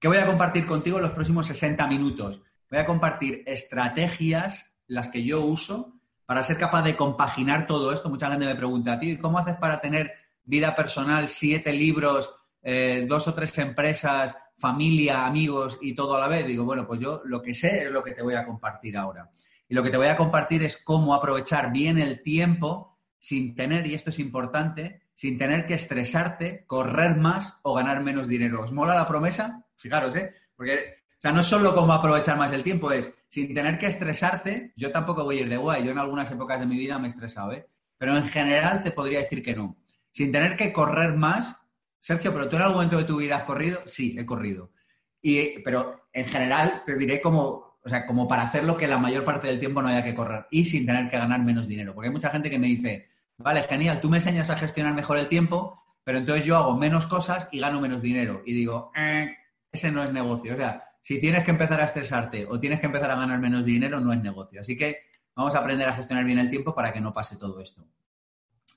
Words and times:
¿Qué 0.01 0.09
voy 0.09 0.17
a 0.17 0.27
compartir 0.27 0.67
contigo 0.67 0.97
en 0.97 1.05
los 1.05 1.13
próximos 1.13 1.47
60 1.47 1.87
minutos? 1.87 2.43
Voy 2.69 2.81
a 2.81 2.85
compartir 2.85 3.45
estrategias, 3.47 4.75
las 4.89 5.09
que 5.09 5.23
yo 5.23 5.43
uso, 5.43 5.95
para 6.27 6.43
ser 6.43 6.59
capaz 6.59 6.83
de 6.83 6.97
compaginar 6.97 7.69
todo 7.69 7.93
esto. 7.93 8.11
Mucha 8.11 8.29
gente 8.29 8.47
me 8.47 8.57
pregunta, 8.57 8.99
ti, 8.99 9.17
¿cómo 9.17 9.39
haces 9.39 9.57
para 9.57 9.81
tener 9.81 10.13
vida 10.43 10.75
personal, 10.75 11.29
siete 11.29 11.73
libros, 11.73 12.35
eh, 12.63 13.07
dos 13.09 13.29
o 13.29 13.33
tres 13.33 13.57
empresas, 13.59 14.37
familia, 14.59 15.25
amigos 15.25 15.79
y 15.81 15.95
todo 15.95 16.17
a 16.17 16.21
la 16.21 16.27
vez? 16.27 16.45
Digo, 16.45 16.65
bueno, 16.65 16.85
pues 16.85 16.99
yo 16.99 17.23
lo 17.25 17.41
que 17.41 17.55
sé 17.55 17.85
es 17.85 17.93
lo 17.93 18.03
que 18.03 18.11
te 18.11 18.23
voy 18.23 18.35
a 18.35 18.45
compartir 18.45 18.97
ahora. 18.97 19.31
Y 19.69 19.75
lo 19.75 19.85
que 19.85 19.91
te 19.91 19.99
voy 19.99 20.09
a 20.09 20.17
compartir 20.17 20.65
es 20.65 20.79
cómo 20.79 21.15
aprovechar 21.15 21.71
bien 21.71 22.01
el 22.01 22.25
tiempo 22.25 22.99
sin 23.21 23.55
tener, 23.55 23.87
y 23.87 23.95
esto 23.95 24.11
es 24.11 24.19
importante, 24.19 25.03
sin 25.23 25.39
tener 25.39 25.67
que 25.67 25.75
estresarte, 25.75 26.65
correr 26.67 27.17
más 27.17 27.61
o 27.63 27.75
ganar 27.75 28.03
menos 28.03 28.27
dinero. 28.27 28.63
¿Os 28.63 28.73
mola 28.73 28.97
la 28.97 29.07
promesa? 29.07 29.65
Fijaros, 29.77 30.17
¿eh? 30.17 30.35
Porque, 30.57 30.97
o 31.17 31.21
sea, 31.21 31.31
no 31.31 31.43
es 31.43 31.47
solo 31.47 31.73
cómo 31.77 31.93
aprovechar 31.93 32.37
más 32.37 32.51
el 32.51 32.65
tiempo, 32.65 32.91
es 32.91 33.15
sin 33.29 33.55
tener 33.55 33.79
que 33.79 33.87
estresarte, 33.87 34.73
yo 34.75 34.91
tampoco 34.91 35.23
voy 35.23 35.39
a 35.39 35.41
ir 35.43 35.49
de 35.49 35.59
guay, 35.59 35.85
yo 35.85 35.93
en 35.93 35.99
algunas 35.99 36.29
épocas 36.33 36.59
de 36.59 36.67
mi 36.67 36.77
vida 36.77 36.99
me 36.99 37.07
he 37.07 37.11
estresado, 37.11 37.53
¿eh? 37.53 37.69
Pero 37.99 38.17
en 38.17 38.27
general 38.27 38.83
te 38.83 38.91
podría 38.91 39.21
decir 39.21 39.45
que 39.45 39.55
no. 39.55 39.77
Sin 40.11 40.33
tener 40.33 40.57
que 40.57 40.73
correr 40.73 41.15
más, 41.15 41.57
Sergio, 42.01 42.33
¿pero 42.33 42.49
tú 42.49 42.57
en 42.57 42.63
algún 42.63 42.79
momento 42.79 42.99
de 42.99 43.05
tu 43.05 43.19
vida 43.19 43.37
has 43.37 43.45
corrido? 43.45 43.81
Sí, 43.87 44.17
he 44.19 44.27
corrido. 44.27 44.73
Y, 45.21 45.61
pero 45.61 46.09
en 46.13 46.25
general 46.25 46.83
te 46.85 46.97
diré 46.97 47.21
como, 47.21 47.79
o 47.81 47.89
sea, 47.89 48.07
como 48.07 48.27
para 48.27 48.43
hacerlo 48.43 48.77
que 48.77 48.89
la 48.89 48.99
mayor 48.99 49.25
parte 49.25 49.47
del 49.47 49.61
tiempo 49.61 49.83
no 49.83 49.89
haya 49.89 50.03
que 50.03 50.17
correr 50.17 50.47
y 50.51 50.65
sin 50.65 50.85
tener 50.85 51.09
que 51.09 51.17
ganar 51.17 51.45
menos 51.45 51.69
dinero. 51.69 51.95
Porque 51.95 52.09
hay 52.09 52.13
mucha 52.13 52.31
gente 52.31 52.51
que 52.51 52.59
me 52.59 52.67
dice, 52.67 53.12
vale, 53.39 53.63
genial, 53.63 54.01
tú 54.01 54.11
me 54.11 54.19
enseñas 54.19 54.51
a 54.51 54.57
gestionar 54.57 54.95
mejor 54.95 55.19
el 55.19 55.29
tiempo, 55.29 55.83
pero 56.05 56.19
entonces 56.19 56.45
yo 56.45 56.57
hago 56.57 56.77
menos 56.77 57.07
cosas 57.07 57.49
y 57.53 57.61
gano 57.61 57.81
menos 57.81 58.03
dinero. 58.03 58.43
Y 58.45 58.55
digo, 58.55 58.91
eh, 58.97 59.37
ese 59.71 59.91
no 59.91 60.03
es 60.03 60.13
negocio. 60.13 60.55
O 60.55 60.57
sea, 60.57 60.85
si 61.03 61.21
tienes 61.21 61.45
que 61.45 61.51
empezar 61.51 61.81
a 61.81 61.85
estresarte 61.85 62.47
o 62.47 62.59
tienes 62.59 62.81
que 62.81 62.87
empezar 62.87 63.11
a 63.11 63.17
ganar 63.17 63.39
menos 63.39 63.65
dinero, 63.65 64.01
no 64.01 64.13
es 64.13 64.21
negocio. 64.21 64.61
Así 64.61 64.77
que 64.77 64.99
vamos 65.35 65.55
a 65.55 65.59
aprender 65.59 65.89
a 65.89 65.95
gestionar 65.95 66.25
bien 66.25 66.39
el 66.39 66.51
tiempo 66.51 66.75
para 66.75 66.93
que 66.93 67.01
no 67.01 67.13
pase 67.13 67.37
todo 67.37 67.61
esto. 67.61 67.87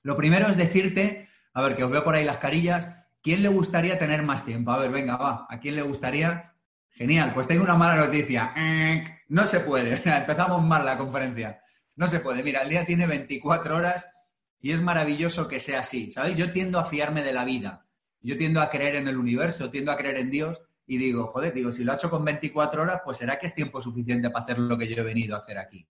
Lo 0.04 0.16
primero 0.16 0.48
es 0.48 0.58
decirte, 0.58 1.30
a 1.54 1.62
ver, 1.62 1.76
que 1.76 1.84
os 1.84 1.92
veo 1.92 2.04
por 2.04 2.16
ahí 2.16 2.26
las 2.26 2.38
carillas, 2.38 2.88
¿quién 3.22 3.42
le 3.42 3.50
gustaría 3.50 3.98
tener 3.98 4.22
más 4.24 4.46
tiempo? 4.46 4.72
A 4.72 4.78
ver, 4.78 4.92
venga, 4.92 5.18
va, 5.18 5.48
¿a 5.50 5.60
quién 5.60 5.76
le 5.76 5.82
gustaría? 5.82 6.54
Genial, 6.92 7.34
pues 7.34 7.48
tengo 7.48 7.64
una 7.64 7.76
mala 7.76 8.06
noticia. 8.06 8.54
No 9.28 9.46
se 9.46 9.60
puede, 9.60 9.96
empezamos 10.06 10.64
mal 10.64 10.86
la 10.86 10.98
conferencia. 10.98 11.62
No 11.96 12.08
se 12.08 12.20
puede. 12.20 12.44
Mira, 12.44 12.62
el 12.62 12.70
día 12.70 12.86
tiene 12.86 13.08
24 13.08 13.78
horas 13.78 14.06
y 14.66 14.72
es 14.72 14.82
maravilloso 14.82 15.48
que 15.48 15.60
sea 15.60 15.82
así. 15.82 16.10
¿Sabéis? 16.10 16.38
Yo 16.38 16.52
tiendo 16.52 16.80
a 16.80 16.86
fiarme 16.86 17.22
de 17.22 17.32
la 17.32 17.46
vida. 17.46 17.86
Yo 18.20 18.36
tiendo 18.36 18.62
a 18.62 18.72
creer 18.72 18.96
en 18.96 19.08
el 19.08 19.16
universo, 19.16 19.70
tiendo 19.70 19.92
a 19.92 19.96
creer 19.96 20.18
en 20.18 20.32
Dios 20.32 20.60
y 20.88 20.98
digo, 20.98 21.28
joder, 21.28 21.54
digo, 21.54 21.72
si 21.72 21.84
lo 21.84 21.92
ha 21.92 21.96
hecho 21.96 22.10
con 22.10 22.26
24 22.26 22.82
horas, 22.82 23.02
pues 23.06 23.18
será 23.18 23.38
que 23.38 23.46
es 23.46 23.54
tiempo 23.54 23.80
suficiente 23.80 24.32
para 24.32 24.44
hacer 24.44 24.58
lo 24.58 24.76
que 24.76 24.88
yo 24.88 24.96
he 24.96 25.04
venido 25.04 25.36
a 25.36 25.40
hacer 25.42 25.60
aquí. 25.60 25.88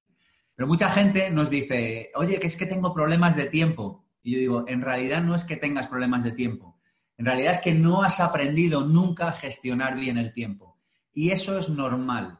Pero 0.53 0.67
mucha 0.67 0.91
gente 0.91 1.31
nos 1.31 1.49
dice, 1.49 2.11
oye, 2.15 2.37
que 2.37 2.47
es 2.47 2.57
que 2.57 2.65
tengo 2.65 2.93
problemas 2.93 3.37
de 3.37 3.45
tiempo. 3.45 4.03
Y 4.21 4.33
yo 4.33 4.39
digo, 4.39 4.65
en 4.67 4.81
realidad 4.81 5.23
no 5.23 5.35
es 5.35 5.45
que 5.45 5.55
tengas 5.55 5.87
problemas 5.87 6.25
de 6.25 6.33
tiempo. 6.33 6.77
En 7.17 7.27
realidad 7.27 7.53
es 7.53 7.59
que 7.61 7.73
no 7.73 8.03
has 8.03 8.19
aprendido 8.19 8.81
nunca 8.83 9.29
a 9.29 9.31
gestionar 9.31 9.95
bien 9.97 10.17
el 10.17 10.33
tiempo. 10.33 10.77
Y 11.13 11.29
eso 11.31 11.57
es 11.57 11.69
normal. 11.69 12.39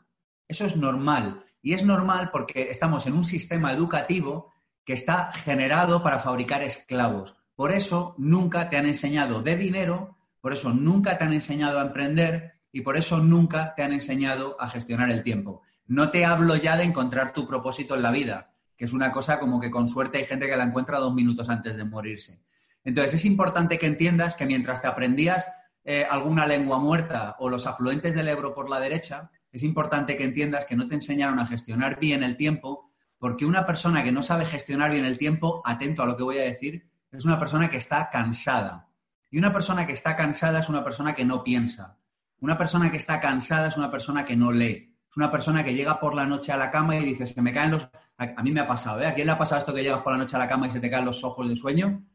Eso 0.49 0.65
es 0.65 0.75
normal. 0.75 1.45
Y 1.61 1.75
es 1.75 1.85
normal 1.85 2.29
porque 2.29 2.69
estamos 2.69 3.07
en 3.07 3.13
un 3.13 3.23
sistema 3.23 3.71
educativo 3.71 4.51
que 4.85 4.93
está 4.93 5.31
generado 5.33 6.03
para 6.03 6.19
fabricar 6.19 6.63
esclavos. 6.63 7.35
Por 7.55 7.71
eso 7.71 8.15
nunca 8.17 8.69
te 8.69 8.77
han 8.77 8.85
enseñado 8.85 9.41
de 9.41 9.55
dinero 9.55 10.15
por 10.45 10.53
eso 10.53 10.71
nunca 10.71 11.17
te 11.17 11.23
han 11.23 11.33
enseñado 11.33 11.79
a 11.79 11.81
emprender 11.81 12.59
y 12.71 12.81
por 12.81 12.97
eso 12.97 13.17
nunca 13.17 13.73
te 13.73 13.81
han 13.81 13.93
enseñado 13.93 14.55
a 14.61 14.69
gestionar 14.69 15.09
el 15.09 15.23
tiempo. 15.23 15.63
No 15.87 16.11
te 16.11 16.23
hablo 16.23 16.55
ya 16.55 16.77
de 16.77 16.83
encontrar 16.83 17.33
tu 17.33 17.47
propósito 17.47 17.95
en 17.95 18.03
la 18.03 18.11
vida, 18.11 18.51
que 18.77 18.85
es 18.85 18.93
una 18.93 19.11
cosa 19.11 19.39
como 19.39 19.59
que 19.59 19.71
con 19.71 19.87
suerte 19.87 20.19
hay 20.19 20.25
gente 20.25 20.47
que 20.47 20.55
la 20.55 20.65
encuentra 20.65 20.99
dos 20.99 21.15
minutos 21.15 21.49
antes 21.49 21.75
de 21.75 21.83
morirse. 21.83 22.43
Entonces 22.83 23.15
es 23.15 23.25
importante 23.25 23.79
que 23.79 23.87
entiendas 23.87 24.35
que 24.35 24.45
mientras 24.45 24.83
te 24.83 24.87
aprendías 24.87 25.47
eh, 25.83 26.05
alguna 26.07 26.45
lengua 26.45 26.77
muerta 26.77 27.37
o 27.39 27.49
los 27.49 27.65
afluentes 27.65 28.13
del 28.13 28.27
Ebro 28.27 28.53
por 28.53 28.69
la 28.69 28.79
derecha, 28.79 29.31
es 29.51 29.63
importante 29.63 30.15
que 30.15 30.25
entiendas 30.25 30.65
que 30.65 30.75
no 30.75 30.87
te 30.87 30.93
enseñaron 30.93 31.39
a 31.39 31.47
gestionar 31.47 31.99
bien 31.99 32.21
el 32.21 32.37
tiempo, 32.37 32.84
porque 33.25 33.43
una 33.43 33.65
persona 33.65 34.03
que 34.03 34.11
no 34.11 34.21
sabe 34.21 34.45
gestionar 34.45 34.91
bien 34.91 35.03
el 35.03 35.17
tiempo, 35.17 35.63
atento 35.65 36.03
a 36.03 36.05
lo 36.05 36.15
que 36.15 36.21
voy 36.21 36.37
a 36.37 36.43
decir, 36.43 36.87
es 37.11 37.25
una 37.25 37.39
persona 37.39 37.71
que 37.71 37.77
está 37.77 38.11
cansada. 38.11 38.87
Y 39.31 39.39
una 39.39 39.51
persona 39.51 39.87
que 39.87 39.93
está 39.93 40.15
cansada 40.15 40.59
es 40.59 40.69
una 40.69 40.83
persona 40.83 41.15
que 41.15 41.25
no 41.25 41.43
piensa. 41.43 41.97
Una 42.39 42.55
persona 42.55 42.91
que 42.91 42.97
está 42.97 43.19
cansada 43.19 43.69
es 43.69 43.77
una 43.77 43.89
persona 43.89 44.25
que 44.25 44.35
no 44.35 44.51
lee. 44.51 44.95
Es 45.09 45.17
una 45.17 45.31
persona 45.31 45.63
que 45.63 45.73
llega 45.73 45.99
por 45.99 46.13
la 46.13 46.27
noche 46.27 46.51
a 46.51 46.57
la 46.57 46.69
cama 46.69 46.97
y 46.97 47.03
dice, 47.03 47.25
se 47.25 47.41
me 47.41 47.51
caen 47.51 47.71
los... 47.71 47.89
A 48.15 48.43
mí 48.43 48.51
me 48.51 48.59
ha 48.59 48.67
pasado, 48.67 49.01
¿eh? 49.01 49.07
¿A 49.07 49.15
quién 49.15 49.25
le 49.25 49.33
ha 49.33 49.39
pasado 49.39 49.57
esto 49.57 49.73
que 49.73 49.81
llegas 49.81 50.03
por 50.03 50.13
la 50.13 50.19
noche 50.19 50.35
a 50.35 50.39
la 50.39 50.47
cama 50.47 50.67
y 50.67 50.69
se 50.69 50.79
te 50.79 50.91
caen 50.91 51.05
los 51.05 51.23
ojos 51.23 51.49
de 51.49 51.55
sueño? 51.55 52.05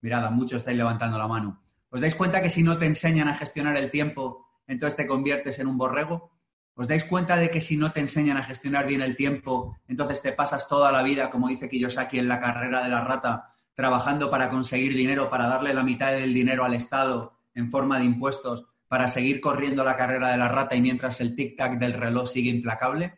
Mirad, 0.00 0.28
muchos 0.32 0.56
estáis 0.56 0.78
levantando 0.78 1.16
la 1.16 1.28
mano. 1.28 1.62
¿Os 1.90 2.00
dais 2.00 2.16
cuenta 2.16 2.42
que 2.42 2.50
si 2.50 2.64
no 2.64 2.76
te 2.76 2.86
enseñan 2.86 3.28
a 3.28 3.36
gestionar 3.36 3.76
el 3.76 3.88
tiempo, 3.88 4.48
entonces 4.66 4.96
te 4.96 5.06
conviertes 5.06 5.60
en 5.60 5.68
un 5.68 5.78
borrego? 5.78 6.35
¿Os 6.78 6.88
dais 6.88 7.04
cuenta 7.04 7.38
de 7.38 7.48
que 7.48 7.62
si 7.62 7.78
no 7.78 7.90
te 7.90 8.00
enseñan 8.00 8.36
a 8.36 8.42
gestionar 8.42 8.86
bien 8.86 9.00
el 9.00 9.16
tiempo, 9.16 9.78
entonces 9.88 10.20
te 10.20 10.32
pasas 10.32 10.68
toda 10.68 10.92
la 10.92 11.02
vida, 11.02 11.30
como 11.30 11.48
dice 11.48 11.70
Kiyosaki 11.70 12.18
en 12.18 12.28
la 12.28 12.38
carrera 12.38 12.84
de 12.84 12.90
la 12.90 13.00
rata, 13.00 13.54
trabajando 13.72 14.30
para 14.30 14.50
conseguir 14.50 14.94
dinero, 14.94 15.30
para 15.30 15.46
darle 15.46 15.72
la 15.72 15.82
mitad 15.82 16.12
del 16.12 16.34
dinero 16.34 16.66
al 16.66 16.74
Estado 16.74 17.32
en 17.54 17.70
forma 17.70 17.98
de 17.98 18.04
impuestos, 18.04 18.66
para 18.88 19.08
seguir 19.08 19.40
corriendo 19.40 19.84
la 19.84 19.96
carrera 19.96 20.28
de 20.28 20.36
la 20.36 20.48
rata 20.48 20.76
y 20.76 20.82
mientras 20.82 21.18
el 21.22 21.34
tic-tac 21.34 21.78
del 21.78 21.94
reloj 21.94 22.28
sigue 22.28 22.50
implacable? 22.50 23.14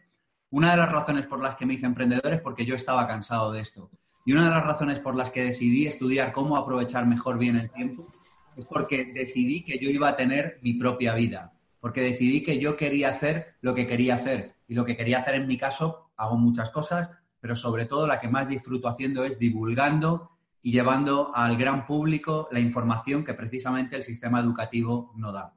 Una 0.50 0.70
de 0.70 0.76
las 0.76 0.92
razones 0.92 1.26
por 1.26 1.42
las 1.42 1.56
que 1.56 1.66
me 1.66 1.74
hice 1.74 1.86
emprendedor 1.86 2.32
es 2.32 2.40
porque 2.40 2.64
yo 2.64 2.76
estaba 2.76 3.08
cansado 3.08 3.50
de 3.50 3.60
esto. 3.62 3.90
Y 4.24 4.34
una 4.34 4.44
de 4.44 4.50
las 4.50 4.64
razones 4.64 5.00
por 5.00 5.16
las 5.16 5.32
que 5.32 5.42
decidí 5.42 5.88
estudiar 5.88 6.30
cómo 6.30 6.56
aprovechar 6.56 7.08
mejor 7.08 7.38
bien 7.38 7.56
el 7.56 7.68
tiempo 7.72 8.06
es 8.56 8.64
porque 8.66 9.04
decidí 9.12 9.64
que 9.64 9.80
yo 9.80 9.90
iba 9.90 10.10
a 10.10 10.16
tener 10.16 10.60
mi 10.62 10.74
propia 10.74 11.14
vida 11.14 11.57
porque 11.80 12.00
decidí 12.00 12.42
que 12.42 12.58
yo 12.58 12.76
quería 12.76 13.10
hacer 13.10 13.56
lo 13.60 13.74
que 13.74 13.86
quería 13.86 14.16
hacer. 14.16 14.56
Y 14.66 14.74
lo 14.74 14.84
que 14.84 14.96
quería 14.96 15.18
hacer 15.18 15.34
en 15.34 15.46
mi 15.46 15.56
caso, 15.56 16.10
hago 16.16 16.36
muchas 16.36 16.70
cosas, 16.70 17.10
pero 17.40 17.54
sobre 17.54 17.86
todo 17.86 18.06
la 18.06 18.20
que 18.20 18.28
más 18.28 18.48
disfruto 18.48 18.88
haciendo 18.88 19.24
es 19.24 19.38
divulgando 19.38 20.30
y 20.62 20.72
llevando 20.72 21.32
al 21.34 21.56
gran 21.56 21.86
público 21.86 22.48
la 22.50 22.60
información 22.60 23.24
que 23.24 23.34
precisamente 23.34 23.96
el 23.96 24.02
sistema 24.02 24.40
educativo 24.40 25.12
no 25.16 25.32
da. 25.32 25.54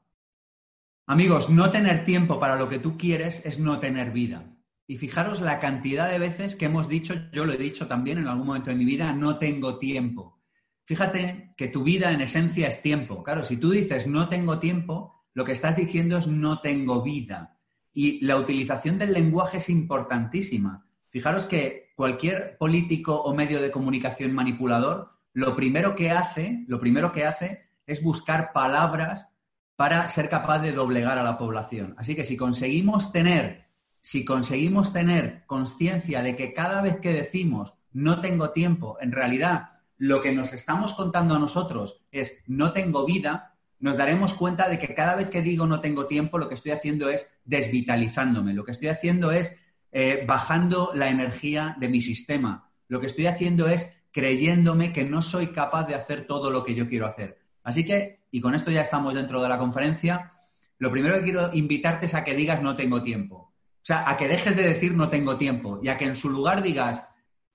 Amigos, 1.08 1.50
no 1.50 1.72
tener 1.72 2.06
tiempo 2.06 2.40
para 2.40 2.56
lo 2.56 2.70
que 2.70 2.80
tú 2.80 2.98
quieres 2.98 3.46
es 3.46 3.60
no 3.60 3.80
tener 3.80 4.12
vida. 4.12 4.46
Y 4.88 4.98
fijaros 4.98 5.42
la 5.42 5.60
cantidad 5.60 6.10
de 6.10 6.20
veces 6.20 6.56
que 6.56 6.66
hemos 6.66 6.88
dicho, 6.88 7.16
yo 7.32 7.46
lo 7.46 7.54
he 7.54 7.58
dicho 7.58 7.88
también 7.88 8.18
en 8.18 8.28
algún 8.28 8.48
momento 8.48 8.70
de 8.70 8.76
mi 8.76 8.86
vida, 8.86 9.12
no 9.14 9.38
tengo 9.38 9.80
tiempo. 9.80 10.40
Fíjate 10.86 11.54
que 11.58 11.68
tu 11.70 11.84
vida 11.84 12.12
en 12.12 12.22
esencia 12.22 12.68
es 12.68 12.82
tiempo. 12.82 13.24
Claro, 13.24 13.44
si 13.44 13.58
tú 13.58 13.72
dices 13.72 14.08
no 14.08 14.30
tengo 14.30 14.60
tiempo, 14.60 15.21
lo 15.34 15.46
que 15.46 15.52
estás 15.52 15.76
diciendo 15.76 16.18
es 16.18 16.28
no 16.28 16.60
tengo 16.62 17.02
vida. 17.02 17.58
Y 17.94 18.24
la 18.26 18.38
utilización 18.38 18.98
del 18.98 19.14
lenguaje 19.14 19.58
es 19.58 19.70
importantísima. 19.70 20.86
Fijaros 21.10 21.46
que 21.46 21.92
cualquier 21.96 22.58
político 22.58 23.22
o 23.22 23.34
medio 23.34 23.62
de 23.62 23.72
comunicación 23.72 24.34
manipulador, 24.34 25.12
lo 25.34 25.56
primero 25.56 25.96
que 25.96 26.12
hace, 26.12 26.64
lo 26.68 26.80
primero 26.80 27.12
que 27.12 27.26
hace 27.26 27.70
es 27.86 28.02
buscar 28.02 28.54
palabras 28.54 29.28
para 29.76 30.08
ser 30.10 30.30
capaz 30.30 30.60
de 30.60 30.72
doblegar 30.72 31.18
a 31.18 31.24
la 31.24 31.38
población. 31.38 31.96
Así 31.98 32.16
que 32.16 32.24
si 32.24 32.38
conseguimos 32.38 33.12
tener, 33.12 33.68
si 34.00 34.24
conseguimos 34.24 34.94
tener 34.94 35.44
conciencia 35.48 36.22
de 36.22 36.36
que 36.36 36.54
cada 36.54 36.82
vez 36.82 37.00
que 37.00 37.14
decimos 37.14 37.74
no 37.92 38.22
tengo 38.22 38.52
tiempo, 38.52 38.98
en 39.02 39.12
realidad 39.12 39.72
lo 39.98 40.22
que 40.22 40.32
nos 40.32 40.54
estamos 40.54 40.94
contando 40.94 41.36
a 41.36 41.40
nosotros 41.40 42.04
es 42.12 42.40
no 42.48 42.74
tengo 42.74 43.06
vida, 43.06 43.51
nos 43.82 43.98
daremos 43.98 44.36
cuenta 44.36 44.70
de 44.70 44.80
que 44.80 44.94
cada 44.94 45.16
vez 45.16 45.30
que 45.30 45.42
digo 45.42 45.68
no 45.68 45.82
tengo 45.82 46.06
tiempo, 46.06 46.38
lo 46.38 46.48
que 46.48 46.56
estoy 46.56 46.72
haciendo 46.72 47.10
es 47.10 47.28
desvitalizándome, 47.44 48.54
lo 48.54 48.64
que 48.64 48.72
estoy 48.72 48.88
haciendo 48.88 49.32
es 49.32 49.52
eh, 49.92 50.24
bajando 50.26 50.92
la 50.94 51.10
energía 51.10 51.76
de 51.80 51.90
mi 51.90 52.00
sistema, 52.00 52.70
lo 52.88 53.00
que 53.00 53.08
estoy 53.08 53.26
haciendo 53.26 53.68
es 53.68 53.92
creyéndome 54.12 54.94
que 54.94 55.04
no 55.04 55.22
soy 55.22 55.48
capaz 55.48 55.86
de 55.88 55.96
hacer 55.96 56.28
todo 56.28 56.52
lo 56.52 56.64
que 56.64 56.76
yo 56.76 56.88
quiero 56.88 57.08
hacer. 57.08 57.40
Así 57.64 57.84
que, 57.84 58.22
y 58.30 58.40
con 58.40 58.54
esto 58.54 58.70
ya 58.72 58.82
estamos 58.82 59.14
dentro 59.14 59.42
de 59.42 59.50
la 59.50 59.58
conferencia, 59.58 60.34
lo 60.78 60.92
primero 60.92 61.16
que 61.16 61.24
quiero 61.24 61.50
invitarte 61.54 62.06
es 62.06 62.14
a 62.14 62.24
que 62.24 62.36
digas 62.36 62.62
no 62.62 62.76
tengo 62.76 63.02
tiempo. 63.02 63.36
O 63.36 63.86
sea, 63.86 64.10
a 64.10 64.16
que 64.16 64.28
dejes 64.28 64.56
de 64.56 64.64
decir 64.64 64.94
no 64.94 65.10
tengo 65.10 65.38
tiempo 65.38 65.80
y 65.82 65.88
a 65.88 65.98
que 65.98 66.06
en 66.06 66.16
su 66.16 66.30
lugar 66.30 66.62
digas 66.62 67.04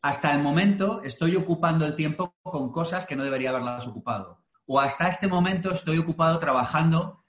hasta 0.03 0.33
el 0.33 0.43
momento 0.43 1.03
estoy 1.05 1.37
ocupando 1.37 1.87
el 1.87 1.95
tiempo 1.95 2.35
con 2.43 2.73
cosas 2.73 3.07
que 3.07 3.17
no 3.17 3.23
debería 3.23 3.51
haberlas 3.51 3.87
ocupado 3.87 4.46
o 4.67 4.81
hasta 4.81 5.09
este 5.09 5.29
momento 5.29 5.73
estoy 5.73 5.99
ocupado 5.99 6.39
trabajando 6.39 7.23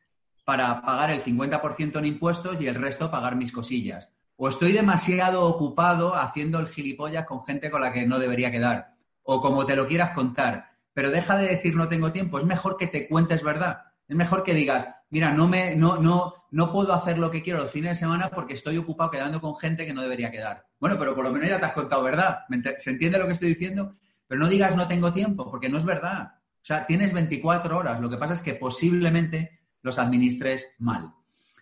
para 0.43 0.81
pagar 0.81 1.11
el 1.11 1.23
50% 1.23 1.99
en 1.99 2.05
impuestos 2.05 2.61
y 2.61 2.67
el 2.67 2.75
resto 2.75 3.11
pagar 3.11 3.35
mis 3.35 3.51
cosillas. 3.51 4.09
O 4.37 4.47
estoy 4.47 4.71
demasiado 4.71 5.43
ocupado 5.43 6.15
haciendo 6.15 6.59
el 6.59 6.67
gilipollas 6.67 7.25
con 7.25 7.43
gente 7.43 7.71
con 7.71 7.81
la 7.81 7.91
que 7.91 8.05
no 8.05 8.19
debería 8.19 8.51
quedar. 8.51 8.93
O 9.23 9.41
como 9.41 9.65
te 9.65 9.75
lo 9.75 9.87
quieras 9.87 10.11
contar. 10.11 10.71
Pero 10.93 11.11
deja 11.11 11.37
de 11.37 11.47
decir 11.47 11.75
no 11.75 11.87
tengo 11.87 12.11
tiempo. 12.11 12.37
Es 12.37 12.45
mejor 12.45 12.77
que 12.77 12.87
te 12.87 13.07
cuentes 13.07 13.43
verdad. 13.43 13.81
Es 14.07 14.15
mejor 14.15 14.43
que 14.43 14.53
digas, 14.53 14.87
mira, 15.09 15.31
no, 15.31 15.47
me, 15.47 15.75
no, 15.75 15.97
no, 15.97 16.33
no 16.51 16.71
puedo 16.71 16.93
hacer 16.93 17.17
lo 17.17 17.29
que 17.29 17.41
quiero 17.41 17.59
los 17.59 17.71
fines 17.71 17.91
de 17.91 17.95
semana 17.97 18.29
porque 18.29 18.53
estoy 18.53 18.77
ocupado 18.77 19.11
quedando 19.11 19.41
con 19.41 19.57
gente 19.57 19.85
que 19.85 19.93
no 19.93 20.01
debería 20.01 20.31
quedar. 20.31 20.65
Bueno, 20.79 20.97
pero 20.97 21.13
por 21.13 21.25
lo 21.25 21.31
menos 21.31 21.49
ya 21.49 21.59
te 21.59 21.65
has 21.65 21.73
contado 21.73 22.03
verdad. 22.03 22.45
¿Se 22.77 22.91
entiende 22.91 23.17
lo 23.17 23.25
que 23.25 23.33
estoy 23.33 23.49
diciendo? 23.49 23.95
Pero 24.27 24.39
no 24.39 24.47
digas 24.47 24.75
no 24.75 24.87
tengo 24.87 25.11
tiempo, 25.11 25.49
porque 25.49 25.67
no 25.67 25.77
es 25.77 25.85
verdad. 25.85 26.36
Sea, 26.67 26.85
tienes 26.85 27.13
24 27.13 27.77
horas, 27.77 28.01
lo 28.01 28.09
que 28.09 28.17
pasa 28.17 28.33
es 28.33 28.41
que 28.41 28.53
posiblemente 28.53 29.61
los 29.83 29.97
administres 29.97 30.67
mal. 30.79 31.13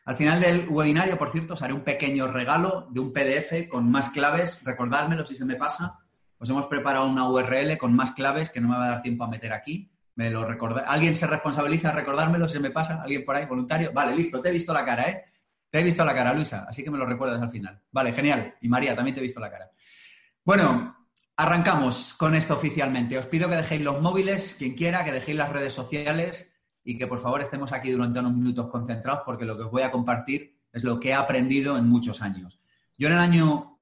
Al 0.04 0.16
final 0.16 0.42
del 0.42 0.68
webinario, 0.68 1.16
por 1.16 1.30
cierto, 1.30 1.54
os 1.54 1.62
haré 1.62 1.74
un 1.74 1.84
pequeño 1.84 2.26
regalo 2.26 2.88
de 2.90 3.02
un 3.02 3.14
PDF 3.14 3.70
con 3.70 3.92
más 3.92 4.10
claves. 4.10 4.64
Recordármelo 4.64 5.24
si 5.24 5.36
se 5.36 5.46
me 5.46 5.58
pasa. 5.58 6.00
Os 6.40 6.50
hemos 6.50 6.66
preparado 6.66 7.08
una 7.08 7.30
URL 7.30 7.78
con 7.78 7.96
más 7.96 8.14
claves 8.14 8.50
que 8.50 8.60
no 8.60 8.68
me 8.68 8.78
va 8.78 8.86
a 8.86 8.90
dar 8.90 9.02
tiempo 9.04 9.24
a 9.24 9.28
meter 9.28 9.54
aquí. 9.54 9.92
Me 10.16 10.32
lo 10.32 10.48
¿Alguien 10.88 11.14
se 11.14 11.28
responsabiliza 11.28 11.90
a 11.90 11.92
recordármelo 11.92 12.48
si 12.48 12.54
se 12.54 12.60
me 12.60 12.72
pasa? 12.72 13.04
¿Alguien 13.04 13.24
por 13.24 13.36
ahí 13.36 13.46
voluntario? 13.46 13.92
Vale, 13.94 14.16
listo, 14.16 14.42
te 14.42 14.50
he 14.50 14.54
visto 14.54 14.74
la 14.74 14.84
cara, 14.84 15.08
¿eh? 15.08 15.24
Te 15.70 15.82
he 15.82 15.84
visto 15.84 16.04
la 16.04 16.16
cara, 16.16 16.34
Luisa, 16.34 16.66
así 16.68 16.84
que 16.84 16.90
me 16.90 16.98
lo 16.98 17.06
recuerdas 17.06 17.40
al 17.40 17.52
final. 17.52 17.80
Vale, 17.92 18.12
genial. 18.12 18.56
Y 18.60 18.68
María, 18.68 18.96
también 18.96 19.14
te 19.14 19.20
he 19.20 19.24
visto 19.24 19.40
la 19.40 19.52
cara. 19.52 19.70
Bueno, 20.44 21.05
Arrancamos 21.38 22.14
con 22.14 22.34
esto 22.34 22.54
oficialmente. 22.54 23.18
Os 23.18 23.26
pido 23.26 23.50
que 23.50 23.56
dejéis 23.56 23.82
los 23.82 24.02
móviles, 24.02 24.56
quien 24.58 24.74
quiera, 24.74 25.04
que 25.04 25.12
dejéis 25.12 25.38
las 25.38 25.52
redes 25.52 25.74
sociales 25.74 26.50
y 26.84 26.98
que 26.98 27.08
por 27.08 27.20
favor 27.20 27.42
estemos 27.42 27.74
aquí 27.74 27.92
durante 27.92 28.20
unos 28.20 28.34
minutos 28.34 28.70
concentrados 28.70 29.24
porque 29.26 29.44
lo 29.44 29.58
que 29.58 29.64
os 29.64 29.72
voy 29.72 29.82
a 29.82 29.92
compartir 29.92 30.56
es 30.72 30.84
lo 30.84 31.00
que 31.00 31.10
he 31.10 31.14
aprendido 31.14 31.78
en 31.78 31.90
muchos 31.90 32.22
años. 32.22 32.60
Yo 32.98 33.08
en 33.08 33.16
el 33.16 33.20
año 33.20 33.80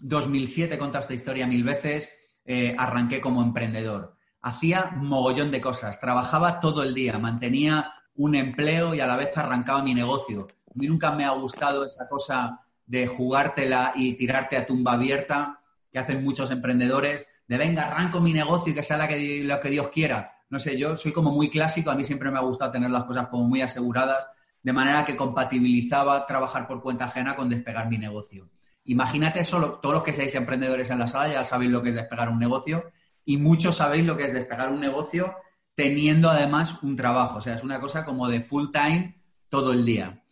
2007, 0.00 0.76
conté 0.76 0.98
esta 0.98 1.14
historia 1.14 1.46
mil 1.46 1.62
veces, 1.62 2.10
eh, 2.44 2.74
arranqué 2.76 3.20
como 3.20 3.42
emprendedor. 3.42 4.16
Hacía 4.40 4.90
mogollón 4.96 5.52
de 5.52 5.60
cosas, 5.60 6.00
trabajaba 6.00 6.58
todo 6.58 6.82
el 6.82 6.94
día, 6.94 7.16
mantenía 7.18 7.92
un 8.16 8.34
empleo 8.34 8.92
y 8.94 9.00
a 9.00 9.06
la 9.06 9.16
vez 9.16 9.36
arrancaba 9.36 9.84
mi 9.84 9.94
negocio. 9.94 10.48
A 10.68 10.72
mí 10.74 10.88
nunca 10.88 11.12
me 11.12 11.24
ha 11.24 11.30
gustado 11.30 11.84
esa 11.84 12.08
cosa 12.08 12.60
de 12.86 13.06
jugártela 13.06 13.92
y 13.94 14.14
tirarte 14.14 14.56
a 14.56 14.66
tumba 14.66 14.94
abierta 14.94 15.60
que 15.92 15.98
hacen 15.98 16.24
muchos 16.24 16.50
emprendedores, 16.50 17.26
de 17.46 17.58
venga, 17.58 17.88
arranco 17.88 18.20
mi 18.20 18.32
negocio 18.32 18.72
y 18.72 18.74
que 18.74 18.82
sea 18.82 19.06
que, 19.06 19.42
lo 19.44 19.60
que 19.60 19.70
Dios 19.70 19.88
quiera. 19.88 20.38
No 20.48 20.58
sé, 20.58 20.78
yo 20.78 20.96
soy 20.96 21.12
como 21.12 21.32
muy 21.32 21.50
clásico, 21.50 21.90
a 21.90 21.94
mí 21.94 22.04
siempre 22.04 22.30
me 22.30 22.38
ha 22.38 22.42
gustado 22.42 22.72
tener 22.72 22.90
las 22.90 23.04
cosas 23.04 23.28
como 23.28 23.44
muy 23.44 23.60
aseguradas, 23.60 24.26
de 24.62 24.72
manera 24.72 25.04
que 25.04 25.16
compatibilizaba 25.16 26.24
trabajar 26.26 26.66
por 26.66 26.82
cuenta 26.82 27.06
ajena 27.06 27.36
con 27.36 27.48
despegar 27.48 27.88
mi 27.88 27.98
negocio. 27.98 28.48
Imagínate 28.84 29.44
solo, 29.44 29.74
todos 29.74 29.96
los 29.96 30.04
que 30.04 30.12
seáis 30.12 30.34
emprendedores 30.34 30.90
en 30.90 30.98
la 30.98 31.08
sala 31.08 31.32
ya 31.32 31.44
sabéis 31.44 31.70
lo 31.70 31.82
que 31.82 31.90
es 31.90 31.94
despegar 31.94 32.28
un 32.28 32.38
negocio 32.38 32.90
y 33.24 33.36
muchos 33.36 33.76
sabéis 33.76 34.04
lo 34.04 34.16
que 34.16 34.24
es 34.24 34.32
despegar 34.32 34.70
un 34.70 34.80
negocio 34.80 35.34
teniendo 35.74 36.30
además 36.30 36.82
un 36.82 36.96
trabajo. 36.96 37.38
O 37.38 37.40
sea, 37.40 37.54
es 37.54 37.62
una 37.62 37.80
cosa 37.80 38.04
como 38.04 38.28
de 38.28 38.40
full 38.40 38.70
time 38.72 39.20
todo 39.48 39.72
el 39.72 39.84
día. 39.84 40.22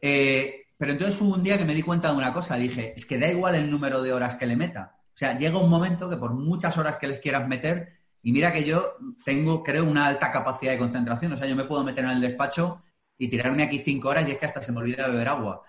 Eh, 0.00 0.66
pero 0.78 0.92
entonces 0.92 1.20
hubo 1.20 1.34
un 1.34 1.42
día 1.42 1.58
que 1.58 1.64
me 1.64 1.74
di 1.74 1.82
cuenta 1.82 2.10
de 2.10 2.16
una 2.16 2.32
cosa. 2.32 2.56
Dije, 2.56 2.94
es 2.96 3.06
que 3.06 3.18
da 3.18 3.28
igual 3.28 3.54
el 3.54 3.70
número 3.70 4.02
de 4.02 4.12
horas 4.12 4.36
que 4.36 4.46
le 4.46 4.56
meta. 4.56 4.95
O 5.16 5.18
sea, 5.18 5.38
llega 5.38 5.58
un 5.58 5.70
momento 5.70 6.10
que 6.10 6.18
por 6.18 6.34
muchas 6.34 6.76
horas 6.76 6.98
que 6.98 7.06
les 7.06 7.20
quieras 7.20 7.48
meter, 7.48 7.96
y 8.22 8.32
mira 8.32 8.52
que 8.52 8.64
yo 8.64 8.96
tengo, 9.24 9.62
creo, 9.62 9.86
una 9.86 10.06
alta 10.06 10.30
capacidad 10.30 10.72
de 10.72 10.78
concentración. 10.78 11.32
O 11.32 11.38
sea, 11.38 11.46
yo 11.46 11.56
me 11.56 11.64
puedo 11.64 11.82
meter 11.82 12.04
en 12.04 12.10
el 12.10 12.20
despacho 12.20 12.82
y 13.16 13.28
tirarme 13.28 13.62
aquí 13.62 13.78
cinco 13.78 14.10
horas 14.10 14.28
y 14.28 14.32
es 14.32 14.38
que 14.38 14.44
hasta 14.44 14.60
se 14.60 14.72
me 14.72 14.80
olvida 14.80 15.08
beber 15.08 15.28
agua. 15.28 15.62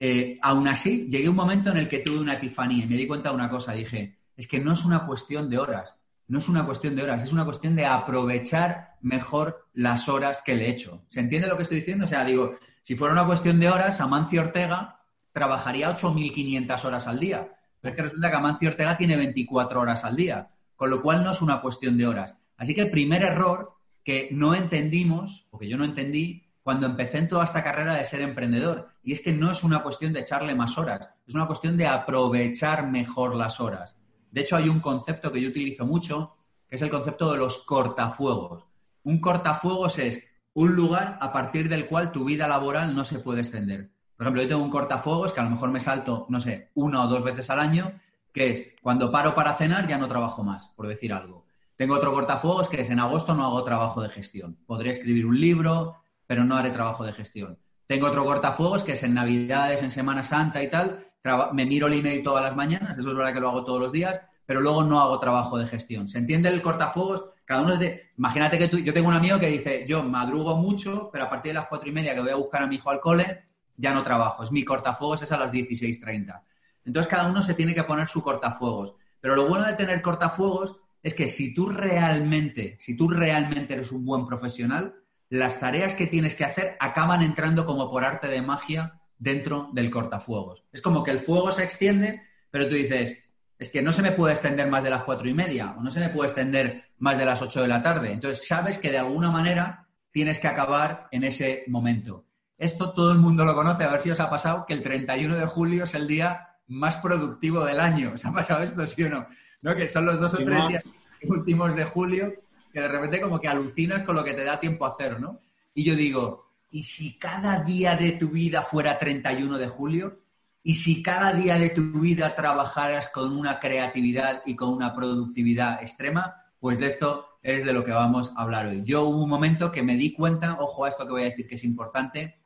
Eh, 0.00 0.36
aún 0.42 0.66
así, 0.66 1.06
llegué 1.08 1.28
un 1.28 1.36
momento 1.36 1.70
en 1.70 1.76
el 1.76 1.88
que 1.88 1.98
tuve 1.98 2.18
una 2.18 2.34
epifanía 2.34 2.84
y 2.84 2.88
me 2.88 2.96
di 2.96 3.06
cuenta 3.06 3.28
de 3.28 3.36
una 3.36 3.48
cosa. 3.48 3.72
Dije, 3.72 4.18
es 4.36 4.48
que 4.48 4.58
no 4.58 4.72
es 4.72 4.84
una 4.84 5.06
cuestión 5.06 5.48
de 5.48 5.58
horas, 5.58 5.94
no 6.26 6.38
es 6.38 6.48
una 6.48 6.66
cuestión 6.66 6.96
de 6.96 7.04
horas, 7.04 7.22
es 7.22 7.32
una 7.32 7.44
cuestión 7.44 7.76
de 7.76 7.86
aprovechar 7.86 8.96
mejor 9.00 9.68
las 9.74 10.08
horas 10.08 10.42
que 10.42 10.56
le 10.56 10.66
he 10.66 10.70
hecho. 10.70 11.04
¿Se 11.10 11.20
entiende 11.20 11.46
lo 11.46 11.56
que 11.56 11.62
estoy 11.62 11.78
diciendo? 11.78 12.04
O 12.06 12.08
sea, 12.08 12.24
digo, 12.24 12.56
si 12.82 12.96
fuera 12.96 13.12
una 13.12 13.26
cuestión 13.26 13.60
de 13.60 13.68
horas, 13.68 14.00
Amancio 14.00 14.40
Ortega 14.40 15.00
trabajaría 15.32 15.94
8.500 15.94 16.84
horas 16.84 17.06
al 17.06 17.20
día. 17.20 17.57
Pero 17.80 17.92
es 17.92 17.96
que 17.96 18.02
resulta 18.02 18.30
que 18.30 18.36
Amancio 18.36 18.70
Ortega 18.70 18.96
tiene 18.96 19.16
24 19.16 19.80
horas 19.80 20.04
al 20.04 20.16
día, 20.16 20.50
con 20.76 20.90
lo 20.90 21.02
cual 21.02 21.22
no 21.24 21.32
es 21.32 21.42
una 21.42 21.60
cuestión 21.60 21.96
de 21.96 22.06
horas. 22.06 22.34
Así 22.56 22.74
que 22.74 22.82
el 22.82 22.90
primer 22.90 23.22
error 23.22 23.74
que 24.04 24.28
no 24.32 24.54
entendimos, 24.54 25.46
o 25.50 25.58
que 25.58 25.68
yo 25.68 25.76
no 25.76 25.84
entendí, 25.84 26.48
cuando 26.62 26.86
empecé 26.86 27.18
en 27.18 27.28
toda 27.28 27.44
esta 27.44 27.62
carrera 27.62 27.94
de 27.94 28.04
ser 28.04 28.20
emprendedor, 28.20 28.88
y 29.02 29.12
es 29.12 29.20
que 29.20 29.32
no 29.32 29.50
es 29.50 29.64
una 29.64 29.82
cuestión 29.82 30.12
de 30.12 30.20
echarle 30.20 30.54
más 30.54 30.76
horas, 30.76 31.08
es 31.26 31.34
una 31.34 31.46
cuestión 31.46 31.76
de 31.76 31.86
aprovechar 31.86 32.86
mejor 32.88 33.34
las 33.34 33.60
horas. 33.60 33.96
De 34.30 34.42
hecho, 34.42 34.56
hay 34.56 34.68
un 34.68 34.80
concepto 34.80 35.32
que 35.32 35.40
yo 35.40 35.48
utilizo 35.48 35.86
mucho, 35.86 36.36
que 36.68 36.76
es 36.76 36.82
el 36.82 36.90
concepto 36.90 37.32
de 37.32 37.38
los 37.38 37.58
cortafuegos. 37.64 38.66
Un 39.02 39.20
cortafuegos 39.20 39.98
es 39.98 40.22
un 40.52 40.74
lugar 40.74 41.16
a 41.20 41.32
partir 41.32 41.68
del 41.68 41.86
cual 41.86 42.12
tu 42.12 42.24
vida 42.24 42.48
laboral 42.48 42.94
no 42.94 43.04
se 43.04 43.20
puede 43.20 43.40
extender. 43.40 43.90
Por 44.18 44.26
ejemplo, 44.26 44.42
yo 44.42 44.48
tengo 44.48 44.64
un 44.64 44.70
cortafuegos 44.70 45.32
que 45.32 45.38
a 45.38 45.44
lo 45.44 45.50
mejor 45.50 45.70
me 45.70 45.78
salto, 45.78 46.26
no 46.28 46.40
sé, 46.40 46.72
una 46.74 47.04
o 47.04 47.06
dos 47.06 47.22
veces 47.22 47.48
al 47.50 47.60
año, 47.60 47.92
que 48.32 48.50
es 48.50 48.68
cuando 48.82 49.12
paro 49.12 49.32
para 49.32 49.54
cenar 49.54 49.86
ya 49.86 49.96
no 49.96 50.08
trabajo 50.08 50.42
más, 50.42 50.66
por 50.74 50.88
decir 50.88 51.12
algo. 51.12 51.46
Tengo 51.76 51.94
otro 51.94 52.12
cortafuegos 52.12 52.68
que 52.68 52.80
es 52.80 52.90
en 52.90 52.98
agosto 52.98 53.36
no 53.36 53.44
hago 53.44 53.62
trabajo 53.62 54.02
de 54.02 54.08
gestión. 54.08 54.58
Podré 54.66 54.90
escribir 54.90 55.24
un 55.24 55.40
libro, 55.40 56.02
pero 56.26 56.42
no 56.42 56.56
haré 56.56 56.70
trabajo 56.70 57.04
de 57.04 57.12
gestión. 57.12 57.60
Tengo 57.86 58.08
otro 58.08 58.24
cortafuegos 58.24 58.82
que 58.82 58.92
es 58.92 59.02
en 59.04 59.14
Navidades, 59.14 59.84
en 59.84 59.92
Semana 59.92 60.24
Santa 60.24 60.64
y 60.64 60.68
tal. 60.68 61.06
Me 61.52 61.64
miro 61.64 61.86
el 61.86 61.92
email 61.92 62.24
todas 62.24 62.42
las 62.42 62.56
mañanas, 62.56 62.98
eso 62.98 63.10
es 63.10 63.16
verdad 63.16 63.32
que 63.32 63.38
lo 63.38 63.50
hago 63.50 63.64
todos 63.64 63.80
los 63.80 63.92
días, 63.92 64.20
pero 64.44 64.60
luego 64.60 64.82
no 64.82 65.00
hago 65.00 65.20
trabajo 65.20 65.58
de 65.58 65.66
gestión. 65.68 66.08
¿Se 66.08 66.18
entiende 66.18 66.48
el 66.48 66.60
cortafuegos? 66.60 67.26
Cada 67.44 67.62
uno 67.62 67.74
es 67.74 67.78
de. 67.78 68.10
Imagínate 68.18 68.58
que 68.58 68.66
tú, 68.66 68.78
yo 68.78 68.92
tengo 68.92 69.06
un 69.06 69.14
amigo 69.14 69.38
que 69.38 69.46
dice, 69.46 69.84
yo 69.86 70.02
madrugo 70.02 70.56
mucho, 70.56 71.08
pero 71.12 71.26
a 71.26 71.30
partir 71.30 71.50
de 71.50 71.60
las 71.60 71.68
cuatro 71.68 71.88
y 71.88 71.92
media 71.92 72.16
que 72.16 72.20
voy 72.20 72.30
a 72.30 72.36
buscar 72.36 72.64
a 72.64 72.66
mi 72.66 72.74
hijo 72.74 72.90
al 72.90 73.00
cole, 73.00 73.47
ya 73.78 73.94
no 73.94 74.02
trabajo. 74.02 74.42
Es 74.42 74.52
mi 74.52 74.64
cortafuegos, 74.64 75.22
es 75.22 75.32
a 75.32 75.38
las 75.38 75.50
16.30. 75.50 76.42
Entonces 76.84 77.10
cada 77.10 77.28
uno 77.30 77.42
se 77.42 77.54
tiene 77.54 77.74
que 77.74 77.84
poner 77.84 78.08
su 78.08 78.22
cortafuegos. 78.22 78.94
Pero 79.20 79.36
lo 79.36 79.46
bueno 79.46 79.66
de 79.66 79.74
tener 79.74 80.02
cortafuegos 80.02 80.76
es 81.02 81.14
que 81.14 81.28
si 81.28 81.54
tú 81.54 81.70
realmente, 81.70 82.76
si 82.80 82.96
tú 82.96 83.08
realmente 83.08 83.74
eres 83.74 83.92
un 83.92 84.04
buen 84.04 84.26
profesional, 84.26 84.94
las 85.30 85.60
tareas 85.60 85.94
que 85.94 86.06
tienes 86.06 86.34
que 86.34 86.44
hacer 86.44 86.76
acaban 86.80 87.22
entrando 87.22 87.64
como 87.64 87.90
por 87.90 88.04
arte 88.04 88.28
de 88.28 88.42
magia 88.42 89.00
dentro 89.18 89.70
del 89.72 89.90
cortafuegos. 89.90 90.64
Es 90.72 90.82
como 90.82 91.02
que 91.02 91.10
el 91.10 91.20
fuego 91.20 91.52
se 91.52 91.64
extiende, 91.64 92.22
pero 92.50 92.68
tú 92.68 92.74
dices, 92.74 93.18
es 93.58 93.68
que 93.70 93.82
no 93.82 93.92
se 93.92 94.02
me 94.02 94.12
puede 94.12 94.34
extender 94.34 94.68
más 94.68 94.82
de 94.82 94.90
las 94.90 95.04
cuatro 95.04 95.28
y 95.28 95.34
media, 95.34 95.74
o 95.76 95.82
no 95.82 95.90
se 95.90 96.00
me 96.00 96.08
puede 96.08 96.28
extender 96.28 96.84
más 96.98 97.18
de 97.18 97.24
las 97.24 97.42
ocho 97.42 97.60
de 97.60 97.68
la 97.68 97.82
tarde. 97.82 98.12
Entonces 98.12 98.46
sabes 98.46 98.78
que 98.78 98.90
de 98.90 98.98
alguna 98.98 99.30
manera 99.30 99.86
tienes 100.10 100.38
que 100.38 100.48
acabar 100.48 101.08
en 101.10 101.24
ese 101.24 101.64
momento. 101.66 102.27
Esto 102.58 102.92
todo 102.92 103.12
el 103.12 103.18
mundo 103.18 103.44
lo 103.44 103.54
conoce, 103.54 103.84
a 103.84 103.92
ver 103.92 104.02
si 104.02 104.10
os 104.10 104.20
ha 104.20 104.28
pasado 104.28 104.66
que 104.66 104.74
el 104.74 104.82
31 104.82 105.36
de 105.36 105.46
julio 105.46 105.84
es 105.84 105.94
el 105.94 106.08
día 106.08 106.56
más 106.66 106.96
productivo 106.96 107.64
del 107.64 107.80
año. 107.80 108.12
¿Os 108.14 108.24
ha 108.24 108.32
pasado 108.32 108.62
esto, 108.62 108.84
sí 108.86 109.04
o 109.04 109.08
no? 109.08 109.26
¿No? 109.62 109.76
Que 109.76 109.88
son 109.88 110.04
los 110.04 110.20
dos 110.20 110.34
o 110.34 110.38
tres 110.38 110.66
días 110.68 110.84
últimos 111.22 111.74
de 111.74 111.84
julio 111.84 112.32
que 112.72 112.80
de 112.80 112.88
repente 112.88 113.20
como 113.20 113.40
que 113.40 113.48
alucinas 113.48 114.04
con 114.04 114.14
lo 114.14 114.24
que 114.24 114.34
te 114.34 114.44
da 114.44 114.60
tiempo 114.60 114.84
a 114.84 114.90
hacer, 114.90 115.20
¿no? 115.20 115.40
Y 115.74 115.84
yo 115.84 115.94
digo, 115.94 116.52
¿y 116.70 116.82
si 116.82 117.18
cada 117.18 117.62
día 117.62 117.96
de 117.96 118.12
tu 118.12 118.28
vida 118.28 118.62
fuera 118.62 118.98
31 118.98 119.58
de 119.58 119.68
julio? 119.68 120.20
¿Y 120.62 120.74
si 120.74 121.02
cada 121.02 121.32
día 121.32 121.56
de 121.56 121.70
tu 121.70 122.00
vida 122.00 122.34
trabajaras 122.34 123.08
con 123.08 123.36
una 123.36 123.58
creatividad 123.58 124.42
y 124.44 124.54
con 124.54 124.70
una 124.70 124.94
productividad 124.94 125.80
extrema? 125.80 126.34
Pues 126.60 126.78
de 126.78 126.88
esto 126.88 127.38
es 127.42 127.64
de 127.64 127.72
lo 127.72 127.84
que 127.84 127.92
vamos 127.92 128.32
a 128.36 128.42
hablar 128.42 128.66
hoy. 128.66 128.82
Yo 128.84 129.04
hubo 129.04 129.22
un 129.22 129.30
momento 129.30 129.72
que 129.72 129.82
me 129.82 129.96
di 129.96 130.12
cuenta, 130.12 130.56
ojo 130.58 130.84
a 130.84 130.88
esto 130.88 131.06
que 131.06 131.12
voy 131.12 131.22
a 131.22 131.30
decir 131.30 131.46
que 131.46 131.54
es 131.54 131.64
importante, 131.64 132.38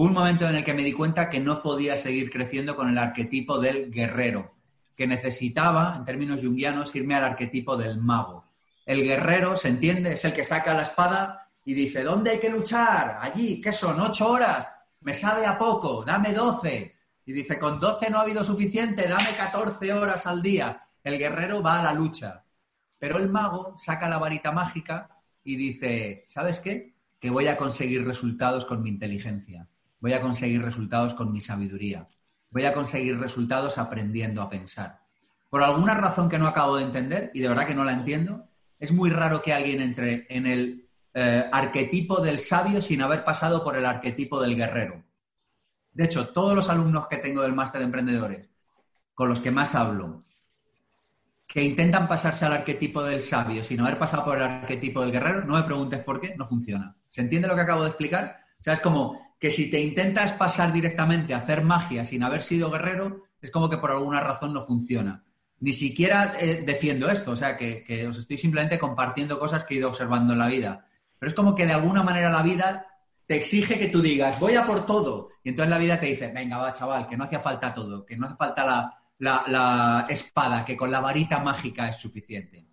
un 0.00 0.12
momento 0.12 0.48
en 0.48 0.54
el 0.54 0.64
que 0.64 0.74
me 0.74 0.84
di 0.84 0.92
cuenta 0.92 1.28
que 1.28 1.40
no 1.40 1.60
podía 1.60 1.96
seguir 1.96 2.30
creciendo 2.30 2.76
con 2.76 2.88
el 2.88 2.98
arquetipo 2.98 3.58
del 3.58 3.90
guerrero, 3.90 4.54
que 4.94 5.08
necesitaba, 5.08 5.96
en 5.96 6.04
términos 6.04 6.40
junguianos, 6.40 6.94
irme 6.94 7.16
al 7.16 7.24
arquetipo 7.24 7.76
del 7.76 7.98
mago. 7.98 8.44
El 8.86 9.02
guerrero, 9.02 9.56
¿se 9.56 9.66
entiende? 9.66 10.12
Es 10.12 10.24
el 10.24 10.34
que 10.34 10.44
saca 10.44 10.72
la 10.72 10.82
espada 10.82 11.50
y 11.64 11.74
dice, 11.74 12.04
¿dónde 12.04 12.30
hay 12.30 12.38
que 12.38 12.48
luchar? 12.48 13.18
Allí, 13.20 13.60
¿qué 13.60 13.72
son? 13.72 13.98
¿Ocho 13.98 14.30
horas? 14.30 14.70
Me 15.00 15.14
sabe 15.14 15.44
a 15.46 15.58
poco, 15.58 16.04
dame 16.04 16.32
doce. 16.32 16.94
Y 17.26 17.32
dice, 17.32 17.58
con 17.58 17.80
doce 17.80 18.08
no 18.08 18.18
ha 18.18 18.22
habido 18.22 18.44
suficiente, 18.44 19.08
dame 19.08 19.34
catorce 19.36 19.92
horas 19.92 20.28
al 20.28 20.40
día. 20.40 20.80
El 21.02 21.18
guerrero 21.18 21.60
va 21.60 21.80
a 21.80 21.82
la 21.82 21.92
lucha. 21.92 22.44
Pero 23.00 23.18
el 23.18 23.28
mago 23.28 23.74
saca 23.76 24.08
la 24.08 24.18
varita 24.18 24.52
mágica 24.52 25.10
y 25.42 25.56
dice, 25.56 26.24
¿sabes 26.28 26.60
qué? 26.60 26.94
Que 27.18 27.30
voy 27.30 27.48
a 27.48 27.56
conseguir 27.56 28.06
resultados 28.06 28.64
con 28.64 28.80
mi 28.80 28.90
inteligencia 28.90 29.66
voy 30.00 30.12
a 30.12 30.20
conseguir 30.20 30.62
resultados 30.62 31.14
con 31.14 31.32
mi 31.32 31.40
sabiduría, 31.40 32.08
voy 32.50 32.64
a 32.64 32.74
conseguir 32.74 33.18
resultados 33.18 33.78
aprendiendo 33.78 34.42
a 34.42 34.48
pensar. 34.48 35.00
Por 35.50 35.62
alguna 35.62 35.94
razón 35.94 36.28
que 36.28 36.38
no 36.38 36.46
acabo 36.46 36.76
de 36.76 36.84
entender, 36.84 37.30
y 37.34 37.40
de 37.40 37.48
verdad 37.48 37.66
que 37.66 37.74
no 37.74 37.84
la 37.84 37.92
entiendo, 37.92 38.48
es 38.78 38.92
muy 38.92 39.10
raro 39.10 39.42
que 39.42 39.52
alguien 39.52 39.80
entre 39.80 40.26
en 40.28 40.46
el 40.46 40.88
eh, 41.14 41.48
arquetipo 41.50 42.20
del 42.20 42.38
sabio 42.38 42.80
sin 42.80 43.02
haber 43.02 43.24
pasado 43.24 43.64
por 43.64 43.76
el 43.76 43.86
arquetipo 43.86 44.40
del 44.40 44.56
guerrero. 44.56 45.02
De 45.92 46.04
hecho, 46.04 46.28
todos 46.28 46.54
los 46.54 46.68
alumnos 46.68 47.08
que 47.08 47.16
tengo 47.16 47.42
del 47.42 47.54
máster 47.54 47.80
de 47.80 47.86
emprendedores, 47.86 48.48
con 49.14 49.28
los 49.28 49.40
que 49.40 49.50
más 49.50 49.74
hablo, 49.74 50.24
que 51.46 51.64
intentan 51.64 52.06
pasarse 52.06 52.44
al 52.44 52.52
arquetipo 52.52 53.02
del 53.02 53.22
sabio 53.22 53.64
sin 53.64 53.80
haber 53.80 53.98
pasado 53.98 54.24
por 54.24 54.36
el 54.36 54.44
arquetipo 54.44 55.00
del 55.00 55.12
guerrero, 55.12 55.44
no 55.44 55.54
me 55.54 55.62
preguntes 55.62 56.04
por 56.04 56.20
qué, 56.20 56.36
no 56.36 56.46
funciona. 56.46 56.94
¿Se 57.08 57.22
entiende 57.22 57.48
lo 57.48 57.56
que 57.56 57.62
acabo 57.62 57.82
de 57.82 57.88
explicar? 57.88 58.44
O 58.60 58.62
sea, 58.62 58.74
es 58.74 58.80
como 58.80 59.27
que 59.38 59.50
si 59.50 59.70
te 59.70 59.80
intentas 59.80 60.32
pasar 60.32 60.72
directamente 60.72 61.32
a 61.32 61.38
hacer 61.38 61.62
magia 61.62 62.04
sin 62.04 62.22
haber 62.22 62.42
sido 62.42 62.70
guerrero, 62.70 63.24
es 63.40 63.50
como 63.50 63.68
que 63.68 63.78
por 63.78 63.90
alguna 63.90 64.20
razón 64.20 64.52
no 64.52 64.62
funciona. 64.62 65.24
Ni 65.60 65.72
siquiera 65.72 66.34
eh, 66.38 66.62
defiendo 66.66 67.08
esto, 67.08 67.32
o 67.32 67.36
sea, 67.36 67.56
que, 67.56 68.06
os 68.08 68.18
estoy 68.18 68.38
simplemente 68.38 68.78
compartiendo 68.78 69.38
cosas 69.38 69.64
que 69.64 69.74
he 69.74 69.78
ido 69.78 69.88
observando 69.88 70.32
en 70.32 70.38
la 70.38 70.48
vida. 70.48 70.86
Pero 71.18 71.28
es 71.28 71.34
como 71.34 71.54
que 71.54 71.66
de 71.66 71.72
alguna 71.72 72.02
manera 72.02 72.30
la 72.30 72.42
vida 72.42 72.86
te 73.26 73.36
exige 73.36 73.78
que 73.78 73.88
tú 73.88 74.00
digas, 74.00 74.40
voy 74.40 74.54
a 74.54 74.66
por 74.66 74.86
todo. 74.86 75.30
Y 75.42 75.50
entonces 75.50 75.70
la 75.70 75.78
vida 75.78 76.00
te 76.00 76.06
dice, 76.06 76.28
venga, 76.28 76.58
va, 76.58 76.72
chaval, 76.72 77.08
que 77.08 77.16
no 77.16 77.24
hacía 77.24 77.40
falta 77.40 77.74
todo, 77.74 78.04
que 78.04 78.16
no 78.16 78.26
hace 78.26 78.36
falta 78.36 78.64
la, 78.64 78.98
la, 79.18 79.44
la 79.46 80.06
espada, 80.08 80.64
que 80.64 80.76
con 80.76 80.90
la 80.90 81.00
varita 81.00 81.40
mágica 81.40 81.88
es 81.88 81.96
suficiente. 81.96 82.66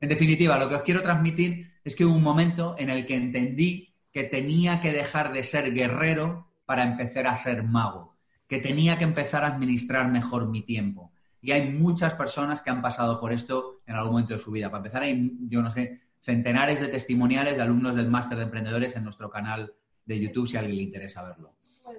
En 0.00 0.08
definitiva, 0.08 0.58
lo 0.58 0.68
que 0.68 0.76
os 0.76 0.82
quiero 0.82 1.02
transmitir 1.02 1.72
es 1.82 1.94
que 1.94 2.04
hubo 2.04 2.14
un 2.14 2.22
momento 2.22 2.74
en 2.78 2.90
el 2.90 3.06
que 3.06 3.16
entendí 3.16 3.95
que 4.16 4.24
tenía 4.24 4.80
que 4.80 4.92
dejar 4.92 5.30
de 5.30 5.44
ser 5.44 5.74
guerrero 5.74 6.48
para 6.64 6.84
empezar 6.84 7.26
a 7.26 7.36
ser 7.36 7.64
mago, 7.64 8.16
que 8.48 8.60
tenía 8.60 8.96
que 8.96 9.04
empezar 9.04 9.44
a 9.44 9.48
administrar 9.48 10.10
mejor 10.10 10.48
mi 10.48 10.62
tiempo. 10.62 11.12
Y 11.42 11.52
hay 11.52 11.70
muchas 11.70 12.14
personas 12.14 12.62
que 12.62 12.70
han 12.70 12.80
pasado 12.80 13.20
por 13.20 13.34
esto 13.34 13.82
en 13.84 13.94
algún 13.94 14.12
momento 14.12 14.32
de 14.32 14.38
su 14.38 14.50
vida. 14.50 14.70
Para 14.70 14.78
empezar, 14.78 15.02
hay, 15.02 15.36
yo 15.50 15.60
no 15.60 15.70
sé, 15.70 16.00
centenares 16.18 16.80
de 16.80 16.88
testimoniales 16.88 17.56
de 17.56 17.62
alumnos 17.62 17.94
del 17.94 18.08
máster 18.08 18.38
de 18.38 18.44
emprendedores 18.44 18.96
en 18.96 19.04
nuestro 19.04 19.28
canal 19.28 19.74
de 20.06 20.18
YouTube 20.18 20.48
si 20.48 20.56
a 20.56 20.60
alguien 20.60 20.78
le 20.78 20.84
interesa 20.84 21.22
verlo. 21.22 21.52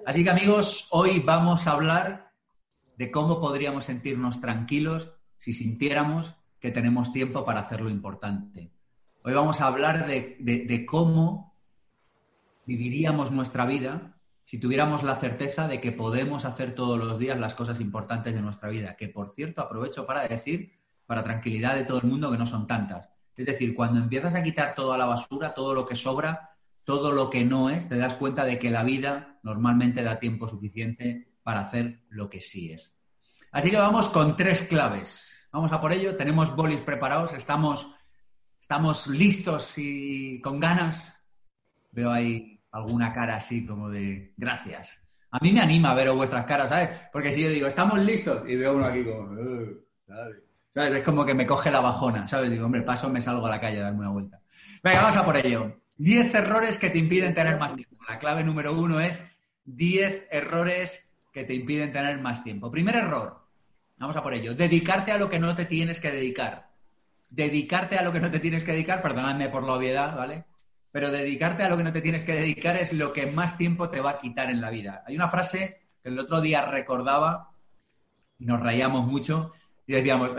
Así 0.04 0.24
que 0.24 0.30
amigos, 0.30 0.88
hoy 0.90 1.20
vamos 1.20 1.68
a 1.68 1.70
hablar 1.70 2.32
de 2.96 3.12
cómo 3.12 3.38
podríamos 3.38 3.84
sentirnos 3.84 4.40
tranquilos 4.40 5.12
si 5.36 5.52
sintiéramos 5.52 6.34
que 6.58 6.72
tenemos 6.72 7.12
tiempo 7.12 7.44
para 7.44 7.60
hacer 7.60 7.80
lo 7.80 7.90
importante. 7.90 8.72
Hoy 9.22 9.34
vamos 9.34 9.60
a 9.60 9.68
hablar 9.68 10.08
de, 10.08 10.36
de, 10.40 10.64
de 10.64 10.84
cómo 10.84 11.47
viviríamos 12.68 13.32
nuestra 13.32 13.64
vida 13.64 14.20
si 14.44 14.58
tuviéramos 14.58 15.02
la 15.02 15.16
certeza 15.16 15.66
de 15.66 15.80
que 15.80 15.90
podemos 15.90 16.44
hacer 16.44 16.74
todos 16.74 16.98
los 16.98 17.18
días 17.18 17.38
las 17.38 17.54
cosas 17.54 17.80
importantes 17.80 18.34
de 18.34 18.42
nuestra 18.42 18.68
vida, 18.68 18.94
que 18.94 19.08
por 19.08 19.30
cierto 19.30 19.62
aprovecho 19.62 20.06
para 20.06 20.28
decir, 20.28 20.78
para 21.06 21.24
tranquilidad 21.24 21.76
de 21.76 21.84
todo 21.84 21.98
el 21.98 22.06
mundo, 22.06 22.30
que 22.30 22.36
no 22.36 22.44
son 22.44 22.66
tantas. 22.66 23.08
Es 23.36 23.46
decir, 23.46 23.74
cuando 23.74 23.98
empiezas 23.98 24.34
a 24.34 24.42
quitar 24.42 24.74
toda 24.74 24.98
la 24.98 25.06
basura, 25.06 25.54
todo 25.54 25.72
lo 25.72 25.86
que 25.86 25.96
sobra, 25.96 26.56
todo 26.84 27.10
lo 27.12 27.30
que 27.30 27.42
no 27.42 27.70
es, 27.70 27.88
te 27.88 27.96
das 27.96 28.14
cuenta 28.14 28.44
de 28.44 28.58
que 28.58 28.70
la 28.70 28.82
vida 28.84 29.38
normalmente 29.42 30.02
da 30.02 30.18
tiempo 30.18 30.46
suficiente 30.46 31.36
para 31.42 31.60
hacer 31.60 32.04
lo 32.10 32.28
que 32.28 32.42
sí 32.42 32.72
es. 32.72 32.94
Así 33.50 33.70
que 33.70 33.78
vamos 33.78 34.10
con 34.10 34.36
tres 34.36 34.62
claves. 34.62 35.48
Vamos 35.52 35.72
a 35.72 35.80
por 35.80 35.92
ello, 35.92 36.16
tenemos 36.16 36.54
bolis 36.54 36.82
preparados, 36.82 37.32
estamos, 37.32 37.88
estamos 38.60 39.06
listos 39.06 39.72
y 39.78 40.40
con 40.42 40.60
ganas. 40.60 41.14
Veo 41.92 42.12
ahí 42.12 42.57
alguna 42.70 43.12
cara 43.12 43.36
así 43.36 43.66
como 43.66 43.88
de 43.88 44.32
gracias. 44.36 45.02
A 45.30 45.38
mí 45.40 45.52
me 45.52 45.60
anima 45.60 45.94
ver 45.94 46.10
vuestras 46.12 46.46
caras, 46.46 46.70
¿sabes? 46.70 46.90
Porque 47.12 47.30
si 47.30 47.42
yo 47.42 47.50
digo, 47.50 47.66
estamos 47.66 47.98
listos, 47.98 48.48
y 48.48 48.56
veo 48.56 48.76
uno 48.76 48.86
aquí 48.86 49.04
como, 49.04 49.36
¿sabes? 50.06 50.36
Es 50.74 51.04
como 51.04 51.26
que 51.26 51.34
me 51.34 51.46
coge 51.46 51.70
la 51.70 51.80
bajona, 51.80 52.26
¿sabes? 52.28 52.50
Digo, 52.50 52.66
hombre, 52.66 52.82
paso, 52.82 53.10
me 53.10 53.20
salgo 53.20 53.46
a 53.46 53.50
la 53.50 53.60
calle 53.60 53.80
a 53.80 53.84
darme 53.84 54.00
una 54.00 54.10
vuelta. 54.10 54.40
Venga, 54.82 55.02
vamos 55.02 55.16
a 55.16 55.24
por 55.24 55.36
ello. 55.36 55.80
Diez 55.96 56.32
errores 56.34 56.78
que 56.78 56.90
te 56.90 56.98
impiden 56.98 57.34
tener 57.34 57.58
más 57.58 57.74
tiempo. 57.74 57.96
La 58.08 58.18
clave 58.18 58.44
número 58.44 58.72
uno 58.72 59.00
es 59.00 59.24
diez 59.64 60.26
errores 60.30 61.06
que 61.32 61.44
te 61.44 61.54
impiden 61.54 61.92
tener 61.92 62.20
más 62.20 62.42
tiempo. 62.42 62.70
Primer 62.70 62.94
error, 62.94 63.44
vamos 63.98 64.16
a 64.16 64.22
por 64.22 64.32
ello, 64.34 64.54
dedicarte 64.54 65.12
a 65.12 65.18
lo 65.18 65.28
que 65.28 65.38
no 65.38 65.54
te 65.54 65.64
tienes 65.64 66.00
que 66.00 66.10
dedicar. 66.10 66.68
Dedicarte 67.28 67.98
a 67.98 68.02
lo 68.02 68.12
que 68.12 68.20
no 68.20 68.30
te 68.30 68.40
tienes 68.40 68.64
que 68.64 68.72
dedicar, 68.72 69.02
perdonadme 69.02 69.48
por 69.48 69.64
la 69.64 69.74
obviedad, 69.74 70.16
¿vale? 70.16 70.44
Pero 70.98 71.12
dedicarte 71.12 71.62
a 71.62 71.68
lo 71.68 71.76
que 71.76 71.84
no 71.84 71.92
te 71.92 72.02
tienes 72.02 72.24
que 72.24 72.32
dedicar 72.32 72.76
es 72.76 72.92
lo 72.92 73.12
que 73.12 73.28
más 73.28 73.56
tiempo 73.56 73.88
te 73.88 74.00
va 74.00 74.10
a 74.10 74.20
quitar 74.20 74.50
en 74.50 74.60
la 74.60 74.68
vida. 74.68 75.04
Hay 75.06 75.14
una 75.14 75.28
frase 75.28 75.80
que 76.02 76.08
el 76.08 76.18
otro 76.18 76.40
día 76.40 76.62
recordaba 76.62 77.52
y 78.36 78.44
nos 78.44 78.58
reíamos 78.58 79.06
mucho 79.06 79.52
y 79.86 79.92
decíamos, 79.92 80.32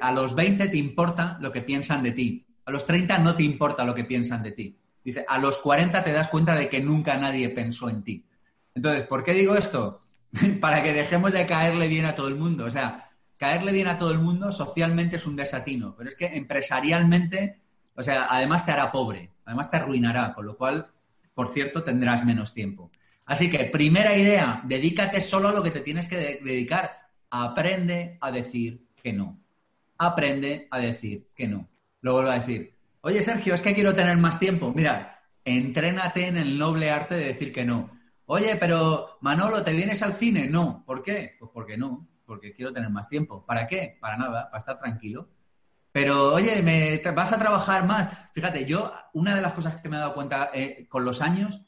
a 0.00 0.12
los 0.12 0.36
20 0.36 0.68
te 0.68 0.76
importa 0.76 1.38
lo 1.40 1.50
que 1.50 1.60
piensan 1.60 2.04
de 2.04 2.12
ti, 2.12 2.46
a 2.66 2.70
los 2.70 2.86
30 2.86 3.18
no 3.18 3.34
te 3.34 3.42
importa 3.42 3.84
lo 3.84 3.96
que 3.96 4.04
piensan 4.04 4.44
de 4.44 4.52
ti. 4.52 4.78
Dice, 5.02 5.24
a 5.26 5.40
los 5.40 5.58
40 5.58 6.04
te 6.04 6.12
das 6.12 6.28
cuenta 6.28 6.54
de 6.54 6.68
que 6.68 6.80
nunca 6.80 7.16
nadie 7.16 7.48
pensó 7.48 7.88
en 7.88 8.04
ti. 8.04 8.24
Entonces, 8.76 9.08
¿por 9.08 9.24
qué 9.24 9.34
digo 9.34 9.56
esto? 9.56 10.02
Para 10.60 10.84
que 10.84 10.92
dejemos 10.92 11.32
de 11.32 11.46
caerle 11.46 11.88
bien 11.88 12.04
a 12.04 12.14
todo 12.14 12.28
el 12.28 12.36
mundo. 12.36 12.66
O 12.66 12.70
sea, 12.70 13.10
caerle 13.38 13.72
bien 13.72 13.88
a 13.88 13.98
todo 13.98 14.12
el 14.12 14.20
mundo 14.20 14.52
socialmente 14.52 15.16
es 15.16 15.26
un 15.26 15.34
desatino, 15.34 15.96
pero 15.98 16.10
es 16.10 16.14
que 16.14 16.26
empresarialmente, 16.26 17.58
o 17.96 18.04
sea, 18.04 18.28
además 18.30 18.64
te 18.64 18.70
hará 18.70 18.92
pobre 18.92 19.32
además 19.46 19.70
te 19.70 19.78
arruinará, 19.78 20.34
con 20.34 20.44
lo 20.44 20.56
cual, 20.56 20.88
por 21.32 21.48
cierto, 21.48 21.82
tendrás 21.82 22.24
menos 22.24 22.52
tiempo. 22.52 22.90
Así 23.24 23.50
que, 23.50 23.64
primera 23.64 24.14
idea, 24.16 24.60
dedícate 24.64 25.20
solo 25.20 25.48
a 25.48 25.52
lo 25.52 25.62
que 25.62 25.70
te 25.70 25.80
tienes 25.80 26.06
que 26.06 26.40
dedicar. 26.42 27.08
Aprende 27.30 28.18
a 28.20 28.30
decir 28.30 28.86
que 29.02 29.12
no. 29.12 29.40
Aprende 29.98 30.68
a 30.70 30.78
decir 30.78 31.28
que 31.34 31.48
no. 31.48 31.68
Lo 32.02 32.12
vuelvo 32.12 32.30
a 32.30 32.38
decir. 32.38 32.74
Oye, 33.00 33.22
Sergio, 33.22 33.54
es 33.54 33.62
que 33.62 33.74
quiero 33.74 33.94
tener 33.94 34.16
más 34.16 34.38
tiempo. 34.38 34.72
Mira, 34.74 35.22
entrénate 35.44 36.26
en 36.26 36.36
el 36.36 36.58
noble 36.58 36.90
arte 36.90 37.14
de 37.14 37.26
decir 37.26 37.52
que 37.52 37.64
no. 37.64 37.90
Oye, 38.26 38.56
pero 38.56 39.18
Manolo, 39.20 39.62
¿te 39.62 39.72
vienes 39.72 40.02
al 40.02 40.12
cine? 40.12 40.48
No. 40.48 40.84
¿Por 40.84 41.02
qué? 41.02 41.36
Pues 41.38 41.50
porque 41.52 41.76
no, 41.76 42.08
porque 42.26 42.52
quiero 42.52 42.72
tener 42.72 42.90
más 42.90 43.08
tiempo. 43.08 43.44
¿Para 43.44 43.66
qué? 43.66 43.96
Para 44.00 44.16
nada, 44.16 44.46
para 44.46 44.58
estar 44.58 44.78
tranquilo. 44.78 45.28
Pero, 45.96 46.34
oye, 46.34 46.62
¿me 46.62 47.00
vas 47.12 47.32
a 47.32 47.38
trabajar 47.38 47.86
más? 47.86 48.10
Fíjate, 48.34 48.66
yo, 48.66 48.92
una 49.14 49.34
de 49.34 49.40
las 49.40 49.54
cosas 49.54 49.80
que 49.80 49.88
me 49.88 49.96
he 49.96 49.98
dado 49.98 50.12
cuenta 50.12 50.50
eh, 50.52 50.86
con 50.90 51.06
los 51.06 51.22
años 51.22 51.62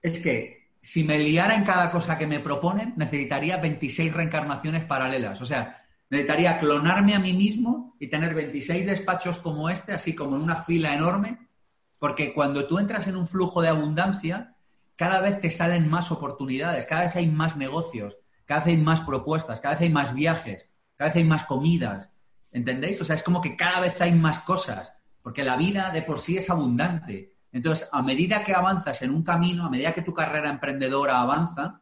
es 0.00 0.20
que 0.20 0.70
si 0.80 1.04
me 1.04 1.18
liara 1.18 1.54
en 1.54 1.64
cada 1.64 1.90
cosa 1.90 2.16
que 2.16 2.26
me 2.26 2.40
proponen, 2.40 2.94
necesitaría 2.96 3.58
26 3.58 4.10
reencarnaciones 4.10 4.86
paralelas. 4.86 5.42
O 5.42 5.44
sea, 5.44 5.84
necesitaría 6.08 6.56
clonarme 6.56 7.12
a 7.12 7.18
mí 7.18 7.34
mismo 7.34 7.94
y 8.00 8.06
tener 8.06 8.34
26 8.34 8.86
despachos 8.86 9.36
como 9.36 9.68
este, 9.68 9.92
así 9.92 10.14
como 10.14 10.36
en 10.36 10.42
una 10.42 10.56
fila 10.56 10.94
enorme, 10.94 11.50
porque 11.98 12.32
cuando 12.32 12.66
tú 12.66 12.78
entras 12.78 13.06
en 13.06 13.16
un 13.16 13.28
flujo 13.28 13.60
de 13.60 13.68
abundancia, 13.68 14.56
cada 14.96 15.20
vez 15.20 15.42
te 15.42 15.50
salen 15.50 15.90
más 15.90 16.10
oportunidades, 16.10 16.86
cada 16.86 17.04
vez 17.04 17.16
hay 17.16 17.26
más 17.26 17.54
negocios, 17.58 18.16
cada 18.46 18.60
vez 18.60 18.68
hay 18.68 18.78
más 18.78 19.02
propuestas, 19.02 19.60
cada 19.60 19.74
vez 19.74 19.82
hay 19.82 19.90
más 19.90 20.14
viajes, 20.14 20.70
cada 20.96 21.10
vez 21.10 21.16
hay 21.16 21.24
más 21.24 21.44
comidas. 21.44 22.13
¿Entendéis? 22.54 23.00
O 23.00 23.04
sea, 23.04 23.16
es 23.16 23.22
como 23.24 23.40
que 23.40 23.56
cada 23.56 23.80
vez 23.80 24.00
hay 24.00 24.12
más 24.12 24.38
cosas, 24.38 24.94
porque 25.22 25.42
la 25.42 25.56
vida 25.56 25.90
de 25.90 26.02
por 26.02 26.20
sí 26.20 26.36
es 26.36 26.48
abundante. 26.48 27.34
Entonces, 27.52 27.88
a 27.90 28.00
medida 28.00 28.44
que 28.44 28.54
avanzas 28.54 29.02
en 29.02 29.10
un 29.10 29.24
camino, 29.24 29.66
a 29.66 29.70
medida 29.70 29.92
que 29.92 30.02
tu 30.02 30.14
carrera 30.14 30.50
emprendedora 30.50 31.20
avanza, 31.20 31.80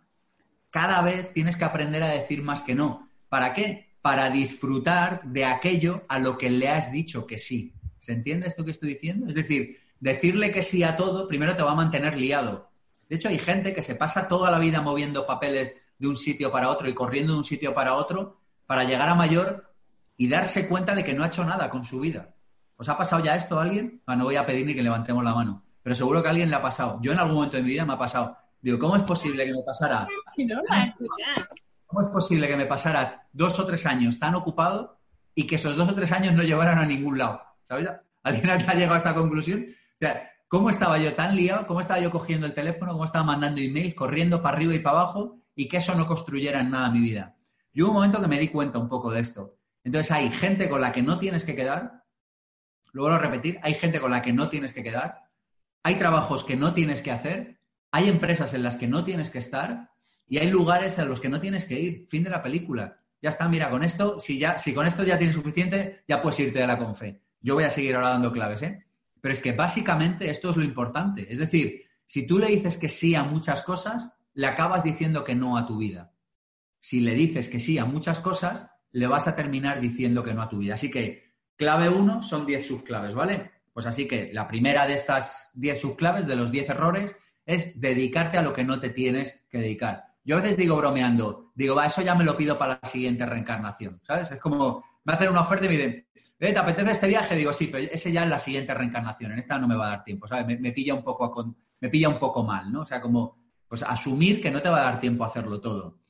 cada 0.70 1.02
vez 1.02 1.30
tienes 1.34 1.56
que 1.56 1.64
aprender 1.64 2.02
a 2.02 2.08
decir 2.08 2.42
más 2.42 2.62
que 2.62 2.74
no. 2.74 3.06
¿Para 3.28 3.52
qué? 3.52 3.96
Para 4.00 4.30
disfrutar 4.30 5.22
de 5.24 5.44
aquello 5.44 6.06
a 6.08 6.18
lo 6.18 6.38
que 6.38 6.48
le 6.48 6.70
has 6.70 6.90
dicho 6.90 7.26
que 7.26 7.38
sí. 7.38 7.74
¿Se 7.98 8.12
entiende 8.12 8.48
esto 8.48 8.64
que 8.64 8.70
estoy 8.70 8.94
diciendo? 8.94 9.26
Es 9.28 9.34
decir, 9.34 9.78
decirle 10.00 10.52
que 10.52 10.62
sí 10.62 10.82
a 10.82 10.96
todo 10.96 11.28
primero 11.28 11.54
te 11.54 11.62
va 11.62 11.72
a 11.72 11.76
mantener 11.76 12.16
liado. 12.16 12.70
De 13.10 13.16
hecho, 13.16 13.28
hay 13.28 13.38
gente 13.38 13.74
que 13.74 13.82
se 13.82 13.94
pasa 13.94 14.26
toda 14.26 14.50
la 14.50 14.58
vida 14.58 14.80
moviendo 14.80 15.26
papeles 15.26 15.72
de 15.98 16.08
un 16.08 16.16
sitio 16.16 16.50
para 16.50 16.70
otro 16.70 16.88
y 16.88 16.94
corriendo 16.94 17.34
de 17.34 17.40
un 17.40 17.44
sitio 17.44 17.74
para 17.74 17.94
otro 17.94 18.40
para 18.64 18.84
llegar 18.84 19.10
a 19.10 19.14
mayor 19.14 19.71
y 20.16 20.28
darse 20.28 20.68
cuenta 20.68 20.94
de 20.94 21.04
que 21.04 21.14
no 21.14 21.24
ha 21.24 21.28
hecho 21.28 21.44
nada 21.44 21.70
con 21.70 21.84
su 21.84 22.00
vida. 22.00 22.34
¿Os 22.76 22.88
ha 22.88 22.96
pasado 22.96 23.22
ya 23.24 23.36
esto 23.36 23.58
a 23.58 23.62
alguien? 23.62 24.02
Ah, 24.06 24.16
no 24.16 24.24
voy 24.24 24.36
a 24.36 24.46
pedir 24.46 24.66
ni 24.66 24.74
que 24.74 24.82
levantemos 24.82 25.22
la 25.24 25.34
mano, 25.34 25.64
pero 25.82 25.94
seguro 25.94 26.22
que 26.22 26.28
a 26.28 26.30
alguien 26.30 26.50
le 26.50 26.56
ha 26.56 26.62
pasado. 26.62 26.98
Yo 27.02 27.12
en 27.12 27.18
algún 27.18 27.36
momento 27.36 27.56
de 27.56 27.62
mi 27.62 27.70
vida 27.70 27.84
me 27.84 27.92
ha 27.94 27.98
pasado. 27.98 28.36
Digo, 28.60 28.78
¿cómo 28.78 28.96
es 28.96 29.02
posible 29.02 29.44
que 29.44 29.52
me 29.52 29.62
pasara? 29.62 30.04
¿Cómo 31.86 32.02
es 32.06 32.08
posible 32.08 32.48
que 32.48 32.56
me 32.56 32.66
pasara 32.66 33.28
dos 33.32 33.58
o 33.58 33.66
tres 33.66 33.84
años 33.86 34.18
tan 34.18 34.34
ocupado 34.34 34.98
y 35.34 35.46
que 35.46 35.56
esos 35.56 35.76
dos 35.76 35.88
o 35.90 35.94
tres 35.94 36.10
años 36.12 36.32
no 36.32 36.42
llevaran 36.42 36.78
a 36.78 36.86
ningún 36.86 37.18
lado? 37.18 37.42
¿Sabes? 37.64 37.88
¿Alguien 38.22 38.50
ha 38.50 38.74
llegado 38.74 38.94
a 38.94 38.98
esta 38.98 39.14
conclusión? 39.14 39.66
O 39.68 39.98
sea, 40.00 40.30
¿cómo 40.48 40.70
estaba 40.70 40.98
yo 40.98 41.12
tan 41.14 41.36
liado? 41.36 41.66
¿Cómo 41.66 41.80
estaba 41.80 42.00
yo 42.00 42.10
cogiendo 42.10 42.46
el 42.46 42.54
teléfono? 42.54 42.92
¿Cómo 42.92 43.04
estaba 43.04 43.24
mandando 43.24 43.60
emails, 43.60 43.94
corriendo 43.94 44.40
para 44.42 44.56
arriba 44.56 44.74
y 44.74 44.78
para 44.78 45.00
abajo 45.00 45.40
y 45.54 45.68
que 45.68 45.78
eso 45.78 45.94
no 45.94 46.06
construyera 46.06 46.60
en 46.60 46.70
nada 46.70 46.90
mi 46.90 47.00
vida? 47.00 47.36
Yo 47.74 47.84
hubo 47.84 47.92
un 47.92 47.96
momento 47.96 48.20
que 48.20 48.28
me 48.28 48.38
di 48.38 48.48
cuenta 48.48 48.78
un 48.78 48.88
poco 48.88 49.10
de 49.10 49.20
esto. 49.20 49.56
Entonces 49.84 50.12
hay 50.12 50.30
gente 50.30 50.68
con 50.68 50.80
la 50.80 50.92
que 50.92 51.02
no 51.02 51.18
tienes 51.18 51.44
que 51.44 51.56
quedar, 51.56 52.04
lo 52.92 53.18
repetir, 53.18 53.58
hay 53.62 53.74
gente 53.74 54.00
con 54.00 54.10
la 54.10 54.22
que 54.22 54.32
no 54.32 54.48
tienes 54.48 54.72
que 54.72 54.82
quedar, 54.82 55.24
hay 55.82 55.96
trabajos 55.96 56.44
que 56.44 56.56
no 56.56 56.74
tienes 56.74 57.02
que 57.02 57.10
hacer, 57.10 57.58
hay 57.90 58.08
empresas 58.08 58.54
en 58.54 58.62
las 58.62 58.76
que 58.76 58.86
no 58.86 59.04
tienes 59.04 59.30
que 59.30 59.38
estar 59.38 59.90
y 60.26 60.38
hay 60.38 60.50
lugares 60.50 60.98
a 60.98 61.04
los 61.04 61.20
que 61.20 61.28
no 61.28 61.40
tienes 61.40 61.64
que 61.64 61.78
ir. 61.78 62.06
Fin 62.08 62.22
de 62.24 62.30
la 62.30 62.42
película. 62.42 63.00
Ya 63.20 63.30
está, 63.30 63.48
mira, 63.48 63.70
con 63.70 63.82
esto, 63.82 64.18
si, 64.18 64.38
ya, 64.38 64.58
si 64.58 64.74
con 64.74 64.86
esto 64.86 65.04
ya 65.04 65.18
tienes 65.18 65.36
suficiente, 65.36 66.04
ya 66.08 66.20
puedes 66.20 66.40
irte 66.40 66.58
de 66.58 66.66
la 66.66 66.78
confe. 66.78 67.20
Yo 67.40 67.54
voy 67.54 67.64
a 67.64 67.70
seguir 67.70 67.94
ahora 67.94 68.10
dando 68.10 68.32
claves, 68.32 68.62
¿eh? 68.62 68.86
Pero 69.20 69.32
es 69.32 69.40
que 69.40 69.52
básicamente 69.52 70.30
esto 70.30 70.50
es 70.50 70.56
lo 70.56 70.64
importante. 70.64 71.32
Es 71.32 71.38
decir, 71.38 71.82
si 72.06 72.26
tú 72.26 72.38
le 72.38 72.48
dices 72.48 72.78
que 72.78 72.88
sí 72.88 73.14
a 73.14 73.22
muchas 73.22 73.62
cosas, 73.62 74.10
le 74.34 74.46
acabas 74.46 74.82
diciendo 74.84 75.22
que 75.22 75.34
no 75.34 75.56
a 75.56 75.66
tu 75.66 75.76
vida. 75.76 76.12
Si 76.80 77.00
le 77.00 77.14
dices 77.14 77.48
que 77.48 77.60
sí 77.60 77.78
a 77.78 77.84
muchas 77.84 78.18
cosas, 78.20 78.66
le 78.92 79.06
vas 79.06 79.26
a 79.26 79.34
terminar 79.34 79.80
diciendo 79.80 80.22
que 80.22 80.34
no 80.34 80.42
a 80.42 80.48
tu 80.48 80.58
vida. 80.58 80.74
Así 80.74 80.90
que 80.90 81.32
clave 81.56 81.88
uno 81.88 82.22
son 82.22 82.46
10 82.46 82.66
subclaves, 82.66 83.14
¿vale? 83.14 83.50
Pues 83.72 83.86
así 83.86 84.06
que 84.06 84.30
la 84.32 84.46
primera 84.46 84.86
de 84.86 84.94
estas 84.94 85.50
10 85.54 85.80
subclaves, 85.80 86.26
de 86.26 86.36
los 86.36 86.50
10 86.50 86.68
errores, 86.70 87.16
es 87.46 87.80
dedicarte 87.80 88.38
a 88.38 88.42
lo 88.42 88.52
que 88.52 88.64
no 88.64 88.78
te 88.78 88.90
tienes 88.90 89.40
que 89.50 89.58
dedicar. 89.58 90.04
Yo 90.24 90.36
a 90.36 90.40
veces 90.40 90.56
digo 90.56 90.76
bromeando, 90.76 91.52
digo, 91.54 91.74
va, 91.74 91.86
eso 91.86 92.02
ya 92.02 92.14
me 92.14 92.24
lo 92.24 92.36
pido 92.36 92.58
para 92.58 92.78
la 92.82 92.88
siguiente 92.88 93.26
reencarnación, 93.26 94.00
¿sabes? 94.06 94.30
Es 94.30 94.38
como, 94.38 94.84
me 95.04 95.14
hacen 95.14 95.30
una 95.30 95.40
oferta 95.40 95.66
y 95.66 95.68
me 95.68 95.76
dicen, 95.76 96.06
¿te 96.38 96.58
apetece 96.58 96.92
este 96.92 97.08
viaje? 97.08 97.34
Digo, 97.34 97.52
sí, 97.52 97.68
pero 97.68 97.88
ese 97.90 98.12
ya 98.12 98.22
es 98.22 98.28
la 98.28 98.38
siguiente 98.38 98.72
reencarnación, 98.72 99.32
en 99.32 99.38
esta 99.40 99.58
no 99.58 99.66
me 99.66 99.74
va 99.74 99.86
a 99.86 99.90
dar 99.90 100.04
tiempo, 100.04 100.28
¿sabes? 100.28 100.60
Me, 100.60 100.72
pilla, 100.72 100.94
un 100.94 101.02
poco 101.02 101.56
me 101.80 101.88
pilla 101.88 102.08
un 102.08 102.18
poco 102.18 102.44
mal, 102.44 102.70
¿no? 102.70 102.82
O 102.82 102.86
sea, 102.86 103.00
como, 103.00 103.36
pues 103.66 103.82
asumir 103.82 104.40
que 104.40 104.50
no 104.50 104.62
te 104.62 104.68
va 104.68 104.78
a 104.78 104.92
dar 104.92 105.00
tiempo 105.00 105.24
a 105.24 105.28
hacerlo 105.28 105.60
todo. 105.60 106.01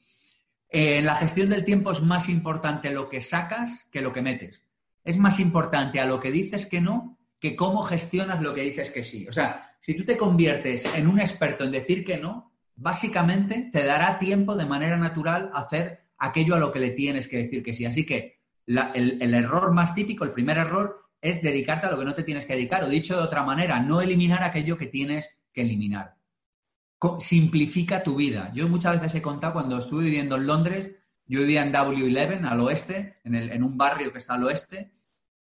Eh, 0.72 0.98
en 0.98 1.04
la 1.04 1.16
gestión 1.16 1.50
del 1.50 1.66
tiempo 1.66 1.92
es 1.92 2.00
más 2.00 2.30
importante 2.30 2.90
lo 2.90 3.10
que 3.10 3.20
sacas 3.20 3.86
que 3.90 4.00
lo 4.00 4.12
que 4.12 4.22
metes. 4.22 4.62
Es 5.04 5.18
más 5.18 5.38
importante 5.38 6.00
a 6.00 6.06
lo 6.06 6.18
que 6.18 6.32
dices 6.32 6.66
que 6.66 6.80
no 6.80 7.18
que 7.38 7.56
cómo 7.56 7.82
gestionas 7.82 8.40
lo 8.40 8.54
que 8.54 8.62
dices 8.62 8.90
que 8.90 9.02
sí. 9.02 9.26
O 9.28 9.32
sea, 9.32 9.74
si 9.80 9.94
tú 9.94 10.04
te 10.04 10.16
conviertes 10.16 10.84
en 10.94 11.08
un 11.08 11.18
experto 11.18 11.64
en 11.64 11.72
decir 11.72 12.04
que 12.04 12.16
no, 12.16 12.52
básicamente 12.76 13.68
te 13.72 13.84
dará 13.84 14.18
tiempo 14.18 14.54
de 14.54 14.64
manera 14.64 14.96
natural 14.96 15.50
hacer 15.52 16.04
aquello 16.18 16.54
a 16.54 16.60
lo 16.60 16.70
que 16.70 16.78
le 16.78 16.90
tienes 16.90 17.26
que 17.26 17.38
decir 17.38 17.62
que 17.64 17.74
sí. 17.74 17.84
Así 17.84 18.06
que 18.06 18.38
el, 18.66 19.20
el 19.20 19.34
error 19.34 19.72
más 19.72 19.92
típico, 19.92 20.24
el 20.24 20.30
primer 20.30 20.56
error, 20.56 21.02
es 21.20 21.42
dedicarte 21.42 21.88
a 21.88 21.90
lo 21.90 21.98
que 21.98 22.04
no 22.04 22.14
te 22.14 22.22
tienes 22.22 22.46
que 22.46 22.54
dedicar. 22.54 22.84
O 22.84 22.88
dicho 22.88 23.16
de 23.16 23.24
otra 23.24 23.42
manera, 23.42 23.80
no 23.80 24.00
eliminar 24.00 24.44
aquello 24.44 24.78
que 24.78 24.86
tienes 24.86 25.28
que 25.52 25.62
eliminar 25.62 26.14
simplifica 27.18 28.02
tu 28.02 28.16
vida. 28.16 28.50
Yo 28.54 28.68
muchas 28.68 29.00
veces 29.00 29.20
he 29.20 29.22
contado 29.22 29.54
cuando 29.54 29.78
estuve 29.78 30.04
viviendo 30.04 30.36
en 30.36 30.46
Londres, 30.46 30.92
yo 31.26 31.40
vivía 31.40 31.62
en 31.62 31.72
W11, 31.72 32.44
al 32.44 32.60
oeste, 32.60 33.20
en, 33.24 33.62
un 33.62 33.76
barrio 33.76 34.12
que 34.12 34.18
está 34.18 34.34
al 34.34 34.44
oeste, 34.44 34.92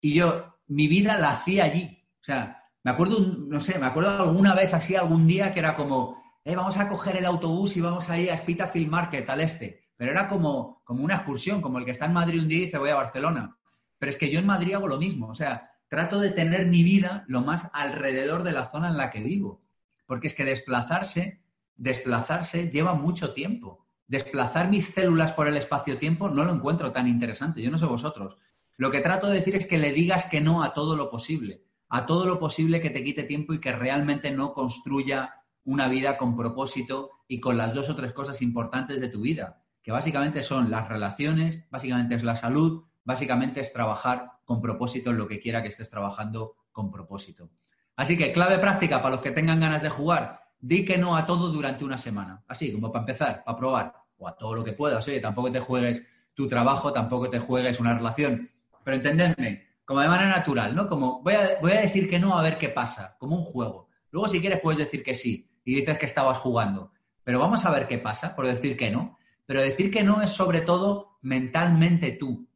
y 0.00 0.14
yo 0.14 0.58
mi 0.66 0.88
vida 0.88 1.18
la 1.18 1.30
hacía 1.30 1.64
allí. 1.64 2.04
O 2.20 2.24
sea, 2.24 2.64
me 2.82 2.90
acuerdo, 2.90 3.20
no 3.20 3.60
sé, 3.60 3.78
me 3.78 3.86
acuerdo 3.86 4.10
alguna 4.10 4.54
vez 4.54 4.72
así, 4.74 4.94
algún 4.96 5.26
día 5.26 5.52
que 5.52 5.60
era 5.60 5.76
como, 5.76 6.22
eh, 6.44 6.54
vamos 6.54 6.76
a 6.78 6.88
coger 6.88 7.16
el 7.16 7.24
autobús 7.24 7.76
y 7.76 7.80
vamos 7.80 8.08
a 8.08 8.18
ir 8.18 8.30
a 8.30 8.36
Spitafield 8.36 8.88
Market, 8.88 9.28
al 9.28 9.40
este. 9.40 9.90
Pero 9.96 10.12
era 10.12 10.28
como, 10.28 10.82
como 10.84 11.04
una 11.04 11.16
excursión, 11.16 11.60
como 11.60 11.78
el 11.78 11.84
que 11.84 11.90
está 11.90 12.06
en 12.06 12.14
Madrid 12.14 12.40
un 12.40 12.48
día 12.48 12.58
y 12.58 12.64
dice 12.66 12.78
voy 12.78 12.90
a 12.90 12.94
Barcelona. 12.94 13.58
Pero 13.98 14.10
es 14.10 14.16
que 14.16 14.30
yo 14.30 14.40
en 14.40 14.46
Madrid 14.46 14.74
hago 14.74 14.88
lo 14.88 14.96
mismo. 14.96 15.28
O 15.28 15.34
sea, 15.34 15.72
trato 15.88 16.20
de 16.20 16.30
tener 16.30 16.66
mi 16.66 16.82
vida 16.82 17.24
lo 17.28 17.42
más 17.42 17.68
alrededor 17.74 18.42
de 18.42 18.52
la 18.52 18.64
zona 18.64 18.88
en 18.88 18.96
la 18.96 19.10
que 19.10 19.22
vivo. 19.22 19.62
Porque 20.06 20.28
es 20.28 20.34
que 20.34 20.46
desplazarse, 20.46 21.39
desplazarse 21.80 22.70
lleva 22.70 22.94
mucho 22.94 23.32
tiempo. 23.32 23.86
Desplazar 24.06 24.68
mis 24.68 24.88
células 24.88 25.32
por 25.32 25.48
el 25.48 25.56
espacio-tiempo 25.56 26.28
no 26.28 26.44
lo 26.44 26.52
encuentro 26.52 26.92
tan 26.92 27.08
interesante. 27.08 27.62
Yo 27.62 27.70
no 27.70 27.78
sé 27.78 27.86
vosotros. 27.86 28.36
Lo 28.76 28.90
que 28.90 29.00
trato 29.00 29.28
de 29.28 29.36
decir 29.36 29.56
es 29.56 29.66
que 29.66 29.78
le 29.78 29.92
digas 29.92 30.26
que 30.26 30.40
no 30.40 30.62
a 30.62 30.74
todo 30.74 30.94
lo 30.94 31.10
posible. 31.10 31.64
A 31.88 32.06
todo 32.06 32.26
lo 32.26 32.38
posible 32.38 32.82
que 32.82 32.90
te 32.90 33.02
quite 33.02 33.24
tiempo 33.24 33.54
y 33.54 33.60
que 33.60 33.72
realmente 33.72 34.30
no 34.30 34.52
construya 34.52 35.42
una 35.64 35.88
vida 35.88 36.18
con 36.18 36.36
propósito 36.36 37.10
y 37.26 37.40
con 37.40 37.56
las 37.56 37.72
dos 37.72 37.88
o 37.88 37.96
tres 37.96 38.12
cosas 38.12 38.42
importantes 38.42 39.00
de 39.00 39.08
tu 39.08 39.22
vida, 39.22 39.62
que 39.82 39.92
básicamente 39.92 40.42
son 40.42 40.70
las 40.70 40.88
relaciones, 40.88 41.64
básicamente 41.70 42.14
es 42.14 42.22
la 42.22 42.36
salud, 42.36 42.84
básicamente 43.04 43.60
es 43.60 43.72
trabajar 43.72 44.32
con 44.44 44.60
propósito 44.60 45.10
en 45.10 45.18
lo 45.18 45.28
que 45.28 45.40
quiera 45.40 45.62
que 45.62 45.68
estés 45.68 45.88
trabajando 45.88 46.56
con 46.72 46.90
propósito. 46.90 47.50
Así 47.96 48.16
que 48.16 48.32
clave 48.32 48.58
práctica 48.58 49.02
para 49.02 49.16
los 49.16 49.22
que 49.22 49.30
tengan 49.30 49.60
ganas 49.60 49.82
de 49.82 49.90
jugar, 49.90 50.39
di 50.60 50.84
que 50.84 50.98
no 50.98 51.16
a 51.16 51.24
todo 51.26 51.48
durante 51.48 51.84
una 51.84 51.98
semana. 51.98 52.42
Así, 52.46 52.72
como 52.72 52.92
para 52.92 53.02
empezar, 53.02 53.42
para 53.44 53.56
probar, 53.56 53.94
o 54.18 54.28
a 54.28 54.36
todo 54.36 54.54
lo 54.54 54.64
que 54.64 54.72
puedas. 54.72 55.06
Oye, 55.08 55.20
tampoco 55.20 55.50
te 55.50 55.60
juegues 55.60 56.02
tu 56.34 56.46
trabajo, 56.46 56.92
tampoco 56.92 57.28
te 57.30 57.38
juegues 57.38 57.80
una 57.80 57.94
relación. 57.94 58.50
Pero 58.84 58.96
entendedme, 58.96 59.68
como 59.84 60.00
de 60.00 60.08
manera 60.08 60.28
natural, 60.28 60.74
¿no? 60.74 60.88
Como 60.88 61.22
voy 61.22 61.34
a, 61.34 61.58
voy 61.60 61.72
a 61.72 61.80
decir 61.80 62.08
que 62.08 62.18
no 62.18 62.38
a 62.38 62.42
ver 62.42 62.58
qué 62.58 62.68
pasa, 62.68 63.16
como 63.18 63.36
un 63.36 63.44
juego. 63.44 63.88
Luego, 64.10 64.28
si 64.28 64.40
quieres, 64.40 64.60
puedes 64.60 64.78
decir 64.78 65.02
que 65.02 65.14
sí 65.14 65.50
y 65.64 65.74
dices 65.74 65.98
que 65.98 66.06
estabas 66.06 66.38
jugando. 66.38 66.92
Pero 67.24 67.38
vamos 67.38 67.64
a 67.64 67.70
ver 67.70 67.86
qué 67.86 67.98
pasa 67.98 68.34
por 68.34 68.46
decir 68.46 68.76
que 68.76 68.90
no. 68.90 69.18
Pero 69.46 69.60
decir 69.60 69.90
que 69.90 70.02
no 70.02 70.22
es 70.22 70.30
sobre 70.30 70.60
todo 70.60 71.18
mentalmente 71.22 72.12
tú. 72.12 72.48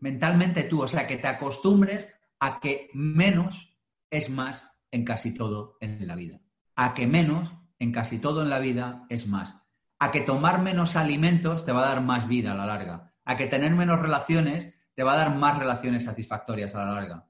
Mentalmente 0.00 0.64
tú. 0.64 0.82
O 0.82 0.88
sea, 0.88 1.06
que 1.06 1.16
te 1.16 1.28
acostumbres 1.28 2.08
a 2.38 2.60
que 2.60 2.90
menos 2.92 3.76
es 4.10 4.28
más 4.30 4.68
en 4.90 5.04
casi 5.04 5.32
todo 5.32 5.76
en 5.80 6.06
la 6.06 6.14
vida. 6.14 6.40
A 6.74 6.94
que 6.94 7.06
menos 7.06 7.52
en 7.78 7.92
casi 7.92 8.18
todo 8.18 8.42
en 8.42 8.50
la 8.50 8.58
vida 8.58 9.06
es 9.08 9.26
más. 9.26 9.62
A 9.98 10.10
que 10.10 10.20
tomar 10.20 10.62
menos 10.62 10.96
alimentos 10.96 11.64
te 11.64 11.72
va 11.72 11.84
a 11.84 11.88
dar 11.94 12.02
más 12.02 12.26
vida 12.28 12.52
a 12.52 12.54
la 12.54 12.66
larga. 12.66 13.12
A 13.24 13.36
que 13.36 13.46
tener 13.46 13.72
menos 13.72 14.00
relaciones 14.00 14.74
te 14.94 15.02
va 15.02 15.14
a 15.14 15.16
dar 15.16 15.36
más 15.36 15.58
relaciones 15.58 16.04
satisfactorias 16.04 16.74
a 16.74 16.84
la 16.84 16.92
larga. 16.92 17.26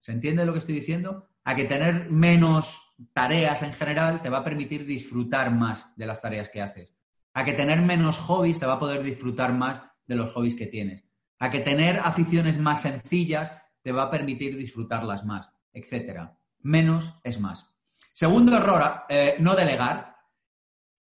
¿Se 0.00 0.12
entiende 0.12 0.46
lo 0.46 0.52
que 0.52 0.60
estoy 0.60 0.74
diciendo? 0.74 1.28
A 1.44 1.54
que 1.54 1.64
tener 1.64 2.10
menos 2.10 2.94
tareas 3.12 3.62
en 3.62 3.72
general 3.72 4.22
te 4.22 4.30
va 4.30 4.38
a 4.38 4.44
permitir 4.44 4.86
disfrutar 4.86 5.52
más 5.52 5.92
de 5.96 6.06
las 6.06 6.20
tareas 6.20 6.48
que 6.48 6.62
haces. 6.62 6.94
A 7.34 7.44
que 7.44 7.52
tener 7.52 7.82
menos 7.82 8.16
hobbies 8.18 8.58
te 8.58 8.66
va 8.66 8.74
a 8.74 8.78
poder 8.78 9.02
disfrutar 9.02 9.52
más 9.52 9.82
de 10.06 10.16
los 10.16 10.32
hobbies 10.32 10.54
que 10.54 10.66
tienes. 10.66 11.04
A 11.38 11.50
que 11.50 11.60
tener 11.60 12.00
aficiones 12.00 12.58
más 12.58 12.82
sencillas 12.82 13.52
te 13.82 13.92
va 13.92 14.02
a 14.02 14.10
permitir 14.10 14.56
disfrutarlas 14.56 15.24
más, 15.24 15.52
etcétera. 15.72 16.36
Menos 16.60 17.14
es 17.22 17.38
más. 17.38 17.77
Segundo 18.18 18.56
error, 18.56 19.04
eh, 19.08 19.36
no 19.38 19.54
delegar. 19.54 20.16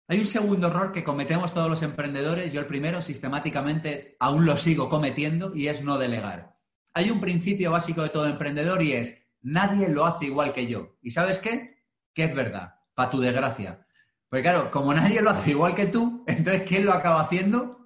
Hay 0.09 0.19
un 0.19 0.25
segundo 0.25 0.67
error 0.67 0.91
que 0.91 1.05
cometemos 1.05 1.53
todos 1.53 1.69
los 1.69 1.81
emprendedores, 1.81 2.51
yo 2.51 2.59
el 2.59 2.65
primero 2.65 3.01
sistemáticamente 3.01 4.17
aún 4.19 4.45
lo 4.45 4.57
sigo 4.57 4.89
cometiendo 4.89 5.55
y 5.55 5.69
es 5.69 5.81
no 5.81 5.97
delegar. 5.97 6.57
Hay 6.93 7.09
un 7.09 7.21
principio 7.21 7.71
básico 7.71 8.03
de 8.03 8.09
todo 8.09 8.27
emprendedor 8.27 8.83
y 8.83 8.91
es 8.91 9.17
nadie 9.41 9.87
lo 9.87 10.05
hace 10.05 10.25
igual 10.25 10.51
que 10.51 10.67
yo. 10.67 10.97
¿Y 11.01 11.11
sabes 11.11 11.39
qué? 11.39 11.85
Que 12.13 12.25
es 12.25 12.35
verdad, 12.35 12.75
para 12.93 13.09
tu 13.09 13.21
desgracia. 13.21 13.87
Porque 14.27 14.43
claro, 14.43 14.69
como 14.69 14.93
nadie 14.93 15.21
lo 15.21 15.29
hace 15.29 15.51
igual 15.51 15.75
que 15.75 15.85
tú, 15.85 16.25
entonces 16.27 16.63
¿quién 16.63 16.85
lo 16.85 16.91
acaba 16.91 17.21
haciendo? 17.21 17.85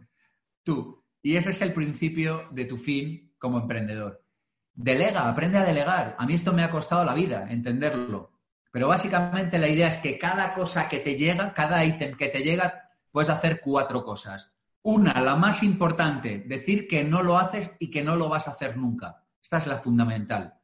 Tú. 0.63 1.05
Y 1.21 1.35
ese 1.35 1.51
es 1.51 1.61
el 1.61 1.73
principio 1.73 2.47
de 2.49 2.65
tu 2.65 2.75
fin 2.75 3.35
como 3.37 3.59
emprendedor. 3.59 4.25
Delega, 4.73 5.29
aprende 5.29 5.59
a 5.59 5.63
delegar. 5.63 6.15
A 6.17 6.25
mí 6.25 6.33
esto 6.33 6.53
me 6.53 6.63
ha 6.63 6.71
costado 6.71 7.05
la 7.05 7.13
vida, 7.13 7.45
entenderlo. 7.51 8.31
Pero 8.71 8.87
básicamente 8.87 9.59
la 9.59 9.67
idea 9.67 9.89
es 9.89 9.97
que 9.97 10.17
cada 10.17 10.53
cosa 10.53 10.87
que 10.87 10.99
te 10.99 11.15
llega, 11.15 11.53
cada 11.53 11.83
ítem 11.83 12.15
que 12.15 12.29
te 12.29 12.41
llega, 12.41 12.89
puedes 13.11 13.29
hacer 13.29 13.59
cuatro 13.61 14.03
cosas. 14.03 14.51
Una, 14.83 15.21
la 15.21 15.35
más 15.35 15.61
importante, 15.61 16.39
decir 16.47 16.87
que 16.87 17.03
no 17.03 17.21
lo 17.21 17.37
haces 17.37 17.75
y 17.79 17.91
que 17.91 18.03
no 18.03 18.15
lo 18.15 18.29
vas 18.29 18.47
a 18.47 18.51
hacer 18.51 18.77
nunca. 18.77 19.23
Esta 19.43 19.57
es 19.57 19.67
la 19.67 19.79
fundamental. 19.79 20.55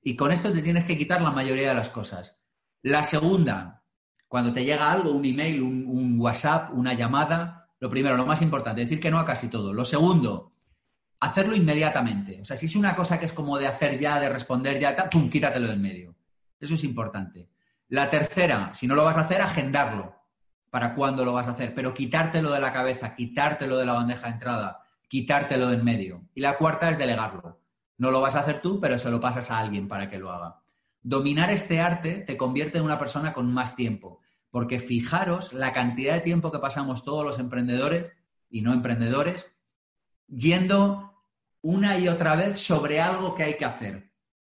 Y 0.00 0.14
con 0.14 0.30
esto 0.30 0.52
te 0.52 0.62
tienes 0.62 0.84
que 0.84 0.96
quitar 0.96 1.20
la 1.20 1.32
mayoría 1.32 1.70
de 1.70 1.74
las 1.74 1.88
cosas. 1.88 2.38
La 2.82 3.02
segunda, 3.02 3.82
cuando 4.28 4.52
te 4.52 4.64
llega 4.64 4.90
algo, 4.90 5.10
un 5.10 5.24
email, 5.24 5.60
un, 5.62 6.18
WhatsApp, 6.20 6.72
una 6.72 6.94
llamada, 6.94 7.68
lo 7.80 7.90
primero, 7.90 8.16
lo 8.16 8.24
más 8.24 8.40
importante, 8.40 8.82
decir 8.82 9.00
que 9.00 9.10
no 9.10 9.18
a 9.18 9.24
casi 9.24 9.48
todo. 9.48 9.72
Lo 9.72 9.84
segundo, 9.84 10.52
hacerlo 11.20 11.56
inmediatamente. 11.56 12.40
O 12.40 12.44
sea, 12.44 12.56
si 12.56 12.66
es 12.66 12.76
una 12.76 12.94
cosa 12.94 13.18
que 13.18 13.26
es 13.26 13.32
como 13.32 13.58
de 13.58 13.66
hacer 13.66 13.98
ya, 13.98 14.20
de 14.20 14.28
responder 14.28 14.78
ya, 14.78 15.10
pum, 15.10 15.28
quítatelo 15.28 15.66
de 15.66 15.74
en 15.74 15.82
medio. 15.82 16.16
Eso 16.58 16.74
es 16.74 16.84
importante. 16.84 17.48
La 17.88 18.10
tercera, 18.10 18.74
si 18.74 18.86
no 18.86 18.94
lo 18.94 19.04
vas 19.04 19.16
a 19.16 19.22
hacer, 19.22 19.40
agendarlo 19.40 20.16
para 20.70 20.94
cuándo 20.94 21.24
lo 21.24 21.32
vas 21.32 21.48
a 21.48 21.52
hacer, 21.52 21.74
pero 21.74 21.94
quitártelo 21.94 22.50
de 22.52 22.60
la 22.60 22.72
cabeza, 22.72 23.14
quitártelo 23.14 23.78
de 23.78 23.86
la 23.86 23.92
bandeja 23.92 24.26
de 24.26 24.32
entrada, 24.32 24.82
quitártelo 25.08 25.68
de 25.68 25.76
en 25.76 25.84
medio. 25.84 26.28
Y 26.34 26.40
la 26.40 26.58
cuarta 26.58 26.90
es 26.90 26.98
delegarlo. 26.98 27.60
No 27.98 28.10
lo 28.10 28.20
vas 28.20 28.34
a 28.34 28.40
hacer 28.40 28.60
tú, 28.60 28.80
pero 28.80 28.98
se 28.98 29.10
lo 29.10 29.20
pasas 29.20 29.50
a 29.50 29.58
alguien 29.58 29.88
para 29.88 30.10
que 30.10 30.18
lo 30.18 30.30
haga. 30.30 30.60
Dominar 31.02 31.50
este 31.50 31.80
arte 31.80 32.18
te 32.18 32.36
convierte 32.36 32.78
en 32.78 32.84
una 32.84 32.98
persona 32.98 33.32
con 33.32 33.52
más 33.52 33.76
tiempo, 33.76 34.20
porque 34.50 34.80
fijaros 34.80 35.52
la 35.52 35.72
cantidad 35.72 36.14
de 36.14 36.20
tiempo 36.20 36.50
que 36.50 36.58
pasamos 36.58 37.04
todos 37.04 37.24
los 37.24 37.38
emprendedores 37.38 38.10
y 38.50 38.62
no 38.62 38.72
emprendedores 38.72 39.46
yendo 40.28 41.14
una 41.62 41.98
y 41.98 42.08
otra 42.08 42.36
vez 42.36 42.60
sobre 42.60 43.00
algo 43.00 43.34
que 43.34 43.44
hay 43.44 43.56
que 43.56 43.64
hacer. 43.64 44.10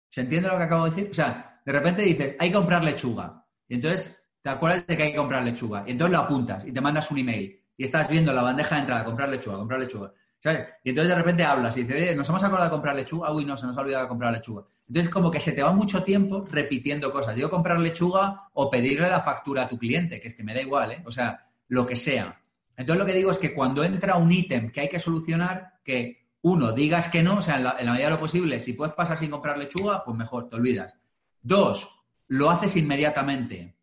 ¿Se 0.10 0.22
entiende 0.22 0.50
lo 0.50 0.58
que 0.58 0.64
acabo 0.64 0.86
de 0.86 0.92
decir? 0.92 1.10
O 1.12 1.14
sea, 1.14 1.51
de 1.66 1.72
repente 1.72 2.02
dices, 2.02 2.36
hay 2.40 2.50
que 2.50 2.56
comprar 2.56 2.84
lechuga. 2.84 3.46
Y 3.68 3.76
entonces 3.76 4.22
te 4.42 4.50
acuerdas 4.50 4.86
de 4.88 4.98
que 4.98 5.04
hay 5.04 5.12
que 5.12 5.18
comprar 5.18 5.44
lechuga. 5.44 5.84
Y 5.86 5.92
entonces 5.92 6.12
lo 6.12 6.20
apuntas 6.20 6.66
y 6.66 6.72
te 6.72 6.82
mandas 6.82 7.10
un 7.12 7.20
email. 7.20 7.60
Y 7.78 7.84
estás 7.84 8.10
viendo 8.10 8.34
la 8.34 8.44
bandeja 8.44 8.76
de 8.76 8.82
entrada, 8.82 9.04
comprar 9.04 9.30
lechuga, 9.30 9.58
comprar 9.58 9.80
lechuga. 9.80 10.12
¿Sabes? 10.40 10.68
Y 10.84 10.90
entonces 10.90 11.10
de 11.10 11.16
repente 11.16 11.44
hablas 11.44 11.78
y 11.78 11.84
dices, 11.84 12.02
oye, 12.02 12.16
nos 12.16 12.28
hemos 12.30 12.44
acordado 12.44 12.66
de 12.66 12.72
comprar 12.72 12.96
lechuga. 12.96 13.32
Uy, 13.32 13.46
no, 13.46 13.56
se 13.58 13.68
nos 13.68 13.78
ha 13.78 13.82
olvidado 13.82 14.04
de 14.04 14.10
comprar 14.10 14.34
lechuga. 14.34 14.66
Entonces 14.88 15.12
como 15.12 15.30
que 15.30 15.40
se 15.40 15.52
te 15.52 15.62
va 15.62 15.72
mucho 15.72 16.04
tiempo 16.04 16.46
repitiendo 16.50 17.12
cosas. 17.12 17.36
Digo 17.36 17.50
comprar 17.50 17.80
lechuga 17.80 18.50
o 18.54 18.70
pedirle 18.70 19.08
la 19.08 19.22
factura 19.22 19.64
a 19.64 19.70
tu 19.70 19.78
cliente, 19.78 20.20
que 20.20 20.30
es 20.30 20.34
que 20.34 20.44
me 20.44 20.54
da 20.54 20.62
igual, 20.62 20.92
¿eh? 20.92 21.04
O 21.06 21.12
sea, 21.12 21.48
lo 21.68 21.86
que 21.86 21.96
sea. 21.96 22.42
Entonces 22.76 23.00
lo 23.00 23.06
que 23.06 23.14
digo 23.14 23.32
es 23.32 23.38
que 23.38 23.54
cuando 23.54 23.84
entra 23.84 24.18
un 24.18 24.32
ítem 24.32 24.72
que 24.72 24.82
hay 24.82 24.90
que 24.90 25.00
solucionar, 25.00 25.76
que 25.84 26.30
uno, 26.42 26.72
digas 26.72 27.08
que 27.10 27.22
no, 27.22 27.38
o 27.38 27.42
sea, 27.42 27.58
en 27.58 27.64
la, 27.64 27.76
en 27.80 27.86
la 27.86 27.92
medida 27.92 28.08
de 28.08 28.16
lo 28.16 28.20
posible, 28.20 28.60
si 28.60 28.74
puedes 28.74 28.96
pasar 28.96 29.18
sin 29.18 29.30
comprar 29.30 29.58
lechuga, 29.58 30.04
pues 30.04 30.18
mejor, 30.18 30.50
te 30.50 30.56
olvidas. 30.56 30.98
Dos, 31.42 31.88
lo 32.28 32.50
haces 32.50 32.76
inmediatamente. 32.76 33.76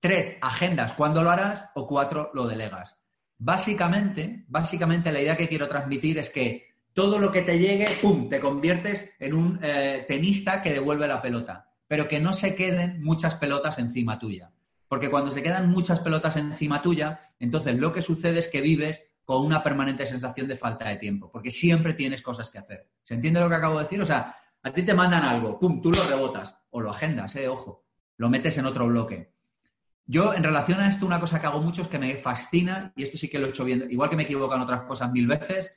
Tres, 0.00 0.36
agendas 0.40 0.92
cuándo 0.92 1.22
lo 1.22 1.30
harás. 1.30 1.70
O 1.74 1.86
cuatro, 1.86 2.30
lo 2.34 2.46
delegas. 2.46 2.98
Básicamente, 3.38 4.44
básicamente 4.48 5.12
la 5.12 5.20
idea 5.20 5.36
que 5.36 5.48
quiero 5.48 5.68
transmitir 5.68 6.18
es 6.18 6.30
que 6.30 6.66
todo 6.92 7.18
lo 7.18 7.30
que 7.30 7.42
te 7.42 7.58
llegue, 7.58 7.86
¡pum!, 8.00 8.28
te 8.28 8.40
conviertes 8.40 9.12
en 9.18 9.34
un 9.34 9.60
eh, 9.62 10.04
tenista 10.08 10.62
que 10.62 10.72
devuelve 10.72 11.06
la 11.06 11.22
pelota. 11.22 11.70
Pero 11.86 12.08
que 12.08 12.18
no 12.18 12.32
se 12.32 12.54
queden 12.54 13.02
muchas 13.02 13.36
pelotas 13.36 13.78
encima 13.78 14.18
tuya. 14.18 14.50
Porque 14.88 15.10
cuando 15.10 15.30
se 15.30 15.42
quedan 15.42 15.70
muchas 15.70 16.00
pelotas 16.00 16.36
encima 16.36 16.82
tuya, 16.82 17.32
entonces 17.38 17.76
lo 17.76 17.92
que 17.92 18.02
sucede 18.02 18.40
es 18.40 18.48
que 18.48 18.60
vives 18.60 19.02
con 19.24 19.44
una 19.44 19.62
permanente 19.62 20.06
sensación 20.06 20.48
de 20.48 20.56
falta 20.56 20.88
de 20.88 20.96
tiempo, 20.96 21.30
porque 21.30 21.50
siempre 21.50 21.94
tienes 21.94 22.22
cosas 22.22 22.50
que 22.50 22.58
hacer. 22.58 22.88
¿Se 23.02 23.14
entiende 23.14 23.40
lo 23.40 23.48
que 23.48 23.56
acabo 23.56 23.76
de 23.78 23.82
decir? 23.82 24.00
O 24.00 24.06
sea, 24.06 24.36
a 24.62 24.72
ti 24.72 24.82
te 24.82 24.94
mandan 24.94 25.24
algo, 25.24 25.58
pum, 25.58 25.82
tú 25.82 25.90
lo 25.90 26.02
rebotas 26.04 26.56
o 26.76 26.80
lo 26.82 26.90
agendas, 26.90 27.34
eh, 27.36 27.48
ojo, 27.48 27.86
lo 28.18 28.28
metes 28.28 28.58
en 28.58 28.66
otro 28.66 28.86
bloque. 28.86 29.32
Yo, 30.04 30.34
en 30.34 30.44
relación 30.44 30.78
a 30.78 30.88
esto, 30.88 31.06
una 31.06 31.18
cosa 31.18 31.40
que 31.40 31.46
hago 31.46 31.62
mucho 31.62 31.80
es 31.80 31.88
que 31.88 31.98
me 31.98 32.16
fascina, 32.18 32.92
y 32.94 33.02
esto 33.02 33.16
sí 33.16 33.28
que 33.28 33.38
lo 33.38 33.46
he 33.46 33.48
hecho 33.48 33.64
bien, 33.64 33.86
igual 33.90 34.10
que 34.10 34.16
me 34.16 34.24
equivoco 34.24 34.54
en 34.54 34.60
otras 34.60 34.82
cosas 34.82 35.10
mil 35.10 35.26
veces, 35.26 35.72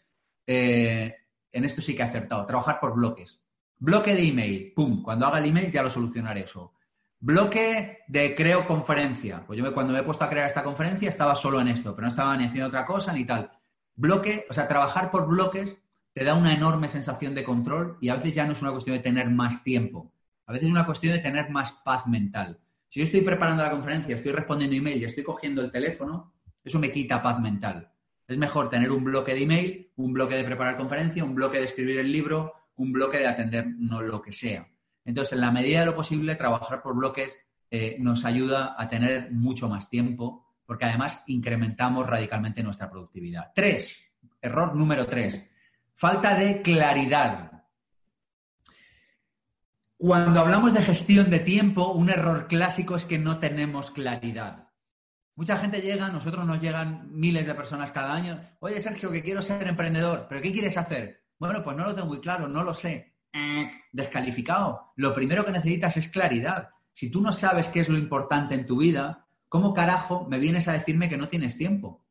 eh, 0.45 1.15
en 1.53 1.63
esto 1.63 1.81
sí 1.81 1.95
que 1.95 2.01
he 2.01 2.05
acertado, 2.05 2.45
trabajar 2.45 2.81
por 2.81 2.93
bloques. 2.93 3.39
Bloque 3.77 4.13
de 4.13 4.27
email, 4.27 4.73
pum, 4.75 5.01
cuando 5.01 5.25
haga 5.25 5.39
el 5.39 5.45
email 5.45 5.71
ya 5.71 5.83
lo 5.83 5.89
solucionaré 5.89 6.41
eso. 6.41 6.73
Bloque 7.21 7.99
de 8.09 8.35
creo 8.35 8.67
conferencia. 8.67 9.45
Pues 9.47 9.57
yo 9.57 9.73
cuando 9.73 9.93
me 9.93 9.99
he 9.99 10.03
puesto 10.03 10.25
a 10.25 10.29
crear 10.29 10.47
esta 10.47 10.63
conferencia 10.63 11.07
estaba 11.07 11.33
solo 11.33 11.61
en 11.61 11.69
esto, 11.69 11.95
pero 11.95 12.03
no 12.03 12.09
estaba 12.09 12.35
ni 12.35 12.43
haciendo 12.43 12.67
otra 12.67 12.85
cosa 12.85 13.13
ni 13.13 13.23
tal. 13.23 13.51
Bloque, 13.95 14.45
o 14.49 14.53
sea, 14.53 14.67
trabajar 14.67 15.11
por 15.11 15.27
bloques 15.27 15.77
te 16.13 16.25
da 16.25 16.33
una 16.33 16.53
enorme 16.53 16.89
sensación 16.89 17.33
de 17.35 17.45
control 17.45 17.97
y 18.01 18.09
a 18.09 18.15
veces 18.15 18.35
ya 18.35 18.45
no 18.45 18.51
es 18.51 18.61
una 18.61 18.71
cuestión 18.71 18.97
de 18.97 19.03
tener 19.03 19.29
más 19.29 19.63
tiempo, 19.63 20.11
a 20.49 20.51
veces 20.51 20.67
es 20.67 20.71
una 20.71 20.85
cuestión 20.87 21.13
de 21.13 21.19
tener 21.19 21.51
más 21.51 21.71
paz 21.71 22.07
mental. 22.07 22.59
Si 22.87 22.99
yo 22.99 23.05
estoy 23.05 23.21
preparando 23.21 23.61
la 23.61 23.69
conferencia, 23.69 24.15
estoy 24.15 24.31
respondiendo 24.31 24.75
email 24.75 24.99
y 24.99 25.05
estoy 25.05 25.23
cogiendo 25.23 25.61
el 25.61 25.71
teléfono, 25.71 26.33
eso 26.63 26.79
me 26.79 26.91
quita 26.91 27.21
paz 27.21 27.39
mental. 27.39 27.91
Es 28.27 28.35
mejor 28.35 28.67
tener 28.67 28.91
un 28.91 29.03
bloque 29.03 29.35
de 29.35 29.43
email, 29.43 29.91
un 29.97 30.11
bloque 30.11 30.33
de 30.33 30.43
preparar 30.43 30.75
conferencia, 30.75 31.23
un 31.23 31.35
bloque 31.35 31.59
de 31.59 31.65
escribir 31.65 31.99
el 31.99 32.11
libro, 32.11 32.53
un 32.77 32.91
bloque 32.91 33.19
de 33.19 33.27
atender 33.27 33.67
no 33.77 34.01
lo 34.01 34.23
que 34.23 34.31
sea. 34.31 34.67
Entonces, 35.05 35.33
en 35.33 35.41
la 35.41 35.51
medida 35.51 35.81
de 35.81 35.85
lo 35.85 35.95
posible, 35.95 36.35
trabajar 36.35 36.81
por 36.81 36.95
bloques 36.95 37.37
eh, 37.69 37.97
nos 37.99 38.25
ayuda 38.25 38.73
a 38.75 38.87
tener 38.89 39.31
mucho 39.31 39.69
más 39.69 39.87
tiempo, 39.87 40.55
porque 40.65 40.85
además 40.85 41.23
incrementamos 41.27 42.07
radicalmente 42.07 42.63
nuestra 42.63 42.89
productividad. 42.89 43.51
Tres, 43.53 44.15
error 44.41 44.75
número 44.75 45.05
tres, 45.05 45.47
Falta 45.99 46.33
de 46.33 46.61
claridad. 46.61 47.58
Cuando 50.01 50.39
hablamos 50.39 50.73
de 50.73 50.81
gestión 50.81 51.29
de 51.29 51.39
tiempo, 51.39 51.91
un 51.91 52.09
error 52.09 52.47
clásico 52.47 52.95
es 52.95 53.03
que 53.03 53.19
no 53.19 53.37
tenemos 53.39 53.91
claridad. 53.91 54.69
Mucha 55.35 55.57
gente 55.57 55.81
llega, 55.81 56.07
nosotros 56.07 56.45
nos 56.45 56.61
llegan 56.61 57.09
miles 57.11 57.45
de 57.45 57.53
personas 57.53 57.91
cada 57.91 58.13
año. 58.13 58.39
Oye, 58.61 58.79
Sergio, 58.79 59.11
que 59.11 59.21
quiero 59.21 59.41
ser 59.41 59.67
emprendedor, 59.67 60.27
pero 60.29 60.41
¿qué 60.41 60.53
quieres 60.53 60.77
hacer? 60.77 61.25
Bueno, 61.37 61.61
pues 61.61 61.75
no 61.75 61.83
lo 61.83 61.93
tengo 61.93 62.07
muy 62.07 62.21
claro, 62.21 62.47
no 62.47 62.63
lo 62.63 62.73
sé. 62.73 63.13
Eh, 63.33 63.69
descalificado. 63.91 64.93
Lo 64.95 65.13
primero 65.13 65.43
que 65.43 65.51
necesitas 65.51 65.97
es 65.97 66.07
claridad. 66.07 66.69
Si 66.93 67.11
tú 67.11 67.19
no 67.19 67.33
sabes 67.33 67.67
qué 67.67 67.81
es 67.81 67.89
lo 67.89 67.97
importante 67.97 68.55
en 68.55 68.65
tu 68.65 68.77
vida, 68.77 69.27
¿cómo 69.49 69.73
carajo 69.73 70.25
me 70.29 70.39
vienes 70.39 70.69
a 70.69 70.73
decirme 70.73 71.09
que 71.09 71.17
no 71.17 71.27
tienes 71.27 71.57
tiempo? 71.57 72.05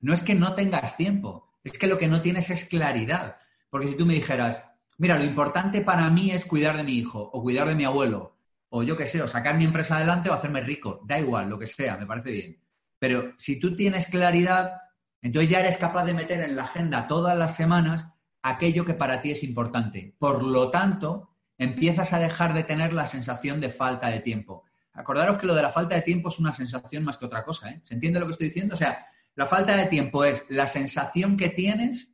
No 0.00 0.14
es 0.14 0.22
que 0.22 0.36
no 0.36 0.54
tengas 0.54 0.96
tiempo, 0.96 1.50
es 1.64 1.76
que 1.76 1.88
lo 1.88 1.98
que 1.98 2.06
no 2.06 2.22
tienes 2.22 2.50
es 2.50 2.66
claridad. 2.66 3.38
Porque 3.68 3.88
si 3.88 3.96
tú 3.96 4.06
me 4.06 4.14
dijeras, 4.14 4.62
mira, 5.02 5.18
lo 5.18 5.24
importante 5.24 5.80
para 5.80 6.08
mí 6.10 6.30
es 6.30 6.44
cuidar 6.44 6.76
de 6.76 6.84
mi 6.84 6.92
hijo 6.92 7.18
o 7.20 7.42
cuidar 7.42 7.66
de 7.66 7.74
mi 7.74 7.84
abuelo, 7.84 8.36
o 8.68 8.84
yo 8.84 8.96
qué 8.96 9.08
sé, 9.08 9.20
o 9.20 9.26
sacar 9.26 9.56
mi 9.56 9.64
empresa 9.64 9.96
adelante 9.96 10.30
o 10.30 10.32
hacerme 10.32 10.60
rico, 10.60 11.00
da 11.04 11.18
igual, 11.18 11.50
lo 11.50 11.58
que 11.58 11.66
sea, 11.66 11.96
me 11.96 12.06
parece 12.06 12.30
bien. 12.30 12.60
Pero 13.00 13.32
si 13.36 13.58
tú 13.58 13.74
tienes 13.74 14.06
claridad, 14.06 14.80
entonces 15.20 15.50
ya 15.50 15.58
eres 15.58 15.76
capaz 15.76 16.04
de 16.04 16.14
meter 16.14 16.40
en 16.40 16.54
la 16.54 16.62
agenda 16.62 17.08
todas 17.08 17.36
las 17.36 17.56
semanas 17.56 18.06
aquello 18.42 18.84
que 18.84 18.94
para 18.94 19.20
ti 19.20 19.32
es 19.32 19.42
importante. 19.42 20.14
Por 20.20 20.44
lo 20.44 20.70
tanto, 20.70 21.30
empiezas 21.58 22.12
a 22.12 22.20
dejar 22.20 22.54
de 22.54 22.62
tener 22.62 22.92
la 22.92 23.08
sensación 23.08 23.60
de 23.60 23.70
falta 23.70 24.06
de 24.06 24.20
tiempo. 24.20 24.66
Acordaros 24.92 25.36
que 25.36 25.48
lo 25.48 25.56
de 25.56 25.62
la 25.62 25.70
falta 25.70 25.96
de 25.96 26.02
tiempo 26.02 26.28
es 26.28 26.38
una 26.38 26.52
sensación 26.52 27.02
más 27.02 27.18
que 27.18 27.26
otra 27.26 27.42
cosa. 27.42 27.70
¿eh? 27.70 27.80
¿Se 27.82 27.94
entiende 27.94 28.20
lo 28.20 28.26
que 28.26 28.32
estoy 28.32 28.46
diciendo? 28.46 28.76
O 28.76 28.78
sea, 28.78 29.04
la 29.34 29.46
falta 29.46 29.76
de 29.76 29.86
tiempo 29.86 30.24
es 30.24 30.46
la 30.48 30.68
sensación 30.68 31.36
que 31.36 31.48
tienes 31.48 32.11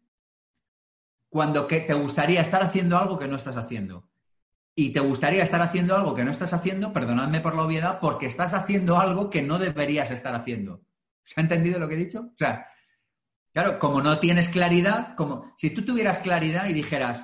cuando 1.29 1.67
que 1.67 1.81
te 1.81 1.95
gustaría 1.95 2.41
estar 2.41 2.63
haciendo 2.63 2.99
algo 2.99 3.19
que 3.19 3.29
no 3.29 3.37
estás 3.37 3.57
haciendo. 3.57 4.09
Y 4.75 4.91
te 4.93 5.01
gustaría 5.01 5.43
estar 5.43 5.61
haciendo 5.61 5.97
algo 5.97 6.15
que 6.15 6.25
no 6.25 6.31
estás 6.31 6.53
haciendo, 6.53 6.93
perdonadme 6.93 7.41
por 7.41 7.55
la 7.55 7.63
obviedad, 7.63 7.99
porque 8.01 8.27
estás 8.27 8.55
haciendo 8.55 8.99
algo 8.99 9.29
que 9.29 9.43
no 9.43 9.59
deberías 9.59 10.11
estar 10.11 10.35
haciendo. 10.35 10.83
¿Se 11.25 11.41
ha 11.41 11.43
entendido 11.43 11.79
lo 11.79 11.89
que 11.89 11.95
he 11.95 11.99
dicho? 11.99 12.31
O 12.33 12.37
sea, 12.37 12.67
claro, 13.53 13.79
como 13.79 14.01
no 14.01 14.19
tienes 14.19 14.49
claridad, 14.49 15.15
como 15.17 15.53
si 15.57 15.71
tú 15.71 15.85
tuvieras 15.85 16.21
claridad 16.21 16.69
y 16.69 16.73
dijeras, 16.73 17.23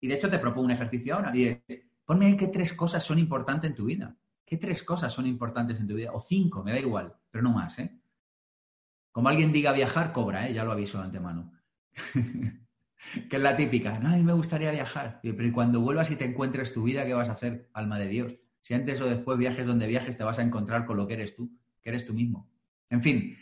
y 0.00 0.08
de 0.08 0.14
hecho 0.14 0.30
te 0.30 0.38
propongo 0.38 0.66
un 0.66 0.70
ejercicio 0.72 1.16
ahora, 1.16 1.36
y 1.36 1.46
es, 1.46 1.60
ponme 2.04 2.36
qué 2.36 2.48
tres 2.48 2.72
cosas 2.72 3.04
son 3.04 3.18
importantes 3.18 3.70
en 3.70 3.76
tu 3.76 3.84
vida 3.84 4.16
¿Qué 4.50 4.56
tres 4.56 4.82
cosas 4.82 5.12
son 5.12 5.28
importantes 5.28 5.78
en 5.78 5.86
tu 5.86 5.94
vida? 5.94 6.10
O 6.12 6.20
cinco, 6.20 6.64
me 6.64 6.72
da 6.72 6.80
igual, 6.80 7.14
pero 7.30 7.44
no 7.44 7.52
más, 7.52 7.78
¿eh? 7.78 8.00
Como 9.12 9.28
alguien 9.28 9.52
diga 9.52 9.70
viajar, 9.70 10.10
cobra, 10.10 10.48
¿eh? 10.48 10.52
Ya 10.52 10.64
lo 10.64 10.72
aviso 10.72 10.98
de 10.98 11.04
antemano. 11.04 11.52
que 13.28 13.36
es 13.36 13.42
la 13.42 13.56
típica. 13.56 13.98
No, 13.98 14.08
a 14.10 14.16
mí 14.16 14.22
me 14.22 14.32
gustaría 14.32 14.70
viajar. 14.70 15.20
Pero 15.22 15.52
cuando 15.52 15.80
vuelvas 15.80 16.10
y 16.10 16.16
te 16.16 16.24
encuentres 16.24 16.72
tu 16.72 16.82
vida, 16.82 17.04
¿qué 17.04 17.14
vas 17.14 17.28
a 17.28 17.32
hacer, 17.32 17.68
alma 17.72 17.98
de 17.98 18.08
Dios? 18.08 18.32
Si 18.60 18.74
antes 18.74 19.00
o 19.00 19.06
después 19.06 19.38
viajes 19.38 19.66
donde 19.66 19.86
viajes, 19.86 20.16
te 20.16 20.24
vas 20.24 20.38
a 20.38 20.42
encontrar 20.42 20.84
con 20.86 20.96
lo 20.96 21.06
que 21.06 21.14
eres 21.14 21.34
tú, 21.34 21.50
que 21.82 21.90
eres 21.90 22.06
tú 22.06 22.12
mismo. 22.12 22.50
En 22.90 23.02
fin, 23.02 23.36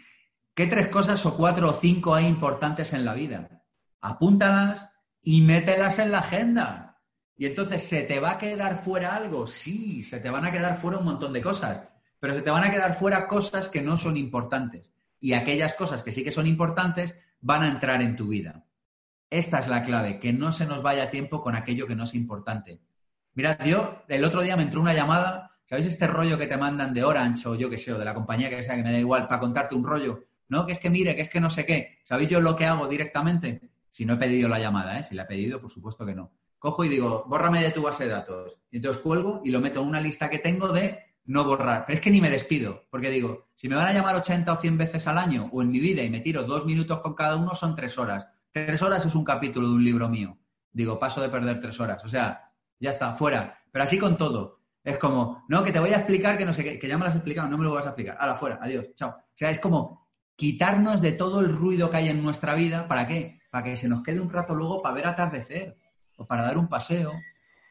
¿qué 0.54 0.66
tres 0.66 0.88
cosas 0.88 1.24
o 1.26 1.36
cuatro 1.36 1.70
o 1.70 1.72
cinco 1.72 2.14
hay 2.14 2.26
importantes 2.26 2.92
en 2.92 3.04
la 3.04 3.14
vida? 3.14 3.64
Apúntalas 4.00 4.90
y 5.22 5.42
mételas 5.42 5.98
en 5.98 6.12
la 6.12 6.20
agenda. 6.20 7.00
Y 7.36 7.46
entonces, 7.46 7.82
¿se 7.82 8.02
te 8.02 8.20
va 8.20 8.32
a 8.32 8.38
quedar 8.38 8.82
fuera 8.82 9.14
algo? 9.14 9.46
Sí, 9.46 10.02
se 10.02 10.20
te 10.20 10.30
van 10.30 10.44
a 10.44 10.52
quedar 10.52 10.76
fuera 10.76 10.98
un 10.98 11.04
montón 11.04 11.32
de 11.32 11.40
cosas, 11.40 11.82
pero 12.20 12.34
se 12.34 12.42
te 12.42 12.50
van 12.50 12.64
a 12.64 12.70
quedar 12.70 12.94
fuera 12.94 13.26
cosas 13.26 13.68
que 13.68 13.82
no 13.82 13.96
son 13.96 14.16
importantes. 14.16 14.92
Y 15.20 15.32
aquellas 15.32 15.74
cosas 15.74 16.02
que 16.02 16.12
sí 16.12 16.22
que 16.22 16.30
son 16.30 16.46
importantes 16.46 17.14
van 17.40 17.62
a 17.62 17.68
entrar 17.68 18.02
en 18.02 18.16
tu 18.16 18.28
vida. 18.28 18.64
Esta 19.30 19.58
es 19.58 19.68
la 19.68 19.82
clave, 19.82 20.18
que 20.18 20.32
no 20.32 20.52
se 20.52 20.66
nos 20.66 20.82
vaya 20.82 21.10
tiempo 21.10 21.42
con 21.42 21.54
aquello 21.54 21.86
que 21.86 21.94
no 21.94 22.04
es 22.04 22.14
importante. 22.14 22.80
Mira, 23.34 23.62
yo 23.64 24.02
el 24.08 24.24
otro 24.24 24.42
día 24.42 24.56
me 24.56 24.62
entró 24.62 24.80
una 24.80 24.94
llamada, 24.94 25.52
¿sabéis 25.66 25.86
este 25.86 26.06
rollo 26.06 26.38
que 26.38 26.46
te 26.46 26.56
mandan 26.56 26.94
de 26.94 27.04
Orange 27.04 27.48
o 27.48 27.54
yo 27.54 27.68
qué 27.68 27.76
sé, 27.76 27.92
o 27.92 27.98
de 27.98 28.04
la 28.04 28.14
compañía 28.14 28.48
que 28.48 28.62
sea, 28.62 28.74
que 28.74 28.82
me 28.82 28.90
da 28.90 28.98
igual, 28.98 29.28
para 29.28 29.40
contarte 29.40 29.74
un 29.74 29.84
rollo? 29.84 30.24
No, 30.48 30.64
que 30.64 30.72
es 30.72 30.78
que 30.78 30.88
mire, 30.88 31.14
que 31.14 31.22
es 31.22 31.28
que 31.28 31.40
no 31.40 31.50
sé 31.50 31.66
qué. 31.66 31.98
¿Sabéis 32.04 32.30
yo 32.30 32.40
lo 32.40 32.56
que 32.56 32.64
hago 32.64 32.88
directamente? 32.88 33.60
Si 33.90 34.06
no 34.06 34.14
he 34.14 34.16
pedido 34.16 34.48
la 34.48 34.58
llamada, 34.58 34.98
¿eh? 34.98 35.04
Si 35.04 35.14
la 35.14 35.24
he 35.24 35.26
pedido, 35.26 35.60
por 35.60 35.70
supuesto 35.70 36.06
que 36.06 36.14
no. 36.14 36.32
Cojo 36.58 36.84
y 36.84 36.88
digo, 36.88 37.24
bórrame 37.28 37.62
de 37.62 37.70
tu 37.70 37.82
base 37.82 38.04
de 38.04 38.10
datos. 38.10 38.56
Y 38.70 38.78
entonces 38.78 39.02
cuelgo 39.02 39.42
y 39.44 39.50
lo 39.50 39.60
meto 39.60 39.82
en 39.82 39.88
una 39.88 40.00
lista 40.00 40.30
que 40.30 40.38
tengo 40.38 40.68
de 40.68 40.98
no 41.26 41.44
borrar. 41.44 41.84
Pero 41.86 41.98
es 41.98 42.02
que 42.02 42.10
ni 42.10 42.20
me 42.20 42.30
despido, 42.30 42.86
porque 42.90 43.10
digo, 43.10 43.48
si 43.54 43.68
me 43.68 43.76
van 43.76 43.88
a 43.88 43.92
llamar 43.92 44.16
80 44.16 44.52
o 44.52 44.56
100 44.56 44.78
veces 44.78 45.06
al 45.06 45.18
año 45.18 45.50
o 45.52 45.62
en 45.62 45.70
mi 45.70 45.78
vida 45.78 46.02
y 46.02 46.10
me 46.10 46.20
tiro 46.20 46.44
dos 46.44 46.64
minutos 46.64 47.00
con 47.00 47.14
cada 47.14 47.36
uno, 47.36 47.54
son 47.54 47.76
tres 47.76 47.98
horas. 47.98 48.26
Tres 48.52 48.82
horas 48.82 49.04
es 49.04 49.14
un 49.14 49.24
capítulo 49.24 49.68
de 49.68 49.74
un 49.74 49.84
libro 49.84 50.08
mío. 50.08 50.38
Digo, 50.72 50.98
paso 50.98 51.20
de 51.20 51.28
perder 51.28 51.60
tres 51.60 51.78
horas. 51.80 52.04
O 52.04 52.08
sea, 52.08 52.52
ya 52.78 52.90
está, 52.90 53.12
fuera. 53.12 53.58
Pero 53.70 53.82
así 53.84 53.98
con 53.98 54.16
todo. 54.16 54.60
Es 54.82 54.98
como, 54.98 55.44
no, 55.48 55.62
que 55.62 55.72
te 55.72 55.80
voy 55.80 55.90
a 55.90 55.98
explicar 55.98 56.38
que 56.38 56.46
no 56.46 56.54
sé 56.54 56.64
qué, 56.64 56.78
que 56.78 56.88
ya 56.88 56.96
me 56.96 57.04
lo 57.04 57.10
has 57.10 57.16
explicado, 57.16 57.48
no 57.48 57.58
me 57.58 57.64
lo 57.64 57.72
vas 57.72 57.84
a 57.84 57.90
explicar. 57.90 58.16
Ahora, 58.18 58.36
fuera, 58.36 58.58
adiós, 58.62 58.86
chao. 58.94 59.10
O 59.10 59.36
sea, 59.36 59.50
es 59.50 59.58
como 59.58 60.08
quitarnos 60.36 61.02
de 61.02 61.12
todo 61.12 61.40
el 61.40 61.50
ruido 61.50 61.90
que 61.90 61.98
hay 61.98 62.08
en 62.08 62.22
nuestra 62.22 62.54
vida. 62.54 62.88
¿Para 62.88 63.06
qué? 63.06 63.40
Para 63.50 63.64
que 63.64 63.76
se 63.76 63.88
nos 63.88 64.02
quede 64.02 64.20
un 64.20 64.30
rato 64.30 64.54
luego 64.54 64.80
para 64.80 64.94
ver 64.94 65.06
atardecer, 65.06 65.76
o 66.16 66.26
para 66.26 66.42
dar 66.42 66.56
un 66.56 66.68
paseo, 66.68 67.12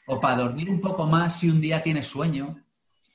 o 0.05 0.19
para 0.19 0.37
dormir 0.37 0.69
un 0.69 0.81
poco 0.81 1.05
más 1.05 1.39
si 1.39 1.49
un 1.49 1.59
día 1.59 1.81
tienes 1.81 2.07
sueño, 2.07 2.53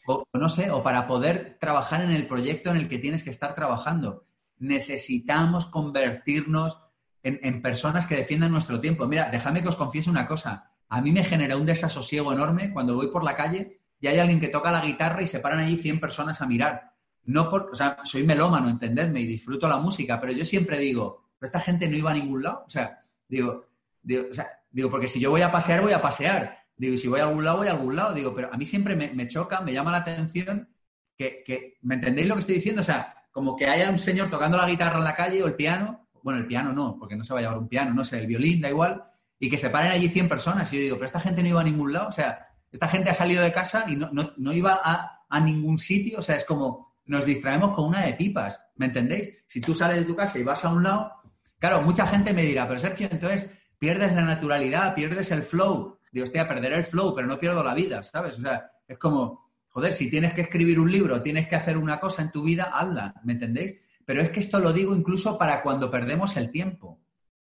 o 0.07 0.25
no 0.35 0.49
sé, 0.49 0.71
o 0.71 0.83
para 0.83 1.07
poder 1.07 1.59
trabajar 1.61 2.03
en 2.03 2.11
el 2.11 2.27
proyecto 2.27 2.71
en 2.71 2.77
el 2.77 2.89
que 2.89 2.99
tienes 2.99 3.23
que 3.23 3.31
estar 3.31 3.55
trabajando. 3.55 4.27
Necesitamos 4.59 5.67
convertirnos 5.67 6.79
en, 7.23 7.63
personas 7.63 8.07
que 8.07 8.17
defiendan 8.17 8.51
nuestro 8.51 8.81
tiempo. 8.81 9.07
Mira, 9.07 9.29
déjame 9.31 9.63
que 9.63 9.69
os 9.69 9.77
confiese 9.77 10.11
una 10.11 10.27
cosa. 10.27 10.71
A 10.89 11.01
mí 11.01 11.13
me 11.13 11.25
genera 11.25 11.57
un 11.57 11.67
desasosiego 11.67 12.33
enorme 12.33 12.73
cuando 12.73 12.95
voy 12.95 13.09
por 13.09 13.25
la 13.25 13.37
calle 13.37 13.81
y 14.01 14.09
hay 14.09 14.19
alguien 14.19 14.41
que 14.41 14.49
toca 14.49 14.73
la 14.73 14.85
guitarra 14.85 15.23
y 15.23 15.27
se 15.27 15.39
paran 15.39 15.61
allí 15.61 15.77
100 15.77 16.01
personas 16.01 16.41
a 16.41 16.47
mirar. 16.47 16.93
No 17.25 17.49
por, 17.49 17.71
o 17.71 17.75
sea, 17.75 17.99
soy 18.05 18.25
melómano, 18.25 18.69
entendedme, 18.69 19.21
y 19.21 19.27
disfruto 19.27 19.69
la 19.69 19.79
música, 19.79 20.21
pero 20.21 20.33
yo 20.33 20.45
siempre 20.45 20.79
digo, 20.79 21.31
esta 21.41 21.61
gente 21.61 21.89
no 21.89 21.97
iba 21.97 22.11
a 22.11 22.15
ningún 22.15 22.43
lado. 22.43 22.65
O 22.67 22.71
sea, 22.71 23.05
digo, 23.29 23.67
digo, 24.03 24.25
digo, 24.71 24.91
porque 24.91 25.07
si 25.07 25.21
yo 25.21 25.31
voy 25.31 25.43
a 25.43 25.53
pasear, 25.53 25.83
voy 25.83 25.93
a 25.93 26.03
pasear. 26.03 26.59
Digo, 26.77 26.97
si 26.97 27.07
voy 27.07 27.21
a 27.21 27.25
algún 27.25 27.45
lado, 27.45 27.59
voy 27.59 27.69
a 27.69 27.73
algún 27.73 27.95
lado. 27.95 28.13
Digo, 28.13 28.35
pero 28.35 28.53
a 28.53 28.57
mí 28.57 28.67
siempre 28.67 28.97
me, 28.97 29.29
choca, 29.29 29.61
me 29.61 29.73
llama 29.73 29.93
la 29.93 29.99
atención 29.99 30.69
que, 31.17 31.45
que, 31.47 31.79
¿me 31.83 31.95
entendéis 31.95 32.27
lo 32.27 32.35
que 32.35 32.41
estoy 32.41 32.57
diciendo? 32.57 32.81
O 32.81 32.85
sea, 32.85 33.15
como 33.31 33.57
que 33.57 33.67
haya 33.67 33.89
un 33.89 34.01
señor 34.01 34.29
tocando 34.31 34.57
la 34.57 34.67
guitarra 34.67 34.99
en 34.99 35.05
la 35.05 35.15
calle 35.15 35.43
o 35.43 35.47
el 35.47 35.55
piano 35.55 36.02
bueno, 36.23 36.41
el 36.41 36.47
piano 36.47 36.73
no, 36.73 36.97
porque 36.99 37.17
no 37.17 37.25
se 37.25 37.33
va 37.33 37.41
a 37.41 37.43
llevar 37.43 37.59
un 37.59 37.69
piano, 37.69 37.93
no 37.95 38.05
sé, 38.05 38.19
el 38.19 38.27
violín, 38.27 38.61
da 38.61 38.69
igual, 38.69 39.05
y 39.39 39.51
que 39.51 39.59
se 39.59 39.71
paren 39.71 39.93
allí 39.93 40.09
100 40.09 40.29
personas. 40.29 40.73
Y 40.73 40.77
yo 40.77 40.83
digo, 40.83 40.97
pero 40.97 41.07
esta 41.07 41.21
gente 41.21 41.43
no 41.43 41.49
iba 41.49 41.61
a 41.61 41.65
ningún 41.65 41.93
lado, 41.93 42.09
o 42.09 42.13
sea, 42.13 42.49
esta 42.71 42.89
gente 42.89 43.11
ha 43.11 43.15
salido 43.15 43.43
de 43.43 43.53
casa 43.53 43.85
y 43.89 43.97
no, 43.97 44.53
iba 44.53 44.81
a, 44.83 45.25
a, 45.29 45.41
ningún 45.41 45.79
sitio, 45.79 46.21
o 46.21 46.23
sea, 46.23 46.37
es 46.37 46.45
como 46.45 46.95
nos 47.05 47.27
distraemos 47.27 47.75
con 47.75 47.89
una 47.89 48.07
de 48.07 48.15
pipas, 48.15 48.61
¿me 48.77 48.87
entendéis? 48.87 49.45
Si 49.47 49.61
tú 49.61 49.75
sales 49.75 49.99
de 49.99 50.05
tu 50.05 50.17
casa 50.17 50.39
y 50.39 50.45
vas 50.45 50.65
a 50.65 50.73
un 50.73 50.83
lado, 50.83 51.13
claro, 51.59 51.83
mucha 51.83 52.07
gente 52.07 52.33
me 52.33 52.43
dirá, 52.43 52.67
pero 52.67 52.81
Sergio, 52.81 53.09
entonces 53.11 53.51
pierdes 53.79 54.15
la 54.15 54.23
naturalidad, 54.23 54.95
pierdes 54.95 55.33
el 55.33 55.43
flow. 55.43 55.99
Digo, 56.13 56.25
hostia, 56.25 56.47
perderé 56.47 56.77
el 56.77 56.85
flow, 56.85 57.15
pero 57.15 57.27
no 57.27 57.41
pierdo 57.41 57.65
la 57.65 57.75
vida, 57.75 58.03
¿sabes? 58.05 58.39
O 58.39 58.41
sea, 58.41 58.71
es 58.87 58.97
como, 58.97 59.51
joder, 59.69 59.93
si 59.93 60.09
tienes 60.09 60.35
que 60.35 60.43
escribir 60.43 60.79
un 60.79 60.93
libro, 60.93 61.21
tienes 61.21 61.49
que 61.49 61.57
hacer 61.57 61.77
una 61.77 61.99
cosa 61.99 62.23
en 62.23 62.31
tu 62.31 62.43
vida, 62.43 62.71
hazla, 62.73 63.15
¿me 63.25 63.33
entendéis? 63.33 63.75
Pero 64.05 64.23
es 64.23 64.31
que 64.31 64.41
esto 64.41 64.59
lo 64.59 64.73
digo 64.73 64.95
incluso 64.95 65.39
para 65.39 65.63
cuando 65.63 65.91
perdemos 65.91 66.37
el 66.37 66.51
tiempo. 66.51 67.01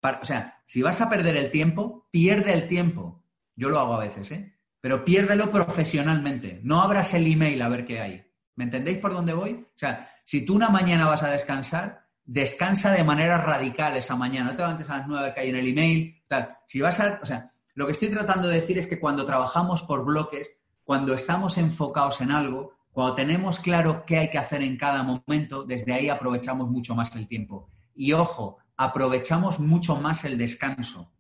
o 0.02 0.24
sea, 0.24 0.62
si 0.66 0.82
vas 0.82 1.00
a 1.00 1.08
perder 1.08 1.36
el 1.36 1.50
tiempo, 1.50 2.08
pierde 2.10 2.52
el 2.52 2.68
tiempo. 2.68 3.22
Yo 3.56 3.70
lo 3.70 3.78
hago 3.78 3.94
a 3.94 4.00
veces, 4.00 4.30
¿eh? 4.32 4.56
Pero 4.80 5.04
piérdelo 5.04 5.50
profesionalmente. 5.50 6.60
No 6.62 6.80
abras 6.80 7.12
el 7.14 7.26
email 7.26 7.60
a 7.60 7.68
ver 7.68 7.84
qué 7.84 8.00
hay. 8.00 8.26
¿Me 8.56 8.64
entendéis 8.64 8.98
por 8.98 9.12
dónde 9.12 9.34
voy? 9.34 9.52
O 9.52 9.78
sea, 9.78 10.10
si 10.24 10.42
tú 10.42 10.54
una 10.54 10.70
mañana 10.70 11.06
vas 11.06 11.22
a 11.22 11.30
descansar, 11.30 12.06
descansa 12.24 12.92
de 12.92 13.04
manera 13.04 13.38
radical 13.38 13.96
esa 13.96 14.16
mañana. 14.16 14.50
No 14.50 14.56
te 14.56 14.62
levantes 14.62 14.88
a 14.88 14.98
las 14.98 15.08
nueve 15.08 15.32
que 15.34 15.40
hay 15.40 15.48
en 15.50 15.56
el 15.56 15.68
email, 15.68 16.22
tal. 16.28 16.56
Si 16.66 16.80
vas 16.80 17.00
a, 17.00 17.20
o 17.22 17.26
sea, 17.26 17.52
lo 17.74 17.86
que 17.86 17.92
estoy 17.92 18.08
tratando 18.08 18.48
de 18.48 18.60
decir 18.60 18.78
es 18.78 18.86
que 18.86 19.00
cuando 19.00 19.24
trabajamos 19.24 19.82
por 19.82 20.04
bloques, 20.04 20.50
cuando 20.84 21.14
estamos 21.14 21.58
enfocados 21.58 22.20
en 22.20 22.30
algo, 22.30 22.74
cuando 22.92 23.14
tenemos 23.14 23.60
claro 23.60 24.04
qué 24.04 24.18
hay 24.18 24.30
que 24.30 24.38
hacer 24.38 24.62
en 24.62 24.76
cada 24.76 25.02
momento, 25.02 25.64
desde 25.64 25.92
ahí 25.92 26.08
aprovechamos 26.08 26.68
mucho 26.68 26.94
más 26.94 27.14
el 27.14 27.28
tiempo. 27.28 27.70
Y 27.94 28.12
ojo, 28.12 28.58
aprovechamos 28.76 29.60
mucho 29.60 29.96
más 29.96 30.24
el 30.24 30.36
descanso. 30.36 31.12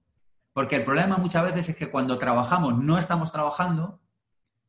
Porque 0.52 0.76
el 0.76 0.84
problema 0.84 1.16
muchas 1.16 1.44
veces 1.44 1.68
es 1.68 1.76
que 1.76 1.90
cuando 1.90 2.18
trabajamos 2.18 2.76
no 2.76 2.98
estamos 2.98 3.30
trabajando, 3.30 4.00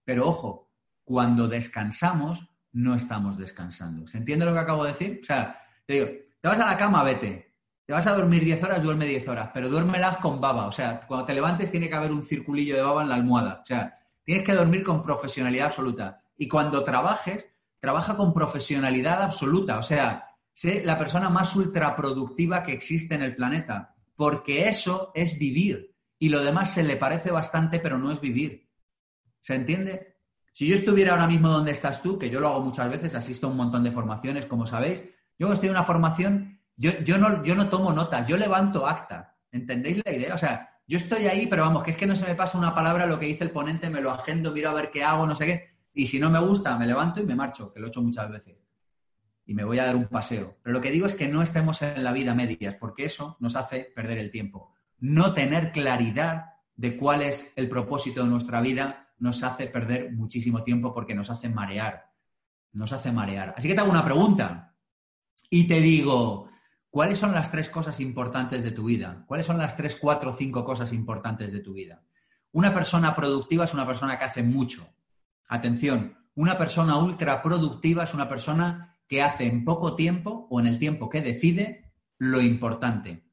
pero 0.03 0.27
ojo, 0.27 0.69
cuando 1.03 1.47
descansamos 1.47 2.47
no 2.71 2.95
estamos 2.95 3.37
descansando. 3.37 4.07
¿Se 4.07 4.17
entiende 4.17 4.45
lo 4.45 4.53
que 4.53 4.59
acabo 4.59 4.83
de 4.83 4.91
decir? 4.91 5.19
O 5.21 5.25
sea, 5.25 5.59
te 5.85 5.93
digo, 5.93 6.07
te 6.39 6.47
vas 6.47 6.59
a 6.59 6.67
la 6.67 6.77
cama, 6.77 7.03
vete. 7.03 7.55
Te 7.85 7.93
vas 7.93 8.07
a 8.07 8.15
dormir 8.15 8.43
10 8.43 8.63
horas, 8.63 8.83
duerme 8.83 9.05
10 9.05 9.27
horas, 9.27 9.49
pero 9.53 9.67
duérmelas 9.67 10.17
con 10.17 10.39
baba. 10.39 10.67
O 10.67 10.71
sea, 10.71 11.05
cuando 11.07 11.25
te 11.25 11.33
levantes 11.33 11.71
tiene 11.71 11.89
que 11.89 11.95
haber 11.95 12.11
un 12.11 12.23
circulillo 12.23 12.75
de 12.75 12.81
baba 12.81 13.01
en 13.01 13.09
la 13.09 13.15
almohada. 13.15 13.59
O 13.63 13.65
sea, 13.65 13.99
tienes 14.23 14.45
que 14.45 14.53
dormir 14.53 14.83
con 14.83 15.01
profesionalidad 15.01 15.67
absoluta. 15.67 16.21
Y 16.37 16.47
cuando 16.47 16.83
trabajes, 16.83 17.47
trabaja 17.79 18.15
con 18.15 18.33
profesionalidad 18.33 19.23
absoluta. 19.23 19.77
O 19.77 19.83
sea, 19.83 20.35
sé 20.53 20.83
la 20.83 20.97
persona 20.97 21.29
más 21.29 21.55
ultraproductiva 21.55 22.63
que 22.63 22.73
existe 22.73 23.15
en 23.15 23.23
el 23.23 23.35
planeta. 23.35 23.95
Porque 24.15 24.67
eso 24.67 25.11
es 25.15 25.37
vivir. 25.37 25.95
Y 26.19 26.29
lo 26.29 26.41
demás 26.41 26.73
se 26.73 26.83
le 26.83 26.97
parece 26.97 27.31
bastante, 27.31 27.79
pero 27.79 27.97
no 27.97 28.11
es 28.11 28.21
vivir. 28.21 28.69
¿Se 29.39 29.55
entiende? 29.55 30.17
Si 30.51 30.67
yo 30.67 30.75
estuviera 30.75 31.13
ahora 31.13 31.27
mismo 31.27 31.49
donde 31.49 31.71
estás 31.71 32.01
tú, 32.01 32.19
que 32.19 32.29
yo 32.29 32.39
lo 32.39 32.49
hago 32.49 32.61
muchas 32.61 32.89
veces, 32.89 33.15
asisto 33.15 33.47
a 33.47 33.49
un 33.49 33.57
montón 33.57 33.83
de 33.83 33.91
formaciones, 33.91 34.45
como 34.45 34.67
sabéis, 34.67 35.03
yo 35.39 35.51
estoy 35.51 35.69
en 35.69 35.75
una 35.75 35.83
formación, 35.83 36.59
yo, 36.75 36.91
yo, 37.03 37.17
no, 37.17 37.43
yo 37.43 37.55
no 37.55 37.69
tomo 37.69 37.93
notas, 37.93 38.27
yo 38.27 38.37
levanto 38.37 38.85
acta. 38.85 39.37
¿Entendéis 39.51 40.01
la 40.05 40.11
idea? 40.11 40.35
O 40.35 40.37
sea, 40.37 40.79
yo 40.87 40.97
estoy 40.97 41.27
ahí, 41.27 41.47
pero 41.47 41.63
vamos, 41.63 41.83
que 41.83 41.91
es 41.91 41.97
que 41.97 42.05
no 42.05 42.15
se 42.15 42.25
me 42.25 42.35
pasa 42.35 42.57
una 42.57 42.75
palabra, 42.75 43.05
lo 43.05 43.17
que 43.17 43.27
dice 43.27 43.43
el 43.43 43.51
ponente, 43.51 43.89
me 43.89 44.01
lo 44.01 44.11
agendo, 44.11 44.51
miro 44.51 44.69
a 44.69 44.73
ver 44.73 44.91
qué 44.91 45.03
hago, 45.03 45.25
no 45.25 45.35
sé 45.35 45.45
qué. 45.45 45.71
Y 45.93 46.07
si 46.07 46.19
no 46.19 46.29
me 46.29 46.39
gusta, 46.39 46.77
me 46.77 46.87
levanto 46.87 47.21
y 47.21 47.25
me 47.25 47.35
marcho, 47.35 47.73
que 47.73 47.79
lo 47.79 47.87
he 47.87 47.89
hecho 47.89 48.01
muchas 48.01 48.29
veces. 48.29 48.57
Y 49.45 49.53
me 49.53 49.63
voy 49.63 49.79
a 49.79 49.85
dar 49.85 49.95
un 49.95 50.07
paseo. 50.07 50.57
Pero 50.63 50.73
lo 50.73 50.81
que 50.81 50.91
digo 50.91 51.05
es 51.05 51.15
que 51.15 51.27
no 51.27 51.41
estemos 51.41 51.81
en 51.81 52.03
la 52.03 52.13
vida 52.13 52.33
medias, 52.33 52.75
porque 52.75 53.05
eso 53.05 53.37
nos 53.39 53.55
hace 53.55 53.91
perder 53.95 54.17
el 54.17 54.31
tiempo. 54.31 54.73
No 54.99 55.33
tener 55.33 55.71
claridad 55.71 56.51
de 56.75 56.97
cuál 56.97 57.21
es 57.21 57.51
el 57.55 57.67
propósito 57.67 58.23
de 58.23 58.29
nuestra 58.29 58.61
vida 58.61 59.09
nos 59.19 59.43
hace 59.43 59.67
perder 59.67 60.11
muchísimo 60.13 60.63
tiempo 60.63 60.93
porque 60.93 61.13
nos 61.13 61.29
hace 61.29 61.47
marear. 61.47 62.09
Nos 62.73 62.91
hace 62.91 63.11
marear. 63.11 63.53
Así 63.55 63.67
que 63.67 63.75
te 63.75 63.81
hago 63.81 63.91
una 63.91 64.05
pregunta 64.05 64.73
y 65.49 65.67
te 65.67 65.79
digo, 65.79 66.49
¿cuáles 66.89 67.19
son 67.19 67.33
las 67.33 67.51
tres 67.51 67.69
cosas 67.69 67.99
importantes 67.99 68.63
de 68.63 68.71
tu 68.71 68.85
vida? 68.85 69.23
¿Cuáles 69.27 69.45
son 69.45 69.57
las 69.59 69.77
tres, 69.77 69.95
cuatro, 69.95 70.33
cinco 70.33 70.65
cosas 70.65 70.91
importantes 70.91 71.51
de 71.51 71.59
tu 71.59 71.73
vida? 71.73 72.01
Una 72.53 72.73
persona 72.73 73.15
productiva 73.15 73.65
es 73.65 73.73
una 73.73 73.85
persona 73.85 74.17
que 74.17 74.25
hace 74.25 74.41
mucho, 74.41 74.89
Atención, 75.51 76.15
una 76.35 76.57
persona 76.57 76.97
ultra 76.99 77.41
productiva 77.41 78.05
es 78.05 78.13
una 78.13 78.29
persona 78.29 78.95
que 79.05 79.21
hace 79.21 79.45
en 79.45 79.65
poco 79.65 79.97
tiempo 79.97 80.47
o 80.49 80.61
en 80.61 80.65
el 80.65 80.79
tiempo 80.79 81.09
que 81.09 81.21
decide 81.21 81.91
lo 82.19 82.39
importante. 82.39 83.25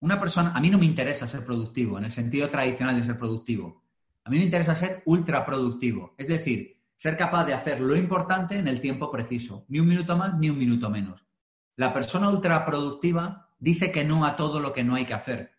Una 0.00 0.18
persona, 0.18 0.50
a 0.56 0.60
mí 0.60 0.70
no 0.70 0.78
me 0.78 0.86
interesa 0.86 1.28
ser 1.28 1.44
productivo 1.44 1.98
en 1.98 2.06
el 2.06 2.10
sentido 2.10 2.50
tradicional 2.50 2.96
de 2.96 3.04
ser 3.04 3.16
productivo. 3.16 3.84
A 4.24 4.30
mí 4.30 4.38
me 4.38 4.44
interesa 4.44 4.74
ser 4.74 5.04
ultra 5.06 5.46
productivo, 5.46 6.16
es 6.18 6.26
decir, 6.26 6.80
ser 6.96 7.16
capaz 7.16 7.44
de 7.44 7.54
hacer 7.54 7.80
lo 7.80 7.94
importante 7.94 8.58
en 8.58 8.66
el 8.66 8.80
tiempo 8.80 9.08
preciso, 9.08 9.64
ni 9.68 9.78
un 9.78 9.86
minuto 9.86 10.16
más 10.16 10.36
ni 10.36 10.50
un 10.50 10.58
minuto 10.58 10.90
menos. 10.90 11.24
La 11.76 11.94
persona 11.94 12.28
ultra 12.28 12.66
productiva 12.66 13.50
dice 13.60 13.92
que 13.92 14.04
no 14.04 14.24
a 14.24 14.34
todo 14.34 14.58
lo 14.58 14.72
que 14.72 14.82
no 14.82 14.96
hay 14.96 15.04
que 15.04 15.14
hacer. 15.14 15.52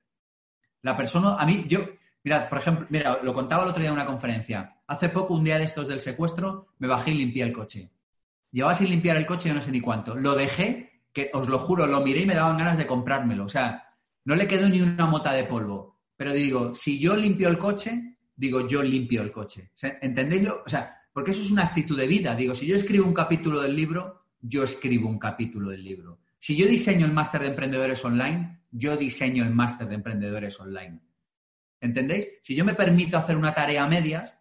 La 0.82 0.98
persona, 0.98 1.38
a 1.38 1.46
mí, 1.46 1.64
yo, 1.66 1.80
Mirad, 2.24 2.48
por 2.48 2.58
ejemplo, 2.60 2.88
mira, 2.90 3.20
lo 3.22 3.34
contaba 3.34 3.64
el 3.64 3.70
otro 3.70 3.82
día 3.82 3.90
en 3.90 3.96
una 3.96 4.06
conferencia. 4.06 4.78
Hace 4.88 5.10
poco, 5.10 5.34
un 5.34 5.44
día 5.44 5.58
de 5.58 5.66
estos 5.66 5.88
del 5.88 6.02
secuestro, 6.02 6.68
me 6.80 6.88
bajé 6.88 7.12
y 7.12 7.16
limpié 7.16 7.44
el 7.44 7.54
coche. 7.54 7.90
Llevaba 8.52 8.74
sin 8.74 8.90
limpiar 8.90 9.18
el 9.18 9.26
coche 9.26 9.50
yo 9.50 9.56
no 9.56 9.62
sé 9.62 9.72
ni 9.72 9.82
cuánto. 9.82 10.16
Lo 10.16 10.36
dejé, 10.36 11.02
que 11.12 11.32
os 11.34 11.48
lo 11.48 11.60
juro, 11.60 11.88
lo 11.88 12.02
miré 12.02 12.22
y 12.22 12.26
me 12.26 12.36
daban 12.36 12.58
ganas 12.58 12.78
de 12.78 12.86
comprármelo. 12.86 13.46
O 13.46 13.50
sea, 13.50 13.84
no 14.26 14.36
le 14.36 14.48
quedó 14.48 14.70
ni 14.70 14.82
una 14.82 15.06
mota 15.06 15.34
de 15.34 15.46
polvo. 15.46 16.00
Pero 16.16 16.34
digo, 16.34 16.76
si 16.76 17.00
yo 17.00 17.16
limpio 17.16 17.50
el 17.50 17.58
coche, 17.58 18.18
digo, 18.36 18.68
yo 18.68 18.84
limpio 18.84 19.22
el 19.22 19.32
coche. 19.32 19.72
¿Entendéis? 20.02 20.48
O 20.50 20.70
sea, 20.70 20.96
porque 21.12 21.32
eso 21.32 21.42
es 21.42 21.52
una 21.52 21.64
actitud 21.64 21.98
de 21.98 22.08
vida. 22.08 22.36
Digo, 22.36 22.54
si 22.54 22.66
yo 22.66 22.76
escribo 22.76 23.08
un 23.08 23.14
capítulo 23.14 23.62
del 23.62 23.76
libro, 23.76 24.26
yo 24.40 24.64
escribo 24.64 25.10
un 25.10 25.20
capítulo 25.20 25.72
del 25.72 25.84
libro. 25.84 26.20
Si 26.40 26.56
yo 26.56 26.68
diseño 26.68 27.06
el 27.06 27.14
máster 27.14 27.42
de 27.42 27.48
emprendedores 27.48 28.04
online, 28.04 28.64
yo 28.70 28.98
diseño 28.98 29.44
el 29.44 29.52
máster 29.52 29.88
de 29.88 29.96
emprendedores 29.96 30.60
online. 30.60 31.00
¿Entendéis? 31.80 32.28
Si 32.42 32.56
yo 32.56 32.66
me 32.66 32.74
permito 32.74 33.18
hacer 33.18 33.38
una 33.38 33.54
tarea 33.54 33.84
a 33.84 33.88
medias, 33.88 34.38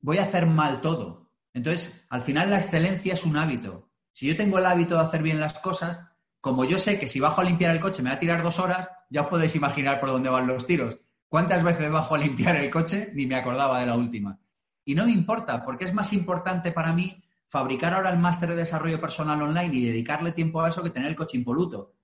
voy 0.00 0.18
a 0.18 0.24
hacer 0.24 0.46
mal 0.46 0.80
todo. 0.80 1.30
Entonces, 1.52 2.04
al 2.08 2.22
final 2.22 2.50
la 2.50 2.58
excelencia 2.58 3.14
es 3.14 3.24
un 3.24 3.36
hábito. 3.36 3.90
Si 4.12 4.26
yo 4.26 4.36
tengo 4.36 4.58
el 4.58 4.66
hábito 4.66 4.94
de 4.94 5.02
hacer 5.02 5.22
bien 5.22 5.40
las 5.40 5.58
cosas, 5.58 6.00
como 6.40 6.64
yo 6.64 6.78
sé 6.78 6.98
que 6.98 7.06
si 7.06 7.20
bajo 7.20 7.40
a 7.40 7.44
limpiar 7.44 7.74
el 7.74 7.80
coche 7.80 8.02
me 8.02 8.10
va 8.10 8.16
a 8.16 8.20
tirar 8.20 8.42
dos 8.42 8.58
horas, 8.58 8.90
ya 9.10 9.22
os 9.22 9.28
podéis 9.28 9.54
imaginar 9.56 10.00
por 10.00 10.10
dónde 10.10 10.30
van 10.30 10.46
los 10.46 10.66
tiros. 10.66 10.98
¿Cuántas 11.28 11.62
veces 11.62 11.90
bajo 11.90 12.14
a 12.14 12.18
limpiar 12.18 12.56
el 12.56 12.70
coche? 12.70 13.10
Ni 13.14 13.26
me 13.26 13.36
acordaba 13.36 13.80
de 13.80 13.86
la 13.86 13.96
última. 13.96 14.38
Y 14.84 14.94
no 14.94 15.04
me 15.04 15.12
importa, 15.12 15.64
porque 15.64 15.84
es 15.84 15.94
más 15.94 16.12
importante 16.12 16.72
para 16.72 16.92
mí 16.92 17.22
fabricar 17.46 17.94
ahora 17.94 18.10
el 18.10 18.18
máster 18.18 18.48
de 18.50 18.56
desarrollo 18.56 19.00
personal 19.00 19.40
online 19.42 19.76
y 19.76 19.86
dedicarle 19.86 20.32
tiempo 20.32 20.62
a 20.62 20.68
eso 20.68 20.82
que 20.82 20.90
tener 20.90 21.08
el 21.08 21.16
coche 21.16 21.36
impoluto. 21.36 21.94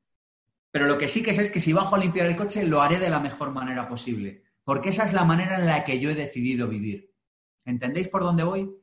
Pero 0.71 0.87
lo 0.87 0.99
que 0.99 1.09
sí 1.09 1.23
que 1.23 1.33
sé 1.33 1.43
es 1.43 1.51
que 1.51 1.61
si 1.61 1.73
bajo 1.73 1.95
a 1.95 1.99
limpiar 1.99 2.27
el 2.27 2.37
coche 2.37 2.65
lo 2.65 2.83
haré 2.83 2.99
de 2.99 3.09
la 3.09 3.21
mejor 3.21 3.53
manera 3.53 3.89
posible, 3.89 4.43
porque 4.63 4.91
esa 4.91 5.05
es 5.05 5.13
la 5.13 5.25
manera 5.25 5.59
en 5.59 5.67
la 5.67 5.85
que 5.85 5.99
yo 5.99 6.11
he 6.11 6.15
decidido 6.15 6.69
vivir. 6.69 7.16
¿Entendéis 7.67 8.09
por 8.09 8.23
dónde 8.23 8.45
voy? 8.45 8.75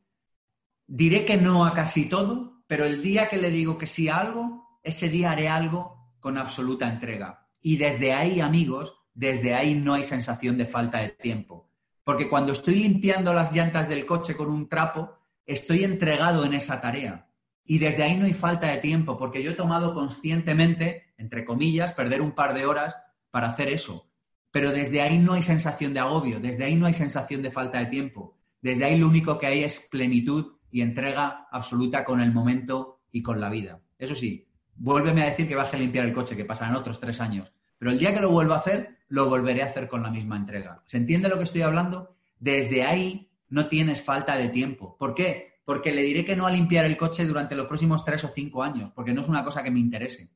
Diré 0.85 1.25
que 1.25 1.37
no 1.37 1.65
a 1.65 1.73
casi 1.73 2.07
todo, 2.09 2.63
pero 2.67 2.85
el 2.85 3.01
día 3.01 3.29
que 3.29 3.37
le 3.37 3.49
digo 3.49 3.77
que 3.77 3.87
sí 3.87 4.09
a 4.09 4.17
algo, 4.17 4.79
ese 4.83 5.09
día 5.09 5.31
haré 5.31 5.47
algo 5.47 6.13
con 6.19 6.37
absoluta 6.37 6.87
entrega. 6.87 7.47
Y 7.61 7.77
desde 7.77 8.13
ahí, 8.13 8.41
amigos, 8.41 8.93
desde 9.13 9.55
ahí 9.55 9.73
no 9.73 9.93
hay 9.93 10.03
sensación 10.03 10.57
de 10.57 10.65
falta 10.65 10.99
de 10.99 11.09
tiempo. 11.09 11.71
Porque 12.03 12.27
cuando 12.27 12.51
estoy 12.51 12.75
limpiando 12.75 13.33
las 13.33 13.53
llantas 13.55 13.87
del 13.87 14.05
coche 14.05 14.35
con 14.35 14.51
un 14.51 14.67
trapo, 14.67 15.17
estoy 15.45 15.85
entregado 15.85 16.43
en 16.43 16.53
esa 16.53 16.81
tarea. 16.81 17.29
Y 17.63 17.79
desde 17.79 18.03
ahí 18.03 18.17
no 18.17 18.25
hay 18.25 18.33
falta 18.33 18.67
de 18.67 18.77
tiempo, 18.77 19.17
porque 19.17 19.41
yo 19.41 19.51
he 19.51 19.55
tomado 19.55 19.93
conscientemente, 19.93 21.13
entre 21.17 21.45
comillas, 21.45 21.93
perder 21.93 22.21
un 22.21 22.33
par 22.33 22.53
de 22.53 22.65
horas 22.65 22.97
para 23.31 23.47
hacer 23.47 23.69
eso. 23.69 24.09
Pero 24.51 24.71
desde 24.71 25.01
ahí 25.01 25.17
no 25.17 25.33
hay 25.33 25.41
sensación 25.41 25.93
de 25.93 26.01
agobio, 26.01 26.41
desde 26.41 26.65
ahí 26.65 26.75
no 26.75 26.85
hay 26.85 26.93
sensación 26.93 27.41
de 27.41 27.51
falta 27.51 27.79
de 27.79 27.85
tiempo. 27.85 28.37
Desde 28.63 28.85
ahí 28.85 28.97
lo 28.97 29.09
único 29.09 29.37
que 29.37 29.45
hay 29.45 29.61
es 29.61 29.81
plenitud 29.91 30.53
y 30.71 30.81
entrega 30.81 31.47
absoluta 31.51 32.05
con 32.05 32.21
el 32.21 32.31
momento 32.31 33.01
y 33.11 33.21
con 33.21 33.41
la 33.41 33.49
vida. 33.49 33.81
Eso 33.99 34.15
sí, 34.15 34.47
vuélveme 34.75 35.21
a 35.21 35.25
decir 35.25 35.49
que 35.49 35.55
baje 35.55 35.75
a 35.75 35.79
limpiar 35.79 36.05
el 36.05 36.13
coche, 36.13 36.37
que 36.37 36.45
pasarán 36.45 36.75
otros 36.75 36.97
tres 36.97 37.19
años. 37.19 37.51
Pero 37.77 37.91
el 37.91 37.99
día 37.99 38.13
que 38.13 38.21
lo 38.21 38.31
vuelva 38.31 38.55
a 38.55 38.59
hacer, 38.59 38.99
lo 39.09 39.27
volveré 39.27 39.63
a 39.63 39.65
hacer 39.65 39.89
con 39.89 40.01
la 40.01 40.09
misma 40.09 40.37
entrega. 40.37 40.81
¿Se 40.85 40.95
entiende 40.95 41.27
lo 41.27 41.37
que 41.37 41.43
estoy 41.43 41.61
hablando? 41.61 42.15
Desde 42.39 42.83
ahí 42.83 43.29
no 43.49 43.67
tienes 43.67 44.01
falta 44.01 44.37
de 44.37 44.47
tiempo. 44.47 44.95
¿Por 44.97 45.13
qué? 45.13 45.59
Porque 45.65 45.91
le 45.91 46.01
diré 46.01 46.23
que 46.23 46.37
no 46.37 46.47
a 46.47 46.51
limpiar 46.51 46.85
el 46.85 46.95
coche 46.95 47.25
durante 47.25 47.55
los 47.55 47.67
próximos 47.67 48.05
tres 48.05 48.23
o 48.23 48.29
cinco 48.29 48.63
años, 48.63 48.93
porque 48.95 49.11
no 49.11 49.19
es 49.19 49.27
una 49.27 49.43
cosa 49.43 49.61
que 49.61 49.71
me 49.71 49.79
interese. 49.79 50.31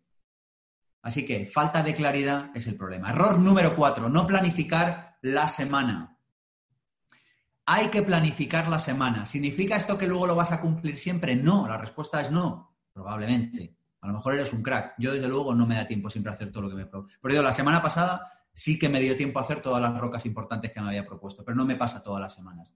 Así 1.02 1.26
que 1.26 1.46
falta 1.46 1.82
de 1.82 1.94
claridad 1.94 2.52
es 2.54 2.68
el 2.68 2.76
problema. 2.76 3.12
Error 3.12 3.40
número 3.40 3.74
cuatro, 3.74 4.10
no 4.10 4.28
planificar 4.28 5.18
la 5.22 5.48
semana. 5.48 6.17
Hay 7.68 7.90
que 7.90 8.02
planificar 8.02 8.68
la 8.68 8.80
semana. 8.80 9.26
¿Significa 9.26 9.76
esto 9.76 9.98
que 9.98 10.08
luego 10.08 10.26
lo 10.26 10.36
vas 10.36 10.52
a 10.52 10.60
cumplir 10.60 10.98
siempre? 10.98 11.36
No, 11.36 11.68
la 11.68 11.78
respuesta 11.78 12.20
es 12.22 12.32
no, 12.32 12.76
probablemente. 12.92 13.76
A 14.02 14.08
lo 14.08 14.14
mejor 14.14 14.34
eres 14.34 14.52
un 14.54 14.64
crack. 14.64 14.96
Yo, 14.98 15.14
desde 15.14 15.28
luego, 15.28 15.54
no 15.54 15.68
me 15.68 15.76
da 15.76 15.86
tiempo 15.86 16.10
siempre 16.10 16.32
a 16.32 16.36
hacer 16.36 16.52
todo 16.52 16.64
lo 16.64 16.70
que 16.70 16.76
me 16.76 16.86
propongo. 16.88 17.14
Por 17.22 17.32
ello, 17.32 17.44
la 17.44 17.54
semana 17.54 17.82
pasada 17.82 18.32
sí 18.52 18.80
que 18.80 18.90
me 18.90 19.00
dio 19.00 19.16
tiempo 19.16 19.38
a 19.38 19.44
hacer 19.44 19.62
todas 19.62 19.82
las 19.82 19.96
rocas 20.00 20.26
importantes 20.26 20.72
que 20.72 20.82
me 20.82 20.88
había 20.88 21.06
propuesto, 21.06 21.46
pero 21.46 21.56
no 21.56 21.66
me 21.66 21.76
pasa 21.76 22.02
todas 22.02 22.22
las 22.22 22.34
semanas 22.34 22.72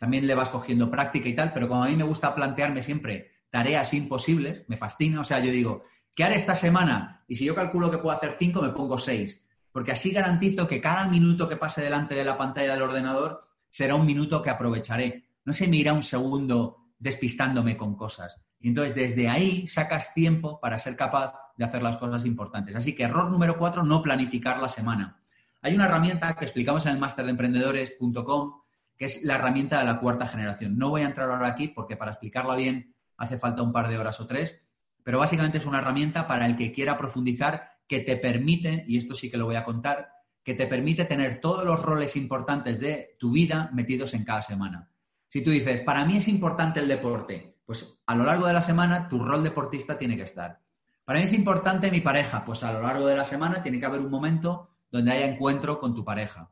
también 0.00 0.26
le 0.26 0.34
vas 0.34 0.48
cogiendo 0.48 0.90
práctica 0.90 1.28
y 1.28 1.34
tal, 1.34 1.52
pero 1.52 1.68
como 1.68 1.84
a 1.84 1.88
mí 1.88 1.94
me 1.94 2.04
gusta 2.04 2.34
plantearme 2.34 2.82
siempre 2.82 3.32
tareas 3.50 3.92
imposibles, 3.92 4.64
me 4.66 4.78
fascina, 4.78 5.20
o 5.20 5.24
sea, 5.24 5.40
yo 5.40 5.52
digo, 5.52 5.84
¿qué 6.14 6.24
haré 6.24 6.36
esta 6.36 6.54
semana? 6.54 7.22
Y 7.28 7.34
si 7.34 7.44
yo 7.44 7.54
calculo 7.54 7.90
que 7.90 7.98
puedo 7.98 8.16
hacer 8.16 8.36
cinco, 8.38 8.62
me 8.62 8.70
pongo 8.70 8.96
seis, 8.96 9.44
porque 9.70 9.92
así 9.92 10.10
garantizo 10.10 10.66
que 10.66 10.80
cada 10.80 11.06
minuto 11.06 11.48
que 11.50 11.56
pase 11.56 11.82
delante 11.82 12.14
de 12.14 12.24
la 12.24 12.38
pantalla 12.38 12.72
del 12.72 12.82
ordenador 12.82 13.49
será 13.70 13.94
un 13.94 14.06
minuto 14.06 14.42
que 14.42 14.50
aprovecharé. 14.50 15.24
No 15.44 15.52
se 15.52 15.68
me 15.68 15.76
irá 15.76 15.92
un 15.92 16.02
segundo 16.02 16.92
despistándome 16.98 17.76
con 17.76 17.96
cosas. 17.96 18.40
Y 18.58 18.68
entonces 18.68 18.94
desde 18.94 19.28
ahí 19.28 19.66
sacas 19.66 20.12
tiempo 20.12 20.60
para 20.60 20.76
ser 20.78 20.96
capaz 20.96 21.34
de 21.56 21.64
hacer 21.64 21.82
las 21.82 21.96
cosas 21.96 22.26
importantes. 22.26 22.76
Así 22.76 22.94
que 22.94 23.04
error 23.04 23.30
número 23.30 23.56
cuatro, 23.56 23.82
no 23.82 24.02
planificar 24.02 24.58
la 24.58 24.68
semana. 24.68 25.22
Hay 25.62 25.74
una 25.74 25.86
herramienta 25.86 26.34
que 26.36 26.44
explicamos 26.44 26.84
en 26.86 26.92
el 26.92 26.98
máster 26.98 27.24
de 27.24 27.30
emprendedores.com 27.32 28.60
que 29.00 29.06
es 29.06 29.22
la 29.24 29.36
herramienta 29.36 29.78
de 29.78 29.86
la 29.86 29.98
cuarta 29.98 30.26
generación. 30.26 30.76
No 30.76 30.90
voy 30.90 31.00
a 31.00 31.06
entrar 31.06 31.30
ahora 31.30 31.46
aquí 31.46 31.68
porque 31.68 31.96
para 31.96 32.10
explicarla 32.10 32.54
bien 32.54 32.94
hace 33.16 33.38
falta 33.38 33.62
un 33.62 33.72
par 33.72 33.88
de 33.88 33.96
horas 33.96 34.20
o 34.20 34.26
tres, 34.26 34.60
pero 35.02 35.18
básicamente 35.18 35.56
es 35.56 35.64
una 35.64 35.78
herramienta 35.78 36.26
para 36.26 36.44
el 36.44 36.54
que 36.54 36.70
quiera 36.70 36.98
profundizar 36.98 37.78
que 37.88 38.00
te 38.00 38.18
permite, 38.18 38.84
y 38.86 38.98
esto 38.98 39.14
sí 39.14 39.30
que 39.30 39.38
lo 39.38 39.46
voy 39.46 39.56
a 39.56 39.64
contar, 39.64 40.10
que 40.42 40.54
te 40.54 40.66
permite 40.66 41.04
tener 41.04 41.40
todos 41.40 41.64
los 41.64 41.82
roles 41.82 42.16
importantes 42.16 42.80
de 42.80 43.16
tu 43.18 43.32
vida 43.32 43.70
metidos 43.72 44.14
en 44.14 44.24
cada 44.24 44.42
semana. 44.42 44.90
Si 45.28 45.42
tú 45.42 45.50
dices, 45.50 45.82
para 45.82 46.04
mí 46.04 46.16
es 46.16 46.28
importante 46.28 46.80
el 46.80 46.88
deporte, 46.88 47.58
pues 47.64 48.00
a 48.06 48.14
lo 48.14 48.24
largo 48.24 48.46
de 48.46 48.52
la 48.52 48.62
semana 48.62 49.08
tu 49.08 49.18
rol 49.18 49.44
deportista 49.44 49.96
tiene 49.98 50.16
que 50.16 50.24
estar. 50.24 50.60
Para 51.04 51.18
mí 51.18 51.24
es 51.24 51.32
importante 51.32 51.90
mi 51.90 52.00
pareja, 52.00 52.44
pues 52.44 52.62
a 52.64 52.72
lo 52.72 52.82
largo 52.82 53.06
de 53.06 53.16
la 53.16 53.24
semana 53.24 53.62
tiene 53.62 53.78
que 53.78 53.86
haber 53.86 54.00
un 54.00 54.10
momento 54.10 54.70
donde 54.90 55.12
haya 55.12 55.26
encuentro 55.26 55.78
con 55.78 55.94
tu 55.94 56.04
pareja. 56.04 56.50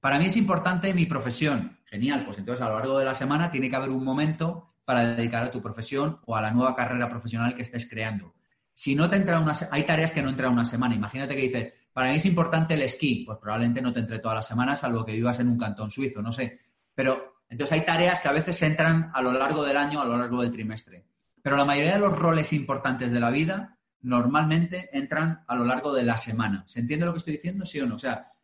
Para 0.00 0.18
mí 0.18 0.26
es 0.26 0.36
importante 0.36 0.92
mi 0.94 1.06
profesión. 1.06 1.78
Genial, 1.86 2.24
pues 2.26 2.38
entonces 2.38 2.64
a 2.64 2.68
lo 2.68 2.76
largo 2.76 2.98
de 2.98 3.04
la 3.04 3.14
semana 3.14 3.50
tiene 3.50 3.70
que 3.70 3.76
haber 3.76 3.90
un 3.90 4.04
momento 4.04 4.74
para 4.84 5.14
dedicar 5.14 5.44
a 5.44 5.50
tu 5.50 5.62
profesión 5.62 6.20
o 6.26 6.36
a 6.36 6.42
la 6.42 6.50
nueva 6.50 6.74
carrera 6.74 7.08
profesional 7.08 7.54
que 7.54 7.62
estés 7.62 7.88
creando. 7.88 8.34
Si 8.74 8.94
no 8.94 9.08
te 9.08 9.16
entra 9.16 9.40
una 9.40 9.52
hay 9.70 9.84
tareas 9.84 10.12
que 10.12 10.22
no 10.22 10.28
entran 10.28 10.52
una 10.52 10.64
semana. 10.64 10.94
Imagínate 10.94 11.34
que 11.34 11.42
dices, 11.42 11.72
para 11.94 12.10
mí 12.10 12.16
es 12.16 12.26
importante 12.26 12.74
el 12.74 12.82
esquí, 12.82 13.22
pues 13.24 13.38
probablemente 13.38 13.80
no 13.80 13.92
te 13.92 14.00
entre 14.00 14.18
todas 14.18 14.34
las 14.34 14.46
semanas, 14.46 14.80
salvo 14.80 15.04
que 15.04 15.12
vivas 15.12 15.40
en 15.40 15.48
un 15.48 15.56
cantón 15.56 15.90
suizo, 15.90 16.20
no 16.20 16.32
sé. 16.32 16.60
Pero 16.94 17.40
entonces 17.48 17.72
hay 17.72 17.86
tareas 17.86 18.20
que 18.20 18.28
a 18.28 18.32
veces 18.32 18.60
entran 18.62 19.10
a 19.14 19.22
lo 19.22 19.32
largo 19.32 19.64
del 19.64 19.78
año, 19.78 20.02
a 20.02 20.04
lo 20.04 20.18
largo 20.18 20.42
del 20.42 20.52
trimestre. 20.52 21.06
Pero 21.40 21.56
la 21.56 21.64
mayoría 21.64 21.94
de 21.94 22.00
los 22.00 22.18
roles 22.18 22.52
importantes 22.52 23.10
de 23.10 23.20
la 23.20 23.30
vida 23.30 23.78
normalmente 24.02 24.90
entran 24.92 25.44
a 25.46 25.54
lo 25.54 25.64
largo 25.64 25.94
de 25.94 26.02
la 26.02 26.18
semana. 26.18 26.64
¿Se 26.66 26.80
entiende 26.80 27.06
lo 27.06 27.12
que 27.12 27.18
estoy 27.18 27.34
diciendo? 27.34 27.64
¿Sí 27.64 27.80
o 27.80 27.86
no? 27.86 27.94
O 27.94 27.98
sea, 27.98 28.34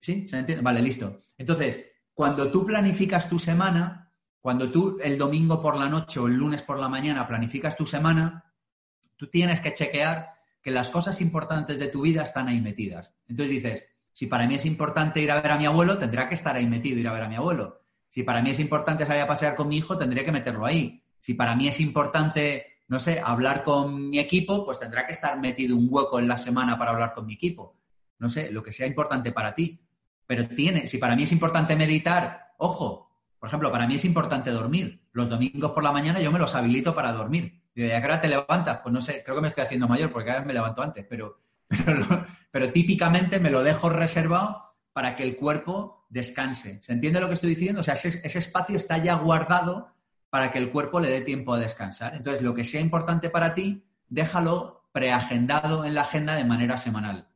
¿Sí? 0.00 0.28
¿Se 0.28 0.38
entiende? 0.38 0.62
Vale, 0.62 0.80
listo. 0.80 1.22
Entonces, 1.36 1.84
cuando 2.14 2.50
tú 2.50 2.64
planificas 2.64 3.28
tu 3.28 3.38
semana, 3.38 4.12
cuando 4.40 4.70
tú 4.70 4.98
el 5.02 5.18
domingo 5.18 5.60
por 5.60 5.76
la 5.76 5.88
noche 5.88 6.20
o 6.20 6.26
el 6.26 6.34
lunes 6.34 6.62
por 6.62 6.78
la 6.78 6.88
mañana 6.88 7.26
planificas 7.26 7.76
tu 7.76 7.86
semana, 7.86 8.52
tú 9.16 9.28
tienes 9.28 9.60
que 9.60 9.72
chequear 9.72 10.37
que 10.62 10.70
las 10.70 10.88
cosas 10.88 11.20
importantes 11.20 11.78
de 11.78 11.88
tu 11.88 12.02
vida 12.02 12.22
están 12.22 12.48
ahí 12.48 12.60
metidas. 12.60 13.12
Entonces 13.28 13.50
dices, 13.50 13.84
si 14.12 14.26
para 14.26 14.46
mí 14.46 14.56
es 14.56 14.66
importante 14.66 15.20
ir 15.20 15.30
a 15.30 15.40
ver 15.40 15.52
a 15.52 15.56
mi 15.56 15.66
abuelo, 15.66 15.96
tendrá 15.96 16.28
que 16.28 16.34
estar 16.34 16.56
ahí 16.56 16.66
metido 16.66 16.98
ir 16.98 17.08
a 17.08 17.12
ver 17.12 17.22
a 17.22 17.28
mi 17.28 17.36
abuelo. 17.36 17.82
Si 18.08 18.22
para 18.22 18.42
mí 18.42 18.50
es 18.50 18.58
importante 18.58 19.06
salir 19.06 19.22
a 19.22 19.26
pasear 19.26 19.54
con 19.54 19.68
mi 19.68 19.76
hijo, 19.76 19.96
tendría 19.96 20.24
que 20.24 20.32
meterlo 20.32 20.66
ahí. 20.66 21.02
Si 21.20 21.34
para 21.34 21.54
mí 21.54 21.68
es 21.68 21.78
importante, 21.80 22.78
no 22.88 22.98
sé, 22.98 23.20
hablar 23.24 23.62
con 23.62 24.10
mi 24.10 24.18
equipo, 24.18 24.64
pues 24.64 24.78
tendrá 24.78 25.06
que 25.06 25.12
estar 25.12 25.38
metido 25.38 25.76
un 25.76 25.88
hueco 25.90 26.18
en 26.18 26.28
la 26.28 26.38
semana 26.38 26.78
para 26.78 26.90
hablar 26.90 27.14
con 27.14 27.26
mi 27.26 27.34
equipo. 27.34 27.76
No 28.18 28.28
sé, 28.28 28.50
lo 28.50 28.62
que 28.62 28.72
sea 28.72 28.86
importante 28.86 29.30
para 29.30 29.54
ti. 29.54 29.80
Pero 30.26 30.48
tiene, 30.48 30.86
si 30.86 30.98
para 30.98 31.14
mí 31.14 31.22
es 31.22 31.32
importante 31.32 31.76
meditar, 31.76 32.54
ojo, 32.58 33.08
por 33.38 33.48
ejemplo, 33.48 33.70
para 33.70 33.86
mí 33.86 33.94
es 33.94 34.04
importante 34.04 34.50
dormir. 34.50 35.06
Los 35.12 35.28
domingos 35.28 35.70
por 35.70 35.84
la 35.84 35.92
mañana 35.92 36.20
yo 36.20 36.32
me 36.32 36.38
los 36.38 36.54
habilito 36.54 36.94
para 36.94 37.12
dormir. 37.12 37.57
Y 37.78 37.82
de 37.82 38.02
qué 38.02 38.18
te 38.20 38.28
levantas? 38.28 38.80
Pues 38.82 38.92
no 38.92 39.00
sé, 39.00 39.22
creo 39.22 39.36
que 39.36 39.42
me 39.42 39.48
estoy 39.48 39.64
haciendo 39.64 39.86
mayor 39.86 40.10
porque 40.10 40.26
cada 40.26 40.38
vez 40.38 40.46
me 40.46 40.52
levanto 40.52 40.82
antes, 40.82 41.06
pero, 41.08 41.40
pero, 42.50 42.72
típicamente 42.72 43.38
me 43.38 43.50
lo 43.50 43.62
dejo 43.62 43.88
reservado 43.88 44.74
para 44.92 45.14
que 45.14 45.22
el 45.22 45.36
cuerpo 45.36 46.06
descanse. 46.08 46.82
¿Se 46.82 46.92
entiende 46.92 47.20
lo 47.20 47.28
que 47.28 47.34
estoy 47.34 47.50
diciendo? 47.50 47.80
O 47.80 47.84
sea, 47.84 47.94
ese, 47.94 48.20
ese 48.24 48.38
espacio 48.38 48.76
está 48.76 48.98
ya 48.98 49.14
guardado 49.14 49.94
para 50.28 50.50
que 50.50 50.58
el 50.58 50.70
cuerpo 50.70 50.98
le 50.98 51.08
dé 51.08 51.20
tiempo 51.20 51.54
a 51.54 51.58
descansar. 51.58 52.16
Entonces, 52.16 52.42
lo 52.42 52.54
que 52.54 52.64
sea 52.64 52.80
importante 52.80 53.30
para 53.30 53.54
ti, 53.54 53.86
déjalo 54.08 54.88
preagendado 54.90 55.84
en 55.84 55.94
la 55.94 56.02
agenda 56.02 56.34
de 56.34 56.44
manera 56.44 56.78
semanal. 56.78 57.28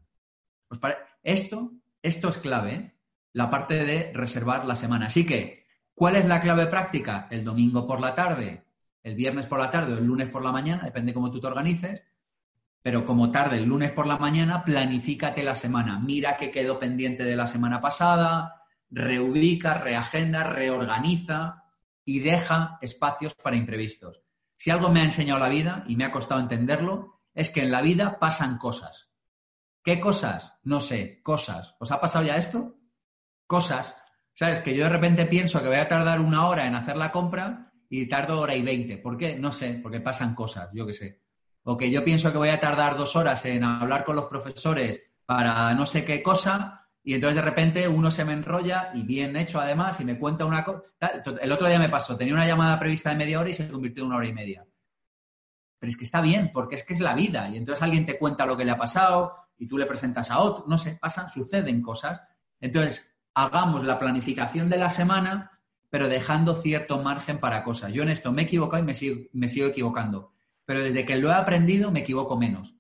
Pues 0.67 0.81
para, 0.81 0.99
esto 1.23 1.73
esto 2.03 2.29
es 2.31 2.39
clave, 2.39 2.75
¿eh? 2.75 2.95
la 3.33 3.49
parte 3.49 3.85
de 3.85 4.11
reservar 4.13 4.65
la 4.65 4.75
semana. 4.75 5.07
Así 5.07 5.25
que, 5.25 5.67
¿cuál 5.95 6.17
es 6.17 6.27
la 6.27 6.41
clave 6.41 6.67
práctica? 6.67 7.29
El 7.31 7.45
domingo 7.45 7.87
por 7.87 8.01
la 8.01 8.15
tarde, 8.15 8.65
el 9.03 9.15
viernes 9.15 9.47
por 9.47 9.59
la 9.59 9.71
tarde 9.71 9.95
o 9.95 9.99
el 9.99 10.05
lunes 10.05 10.29
por 10.29 10.45
la 10.45 10.53
mañana, 10.53 10.85
depende 10.85 11.15
cómo 11.15 11.31
tú 11.31 11.41
te 11.41 11.47
organices. 11.47 12.03
Pero 12.83 13.05
como 13.05 13.31
tarde 13.31 13.59
el 13.59 13.65
lunes 13.65 13.93
por 13.93 14.07
la 14.07 14.17
mañana, 14.17 14.65
planifícate 14.65 15.43
la 15.43 15.55
semana. 15.55 16.01
Mira 16.01 16.37
qué 16.37 16.51
quedó 16.51 16.79
pendiente 16.79 17.25
de 17.25 17.37
la 17.37 17.47
semana 17.47 17.81
pasada, 17.81 18.65
reubica, 18.91 19.75
reagenda, 19.75 20.45
reorganiza 20.45 21.65
y 22.05 22.21
deja 22.21 22.79
espacios 22.81 23.35
para 23.35 23.57
imprevistos. 23.57 24.21
Si 24.57 24.71
algo 24.71 24.91
me 24.91 25.01
ha 25.01 25.05
enseñado 25.05 25.41
la 25.41 25.49
vida 25.49 25.85
y 25.87 25.97
me 25.97 26.05
ha 26.05 26.13
costado 26.13 26.41
entenderlo, 26.41 27.21
es 27.35 27.51
que 27.51 27.63
en 27.63 27.71
la 27.71 27.83
vida 27.83 28.19
pasan 28.19 28.59
cosas. 28.59 29.11
¿Qué 29.83 29.99
cosas? 29.99 30.55
No 30.63 30.81
sé, 30.81 31.21
cosas. 31.23 31.75
¿Os 31.81 31.91
ha 31.91 32.01
pasado 32.01 32.25
ya 32.25 32.37
esto? 32.37 32.77
Cosas. 33.47 33.97
¿Sabes? 34.35 34.61
Que 34.61 34.75
yo 34.77 34.85
de 34.85 34.91
repente 34.91 35.27
pienso 35.27 35.61
que 35.61 35.69
voy 35.69 35.79
a 35.79 35.89
tardar 35.89 36.21
una 36.21 36.47
hora 36.47 36.67
en 36.67 36.75
hacer 36.75 36.97
la 36.97 37.11
compra 37.11 37.72
y 37.95 38.07
tardo 38.07 38.41
hora 38.41 38.57
y 38.57 38.63
veinte. 38.63 38.97
¿Por 38.97 39.19
qué? 39.19 39.37
No 39.37 39.53
sé, 39.53 39.79
porque 39.83 40.01
pasan 40.01 40.35
cosas, 40.35 40.71
yo 40.73 40.87
qué 40.87 40.95
sé. 40.95 41.21
O 41.65 41.77
que 41.77 41.91
yo 41.91 42.03
pienso 42.03 42.33
que 42.33 42.39
voy 42.39 42.49
a 42.49 42.59
tardar 42.59 42.97
dos 42.97 43.15
horas 43.17 43.45
en 43.45 43.63
hablar 43.63 44.03
con 44.03 44.17
los 44.17 44.25
profesores 44.25 45.03
para 45.27 45.75
no 45.75 45.85
sé 45.85 46.03
qué 46.03 46.23
cosa 46.23 46.89
y 47.05 47.13
entonces 47.13 47.37
de 47.37 47.43
repente 47.43 47.87
uno 47.87 48.11
se 48.11 48.25
me 48.25 48.33
enrolla 48.33 48.93
y 48.95 49.03
bien 49.03 49.37
hecho 49.37 49.61
además 49.61 50.01
y 50.01 50.07
me 50.07 50.19
cuenta 50.19 50.47
una 50.47 50.65
cosa. 50.65 50.85
El 51.43 51.53
otro 51.53 51.69
día 51.69 51.79
me 51.79 51.91
pasó, 51.91 52.17
tenía 52.17 52.33
una 52.33 52.47
llamada 52.47 52.79
prevista 52.81 53.11
de 53.11 53.17
media 53.17 53.39
hora 53.39 53.51
y 53.51 53.55
se 53.55 53.69
convirtió 53.69 54.05
en 54.05 54.07
una 54.07 54.17
hora 54.17 54.27
y 54.27 54.33
media. 54.33 54.67
Pero 55.79 55.91
es 55.91 55.97
que 55.99 56.05
está 56.05 56.23
bien, 56.23 56.51
porque 56.51 56.77
es 56.77 56.85
que 56.85 56.95
es 56.95 57.01
la 57.01 57.13
vida. 57.13 57.51
Y 57.51 57.59
entonces 57.59 57.83
alguien 57.83 58.07
te 58.07 58.19
cuenta 58.19 58.47
lo 58.47 58.57
que 58.57 58.65
le 58.65 58.71
ha 58.71 58.79
pasado 58.79 59.35
y 59.59 59.67
tú 59.67 59.77
le 59.77 59.85
presentas 59.85 60.31
a 60.31 60.39
otro. 60.39 60.65
No 60.67 60.79
sé, 60.79 60.97
pasan, 60.99 61.29
suceden 61.29 61.83
cosas. 61.83 62.23
Entonces, 62.59 63.15
hagamos 63.35 63.85
la 63.85 63.99
planificación 63.99 64.71
de 64.71 64.79
la 64.79 64.89
semana, 64.89 65.52
pero 65.93 66.09
dejando 66.09 66.55
cierto 66.55 67.03
margen 67.03 67.39
para 67.39 67.63
cosas. 67.63 67.93
Yo 67.93 68.03
en 68.03 68.09
esto 68.09 68.33
me 68.33 68.41
he 68.41 68.45
equivocado 68.47 68.83
y 68.83 68.87
me 68.87 68.95
sigo, 68.95 69.27
me 69.35 69.47
sigo 69.47 69.67
equivocando. 69.67 70.33
Pero 70.65 70.81
desde 70.83 71.05
que 71.05 71.19
lo 71.19 71.29
he 71.29 71.35
aprendido 71.35 71.93
me 71.93 72.01
equivoco 72.01 72.39
menos. 72.39 72.75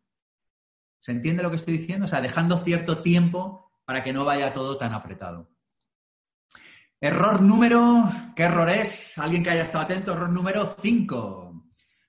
¿Se 0.98 1.12
entiende 1.12 1.42
lo 1.42 1.50
que 1.50 1.56
estoy 1.56 1.76
diciendo? 1.76 2.06
O 2.06 2.08
sea, 2.08 2.22
dejando 2.22 2.56
cierto 2.56 3.02
tiempo 3.02 3.70
para 3.84 4.02
que 4.02 4.14
no 4.14 4.24
vaya 4.24 4.54
todo 4.54 4.78
tan 4.78 4.94
apretado. 4.94 5.50
Error 6.98 7.42
número, 7.42 8.10
¿qué 8.34 8.44
error 8.44 8.70
es? 8.70 9.18
Alguien 9.18 9.42
que 9.42 9.50
haya 9.50 9.64
estado 9.64 9.84
atento, 9.84 10.14
error 10.14 10.30
número 10.30 10.74
5. 10.80 11.66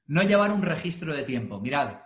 No 0.07 0.23
llevar 0.23 0.53
un 0.53 0.61
registro 0.61 1.13
de 1.13 1.23
tiempo. 1.23 1.59
Mirad, 1.59 1.97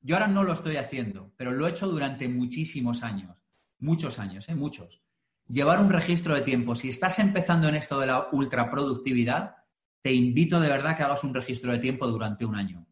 yo 0.00 0.14
ahora 0.14 0.28
no 0.28 0.44
lo 0.44 0.52
estoy 0.52 0.76
haciendo, 0.76 1.32
pero 1.36 1.50
lo 1.50 1.66
he 1.66 1.70
hecho 1.70 1.88
durante 1.88 2.28
muchísimos 2.28 3.02
años. 3.02 3.44
Muchos 3.80 4.20
años, 4.20 4.48
¿eh? 4.48 4.54
Muchos. 4.54 5.02
Llevar 5.48 5.80
un 5.80 5.90
registro 5.90 6.34
de 6.34 6.42
tiempo. 6.42 6.74
Si 6.74 6.88
estás 6.88 7.18
empezando 7.18 7.68
en 7.68 7.76
esto 7.76 8.00
de 8.00 8.06
la 8.06 8.28
ultraproductividad, 8.32 9.56
te 10.02 10.12
invito 10.12 10.60
de 10.60 10.68
verdad 10.68 10.96
que 10.96 11.02
hagas 11.02 11.24
un 11.24 11.34
registro 11.34 11.72
de 11.72 11.78
tiempo 11.78 12.06
durante 12.06 12.44
un 12.44 12.56
año. 12.56 12.86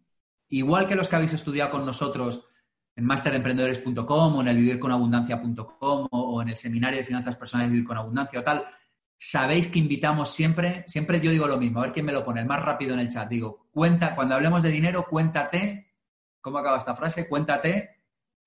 Igual 0.48 0.86
que 0.86 0.94
los 0.94 1.08
que 1.08 1.16
habéis 1.16 1.32
estudiado 1.32 1.70
con 1.70 1.84
nosotros 1.84 2.44
en 2.96 3.04
masteremprendedores.com 3.04 4.36
o 4.36 4.40
en 4.40 4.48
el 4.48 4.56
vivirconabundancia.com 4.56 6.08
o 6.10 6.42
en 6.42 6.48
el 6.48 6.56
seminario 6.56 6.98
de 6.98 7.04
finanzas 7.04 7.36
personales 7.36 7.70
Vivir 7.70 7.86
con 7.86 7.98
Abundancia 7.98 8.40
o 8.40 8.42
tal, 8.44 8.64
sabéis 9.18 9.68
que 9.68 9.78
invitamos 9.78 10.32
siempre, 10.32 10.84
siempre 10.86 11.20
yo 11.20 11.30
digo 11.30 11.46
lo 11.46 11.58
mismo, 11.58 11.80
a 11.80 11.84
ver 11.84 11.92
quién 11.92 12.06
me 12.06 12.12
lo 12.12 12.24
pone 12.24 12.44
más 12.44 12.62
rápido 12.62 12.94
en 12.94 13.00
el 13.00 13.08
chat. 13.08 13.28
Digo, 13.28 13.68
cuenta, 13.72 14.14
cuando 14.14 14.34
hablemos 14.34 14.62
de 14.62 14.70
dinero, 14.70 15.06
cuéntate, 15.08 15.94
¿cómo 16.40 16.58
acaba 16.58 16.78
esta 16.78 16.94
frase? 16.94 17.28
Cuéntate 17.28 18.02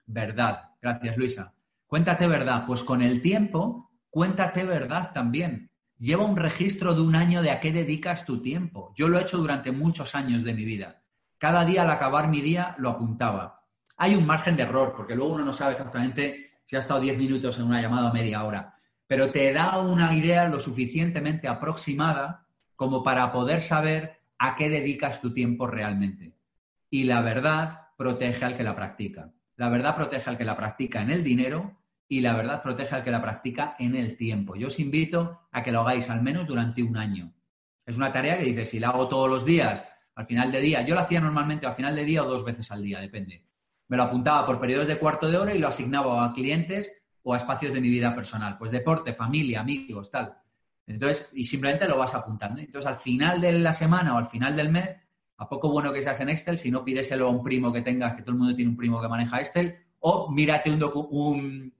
verdad. 0.06 0.72
Gracias, 0.82 1.18
Luisa. 1.18 1.54
Cuéntate 1.86 2.28
verdad. 2.28 2.66
Pues 2.66 2.84
con 2.84 3.02
el 3.02 3.22
tiempo, 3.22 3.87
cuéntate 4.10 4.64
verdad 4.64 5.12
también. 5.14 5.72
Lleva 5.98 6.26
un 6.26 6.38
registro 6.38 6.94
de 6.94 7.02
un 7.02 7.16
año 7.16 7.42
de 7.42 7.52
a 7.52 7.60
qué 7.60 7.72
dedicas 7.72 8.26
tu 8.26 8.42
tiempo. 8.42 8.94
Yo 8.96 9.08
lo 9.08 9.18
he 9.18 9.22
hecho 9.22 9.38
durante 9.38 9.72
muchos 9.72 10.16
años 10.16 10.44
de 10.44 10.54
mi 10.54 10.66
vida. 10.66 11.02
Cada 11.38 11.66
día 11.66 11.84
al 11.84 11.90
acabar 11.90 12.30
mi 12.30 12.42
día 12.42 12.76
lo 12.78 12.90
apuntaba 12.90 13.58
hay 13.98 14.16
un 14.16 14.26
margen 14.26 14.56
de 14.56 14.64
error, 14.64 14.94
porque 14.96 15.16
luego 15.16 15.34
uno 15.34 15.44
no 15.44 15.54
sabe 15.54 15.72
exactamente 15.72 16.52
si 16.64 16.76
ha 16.76 16.80
estado 16.80 17.00
10 17.00 17.18
minutos 17.18 17.58
en 17.58 17.66
una 17.66 17.82
llamada 17.82 18.12
o 18.12 18.14
media 18.14 18.44
hora, 18.44 18.76
pero 19.08 19.32
te 19.32 19.52
da 19.52 19.80
una 19.80 20.14
idea 20.14 20.48
lo 20.48 20.60
suficientemente 20.60 21.48
aproximada 21.48 22.46
como 22.76 23.04
para 23.04 23.32
poder 23.32 23.62
saber 23.62 24.20
a 24.38 24.56
qué 24.56 24.70
dedicas 24.70 25.20
tu 25.20 25.34
tiempo 25.34 25.66
realmente. 25.66 26.36
Y 26.92 27.06
la 27.06 27.22
verdad 27.22 27.88
protege 27.98 28.46
al 28.46 28.56
que 28.56 28.64
la 28.64 28.76
practica. 28.76 29.32
La 29.56 29.70
verdad 29.70 29.96
protege 29.96 30.30
al 30.30 30.38
que 30.38 30.46
la 30.46 30.56
practica 30.56 31.02
en 31.02 31.10
el 31.10 31.24
dinero 31.24 31.77
y 32.08 32.22
la 32.22 32.34
verdad 32.34 32.64
protege 32.64 32.96
al 32.96 33.04
que 33.04 33.12
la 33.12 33.22
practica 33.22 33.76
en 33.80 33.96
el 33.96 34.18
tiempo. 34.18 34.56
Yo 34.56 34.68
os 34.68 34.80
invito 34.80 35.48
a 35.52 35.64
que 35.64 35.72
lo 35.72 35.82
hagáis 35.82 36.10
al 36.10 36.22
menos 36.22 36.48
durante 36.48 36.84
un 36.84 36.98
año. 36.98 37.34
Es 37.86 37.98
una 37.98 38.12
tarea 38.12 38.38
que 38.38 38.46
dice, 38.46 38.66
si 38.66 38.80
la 38.80 38.90
hago 38.90 39.08
todos 39.08 39.30
los 39.30 39.46
días, 39.46 39.84
al 40.16 40.26
final 40.26 40.52
de 40.52 40.62
día, 40.62 40.82
yo 40.82 40.96
la 40.96 41.02
hacía 41.02 41.20
normalmente 41.20 41.66
al 41.66 41.74
final 41.74 41.96
de 41.96 42.06
día 42.06 42.24
o 42.24 42.28
dos 42.28 42.44
veces 42.44 42.72
al 42.72 42.84
día, 42.84 43.00
depende 43.00 43.48
me 43.88 43.98
lo 43.98 44.04
apuntaba 44.04 44.46
por 44.46 44.60
periodos 44.60 44.88
de 44.88 44.98
cuarto 44.98 45.30
de 45.30 45.38
hora 45.38 45.56
y 45.56 45.60
lo 45.60 45.68
asignaba 45.68 46.26
a 46.26 46.34
clientes 46.34 46.92
o 47.24 47.34
a 47.34 47.38
espacios 47.38 47.74
de 47.74 47.82
mi 47.82 47.90
vida 47.90 48.14
personal. 48.16 48.58
Pues 48.58 48.72
deporte, 48.72 49.14
familia, 49.14 49.62
amigos, 49.62 50.12
tal. 50.12 50.38
Entonces, 50.86 51.30
y 51.34 51.46
simplemente 51.46 51.88
lo 51.88 51.98
vas 51.98 52.16
apuntando. 52.16 52.60
Entonces, 52.60 52.88
al 52.88 52.98
final 52.98 53.42
de 53.42 53.54
la 53.54 53.74
semana 53.74 54.16
o 54.16 54.18
al 54.18 54.28
final 54.28 54.56
del 54.56 54.70
mes, 54.70 54.96
a 55.38 55.50
poco 55.50 55.70
bueno 55.70 55.92
que 55.94 56.02
seas 56.02 56.20
en 56.22 56.30
Excel, 56.30 56.58
si 56.58 56.72
no 56.72 56.84
pídeselo 56.84 57.28
a 57.28 57.30
un 57.30 57.44
primo 57.44 57.72
que 57.72 57.82
tengas, 57.82 58.16
que 58.16 58.22
todo 58.22 58.32
el 58.32 58.38
mundo 58.38 58.56
tiene 58.56 58.72
un 58.72 58.78
primo 58.78 59.02
que 59.02 59.08
maneja 59.08 59.40
Excel, 59.40 59.78
o 60.00 60.32
mírate 60.32 60.72
un, 60.72 60.84
un, 61.12 61.74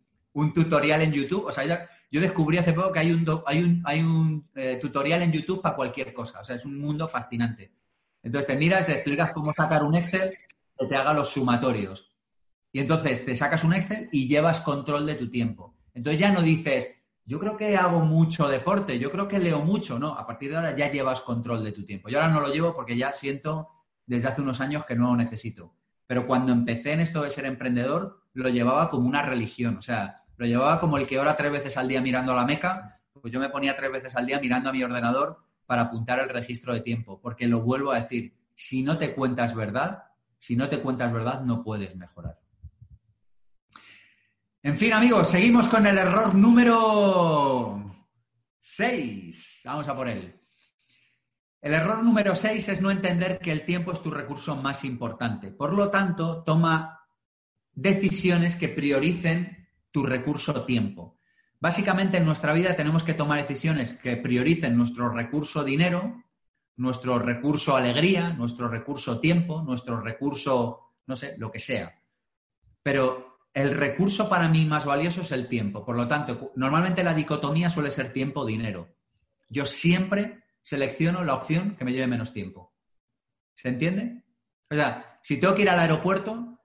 tutorial 0.54 1.02
en 1.02 1.12
YouTube. 1.12 1.46
O 1.46 1.52
sea, 1.52 1.88
yo 2.10 2.22
descubrí 2.22 2.58
hace 2.58 2.74
poco 2.74 2.92
que 2.92 3.00
hay 3.00 3.12
un, 3.12 3.26
hay 3.46 3.64
un, 3.64 3.82
hay 3.86 4.02
un 4.02 4.50
eh, 4.56 4.78
tutorial 4.82 5.22
en 5.22 5.32
YouTube 5.32 5.62
para 5.62 5.76
cualquier 5.76 6.14
cosa. 6.14 6.40
O 6.40 6.44
sea, 6.44 6.56
es 6.56 6.66
un 6.66 6.80
mundo 6.80 7.08
fascinante. 7.08 7.72
Entonces, 8.24 8.48
te 8.48 8.56
miras, 8.56 8.86
te 8.86 8.94
explicas 8.94 9.32
cómo 9.32 9.54
sacar 9.54 9.84
un 9.84 9.96
Excel 9.96 10.32
que 10.78 10.86
te 10.86 10.96
haga 10.96 11.14
los 11.14 11.30
sumatorios. 11.30 12.12
Y 12.72 12.80
entonces 12.80 13.26
te 13.26 13.36
sacas 13.36 13.64
un 13.64 13.74
Excel 13.74 14.10
y 14.12 14.28
llevas 14.28 14.62
control 14.62 15.06
de 15.06 15.16
tu 15.16 15.30
tiempo. 15.30 15.76
Entonces 15.94 16.20
ya 16.20 16.32
no 16.32 16.42
dices, 16.42 16.90
yo 17.26 17.40
creo 17.40 17.58
que 17.58 17.76
hago 17.76 18.02
mucho 18.02 18.48
deporte, 18.48 19.00
yo 19.00 19.12
creo 19.12 19.28
que 19.28 19.40
leo 19.40 19.60
mucho, 19.62 19.98
no, 19.98 20.14
a 20.14 20.28
partir 20.28 20.52
de 20.52 20.58
ahora 20.58 20.76
ya 20.76 20.92
llevas 20.92 21.22
control 21.22 21.64
de 21.64 21.72
tu 21.72 21.86
tiempo. 21.86 22.08
Yo 22.10 22.20
ahora 22.22 22.32
no 22.32 22.40
lo 22.40 22.54
llevo 22.54 22.76
porque 22.76 22.96
ya 22.96 23.14
siento 23.14 23.70
desde 24.06 24.28
hace 24.28 24.42
unos 24.42 24.62
años 24.62 24.86
que 24.86 24.96
no 24.96 25.08
lo 25.08 25.16
necesito. 25.16 25.74
Pero 26.06 26.26
cuando 26.26 26.54
empecé 26.54 26.94
en 26.94 27.02
esto 27.02 27.24
de 27.24 27.30
ser 27.30 27.46
emprendedor, 27.46 28.22
lo 28.34 28.50
llevaba 28.50 28.90
como 28.90 29.08
una 29.08 29.24
religión, 29.24 29.78
o 29.78 29.82
sea, 29.82 30.24
lo 30.38 30.46
llevaba 30.46 30.80
como 30.80 30.98
el 30.98 31.08
que 31.08 31.20
ora 31.20 31.36
tres 31.36 31.52
veces 31.52 31.78
al 31.78 31.88
día 31.88 32.02
mirando 32.02 32.32
a 32.32 32.36
la 32.36 32.46
meca, 32.46 33.02
pues 33.22 33.34
yo 33.34 33.40
me 33.40 33.50
ponía 33.50 33.76
tres 33.76 33.92
veces 33.92 34.16
al 34.16 34.26
día 34.26 34.40
mirando 34.40 34.70
a 34.70 34.74
mi 34.74 34.84
ordenador 34.84 35.44
para 35.66 35.84
apuntar 35.84 36.20
el 36.20 36.30
registro 36.30 36.74
de 36.74 36.82
tiempo, 36.82 37.20
porque 37.22 37.48
lo 37.48 37.62
vuelvo 37.62 37.92
a 37.92 38.00
decir, 38.00 38.34
si 38.56 38.84
no 38.84 38.98
te 38.98 39.14
cuentas 39.14 39.54
verdad, 39.54 40.04
si 40.40 40.56
no 40.56 40.70
te 40.70 40.80
cuentas 40.80 41.12
verdad, 41.12 41.42
no 41.42 41.64
puedes 41.64 41.96
mejorar. 41.96 42.40
En 44.64 44.78
fin, 44.78 44.94
amigos, 44.94 45.30
seguimos 45.30 45.68
con 45.68 45.86
el 45.86 45.98
error 45.98 46.36
número 46.36 48.06
6. 48.60 49.62
Vamos 49.66 49.88
a 49.88 49.96
por 49.96 50.10
él. 50.10 50.40
El 51.62 51.74
error 51.74 52.04
número 52.04 52.36
6 52.36 52.70
es 52.70 52.82
no 52.82 52.92
entender 52.92 53.40
que 53.40 53.52
el 53.52 53.66
tiempo 53.66 53.92
es 53.92 54.02
tu 54.02 54.12
recurso 54.12 54.56
más 54.56 54.84
importante. 54.84 55.52
Por 55.52 55.74
lo 55.74 55.90
tanto, 55.90 56.44
toma 56.44 57.02
decisiones 57.74 58.56
que 58.56 58.70
prioricen 58.70 59.57
tu 59.92 60.04
recurso 60.04 60.66
tiempo. 60.66 61.20
Básicamente 61.60 62.18
en 62.18 62.26
nuestra 62.26 62.54
vida 62.54 62.76
tenemos 62.76 63.04
que 63.04 63.14
tomar 63.14 63.42
decisiones 63.42 63.94
que 63.94 64.18
prioricen 64.18 64.78
nuestro 64.78 65.10
recurso 65.10 65.64
dinero 65.64 66.24
nuestro 66.78 67.18
recurso 67.20 67.76
alegría, 67.76 68.34
nuestro 68.34 68.70
recurso 68.70 69.20
tiempo, 69.20 69.62
nuestro 69.64 70.00
recurso, 70.00 70.94
no 71.08 71.16
sé, 71.16 71.36
lo 71.38 71.52
que 71.52 71.60
sea. 71.60 72.00
Pero 72.82 73.40
el 73.54 73.76
recurso 73.76 74.30
para 74.30 74.48
mí 74.48 74.66
más 74.66 74.86
valioso 74.86 75.22
es 75.22 75.32
el 75.32 75.48
tiempo. 75.48 75.84
Por 75.84 75.96
lo 75.96 76.08
tanto, 76.08 76.52
normalmente 76.56 77.04
la 77.04 77.16
dicotomía 77.16 77.70
suele 77.70 77.92
ser 77.92 78.14
tiempo-dinero. 78.14 78.96
Yo 79.50 79.66
siempre 79.66 80.44
selecciono 80.62 81.24
la 81.24 81.34
opción 81.34 81.76
que 81.76 81.84
me 81.84 81.92
lleve 81.92 82.08
menos 82.08 82.32
tiempo. 82.32 82.74
¿Se 83.56 83.70
entiende? 83.70 84.24
O 84.70 84.76
sea, 84.76 85.20
si 85.24 85.38
tengo 85.38 85.56
que 85.56 85.64
ir 85.64 85.70
al 85.70 85.80
aeropuerto, 85.80 86.57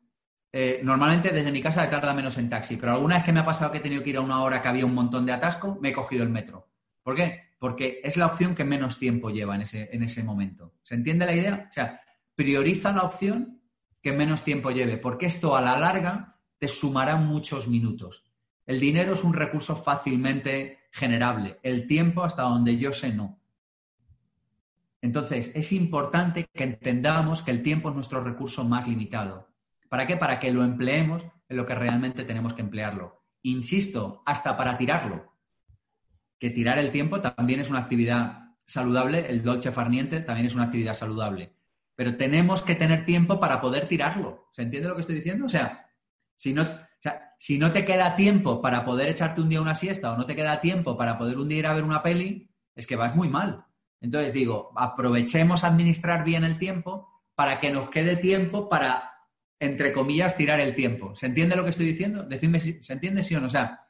eh, 0.53 0.81
normalmente 0.83 1.31
desde 1.31 1.53
mi 1.53 1.63
casa 1.63 1.89
tarda 1.89 2.15
menos 2.15 2.37
en 2.39 2.51
taxi, 2.51 2.77
pero 2.77 2.93
alguna 2.93 3.17
vez 3.17 3.25
que 3.25 3.33
me 3.33 3.41
ha 3.41 3.45
pasado 3.45 3.73
que 3.73 3.79
he 3.79 3.81
tenido 3.83 4.03
que 4.03 4.11
ir 4.11 4.17
a 4.17 4.21
una 4.21 4.43
hora 4.43 4.61
que 4.61 4.69
había 4.69 4.87
un 4.87 4.95
montón 4.95 5.27
de 5.27 5.33
atasco, 5.33 5.79
me 5.81 5.91
he 5.91 5.93
cogido 5.93 6.23
el 6.23 6.31
metro. 6.31 6.69
¿Por 7.03 7.17
qué? 7.17 7.53
porque 7.63 8.01
es 8.03 8.17
la 8.17 8.27
opción 8.27 8.57
que 8.57 8.65
menos 8.65 8.99
tiempo 8.99 9.31
lleva 9.31 9.55
en 9.55 9.63
ese, 9.63 9.89
en 9.93 10.03
ese 10.03 10.25
momento. 10.25 10.75
¿Se 10.83 10.97
entiende 10.97 11.27
la 11.27 11.33
idea? 11.33 11.69
O 11.71 11.73
sea, 11.73 12.01
prioriza 12.35 12.91
la 12.91 13.05
opción 13.05 13.63
que 14.03 14.13
menos 14.13 14.43
tiempo 14.43 14.73
lleve, 14.73 14.97
porque 14.99 15.27
esto 15.27 15.55
a 15.55 15.61
la 15.61 15.79
larga 15.79 16.41
te 16.59 16.67
sumará 16.67 17.15
muchos 17.15 17.69
minutos. 17.69 18.25
El 18.67 18.81
dinero 18.81 19.13
es 19.13 19.23
un 19.23 19.33
recurso 19.33 19.77
fácilmente 19.77 20.81
generable, 20.91 21.61
el 21.63 21.87
tiempo 21.87 22.25
hasta 22.25 22.43
donde 22.43 22.79
yo 22.79 22.93
sé 22.93 23.13
no. 23.13 23.39
Entonces, 25.01 25.53
es 25.55 25.71
importante 25.71 26.49
que 26.53 26.65
entendamos 26.65 27.43
que 27.43 27.53
el 27.53 27.63
tiempo 27.63 27.91
es 27.91 27.95
nuestro 27.95 28.25
recurso 28.25 28.65
más 28.65 28.89
limitado. 28.89 29.52
¿Para 29.93 30.07
qué? 30.07 30.17
Para 30.17 30.39
que 30.39 30.51
lo 30.51 30.65
empleemos 30.65 31.23
en 31.51 31.57
lo 31.59 31.67
que 31.67 31.75
realmente 31.75 32.25
tenemos 32.25 32.55
que 32.55 32.63
emplearlo. 32.63 33.27
Insisto, 33.43 34.23
hasta 34.25 34.57
para 34.57 34.79
tirarlo 34.79 35.35
que 36.39 36.49
tirar 36.49 36.79
el 36.79 36.91
tiempo 36.91 37.21
también 37.21 37.61
es 37.61 37.69
una 37.69 37.81
actividad 37.81 38.55
saludable, 38.65 39.27
el 39.29 39.43
dolce 39.43 39.71
farniente 39.71 40.21
también 40.21 40.47
es 40.47 40.55
una 40.55 40.65
actividad 40.65 40.95
saludable. 40.95 41.53
pero 41.95 42.17
tenemos 42.17 42.63
que 42.63 42.75
tener 42.75 43.05
tiempo 43.05 43.39
para 43.39 43.61
poder 43.61 43.87
tirarlo. 43.87 44.49
¿Se 44.53 44.63
entiende 44.63 44.89
lo 44.89 44.95
que 44.95 45.03
estoy 45.03 45.17
diciendo? 45.17 45.45
O 45.45 45.51
sea, 45.51 45.87
si 46.37 46.55
no, 46.55 46.67
si 47.37 47.59
no 47.59 47.71
te 47.71 47.85
queda 47.85 48.17
tiempo 48.17 48.63
para 48.63 48.87
poder 48.87 49.11
echarte 49.11 49.43
un 49.43 49.51
día 49.51 49.61
una 49.61 49.75
siesta 49.75 50.15
o 50.15 50.17
no 50.17 50.25
te 50.25 50.35
queda 50.35 50.63
tiempo 50.63 50.97
para 50.97 51.19
poder 51.19 51.37
un 51.37 51.51
día 51.51 51.59
ir 51.59 51.67
a 51.67 51.75
ver 51.75 51.85
una 51.85 52.03
peli, 52.03 52.51
es 52.75 52.87
que 52.87 52.97
vas 52.97 53.15
muy 53.15 53.29
mal. 53.29 53.67
Entonces 54.01 54.33
digo, 54.33 54.73
aprovechemos 54.75 55.65
administrar 55.65 56.25
bien 56.25 56.45
el 56.45 56.57
tiempo 56.57 57.11
para 57.35 57.61
que 57.61 57.71
nos 57.71 57.91
quede 57.91 58.17
tiempo 58.17 58.71
para, 58.71 59.12
entre 59.63 59.93
comillas, 59.93 60.37
tirar 60.37 60.59
el 60.59 60.75
tiempo. 60.75 61.15
¿Se 61.15 61.27
entiende 61.27 61.55
lo 61.55 61.63
que 61.63 61.71
estoy 61.71 61.87
diciendo? 61.87 62.25
Decidme 62.25 62.59
si 62.59 62.83
se 62.83 62.95
entiende 62.95 63.23
sí 63.23 63.37
o 63.37 63.41
no. 63.41 63.47
O 63.47 63.51
sea, 63.51 63.87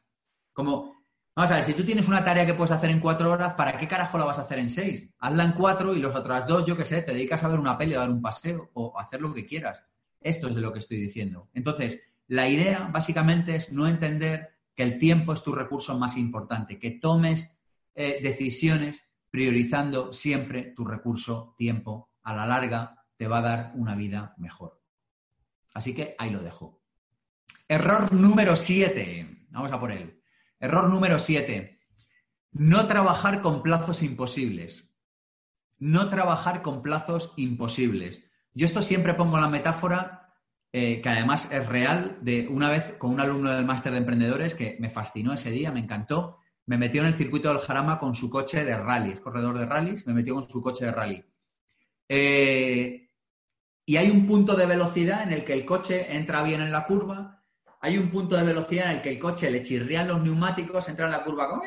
como, 0.52 1.02
vamos 1.34 1.50
a 1.50 1.56
ver, 1.56 1.64
si 1.64 1.72
tú 1.72 1.82
tienes 1.82 2.08
una 2.08 2.22
tarea 2.22 2.44
que 2.44 2.52
puedes 2.52 2.72
hacer 2.72 2.90
en 2.90 3.00
cuatro 3.00 3.30
horas, 3.30 3.54
¿para 3.54 3.78
qué 3.78 3.88
carajo 3.88 4.18
la 4.18 4.26
vas 4.26 4.38
a 4.38 4.42
hacer 4.42 4.58
en 4.58 4.68
seis? 4.68 5.08
Hazla 5.18 5.44
en 5.44 5.52
cuatro 5.52 5.94
y 5.94 5.98
los 5.98 6.14
otras 6.14 6.46
dos, 6.46 6.66
yo 6.66 6.76
qué 6.76 6.84
sé, 6.84 7.00
te 7.00 7.14
dedicas 7.14 7.42
a 7.42 7.48
ver 7.48 7.58
una 7.58 7.78
peli, 7.78 7.94
a 7.94 8.00
dar 8.00 8.10
un 8.10 8.20
paseo 8.20 8.70
o 8.74 9.00
hacer 9.00 9.22
lo 9.22 9.32
que 9.32 9.46
quieras. 9.46 9.82
Esto 10.20 10.48
es 10.48 10.54
de 10.54 10.60
lo 10.60 10.74
que 10.74 10.80
estoy 10.80 10.98
diciendo. 10.98 11.48
Entonces, 11.54 12.00
la 12.26 12.46
idea 12.50 12.90
básicamente 12.92 13.56
es 13.56 13.72
no 13.72 13.88
entender 13.88 14.50
que 14.74 14.82
el 14.82 14.98
tiempo 14.98 15.32
es 15.32 15.42
tu 15.42 15.54
recurso 15.54 15.98
más 15.98 16.18
importante, 16.18 16.78
que 16.78 16.90
tomes 16.90 17.56
eh, 17.94 18.20
decisiones 18.22 19.02
priorizando 19.30 20.12
siempre 20.12 20.74
tu 20.76 20.84
recurso 20.84 21.54
tiempo. 21.56 22.10
A 22.24 22.36
la 22.36 22.44
larga 22.44 23.06
te 23.16 23.26
va 23.26 23.38
a 23.38 23.42
dar 23.42 23.72
una 23.74 23.94
vida 23.94 24.34
mejor. 24.36 24.81
Así 25.74 25.94
que 25.94 26.14
ahí 26.18 26.30
lo 26.30 26.42
dejo. 26.42 26.82
Error 27.68 28.12
número 28.12 28.56
7. 28.56 29.46
Vamos 29.50 29.72
a 29.72 29.80
por 29.80 29.92
él. 29.92 30.22
Error 30.58 30.88
número 30.88 31.18
7. 31.18 31.80
No 32.52 32.86
trabajar 32.86 33.40
con 33.40 33.62
plazos 33.62 34.02
imposibles. 34.02 34.90
No 35.78 36.10
trabajar 36.10 36.62
con 36.62 36.82
plazos 36.82 37.32
imposibles. 37.36 38.22
Yo 38.54 38.66
esto 38.66 38.82
siempre 38.82 39.14
pongo 39.14 39.40
la 39.40 39.48
metáfora, 39.48 40.34
eh, 40.72 41.00
que 41.00 41.08
además 41.08 41.50
es 41.50 41.66
real, 41.66 42.18
de 42.20 42.46
una 42.48 42.70
vez 42.70 42.94
con 42.98 43.10
un 43.10 43.20
alumno 43.20 43.52
del 43.52 43.64
máster 43.64 43.92
de 43.92 43.98
emprendedores 43.98 44.54
que 44.54 44.76
me 44.78 44.90
fascinó 44.90 45.32
ese 45.32 45.50
día, 45.50 45.72
me 45.72 45.80
encantó 45.80 46.38
me 46.66 46.78
metió 46.78 47.00
en 47.02 47.08
el 47.08 47.14
circuito 47.14 47.48
del 47.48 47.58
Jarama 47.58 47.98
con 47.98 48.14
su 48.14 48.30
coche 48.30 48.64
de 48.64 48.76
rally, 48.76 49.16
corredor 49.16 49.58
de 49.58 49.66
rallies, 49.66 50.06
me 50.06 50.14
metió 50.14 50.34
con 50.34 50.48
su 50.48 50.62
coche 50.62 50.84
de 50.84 50.92
rally. 50.92 51.24
Eh, 52.08 53.01
y 53.92 53.98
hay 53.98 54.08
un 54.08 54.26
punto 54.26 54.56
de 54.56 54.64
velocidad 54.64 55.22
en 55.22 55.34
el 55.34 55.44
que 55.44 55.52
el 55.52 55.66
coche 55.66 56.16
entra 56.16 56.42
bien 56.42 56.62
en 56.62 56.72
la 56.72 56.86
curva, 56.86 57.42
hay 57.78 57.98
un 57.98 58.08
punto 58.08 58.36
de 58.36 58.42
velocidad 58.42 58.86
en 58.86 58.96
el 58.96 59.02
que 59.02 59.10
el 59.10 59.18
coche 59.18 59.50
le 59.50 59.62
chirrían 59.62 60.08
los 60.08 60.22
neumáticos, 60.22 60.88
entra 60.88 61.04
en 61.04 61.12
la 61.12 61.22
curva 61.22 61.46
con... 61.46 61.60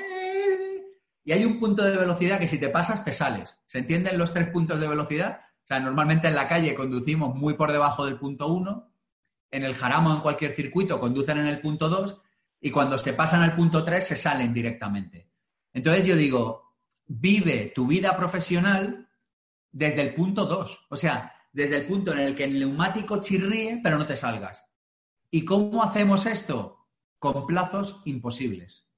Y 1.23 1.31
hay 1.31 1.45
un 1.45 1.59
punto 1.59 1.83
de 1.83 1.95
velocidad 1.95 2.39
que 2.39 2.47
si 2.47 2.57
te 2.57 2.69
pasas 2.69 3.05
te 3.05 3.13
sales. 3.13 3.59
¿Se 3.67 3.77
entienden 3.77 4.17
los 4.17 4.33
tres 4.33 4.49
puntos 4.49 4.79
de 4.81 4.87
velocidad? 4.87 5.41
O 5.63 5.67
sea, 5.67 5.79
normalmente 5.79 6.27
en 6.27 6.33
la 6.33 6.47
calle 6.47 6.73
conducimos 6.73 7.35
muy 7.35 7.53
por 7.53 7.71
debajo 7.71 8.07
del 8.07 8.17
punto 8.17 8.47
1, 8.47 8.91
en 9.51 9.63
el 9.63 9.75
Jarama 9.75 10.13
o 10.13 10.15
en 10.15 10.21
cualquier 10.23 10.55
circuito 10.55 10.99
conducen 10.99 11.37
en 11.37 11.45
el 11.45 11.61
punto 11.61 11.89
2 11.89 12.19
y 12.59 12.71
cuando 12.71 12.97
se 12.97 13.13
pasan 13.13 13.43
al 13.43 13.53
punto 13.53 13.83
3 13.83 14.03
se 14.03 14.15
salen 14.15 14.51
directamente. 14.51 15.29
Entonces 15.73 16.07
yo 16.07 16.15
digo, 16.15 16.73
vive 17.05 17.71
tu 17.75 17.85
vida 17.85 18.17
profesional 18.17 19.09
desde 19.71 20.01
el 20.01 20.15
punto 20.15 20.45
2, 20.45 20.87
o 20.89 20.97
sea, 20.97 21.33
desde 21.55 21.77
el 21.77 21.87
punto 21.87 22.11
en 22.11 22.19
el 22.19 22.35
que 22.35 22.43
el 22.43 22.59
neumático 22.59 23.21
chirríe, 23.21 23.79
pero 23.81 23.97
no 23.97 24.05
te 24.05 24.17
salgas. 24.17 24.65
¿Y 25.31 25.45
cómo 25.45 25.83
hacemos 25.83 26.25
esto? 26.25 26.85
Con 27.17 27.47
plazos 27.47 28.01
imposibles. 28.03 28.89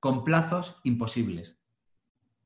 Con 0.00 0.24
plazos 0.24 0.80
imposibles. 0.82 1.58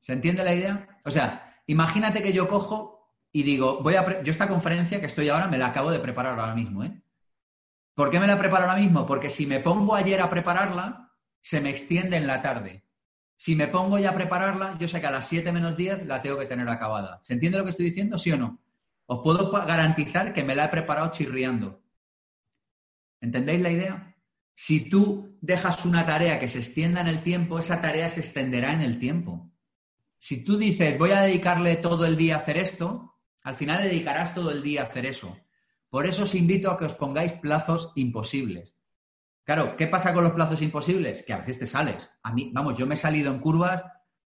¿Se 0.01 0.11
entiende 0.11 0.43
la 0.43 0.53
idea? 0.53 0.99
O 1.05 1.09
sea, 1.09 1.61
imagínate 1.67 2.21
que 2.21 2.33
yo 2.33 2.49
cojo 2.49 3.15
y 3.31 3.43
digo, 3.43 3.81
voy 3.81 3.95
a 3.95 4.21
yo 4.23 4.31
esta 4.31 4.49
conferencia 4.49 4.99
que 4.99 5.05
estoy 5.05 5.29
ahora 5.29 5.47
me 5.47 5.57
la 5.57 5.67
acabo 5.67 5.89
de 5.89 5.99
preparar 5.99 6.37
ahora 6.37 6.53
mismo, 6.53 6.83
¿eh? 6.83 7.01
¿Por 7.95 8.11
qué 8.11 8.19
me 8.19 8.27
la 8.27 8.37
preparo 8.37 8.65
ahora 8.65 8.75
mismo? 8.75 9.05
Porque 9.05 9.29
si 9.29 9.45
me 9.45 9.61
pongo 9.61 9.95
ayer 9.95 10.19
a 10.19 10.29
prepararla, 10.29 11.13
se 11.39 11.61
me 11.61 11.69
extiende 11.69 12.17
en 12.17 12.27
la 12.27 12.41
tarde. 12.41 12.83
Si 13.37 13.55
me 13.55 13.67
pongo 13.67 13.97
ya 13.99 14.09
a 14.09 14.15
prepararla, 14.15 14.77
yo 14.79 14.89
sé 14.89 14.99
que 14.99 15.07
a 15.07 15.11
las 15.11 15.29
7 15.29 15.49
menos 15.53 15.77
10 15.77 16.07
la 16.07 16.21
tengo 16.21 16.37
que 16.37 16.45
tener 16.45 16.67
acabada. 16.67 17.21
¿Se 17.23 17.33
entiende 17.33 17.57
lo 17.57 17.63
que 17.63 17.69
estoy 17.69 17.85
diciendo? 17.85 18.17
¿Sí 18.17 18.29
o 18.29 18.37
no? 18.37 18.62
Os 19.13 19.21
puedo 19.21 19.51
garantizar 19.51 20.33
que 20.33 20.43
me 20.43 20.55
la 20.55 20.65
he 20.65 20.69
preparado 20.69 21.11
chirriando. 21.11 21.83
¿Entendéis 23.21 23.61
la 23.61 23.69
idea? 23.69 24.15
Si 24.55 24.89
tú 24.89 25.37
dejas 25.39 25.85
una 25.85 26.03
tarea 26.03 26.39
que 26.39 26.47
se 26.47 26.57
extienda 26.57 27.01
en 27.01 27.07
el 27.07 27.21
tiempo, 27.21 27.59
esa 27.59 27.79
tarea 27.79 28.09
se 28.09 28.21
extenderá 28.21 28.73
en 28.73 28.81
el 28.81 28.97
tiempo. 28.97 29.51
Si 30.17 30.43
tú 30.43 30.57
dices, 30.57 30.97
voy 30.97 31.11
a 31.11 31.21
dedicarle 31.21 31.75
todo 31.75 32.07
el 32.07 32.17
día 32.17 32.37
a 32.37 32.39
hacer 32.39 32.57
esto, 32.57 33.19
al 33.43 33.55
final 33.55 33.83
dedicarás 33.83 34.33
todo 34.33 34.49
el 34.49 34.63
día 34.63 34.81
a 34.81 34.85
hacer 34.85 35.05
eso. 35.05 35.37
Por 35.89 36.07
eso 36.07 36.23
os 36.23 36.33
invito 36.33 36.71
a 36.71 36.77
que 36.79 36.85
os 36.85 36.95
pongáis 36.95 37.33
plazos 37.33 37.91
imposibles. 37.93 38.75
Claro, 39.43 39.75
¿qué 39.77 39.85
pasa 39.85 40.11
con 40.11 40.23
los 40.23 40.33
plazos 40.33 40.63
imposibles? 40.63 41.21
Que 41.21 41.33
a 41.33 41.37
veces 41.37 41.59
te 41.59 41.67
sales. 41.67 42.09
A 42.23 42.33
mí, 42.33 42.49
vamos, 42.51 42.79
yo 42.79 42.87
me 42.87 42.95
he 42.95 42.97
salido 42.97 43.31
en 43.31 43.39
curvas, 43.39 43.83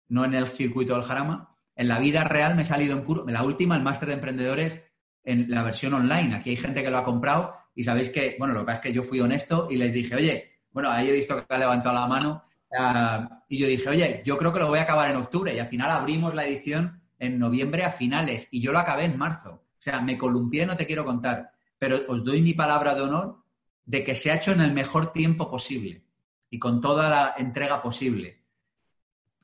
no 0.07 0.25
en 0.25 0.33
el 0.33 0.47
circuito 0.47 0.95
del 0.95 1.03
Jarama, 1.03 1.52
en 1.75 1.87
la 1.87 1.99
vida 1.99 2.23
real 2.23 2.55
me 2.55 2.61
he 2.61 2.65
salido 2.65 2.95
en 2.95 3.03
curvas. 3.03 3.27
En 3.27 3.33
la 3.33 3.43
última, 3.43 3.75
el 3.75 3.83
máster 3.83 4.07
de 4.07 4.15
emprendedores 4.15 4.83
en 5.23 5.49
la 5.49 5.63
versión 5.63 5.93
online. 5.93 6.35
Aquí 6.35 6.51
hay 6.51 6.57
gente 6.57 6.83
que 6.83 6.89
lo 6.89 6.97
ha 6.97 7.03
comprado 7.03 7.55
y 7.75 7.83
sabéis 7.83 8.09
que, 8.09 8.35
bueno, 8.37 8.53
lo 8.53 8.61
que 8.61 8.65
pasa 8.65 8.77
es 8.77 8.83
que 8.83 8.93
yo 8.93 9.03
fui 9.03 9.19
honesto 9.19 9.67
y 9.69 9.77
les 9.77 9.93
dije, 9.93 10.15
oye, 10.15 10.59
bueno, 10.71 10.91
ahí 10.91 11.09
he 11.09 11.13
visto 11.13 11.35
que 11.35 11.53
ha 11.53 11.57
levantado 11.57 11.95
la 11.95 12.07
mano 12.07 12.43
ah, 12.77 13.43
y 13.47 13.57
yo 13.57 13.67
dije, 13.67 13.89
oye, 13.89 14.21
yo 14.25 14.37
creo 14.37 14.53
que 14.53 14.59
lo 14.59 14.67
voy 14.67 14.79
a 14.79 14.83
acabar 14.83 15.09
en 15.09 15.17
octubre 15.17 15.53
y 15.53 15.59
al 15.59 15.67
final 15.67 15.91
abrimos 15.91 16.33
la 16.33 16.45
edición 16.45 17.01
en 17.19 17.39
noviembre 17.39 17.83
a 17.83 17.91
finales 17.91 18.47
y 18.51 18.61
yo 18.61 18.71
lo 18.71 18.79
acabé 18.79 19.05
en 19.05 19.17
marzo. 19.17 19.51
O 19.51 19.81
sea, 19.83 20.01
me 20.01 20.17
columpié, 20.17 20.65
no 20.65 20.77
te 20.77 20.85
quiero 20.85 21.05
contar, 21.05 21.51
pero 21.77 22.01
os 22.07 22.23
doy 22.23 22.41
mi 22.41 22.53
palabra 22.53 22.95
de 22.95 23.01
honor 23.01 23.43
de 23.85 24.03
que 24.03 24.15
se 24.15 24.31
ha 24.31 24.35
hecho 24.35 24.51
en 24.51 24.61
el 24.61 24.73
mejor 24.73 25.11
tiempo 25.11 25.49
posible 25.49 26.05
y 26.49 26.59
con 26.59 26.81
toda 26.81 27.09
la 27.09 27.35
entrega 27.37 27.81
posible. 27.81 28.43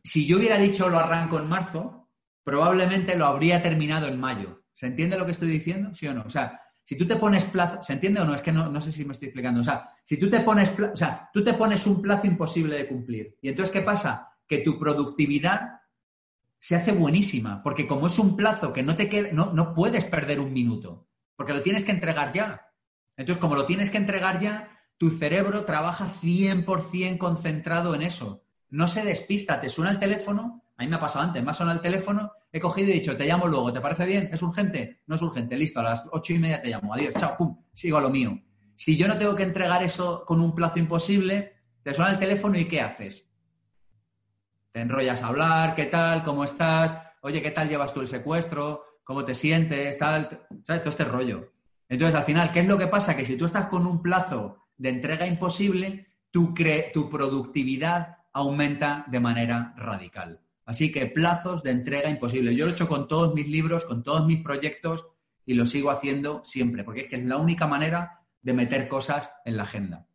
Si 0.03 0.25
yo 0.25 0.37
hubiera 0.37 0.57
dicho 0.57 0.87
lo 0.89 0.99
arranco 0.99 1.37
en 1.37 1.47
marzo, 1.47 2.08
probablemente 2.49 3.15
lo 3.15 3.27
habría 3.27 3.61
terminado 3.61 4.07
en 4.07 4.19
mayo. 4.19 4.63
¿Se 4.73 4.87
entiende 4.87 5.19
lo 5.19 5.25
que 5.25 5.33
estoy 5.33 5.49
diciendo? 5.49 5.93
¿Sí 5.93 6.07
o 6.07 6.15
no? 6.15 6.23
O 6.25 6.31
sea, 6.31 6.59
si 6.83 6.97
tú 6.97 7.05
te 7.05 7.15
pones 7.15 7.45
plazo, 7.45 7.83
¿se 7.83 7.93
entiende 7.93 8.21
o 8.21 8.25
no? 8.25 8.33
Es 8.33 8.41
que 8.41 8.51
no, 8.51 8.67
no 8.71 8.81
sé 8.81 8.91
si 8.91 9.05
me 9.05 9.13
estoy 9.13 9.27
explicando. 9.27 9.61
O 9.61 9.63
sea, 9.63 9.91
si 10.03 10.17
tú 10.17 10.31
te 10.31 10.39
pones, 10.39 10.71
o 10.71 10.97
sea, 10.97 11.29
tú 11.31 11.43
te 11.43 11.53
pones 11.53 11.85
un 11.85 12.01
plazo 12.01 12.25
imposible 12.25 12.75
de 12.75 12.87
cumplir. 12.87 13.37
Y 13.43 13.49
entonces, 13.49 13.71
¿qué 13.71 13.81
pasa? 13.81 14.29
Que 14.47 14.59
tu 14.59 14.79
productividad 14.79 15.81
se 16.59 16.75
hace 16.75 16.91
buenísima, 16.91 17.61
porque 17.61 17.85
como 17.85 18.07
es 18.07 18.17
un 18.17 18.35
plazo 18.35 18.73
que 18.73 18.81
no 18.81 18.95
te 18.95 19.07
queda, 19.07 19.29
no, 19.31 19.53
no 19.53 19.75
puedes 19.75 20.05
perder 20.05 20.39
un 20.39 20.51
minuto, 20.51 21.07
porque 21.35 21.53
lo 21.53 21.61
tienes 21.61 21.85
que 21.85 21.91
entregar 21.91 22.31
ya. 22.31 22.65
Entonces, 23.15 23.39
como 23.39 23.55
lo 23.55 23.67
tienes 23.67 23.91
que 23.91 23.97
entregar 23.97 24.39
ya, 24.39 24.75
tu 24.97 25.11
cerebro 25.11 25.65
trabaja 25.65 26.09
100% 26.09 27.19
concentrado 27.19 27.93
en 27.93 28.01
eso. 28.01 28.43
No 28.71 28.87
se 28.87 29.05
despista, 29.05 29.61
te 29.61 29.69
suena 29.69 29.91
el 29.91 29.99
teléfono, 29.99 30.63
a 30.79 30.83
mí 30.83 30.87
me 30.87 30.95
ha 30.95 30.99
pasado 30.99 31.25
antes, 31.25 31.43
me 31.43 31.51
ha 31.51 31.53
sonado 31.53 31.75
el 31.75 31.83
teléfono, 31.83 32.31
he 32.49 32.59
cogido 32.59 32.87
y 32.87 32.91
he 32.91 32.93
dicho, 32.95 33.17
te 33.17 33.25
llamo 33.25 33.47
luego, 33.47 33.73
¿te 33.73 33.81
parece 33.81 34.05
bien? 34.05 34.29
¿Es 34.31 34.41
urgente? 34.41 35.01
No 35.07 35.15
es 35.15 35.21
urgente, 35.21 35.57
listo, 35.57 35.81
a 35.81 35.83
las 35.83 36.03
ocho 36.11 36.33
y 36.33 36.39
media 36.39 36.61
te 36.61 36.69
llamo, 36.69 36.93
adiós, 36.93 37.13
chao, 37.15 37.35
pum, 37.37 37.63
sigo 37.73 37.97
a 37.97 38.01
lo 38.01 38.09
mío. 38.09 38.39
Si 38.77 38.95
yo 38.95 39.09
no 39.09 39.17
tengo 39.17 39.35
que 39.35 39.43
entregar 39.43 39.83
eso 39.83 40.23
con 40.25 40.39
un 40.39 40.55
plazo 40.55 40.79
imposible, 40.79 41.51
te 41.83 41.93
suena 41.93 42.11
el 42.11 42.17
teléfono 42.17 42.57
y 42.57 42.63
¿qué 42.65 42.79
haces? 42.79 43.29
te 44.71 44.81
enrollas 44.81 45.21
a 45.21 45.27
hablar, 45.27 45.75
¿qué 45.75 45.85
tal? 45.85 46.23
¿Cómo 46.23 46.43
estás? 46.43 46.95
Oye, 47.21 47.41
¿qué 47.41 47.51
tal 47.51 47.67
llevas 47.67 47.93
tú 47.93 48.01
el 48.01 48.07
secuestro? 48.07 48.83
¿Cómo 49.03 49.25
te 49.25 49.35
sientes? 49.35 49.97
Tal, 49.97 50.45
¿Sabes? 50.65 50.81
Todo 50.81 50.91
este 50.91 51.03
rollo. 51.03 51.51
Entonces, 51.89 52.15
al 52.15 52.23
final, 52.23 52.51
¿qué 52.51 52.61
es 52.61 52.67
lo 52.67 52.77
que 52.77 52.87
pasa? 52.87 53.17
Que 53.17 53.25
si 53.25 53.35
tú 53.35 53.45
estás 53.45 53.65
con 53.65 53.85
un 53.85 54.01
plazo 54.01 54.67
de 54.77 54.89
entrega 54.89 55.25
imposible, 55.25 56.15
tu, 56.31 56.53
tu 56.93 57.09
productividad 57.09 58.17
aumenta 58.31 59.03
de 59.07 59.19
manera 59.19 59.73
radical. 59.75 60.39
Así 60.69 60.91
que 60.91 61.07
plazos 61.07 61.63
de 61.63 61.71
entrega 61.71 62.09
imposible. 62.09 62.55
Yo 62.55 62.65
lo 62.65 62.71
he 62.71 62.73
hecho 62.73 62.87
con 62.87 63.07
todos 63.07 63.33
mis 63.33 63.47
libros, 63.47 63.85
con 63.85 64.03
todos 64.03 64.25
mis 64.25 64.41
proyectos 64.41 65.07
y 65.45 65.55
lo 65.55 65.65
sigo 65.65 65.91
haciendo 65.91 66.43
siempre, 66.45 66.83
porque 66.83 67.01
es 67.01 67.07
que 67.07 67.15
es 67.15 67.25
la 67.25 67.37
única 67.37 67.67
manera 67.67 68.21
de 68.41 68.53
meter 68.53 68.87
cosas 68.87 69.31
en 69.45 69.57
la 69.57 69.63
agenda. 69.63 70.05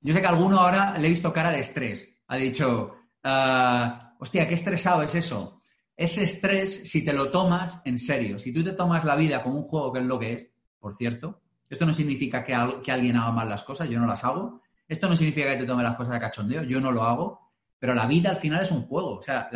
Yo 0.00 0.14
sé 0.14 0.20
que 0.20 0.26
a 0.26 0.30
alguno 0.30 0.60
ahora 0.60 0.96
le 0.96 1.08
he 1.08 1.10
visto 1.10 1.32
cara 1.32 1.50
de 1.50 1.60
estrés. 1.60 2.08
Ha 2.28 2.36
dicho, 2.36 2.96
Ah, 3.28 4.14
hostia, 4.20 4.46
qué 4.46 4.54
estresado 4.54 5.02
es 5.02 5.16
eso. 5.16 5.60
Ese 5.96 6.22
estrés, 6.22 6.88
si 6.88 7.04
te 7.04 7.12
lo 7.12 7.28
tomas 7.28 7.82
en 7.84 7.98
serio, 7.98 8.38
si 8.38 8.52
tú 8.52 8.62
te 8.62 8.70
tomas 8.70 9.04
la 9.04 9.16
vida 9.16 9.42
como 9.42 9.56
un 9.56 9.64
juego, 9.64 9.92
que 9.92 9.98
es 9.98 10.04
lo 10.04 10.16
que 10.16 10.32
es, 10.34 10.48
por 10.78 10.94
cierto, 10.94 11.40
esto 11.68 11.84
no 11.86 11.92
significa 11.92 12.44
que, 12.44 12.54
alguien 12.54 13.16
haga 13.16 13.32
mal 13.32 13.48
las 13.48 13.64
cosas, 13.64 13.88
yo 13.88 13.98
no 13.98 14.06
las 14.06 14.22
hago. 14.22 14.62
Esto 14.86 15.08
no 15.08 15.16
significa 15.16 15.50
que 15.50 15.56
te 15.56 15.66
tome 15.66 15.82
las 15.82 15.96
cosas 15.96 16.14
de 16.14 16.20
cachondeo, 16.20 16.62
yo 16.62 16.80
no 16.80 16.92
lo 16.92 17.02
hago. 17.02 17.45
Pero 17.86 17.94
la 17.94 18.06
vida 18.06 18.30
al 18.30 18.36
final 18.36 18.62
es 18.62 18.72
un 18.72 18.82
juego. 18.82 19.18
O 19.18 19.22
sea, 19.22 19.48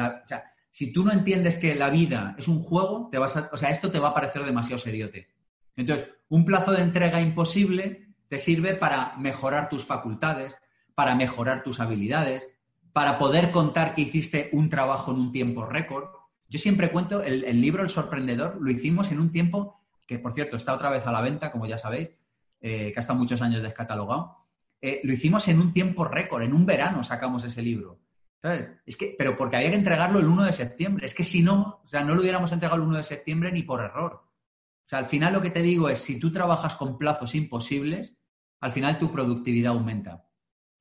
si 0.71 0.93
tú 0.93 1.05
no 1.05 1.11
entiendes 1.11 1.57
que 1.57 1.75
la 1.75 1.91
vida 1.91 2.37
es 2.39 2.47
un 2.47 2.63
juego, 2.63 3.09
te 3.11 3.19
vas 3.19 3.37
o 3.51 3.59
sea, 3.59 3.71
esto 3.71 3.91
te 3.91 3.99
va 3.99 4.11
a 4.11 4.15
parecer 4.15 4.45
demasiado 4.45 4.79
seriote. 4.79 5.27
Entonces, 5.75 6.09
un 6.29 6.45
plazo 6.45 6.71
de 6.71 6.83
entrega 6.83 7.21
imposible 7.21 8.15
te 8.29 8.39
sirve 8.39 8.75
para 8.75 9.17
mejorar 9.17 9.69
tus 9.69 9.85
facultades, 9.85 10.57
para 10.95 11.17
mejorar 11.17 11.65
tus 11.65 11.81
habilidades, 11.81 12.47
para 12.93 13.19
poder 13.19 13.51
contar 13.51 13.97
que 13.97 14.03
hiciste 14.03 14.49
un 14.53 14.69
trabajo 14.69 15.11
en 15.11 15.19
un 15.19 15.33
tiempo 15.33 15.67
récord. 15.67 16.05
Yo 16.49 16.61
siempre 16.61 16.93
cuento, 16.93 17.25
el, 17.25 17.61
libro 17.61 17.83
El 17.83 17.91
Sorprendedor 17.91 18.59
lo 18.61 18.71
hicimos 18.71 19.11
en 19.11 19.19
un 19.19 19.33
tiempo 19.33 19.81
que, 20.07 20.21
por 20.21 20.35
cierto, 20.35 20.57
está 20.57 20.73
otra 20.73 20.91
vez 20.91 21.05
a 21.05 21.11
la 21.11 21.21
venta, 21.21 21.51
como 21.51 21.67
ya 21.67 21.79
sabéis, 21.79 22.13
eh, 22.61 22.93
que 22.93 22.95
ha 22.97 23.01
estado 23.01 23.19
muchos 23.19 23.43
años 23.43 23.61
descatalogado. 23.61 24.37
Eh, 24.81 25.01
lo 25.03 25.13
hicimos 25.13 25.49
en 25.49 25.59
un 25.59 25.73
tiempo 25.73 26.05
récord, 26.05 26.45
en 26.45 26.55
un 26.55 26.65
verano 26.65 27.03
sacamos 27.03 27.43
ese 27.43 27.61
libro. 27.61 27.99
Es 28.43 28.97
que, 28.97 29.15
pero 29.19 29.37
porque 29.37 29.57
había 29.57 29.71
que 29.71 29.77
entregarlo 29.77 30.19
el 30.19 30.27
1 30.27 30.45
de 30.45 30.53
septiembre. 30.53 31.07
Es 31.07 31.15
que 31.15 31.25
si 31.25 31.43
no, 31.43 31.81
o 31.85 31.87
sea, 31.87 32.03
no 32.03 32.15
lo 32.15 32.23
hubiéramos 32.23 32.51
entregado 32.53 32.81
el 32.81 32.89
1 32.89 32.99
de 32.99 33.05
septiembre 33.05 33.53
ni 33.53 33.63
por 33.63 33.81
error. 33.81 34.13
O 34.15 34.89
sea, 34.89 34.99
al 34.99 35.07
final 35.07 35.33
lo 35.33 35.43
que 35.43 35.51
te 35.51 35.63
digo 35.63 35.89
es, 35.89 35.99
si 35.99 36.19
tú 36.19 36.31
trabajas 36.33 36.77
con 36.77 36.99
plazos 36.99 37.35
imposibles, 37.35 38.17
al 38.61 38.73
final 38.73 38.99
tu 38.99 39.13
productividad 39.13 39.73
aumenta. 39.73 40.27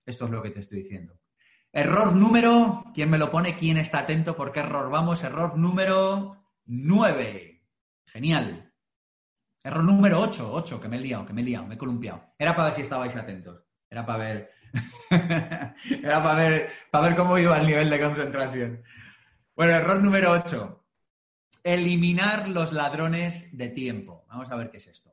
Esto 0.06 0.26
es 0.26 0.32
lo 0.32 0.42
que 0.42 0.52
te 0.52 0.62
estoy 0.62 0.80
diciendo. 0.80 1.20
Error 1.72 2.16
número, 2.16 2.86
¿quién 2.96 3.10
me 3.10 3.20
lo 3.20 3.30
pone? 3.30 3.56
¿Quién 3.56 3.78
está 3.78 4.00
atento? 4.00 4.36
¿Por 4.36 4.52
qué 4.52 4.62
error 4.62 4.90
vamos? 4.90 5.24
Error 5.24 5.56
número 5.58 6.44
9. 6.66 7.64
Genial. 8.08 8.74
Error 9.64 9.84
número 9.84 10.20
8, 10.22 10.52
8, 10.52 10.82
que 10.82 10.88
me 10.88 10.98
he 10.98 11.02
liado, 11.02 11.26
que 11.26 11.34
me 11.34 11.42
he 11.42 11.46
liado, 11.46 11.68
me 11.68 11.76
he 11.76 11.78
columpiado. 11.78 12.34
Era 12.40 12.56
para 12.56 12.70
ver 12.70 12.74
si 12.74 12.82
estabais 12.82 13.16
atentos. 13.16 13.62
Era 13.90 14.06
para 14.06 14.20
ver. 14.20 14.52
Era 16.04 16.24
para 16.24 16.40
ver, 17.02 17.16
cómo 17.16 17.38
iba 17.38 17.60
el 17.60 17.68
nivel 17.68 17.90
de 17.90 18.00
concentración. 18.00 18.84
Bueno, 19.56 19.74
error 19.74 20.02
número 20.02 20.32
8. 20.32 20.86
Eliminar 21.64 22.48
los 22.50 22.72
ladrones 22.72 23.48
de 23.52 23.70
tiempo. 23.70 24.26
Vamos 24.30 24.50
a 24.52 24.56
ver 24.56 24.70
qué 24.70 24.78
es 24.78 24.88
esto. 24.88 25.12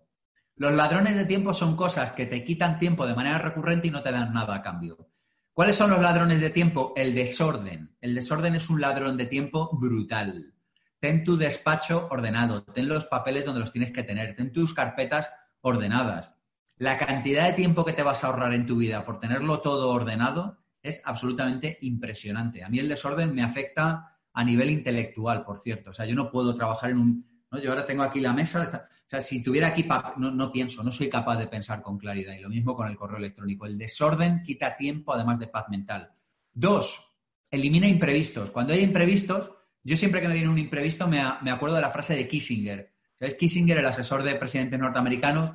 Los 0.57 0.73
ladrones 0.73 1.17
de 1.17 1.25
tiempo 1.25 1.53
son 1.53 1.77
cosas 1.77 2.13
que 2.13 2.27
te 2.27 2.45
quitan 2.45 2.79
tiempo 2.79 3.07
de 3.07 3.15
manera 3.15 3.39
recurrente 3.39 3.89
y 3.89 3.91
no 3.91 4.03
te 4.03 4.13
dan 4.13 4.33
nada 4.33 4.55
a 4.55 4.63
cambio. 4.63 5.11
¿Cuáles 5.53 5.77
son 5.77 5.91
los 5.91 6.01
ladrones 6.01 6.41
de 6.41 6.51
tiempo? 6.51 6.93
El 6.97 7.15
desorden. 7.15 7.97
El 8.01 8.15
desorden 8.15 8.55
es 8.55 8.69
un 8.69 8.81
ladrón 8.81 9.17
de 9.17 9.27
tiempo 9.27 9.71
brutal. 9.73 10.55
Ten 11.01 11.25
tu 11.25 11.37
despacho 11.37 12.09
ordenado, 12.11 12.65
ten 12.65 12.89
los 12.89 13.07
papeles 13.07 13.45
donde 13.45 13.61
los 13.61 13.73
tienes 13.73 13.93
que 13.93 14.03
tener, 14.03 14.35
ten 14.35 14.53
tus 14.53 14.75
carpetas 14.75 15.31
ordenadas. 15.61 16.36
La 16.79 16.99
cantidad 16.99 17.47
de 17.47 17.55
tiempo 17.55 17.85
que 17.85 17.93
te 17.93 18.03
vas 18.03 18.23
a 18.23 18.27
ahorrar 18.27 18.53
en 18.53 18.67
tu 18.67 18.77
vida 18.77 19.05
por 19.05 19.19
tenerlo 19.19 19.61
todo 19.61 19.91
ordenado 19.91 20.59
es 20.83 21.01
absolutamente 21.05 21.79
impresionante. 21.81 22.63
A 22.63 22.69
mí 22.69 22.79
el 22.79 22.89
desorden 22.89 23.35
me 23.35 23.43
afecta 23.43 24.19
a 24.33 24.45
nivel 24.45 24.71
intelectual, 24.71 25.45
por 25.45 25.59
cierto. 25.59 25.91
O 25.91 25.95
sea, 25.95 26.05
yo 26.05 26.15
no 26.15 26.31
puedo 26.31 26.55
trabajar 26.55 26.91
en 26.91 26.99
un... 26.99 27.27
Yo 27.63 27.71
ahora 27.71 27.87
tengo 27.87 28.03
aquí 28.03 28.21
la 28.21 28.35
mesa, 28.35 28.87
o 29.07 29.09
sea, 29.09 29.21
si 29.21 29.43
tuviera 29.43 29.69
aquí, 29.69 29.87
no, 30.17 30.31
no, 30.31 30.53
pienso, 30.53 30.83
no 30.83 30.93
soy 30.93 31.09
capaz 31.09 31.37
de 31.39 31.47
pensar 31.47 31.81
con 31.81 31.97
claridad. 31.97 32.35
Y 32.35 32.41
lo 32.41 32.49
mismo 32.49 32.75
con 32.75 32.89
el 32.89 32.97
correo 32.97 33.19
electrónico. 33.19 33.65
El 33.65 33.79
desorden 33.79 34.43
quita 34.43 34.77
tiempo, 34.77 35.15
además 35.15 35.39
de 35.39 35.47
paz 35.47 35.67
mental. 35.71 36.11
Dos, 36.53 37.03
elimina 37.51 37.87
imprevistos. 37.87 38.51
Cuando 38.51 38.73
hay 38.73 38.81
imprevistos, 38.81 39.53
yo 39.83 39.97
siempre 39.97 40.21
que 40.21 40.29
me 40.29 40.35
viene 40.35 40.49
un 40.49 40.59
imprevisto 40.59 41.07
me, 41.07 41.21
acuerdo 41.21 41.77
de 41.77 41.83
la 41.83 41.91
frase 41.91 42.17
de 42.17 42.27
Kissinger. 42.27 42.93
Es 43.19 43.35
Kissinger, 43.35 43.79
el 43.79 43.87
asesor 43.87 44.23
de 44.25 44.35
presidentes 44.35 44.79
norteamericanos, 44.79 45.53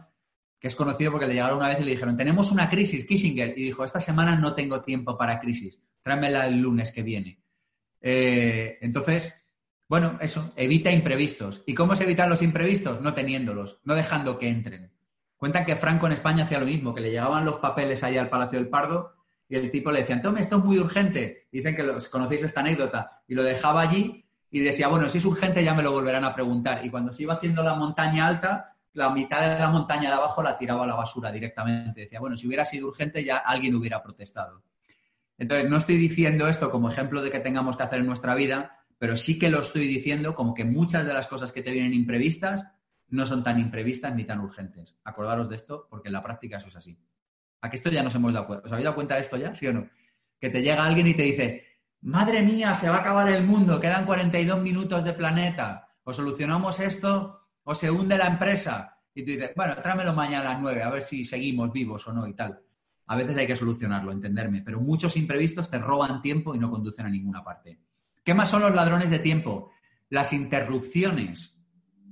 que 0.62 0.68
es 0.68 0.76
conocido 0.76 1.12
porque 1.12 1.26
le 1.26 1.34
llegaron 1.34 1.57
una 1.57 1.70
vez 1.70 1.80
y 1.80 1.84
le 1.84 1.91
dijeron, 1.91 2.16
tenemos 2.16 2.51
una 2.51 2.70
crisis, 2.70 3.05
Kissinger. 3.05 3.57
Y 3.57 3.64
dijo, 3.64 3.84
esta 3.84 3.99
semana 3.99 4.36
no 4.36 4.53
tengo 4.53 4.82
tiempo 4.82 5.18
para 5.18 5.39
crisis, 5.39 5.80
tráemela 6.03 6.45
el 6.45 6.59
lunes 6.62 6.91
que 6.91 7.01
viene. 7.01 7.41
Eh, 7.99 8.78
entonces, 8.82 9.43
bueno, 9.89 10.20
eso, 10.22 10.53
evita 10.55 10.91
imprevistos. 10.91 11.64
¿Y 11.66 11.74
cómo 11.74 11.95
se 11.95 12.03
evitan 12.03 12.30
los 12.30 12.43
imprevistos? 12.43 13.01
No 13.01 13.16
teniéndolos, 13.16 13.80
no 13.84 13.95
dejando 13.95 14.38
que 14.38 14.49
entren. 14.49 14.91
Cuentan 15.36 15.66
que 15.66 15.76
Franco 15.76 16.05
en 16.05 16.14
España 16.14 16.43
hacía 16.43 16.59
lo 16.59 16.68
mismo, 16.68 16.93
que 16.93 17.01
le 17.01 17.09
llegaban 17.09 17.43
los 17.43 17.55
papeles 17.55 18.03
ahí 18.03 18.16
al 18.16 18.30
Palacio 18.30 18.59
del 18.59 18.70
Pardo 18.70 19.16
y 19.49 19.55
el 19.55 19.72
tipo 19.72 19.91
le 19.91 20.01
decía, 20.01 20.22
tome, 20.22 20.41
esto 20.41 20.59
es 20.59 20.64
muy 20.64 20.78
urgente. 20.78 21.47
Dicen 21.51 21.76
que 21.76 21.84
los, 21.84 22.07
conocéis 22.07 22.43
esta 22.43 22.62
anécdota. 22.62 23.24
Y 23.28 23.34
lo 23.34 23.43
dejaba 23.43 23.82
allí 23.82 24.24
y 24.51 24.59
decía, 24.59 24.88
bueno, 24.88 25.09
si 25.09 25.18
es 25.18 25.26
urgente 25.26 25.64
ya 25.64 25.74
me 25.74 25.84
lo 25.84 25.91
volverán 25.91 26.24
a 26.24 26.36
preguntar. 26.36 26.86
Y 26.86 26.89
cuando 26.89 27.12
se 27.12 27.24
iba 27.24 27.34
haciendo 27.34 27.64
la 27.64 27.74
montaña 27.74 28.28
alta, 28.28 28.70
la 28.93 29.09
mitad 29.09 29.53
de 29.53 29.59
la 29.59 29.69
montaña 29.69 30.09
de 30.09 30.15
abajo 30.15 30.43
la 30.43 30.57
tiraba 30.57 30.83
a 30.83 30.87
la 30.87 30.95
basura 30.95 31.31
directamente. 31.31 32.01
Decía, 32.01 32.19
bueno, 32.19 32.37
si 32.37 32.47
hubiera 32.47 32.65
sido 32.65 32.87
urgente 32.87 33.23
ya 33.23 33.37
alguien 33.37 33.75
hubiera 33.75 34.01
protestado. 34.03 34.63
Entonces, 35.37 35.69
no 35.69 35.77
estoy 35.77 35.97
diciendo 35.97 36.47
esto 36.47 36.69
como 36.69 36.89
ejemplo 36.89 37.21
de 37.21 37.31
que 37.31 37.39
tengamos 37.39 37.77
que 37.77 37.83
hacer 37.83 37.99
en 37.99 38.07
nuestra 38.07 38.35
vida, 38.35 38.85
pero 38.97 39.15
sí 39.15 39.39
que 39.39 39.49
lo 39.49 39.61
estoy 39.61 39.87
diciendo 39.87 40.35
como 40.35 40.53
que 40.53 40.65
muchas 40.65 41.05
de 41.05 41.13
las 41.13 41.27
cosas 41.27 41.51
que 41.51 41.63
te 41.63 41.71
vienen 41.71 41.93
imprevistas 41.93 42.67
no 43.07 43.25
son 43.25 43.43
tan 43.43 43.59
imprevistas 43.59 44.13
ni 44.13 44.23
tan 44.23 44.39
urgentes. 44.39 44.95
Acordaros 45.03 45.49
de 45.49 45.55
esto 45.55 45.87
porque 45.89 46.09
en 46.09 46.13
la 46.13 46.23
práctica 46.23 46.57
eso 46.57 46.67
es 46.67 46.75
así. 46.75 46.97
¿A 47.61 47.69
que 47.69 47.75
esto 47.75 47.89
ya 47.89 48.03
nos 48.03 48.13
hemos 48.15 48.33
dado 48.33 48.47
cuenta? 48.47 48.65
¿Os 48.65 48.71
habéis 48.71 48.85
dado 48.85 48.95
cuenta 48.95 49.15
de 49.15 49.21
esto 49.21 49.37
ya? 49.37 49.55
¿Sí 49.55 49.67
o 49.67 49.73
no? 49.73 49.89
Que 50.39 50.49
te 50.49 50.61
llega 50.61 50.85
alguien 50.85 51.07
y 51.07 51.13
te 51.13 51.23
dice, 51.23 51.65
madre 52.01 52.41
mía, 52.41 52.73
se 52.73 52.89
va 52.89 52.97
a 52.97 52.99
acabar 52.99 53.29
el 53.29 53.43
mundo, 53.43 53.79
quedan 53.79 54.05
42 54.05 54.61
minutos 54.61 55.03
de 55.03 55.13
planeta, 55.13 55.89
o 56.03 56.13
solucionamos 56.13 56.79
esto 56.79 57.40
o 57.64 57.76
se 57.76 57.89
hunde 57.91 58.18
la 58.18 58.28
empresa. 58.28 58.97
Y 59.14 59.24
tú 59.24 59.32
dices, 59.32 59.51
bueno, 59.55 59.76
tráemelo 59.76 60.14
mañana 60.14 60.49
a 60.49 60.53
las 60.53 60.62
9, 60.62 60.84
a 60.84 60.89
ver 60.89 61.01
si 61.03 61.24
seguimos 61.24 61.72
vivos 61.72 62.07
o 62.07 62.14
no 62.14 62.28
y 62.28 62.34
tal. 62.34 62.59
A 63.07 63.16
veces 63.16 63.36
hay 63.36 63.47
que 63.47 63.55
solucionarlo, 63.55 64.12
entenderme, 64.12 64.62
pero 64.62 64.80
muchos 64.80 65.18
imprevistos 65.18 65.70
te 65.70 65.80
roban 65.80 66.22
tiempo 66.22 66.55
y 66.55 66.59
no 66.59 66.72
conducen 66.72 67.05
a 67.05 67.09
ninguna 67.09 67.43
parte. 67.43 67.80
¿Qué 68.24 68.34
más 68.34 68.49
son 68.49 68.62
los 68.62 68.74
ladrones 68.74 69.09
de 69.09 69.20
tiempo? 69.20 69.72
Las 70.09 70.32
interrupciones. 70.32 71.57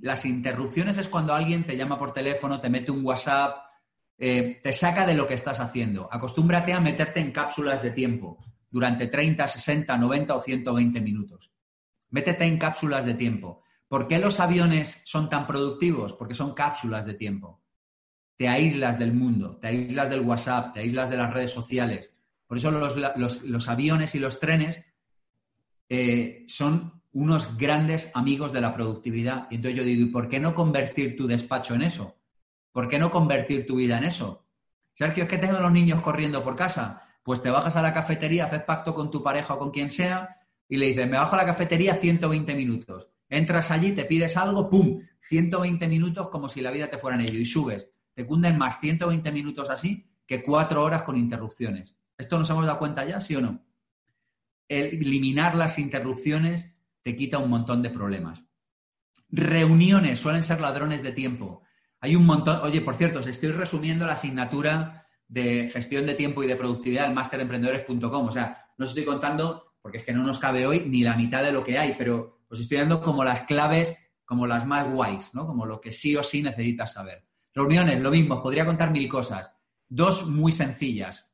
Las 0.00 0.24
interrupciones 0.24 0.98
es 0.98 1.08
cuando 1.08 1.34
alguien 1.34 1.64
te 1.64 1.76
llama 1.76 1.98
por 1.98 2.12
teléfono, 2.12 2.60
te 2.60 2.68
mete 2.68 2.90
un 2.90 3.04
WhatsApp, 3.04 3.56
eh, 4.18 4.60
te 4.62 4.72
saca 4.72 5.06
de 5.06 5.14
lo 5.14 5.26
que 5.26 5.34
estás 5.34 5.60
haciendo. 5.60 6.08
Acostúmbrate 6.12 6.74
a 6.74 6.80
meterte 6.80 7.20
en 7.20 7.32
cápsulas 7.32 7.82
de 7.82 7.92
tiempo 7.92 8.38
durante 8.70 9.06
30, 9.06 9.48
60, 9.48 9.96
90 9.96 10.34
o 10.34 10.40
120 10.40 11.00
minutos. 11.00 11.50
Métete 12.10 12.44
en 12.44 12.58
cápsulas 12.58 13.06
de 13.06 13.14
tiempo. 13.14 13.62
¿Por 13.90 14.06
qué 14.06 14.20
los 14.20 14.38
aviones 14.38 15.02
son 15.02 15.28
tan 15.28 15.48
productivos? 15.48 16.12
Porque 16.12 16.34
son 16.34 16.54
cápsulas 16.54 17.06
de 17.06 17.14
tiempo. 17.14 17.60
Te 18.36 18.46
aíslas 18.46 19.00
del 19.00 19.12
mundo, 19.12 19.56
te 19.56 19.66
aíslas 19.66 20.08
del 20.08 20.20
WhatsApp, 20.20 20.72
te 20.72 20.78
aíslas 20.78 21.10
de 21.10 21.16
las 21.16 21.34
redes 21.34 21.50
sociales. 21.50 22.12
Por 22.46 22.56
eso 22.56 22.70
los 22.70 23.68
aviones 23.68 24.14
y 24.14 24.20
los 24.20 24.38
trenes 24.38 24.84
eh, 25.88 26.44
son 26.46 27.02
unos 27.10 27.58
grandes 27.58 28.12
amigos 28.14 28.52
de 28.52 28.60
la 28.60 28.72
productividad. 28.72 29.48
Y 29.50 29.56
entonces 29.56 29.78
yo 29.78 29.84
digo, 29.84 30.02
¿y 30.02 30.12
por 30.12 30.28
qué 30.28 30.38
no 30.38 30.54
convertir 30.54 31.16
tu 31.16 31.26
despacho 31.26 31.74
en 31.74 31.82
eso? 31.82 32.16
¿Por 32.70 32.88
qué 32.88 33.00
no 33.00 33.10
convertir 33.10 33.66
tu 33.66 33.74
vida 33.74 33.98
en 33.98 34.04
eso? 34.04 34.46
Sergio, 34.94 35.24
es 35.24 35.28
que 35.28 35.38
tengo 35.38 35.58
los 35.58 35.72
niños 35.72 36.00
corriendo 36.00 36.44
por 36.44 36.54
casa. 36.54 37.02
Pues 37.24 37.42
te 37.42 37.50
bajas 37.50 37.74
a 37.74 37.82
la 37.82 37.92
cafetería, 37.92 38.44
haces 38.44 38.62
pacto 38.62 38.94
con 38.94 39.10
tu 39.10 39.20
pareja 39.20 39.54
o 39.54 39.58
con 39.58 39.72
quien 39.72 39.90
sea 39.90 40.36
y 40.68 40.76
le 40.76 40.86
dices, 40.86 41.08
me 41.08 41.18
bajo 41.18 41.34
a 41.34 41.38
la 41.38 41.46
cafetería 41.46 41.96
120 41.96 42.54
minutos. 42.54 43.10
Entras 43.30 43.70
allí, 43.70 43.92
te 43.92 44.04
pides 44.04 44.36
algo, 44.36 44.68
¡pum! 44.68 45.00
120 45.28 45.88
minutos 45.88 46.28
como 46.28 46.48
si 46.48 46.60
la 46.60 46.70
vida 46.70 46.88
te 46.88 46.98
fuera 46.98 47.16
en 47.16 47.22
ello 47.22 47.38
y 47.38 47.46
subes. 47.46 47.88
Te 48.12 48.26
cunden 48.26 48.58
más 48.58 48.80
120 48.80 49.32
minutos 49.32 49.70
así 49.70 50.06
que 50.26 50.42
cuatro 50.42 50.82
horas 50.82 51.04
con 51.04 51.16
interrupciones. 51.16 51.94
¿Esto 52.18 52.38
nos 52.38 52.50
hemos 52.50 52.66
dado 52.66 52.78
cuenta 52.78 53.06
ya, 53.06 53.20
sí 53.20 53.36
o 53.36 53.40
no? 53.40 53.64
eliminar 54.70 55.56
las 55.56 55.78
interrupciones 55.78 56.70
te 57.02 57.16
quita 57.16 57.38
un 57.38 57.50
montón 57.50 57.82
de 57.82 57.90
problemas. 57.90 58.44
Reuniones 59.28 60.20
suelen 60.20 60.42
ser 60.42 60.60
ladrones 60.60 61.02
de 61.02 61.12
tiempo. 61.12 61.62
Hay 62.00 62.16
un 62.16 62.24
montón. 62.24 62.60
Oye, 62.62 62.80
por 62.80 62.94
cierto, 62.94 63.18
os 63.18 63.26
estoy 63.26 63.50
resumiendo 63.50 64.06
la 64.06 64.12
asignatura 64.12 65.06
de 65.28 65.70
gestión 65.72 66.06
de 66.06 66.14
tiempo 66.14 66.42
y 66.42 66.46
de 66.46 66.56
productividad 66.56 67.04
del 67.04 67.14
masteremprendedores.com. 67.14 68.26
O 68.26 68.32
sea, 68.32 68.66
no 68.78 68.84
os 68.84 68.90
estoy 68.90 69.04
contando, 69.04 69.74
porque 69.82 69.98
es 69.98 70.04
que 70.04 70.12
no 70.12 70.22
nos 70.22 70.38
cabe 70.38 70.66
hoy 70.66 70.84
ni 70.88 71.02
la 71.02 71.16
mitad 71.16 71.42
de 71.42 71.52
lo 71.52 71.64
que 71.64 71.78
hay, 71.78 71.94
pero 71.98 72.39
os 72.50 72.60
estoy 72.60 72.78
dando 72.78 73.02
como 73.02 73.24
las 73.24 73.42
claves, 73.42 73.96
como 74.24 74.46
las 74.46 74.66
más 74.66 74.90
guays, 74.90 75.30
¿no? 75.32 75.46
Como 75.46 75.66
lo 75.66 75.80
que 75.80 75.92
sí 75.92 76.16
o 76.16 76.22
sí 76.22 76.42
necesitas 76.42 76.92
saber. 76.92 77.24
Reuniones, 77.54 78.00
lo 78.00 78.10
mismo, 78.10 78.42
podría 78.42 78.66
contar 78.66 78.90
mil 78.90 79.08
cosas. 79.08 79.52
Dos 79.88 80.26
muy 80.26 80.52
sencillas. 80.52 81.30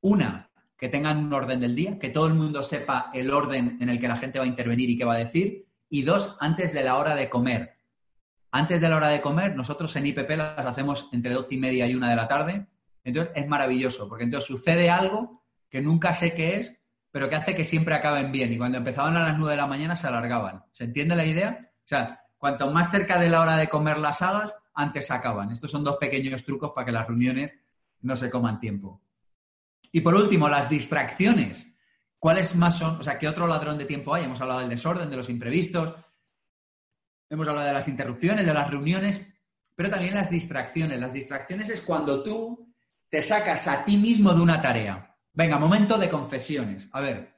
Una, 0.00 0.50
que 0.76 0.88
tengan 0.88 1.18
un 1.18 1.32
orden 1.32 1.60
del 1.60 1.74
día, 1.74 1.98
que 1.98 2.10
todo 2.10 2.26
el 2.26 2.34
mundo 2.34 2.62
sepa 2.62 3.10
el 3.12 3.30
orden 3.30 3.78
en 3.80 3.88
el 3.88 3.98
que 4.00 4.08
la 4.08 4.16
gente 4.16 4.38
va 4.38 4.44
a 4.44 4.48
intervenir 4.48 4.88
y 4.88 4.96
qué 4.96 5.04
va 5.04 5.14
a 5.14 5.18
decir. 5.18 5.66
Y 5.90 6.02
dos, 6.02 6.36
antes 6.40 6.72
de 6.72 6.84
la 6.84 6.96
hora 6.96 7.14
de 7.14 7.28
comer. 7.28 7.74
Antes 8.50 8.80
de 8.80 8.88
la 8.88 8.96
hora 8.96 9.08
de 9.08 9.20
comer, 9.20 9.56
nosotros 9.56 9.94
en 9.96 10.06
IPP 10.06 10.30
las 10.36 10.66
hacemos 10.66 11.08
entre 11.12 11.34
doce 11.34 11.56
y 11.56 11.58
media 11.58 11.86
y 11.86 11.94
una 11.94 12.10
de 12.10 12.16
la 12.16 12.28
tarde. 12.28 12.66
Entonces 13.04 13.32
es 13.34 13.48
maravilloso, 13.48 14.08
porque 14.08 14.24
entonces 14.24 14.46
sucede 14.46 14.88
algo 14.88 15.42
que 15.68 15.82
nunca 15.82 16.14
sé 16.14 16.32
qué 16.32 16.56
es, 16.56 16.77
pero 17.10 17.28
que 17.28 17.36
hace 17.36 17.54
que 17.56 17.64
siempre 17.64 17.94
acaben 17.94 18.30
bien. 18.30 18.52
Y 18.52 18.58
cuando 18.58 18.78
empezaban 18.78 19.16
a 19.16 19.22
las 19.22 19.38
nueve 19.38 19.52
de 19.52 19.56
la 19.56 19.66
mañana 19.66 19.96
se 19.96 20.06
alargaban. 20.06 20.64
¿Se 20.72 20.84
entiende 20.84 21.16
la 21.16 21.24
idea? 21.24 21.70
O 21.84 21.88
sea, 21.88 22.24
cuanto 22.36 22.70
más 22.70 22.90
cerca 22.90 23.18
de 23.18 23.28
la 23.28 23.40
hora 23.40 23.56
de 23.56 23.68
comer 23.68 23.98
las 23.98 24.22
hagas, 24.22 24.54
antes 24.74 25.10
acaban. 25.10 25.50
Estos 25.50 25.70
son 25.70 25.84
dos 25.84 25.96
pequeños 25.96 26.44
trucos 26.44 26.72
para 26.74 26.84
que 26.84 26.92
las 26.92 27.06
reuniones 27.06 27.54
no 28.00 28.14
se 28.14 28.30
coman 28.30 28.60
tiempo. 28.60 29.02
Y 29.92 30.00
por 30.00 30.14
último, 30.14 30.48
las 30.48 30.68
distracciones. 30.68 31.66
¿Cuáles 32.18 32.54
más 32.54 32.78
son? 32.78 32.96
O 32.96 33.02
sea, 33.02 33.18
¿qué 33.18 33.28
otro 33.28 33.46
ladrón 33.46 33.78
de 33.78 33.84
tiempo 33.84 34.14
hay? 34.14 34.24
Hemos 34.24 34.40
hablado 34.40 34.60
del 34.60 34.68
desorden, 34.68 35.08
de 35.08 35.16
los 35.16 35.28
imprevistos, 35.28 35.94
hemos 37.30 37.46
hablado 37.48 37.66
de 37.66 37.72
las 37.72 37.88
interrupciones, 37.88 38.44
de 38.44 38.54
las 38.54 38.70
reuniones, 38.70 39.26
pero 39.74 39.90
también 39.90 40.14
las 40.14 40.30
distracciones. 40.30 40.98
Las 40.98 41.12
distracciones 41.12 41.68
es 41.68 41.82
cuando 41.82 42.22
tú 42.22 42.74
te 43.08 43.22
sacas 43.22 43.66
a 43.68 43.84
ti 43.84 43.96
mismo 43.96 44.32
de 44.32 44.40
una 44.40 44.60
tarea. 44.60 45.07
Venga, 45.38 45.56
momento 45.56 45.98
de 45.98 46.10
confesiones. 46.10 46.88
A 46.90 47.00
ver, 47.00 47.32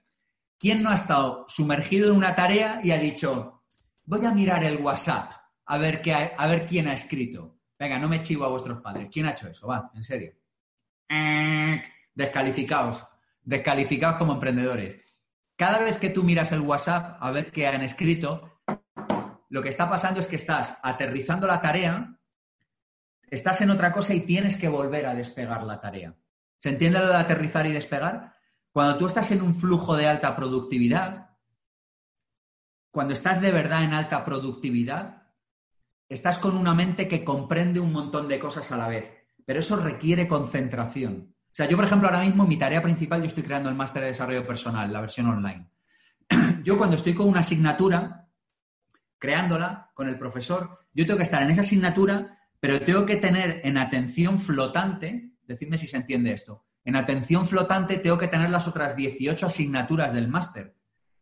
¿quién 0.59 0.82
no 0.82 0.88
ha 0.88 0.94
estado 0.94 1.44
sumergido 1.48 2.09
en 2.09 2.16
una 2.16 2.34
tarea 2.34 2.80
y 2.82 2.92
ha 2.92 2.98
dicho, 2.98 3.62
voy 4.05 4.24
a 4.24 4.32
mirar 4.32 4.64
el 4.64 4.78
WhatsApp 4.78 5.32
a 5.66 5.76
ver, 5.76 6.01
qué 6.01 6.14
a 6.14 6.46
ver 6.46 6.64
quién 6.64 6.88
ha 6.88 6.94
escrito. 6.94 7.59
Venga, 7.78 7.98
no 7.98 8.09
me 8.09 8.22
chivo 8.22 8.46
a 8.46 8.48
vuestros 8.48 8.80
padres. 8.80 9.09
¿Quién 9.12 9.26
ha 9.26 9.32
hecho 9.32 9.48
eso? 9.48 9.66
Va, 9.66 9.90
en 9.94 10.03
serio. 10.03 10.32
Descalificados. 12.14 13.07
Descalificados 13.42 14.16
como 14.16 14.32
emprendedores. 14.32 15.05
Cada 15.55 15.80
vez 15.80 15.98
que 15.98 16.09
tú 16.09 16.22
miras 16.22 16.53
el 16.53 16.62
WhatsApp 16.62 17.18
a 17.20 17.30
ver 17.30 17.53
qué 17.53 17.66
han 17.66 17.82
escrito, 17.82 18.62
lo 19.51 19.61
que 19.61 19.68
está 19.68 19.90
pasando 19.90 20.20
es 20.20 20.26
que 20.26 20.36
estás 20.36 20.78
aterrizando 20.82 21.46
la 21.46 21.61
tarea, 21.61 22.18
estás 23.30 23.61
en 23.61 23.68
otra 23.68 23.92
cosa 23.92 24.14
y 24.14 24.20
tienes 24.20 24.57
que 24.57 24.70
volver 24.70 25.05
a 25.05 25.14
despegar 25.14 25.64
la 25.64 25.82
tarea. 25.82 26.16
¿Se 26.61 26.68
entiende 26.68 27.00
lo 27.00 27.08
de 27.08 27.16
aterrizar 27.16 27.66
y 27.66 27.72
despegar? 27.72 28.34
Cuando 28.70 28.96
tú 28.96 29.06
estás 29.06 29.32
en 29.32 29.42
un 29.42 29.54
flujo 29.54 29.96
de 29.96 30.06
alta 30.06 30.36
productividad, 30.36 31.30
cuando 32.92 33.14
estás 33.14 33.40
de 33.40 33.50
verdad 33.50 33.82
en 33.82 33.94
alta 33.94 34.24
productividad, 34.24 35.24
estás 36.08 36.38
con 36.38 36.56
una 36.56 36.74
mente 36.74 37.08
que 37.08 37.24
comprende 37.24 37.80
un 37.80 37.92
montón 37.92 38.28
de 38.28 38.38
cosas 38.38 38.70
a 38.70 38.76
la 38.76 38.88
vez, 38.88 39.11
pero 39.44 39.61
eso 39.61 39.76
requiere 39.76 40.28
concentración. 40.28 41.34
O 41.46 41.54
sea, 41.54 41.66
yo, 41.66 41.76
por 41.76 41.86
ejemplo, 41.86 42.08
ahora 42.08 42.22
mismo 42.22 42.46
mi 42.46 42.56
tarea 42.56 42.82
principal, 42.82 43.20
yo 43.20 43.26
estoy 43.26 43.42
creando 43.42 43.68
el 43.68 43.74
máster 43.74 44.02
de 44.02 44.08
desarrollo 44.08 44.46
personal, 44.46 44.92
la 44.92 45.00
versión 45.00 45.26
online. 45.26 45.68
Yo 46.62 46.78
cuando 46.78 46.94
estoy 46.94 47.12
con 47.12 47.28
una 47.28 47.40
asignatura, 47.40 48.28
creándola 49.18 49.90
con 49.94 50.08
el 50.08 50.16
profesor, 50.16 50.86
yo 50.92 51.04
tengo 51.04 51.16
que 51.16 51.24
estar 51.24 51.42
en 51.42 51.50
esa 51.50 51.62
asignatura, 51.62 52.38
pero 52.61 52.80
tengo 52.82 53.04
que 53.04 53.16
tener 53.16 53.61
en 53.64 53.78
atención 53.78 54.38
flotante, 54.38 55.30
decidme 55.51 55.76
si 55.78 55.88
se 55.88 55.96
entiende 55.96 56.32
esto, 56.32 56.64
en 56.84 56.94
atención 56.94 57.46
flotante 57.46 57.98
tengo 57.98 58.16
que 58.16 58.28
tener 58.28 58.51
las 58.51 58.68
otras 58.68 58.94
18 58.94 59.46
asignaturas 59.46 60.12
del 60.12 60.28
máster. 60.28 60.76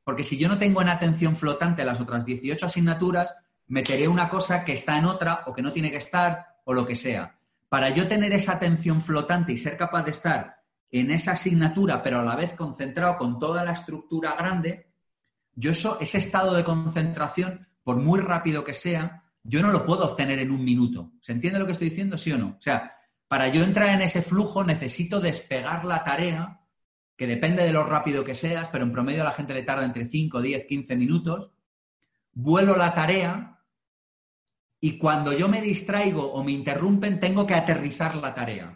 Porque 0.04 0.22
si 0.22 0.38
yo 0.38 0.48
no 0.48 0.58
tengo 0.58 0.82
en 0.82 0.88
atención 0.88 1.34
flotante 1.34 1.84
las 1.84 2.00
otras 2.00 2.26
18 2.26 2.66
asignaturas, 2.66 3.34
meteré 3.66 4.06
una 4.06 4.28
cosa 4.28 4.64
que 4.64 4.74
está 4.74 4.98
en 4.98 5.06
otra 5.06 5.44
o 5.46 5.54
que 5.54 5.62
no 5.62 5.72
tiene 5.72 5.90
que 5.90 5.96
estar 5.96 6.58
o 6.64 6.74
lo 6.74 6.86
que 6.86 6.94
sea. 6.94 7.38
Para 7.70 7.90
yo 7.90 8.06
tener 8.06 8.32
esa 8.32 8.52
atención 8.52 9.00
flotante 9.00 9.52
y 9.52 9.58
ser 9.58 9.76
capaz 9.76 10.04
de 10.04 10.10
estar 10.10 10.58
en 10.90 11.10
esa 11.10 11.32
asignatura, 11.32 12.02
pero 12.02 12.20
a 12.20 12.24
la 12.24 12.36
vez 12.36 12.52
concentrado 12.52 13.16
con 13.16 13.38
toda 13.38 13.64
la 13.64 13.72
estructura 13.72 14.34
grande, 14.36 14.92
yo 15.54 15.70
eso, 15.70 15.98
ese 16.00 16.18
estado 16.18 16.54
de 16.54 16.64
concentración, 16.64 17.66
por 17.82 17.96
muy 17.96 18.20
rápido 18.20 18.62
que 18.64 18.74
sea, 18.74 19.24
yo 19.42 19.62
no 19.62 19.72
lo 19.72 19.86
puedo 19.86 20.04
obtener 20.04 20.38
en 20.38 20.50
un 20.50 20.62
minuto. 20.62 21.12
¿Se 21.20 21.32
entiende 21.32 21.58
lo 21.58 21.66
que 21.66 21.72
estoy 21.72 21.88
diciendo, 21.88 22.18
sí 22.18 22.32
o 22.32 22.38
no? 22.38 22.56
O 22.58 22.62
sea, 22.62 22.97
para 23.28 23.48
yo 23.48 23.62
entrar 23.62 23.90
en 23.90 24.00
ese 24.00 24.22
flujo 24.22 24.64
necesito 24.64 25.20
despegar 25.20 25.84
la 25.84 26.02
tarea, 26.02 26.62
que 27.16 27.26
depende 27.26 27.62
de 27.62 27.72
lo 27.72 27.84
rápido 27.84 28.24
que 28.24 28.34
seas, 28.34 28.68
pero 28.68 28.84
en 28.84 28.92
promedio 28.92 29.22
a 29.22 29.26
la 29.26 29.32
gente 29.32 29.52
le 29.52 29.62
tarda 29.62 29.84
entre 29.84 30.06
5, 30.06 30.40
10, 30.40 30.64
15 30.66 30.96
minutos. 30.96 31.50
Vuelo 32.32 32.76
la 32.76 32.94
tarea 32.94 33.60
y 34.80 34.96
cuando 34.96 35.32
yo 35.32 35.48
me 35.48 35.60
distraigo 35.60 36.32
o 36.32 36.42
me 36.42 36.52
interrumpen, 36.52 37.20
tengo 37.20 37.46
que 37.46 37.54
aterrizar 37.54 38.14
la 38.16 38.34
tarea. 38.34 38.66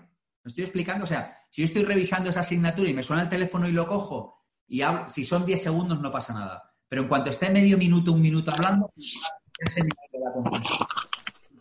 ¿Me 0.42 0.48
estoy 0.48 0.64
explicando? 0.64 1.04
O 1.04 1.06
sea, 1.06 1.38
si 1.48 1.62
yo 1.62 1.66
estoy 1.66 1.84
revisando 1.84 2.30
esa 2.30 2.40
asignatura 2.40 2.90
y 2.90 2.94
me 2.94 3.04
suena 3.04 3.22
el 3.22 3.28
teléfono 3.28 3.68
y 3.68 3.72
lo 3.72 3.86
cojo, 3.86 4.42
y 4.66 4.82
si 5.08 5.24
son 5.24 5.46
10 5.46 5.62
segundos 5.62 6.00
no 6.00 6.10
pasa 6.10 6.34
nada. 6.34 6.74
Pero 6.88 7.02
en 7.02 7.08
cuanto 7.08 7.30
esté 7.30 7.48
medio 7.48 7.78
minuto, 7.78 8.12
un 8.12 8.20
minuto 8.20 8.50
hablando, 8.50 8.92
¿qué 8.96 9.64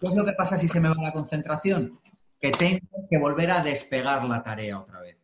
es 0.07 0.15
lo 0.15 0.25
que 0.25 0.33
pasa 0.33 0.57
si 0.57 0.67
se 0.67 0.79
me 0.79 0.89
va 0.89 0.95
la 0.97 1.13
concentración? 1.13 2.00
Que 2.41 2.51
tengo 2.51 3.07
que 3.09 3.19
volver 3.19 3.51
a 3.51 3.63
despegar 3.63 4.25
la 4.25 4.41
tarea 4.41 4.79
otra 4.79 4.99
vez. 4.99 5.17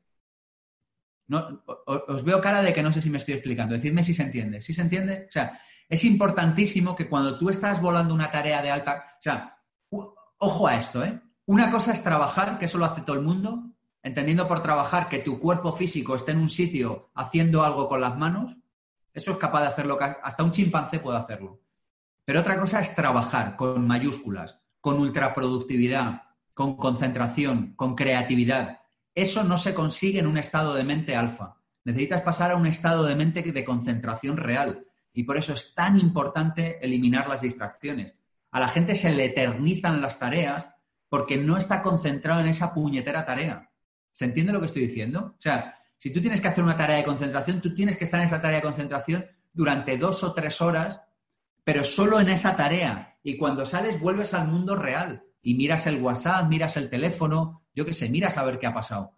No, 1.27 1.63
os 1.85 2.23
veo 2.23 2.39
cara 2.39 2.61
de 2.61 2.73
que 2.73 2.83
no 2.83 2.93
sé 2.93 3.01
si 3.01 3.09
me 3.09 3.17
estoy 3.17 3.33
explicando. 3.33 3.73
Decidme 3.73 4.03
si 4.03 4.13
se 4.13 4.23
entiende. 4.23 4.61
¿Sí 4.61 4.73
se 4.73 4.83
entiende? 4.83 5.25
O 5.27 5.31
sea, 5.31 5.59
es 5.89 6.03
importantísimo 6.05 6.95
que 6.95 7.09
cuando 7.09 7.37
tú 7.37 7.49
estás 7.49 7.81
volando 7.81 8.13
una 8.13 8.31
tarea 8.31 8.61
de 8.61 8.71
alta. 8.71 9.17
O 9.17 9.21
sea, 9.21 9.57
ojo 10.37 10.67
a 10.67 10.75
esto, 10.75 11.03
¿eh? 11.03 11.19
Una 11.45 11.71
cosa 11.71 11.91
es 11.93 12.03
trabajar, 12.03 12.59
que 12.59 12.65
eso 12.65 12.77
lo 12.77 12.85
hace 12.85 13.01
todo 13.01 13.15
el 13.15 13.23
mundo, 13.23 13.71
entendiendo 14.03 14.47
por 14.47 14.61
trabajar 14.61 15.09
que 15.09 15.19
tu 15.19 15.39
cuerpo 15.39 15.73
físico 15.73 16.15
esté 16.15 16.33
en 16.33 16.39
un 16.39 16.49
sitio 16.49 17.09
haciendo 17.15 17.63
algo 17.63 17.89
con 17.89 18.01
las 18.01 18.17
manos. 18.17 18.55
Eso 19.13 19.31
es 19.31 19.37
capaz 19.37 19.61
de 19.61 19.67
hacerlo, 19.67 19.97
hasta 20.01 20.43
un 20.43 20.51
chimpancé 20.51 20.99
puede 20.99 21.17
hacerlo. 21.17 21.61
Pero 22.25 22.41
otra 22.41 22.59
cosa 22.59 22.81
es 22.81 22.93
trabajar 22.93 23.55
con 23.55 23.87
mayúsculas, 23.87 24.59
con 24.81 24.99
ultraproductividad, 24.99 26.26
con 26.57 26.75
concentración, 26.75 27.75
con 27.75 27.93
creatividad. 27.93 28.79
Eso 29.13 29.43
no 29.43 29.59
se 29.59 29.75
consigue 29.75 30.21
en 30.21 30.25
un 30.25 30.39
estado 30.39 30.73
de 30.73 30.83
mente 30.83 31.15
alfa. 31.15 31.57
Necesitas 31.83 32.23
pasar 32.23 32.49
a 32.49 32.55
un 32.55 32.65
estado 32.65 33.05
de 33.05 33.15
mente 33.15 33.43
de 33.43 33.63
concentración 33.63 34.37
real. 34.37 34.83
Y 35.13 35.21
por 35.21 35.37
eso 35.37 35.53
es 35.53 35.75
tan 35.75 35.99
importante 35.99 36.83
eliminar 36.83 37.29
las 37.29 37.41
distracciones. 37.41 38.15
A 38.49 38.59
la 38.59 38.69
gente 38.69 38.95
se 38.95 39.11
le 39.11 39.25
eternizan 39.25 40.01
las 40.01 40.17
tareas 40.17 40.67
porque 41.09 41.37
no 41.37 41.57
está 41.57 41.83
concentrado 41.83 42.41
en 42.41 42.47
esa 42.47 42.73
puñetera 42.73 43.23
tarea. 43.23 43.69
¿Se 44.11 44.25
entiende 44.25 44.51
lo 44.51 44.59
que 44.59 44.65
estoy 44.65 44.87
diciendo? 44.87 45.35
O 45.37 45.41
sea, 45.41 45.75
si 45.99 46.11
tú 46.11 46.21
tienes 46.21 46.41
que 46.41 46.47
hacer 46.47 46.63
una 46.63 46.75
tarea 46.75 46.97
de 46.97 47.05
concentración, 47.05 47.61
tú 47.61 47.75
tienes 47.75 47.97
que 47.97 48.05
estar 48.05 48.19
en 48.19 48.25
esa 48.25 48.41
tarea 48.41 48.57
de 48.57 48.65
concentración 48.65 49.27
durante 49.53 49.95
dos 49.95 50.23
o 50.23 50.33
tres 50.33 50.59
horas, 50.59 51.01
pero 51.63 51.83
solo 51.83 52.19
en 52.19 52.29
esa 52.29 52.55
tarea. 52.55 53.19
Y 53.21 53.37
cuando 53.37 53.63
sales 53.63 53.99
vuelves 53.99 54.33
al 54.33 54.47
mundo 54.47 54.75
real 54.75 55.26
y 55.47 55.53
miras 55.53 55.87
el 55.87 56.01
WhatsApp, 56.01 56.49
miras 56.49 56.75
el 56.75 56.89
teléfono, 56.89 57.63
yo 57.73 57.85
qué 57.85 57.93
sé, 57.93 58.09
miras 58.09 58.37
a 58.37 58.43
ver 58.43 58.59
qué 58.59 58.67
ha 58.67 58.73
pasado. 58.73 59.13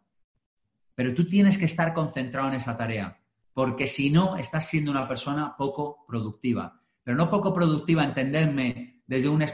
Pero 0.93 1.15
tú 1.15 1.25
tienes 1.25 1.57
que 1.57 1.65
estar 1.65 1.91
concentrado 1.91 2.49
en 2.49 2.53
esa 2.53 2.77
tarea, 2.77 3.19
porque 3.51 3.87
si 3.87 4.11
no, 4.11 4.37
estás 4.37 4.67
siendo 4.67 4.91
una 4.91 5.07
persona 5.07 5.55
poco 5.57 6.05
productiva. 6.07 6.83
Pero 7.03 7.17
no 7.17 7.31
poco 7.31 7.51
productiva, 7.51 8.03
entenderme 8.03 9.01
desde 9.07 9.27
un... 9.27 9.39
No 9.39 9.47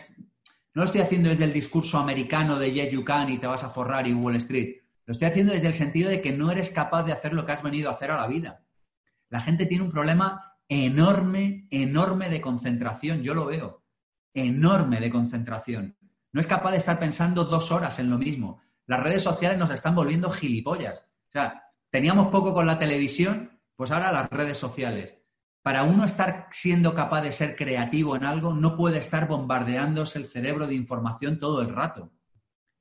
lo 0.74 0.84
estoy 0.84 1.00
haciendo 1.00 1.30
desde 1.30 1.46
el 1.46 1.54
discurso 1.54 1.98
americano 1.98 2.60
de 2.60 2.74
yes 2.74 2.92
you 2.92 3.06
can 3.06 3.32
y 3.32 3.38
te 3.38 3.48
vas 3.48 3.64
a 3.64 3.70
forrar 3.70 4.06
y 4.06 4.14
Wall 4.14 4.36
Street. 4.36 4.82
Lo 5.06 5.14
estoy 5.14 5.30
haciendo 5.30 5.54
desde 5.54 5.68
el 5.68 5.76
sentido 5.76 6.10
de 6.10 6.20
que 6.22 6.34
no 6.34 6.52
eres 6.52 6.72
capaz 6.72 7.04
de 7.04 7.14
hacer 7.14 7.34
lo 7.34 7.46
que 7.46 7.54
has 7.54 7.64
venido 7.64 7.90
a 7.90 7.94
hacer 7.94 8.12
a 8.12 8.20
la 8.20 8.28
vida. 8.28 8.66
La 9.30 9.40
gente 9.40 9.66
tiene 9.66 9.86
un 9.86 9.92
problema 9.92 10.58
enorme, 10.68 11.70
enorme 11.72 12.30
de 12.30 12.42
concentración, 12.42 13.24
yo 13.24 13.34
lo 13.34 13.46
veo, 13.46 13.86
enorme 14.34 15.00
de 15.00 15.10
concentración. 15.10 15.96
No 16.36 16.42
es 16.42 16.48
capaz 16.48 16.72
de 16.72 16.80
estar 16.80 17.00
pensando 17.00 17.46
dos 17.46 17.72
horas 17.72 17.98
en 17.98 18.10
lo 18.10 18.18
mismo. 18.18 18.60
Las 18.88 19.02
redes 19.02 19.24
sociales 19.24 19.58
nos 19.58 19.72
están 19.72 19.96
volviendo 19.96 20.30
gilipollas. 20.30 21.00
O 21.30 21.32
sea, 21.32 21.72
teníamos 21.90 22.28
poco 22.28 22.54
con 22.54 22.68
la 22.68 22.78
televisión, 22.78 23.58
pues 23.78 23.90
ahora 23.90 24.12
las 24.12 24.30
redes 24.30 24.58
sociales. 24.58 25.16
Para 25.62 25.84
uno 25.84 26.04
estar 26.04 26.50
siendo 26.52 26.94
capaz 26.94 27.22
de 27.22 27.32
ser 27.32 27.56
creativo 27.56 28.18
en 28.18 28.26
algo, 28.26 28.54
no 28.54 28.76
puede 28.76 28.98
estar 28.98 29.30
bombardeándose 29.30 30.20
el 30.20 30.26
cerebro 30.26 30.68
de 30.68 30.76
información 30.76 31.40
todo 31.40 31.62
el 31.62 31.70
rato. 31.70 32.12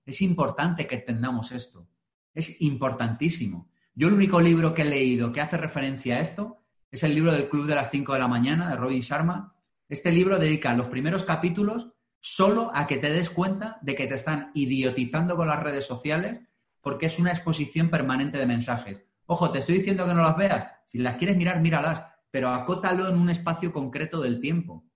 Es 0.04 0.20
importante 0.20 0.88
que 0.88 0.96
entendamos 0.96 1.52
esto. 1.52 1.86
Es 2.34 2.60
importantísimo. 2.60 3.70
Yo 3.94 4.08
el 4.08 4.14
único 4.14 4.40
libro 4.40 4.74
que 4.74 4.82
he 4.82 4.86
leído 4.86 5.30
que 5.30 5.40
hace 5.40 5.58
referencia 5.58 6.16
a 6.16 6.20
esto 6.22 6.64
es 6.90 7.04
el 7.04 7.14
libro 7.14 7.30
del 7.30 7.48
Club 7.48 7.66
de 7.66 7.76
las 7.76 7.92
5 7.92 8.14
de 8.14 8.18
la 8.18 8.26
mañana 8.26 8.68
de 8.68 8.74
Robin 8.74 9.00
Sharma. 9.00 9.54
Este 9.88 10.10
libro 10.10 10.40
dedica 10.40 10.74
los 10.74 10.88
primeros 10.88 11.22
capítulos 11.22 11.93
solo 12.26 12.70
a 12.72 12.86
que 12.86 12.96
te 12.96 13.10
des 13.10 13.28
cuenta 13.28 13.76
de 13.82 13.94
que 13.94 14.06
te 14.06 14.14
están 14.14 14.50
idiotizando 14.54 15.36
con 15.36 15.46
las 15.46 15.62
redes 15.62 15.84
sociales 15.84 16.40
porque 16.80 17.04
es 17.04 17.18
una 17.18 17.32
exposición 17.32 17.90
permanente 17.90 18.38
de 18.38 18.46
mensajes. 18.46 19.02
Ojo, 19.26 19.50
te 19.50 19.58
estoy 19.58 19.76
diciendo 19.76 20.06
que 20.06 20.14
no 20.14 20.22
las 20.22 20.34
veas. 20.34 20.66
Si 20.86 20.96
las 20.96 21.16
quieres 21.16 21.36
mirar, 21.36 21.60
míralas, 21.60 22.02
pero 22.30 22.48
acótalo 22.48 23.10
en 23.10 23.18
un 23.18 23.28
espacio 23.28 23.74
concreto 23.74 24.22
del 24.22 24.40
tiempo. 24.40 24.86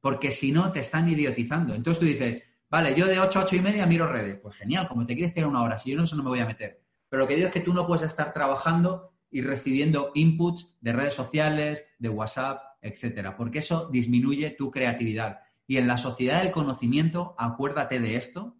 Porque 0.00 0.30
si 0.30 0.52
no, 0.52 0.72
te 0.72 0.80
están 0.80 1.06
idiotizando. 1.06 1.74
Entonces 1.74 2.00
tú 2.00 2.06
dices, 2.06 2.42
vale, 2.70 2.94
yo 2.94 3.06
de 3.08 3.20
8 3.20 3.40
a 3.40 3.44
8 3.44 3.56
y 3.56 3.60
media 3.60 3.84
miro 3.84 4.06
redes. 4.06 4.38
Pues 4.40 4.56
genial, 4.56 4.88
como 4.88 5.04
te 5.04 5.14
quieres 5.14 5.34
tirar 5.34 5.50
una 5.50 5.62
hora. 5.62 5.76
Si 5.76 5.90
yo 5.90 5.98
no, 5.98 6.04
eso 6.04 6.16
no 6.16 6.22
me 6.22 6.30
voy 6.30 6.40
a 6.40 6.46
meter. 6.46 6.82
Pero 7.10 7.24
lo 7.24 7.28
que 7.28 7.36
digo 7.36 7.48
es 7.48 7.52
que 7.52 7.60
tú 7.60 7.74
no 7.74 7.86
puedes 7.86 8.04
estar 8.04 8.32
trabajando 8.32 9.12
y 9.30 9.42
recibiendo 9.42 10.12
inputs 10.14 10.74
de 10.80 10.94
redes 10.94 11.12
sociales, 11.12 11.84
de 11.98 12.08
WhatsApp, 12.08 12.62
etcétera, 12.80 13.36
porque 13.36 13.58
eso 13.58 13.90
disminuye 13.90 14.48
tu 14.52 14.70
creatividad. 14.70 15.40
Y 15.66 15.78
en 15.78 15.86
la 15.86 15.96
sociedad 15.96 16.42
del 16.42 16.52
conocimiento, 16.52 17.34
acuérdate 17.38 18.00
de 18.00 18.16
esto, 18.16 18.56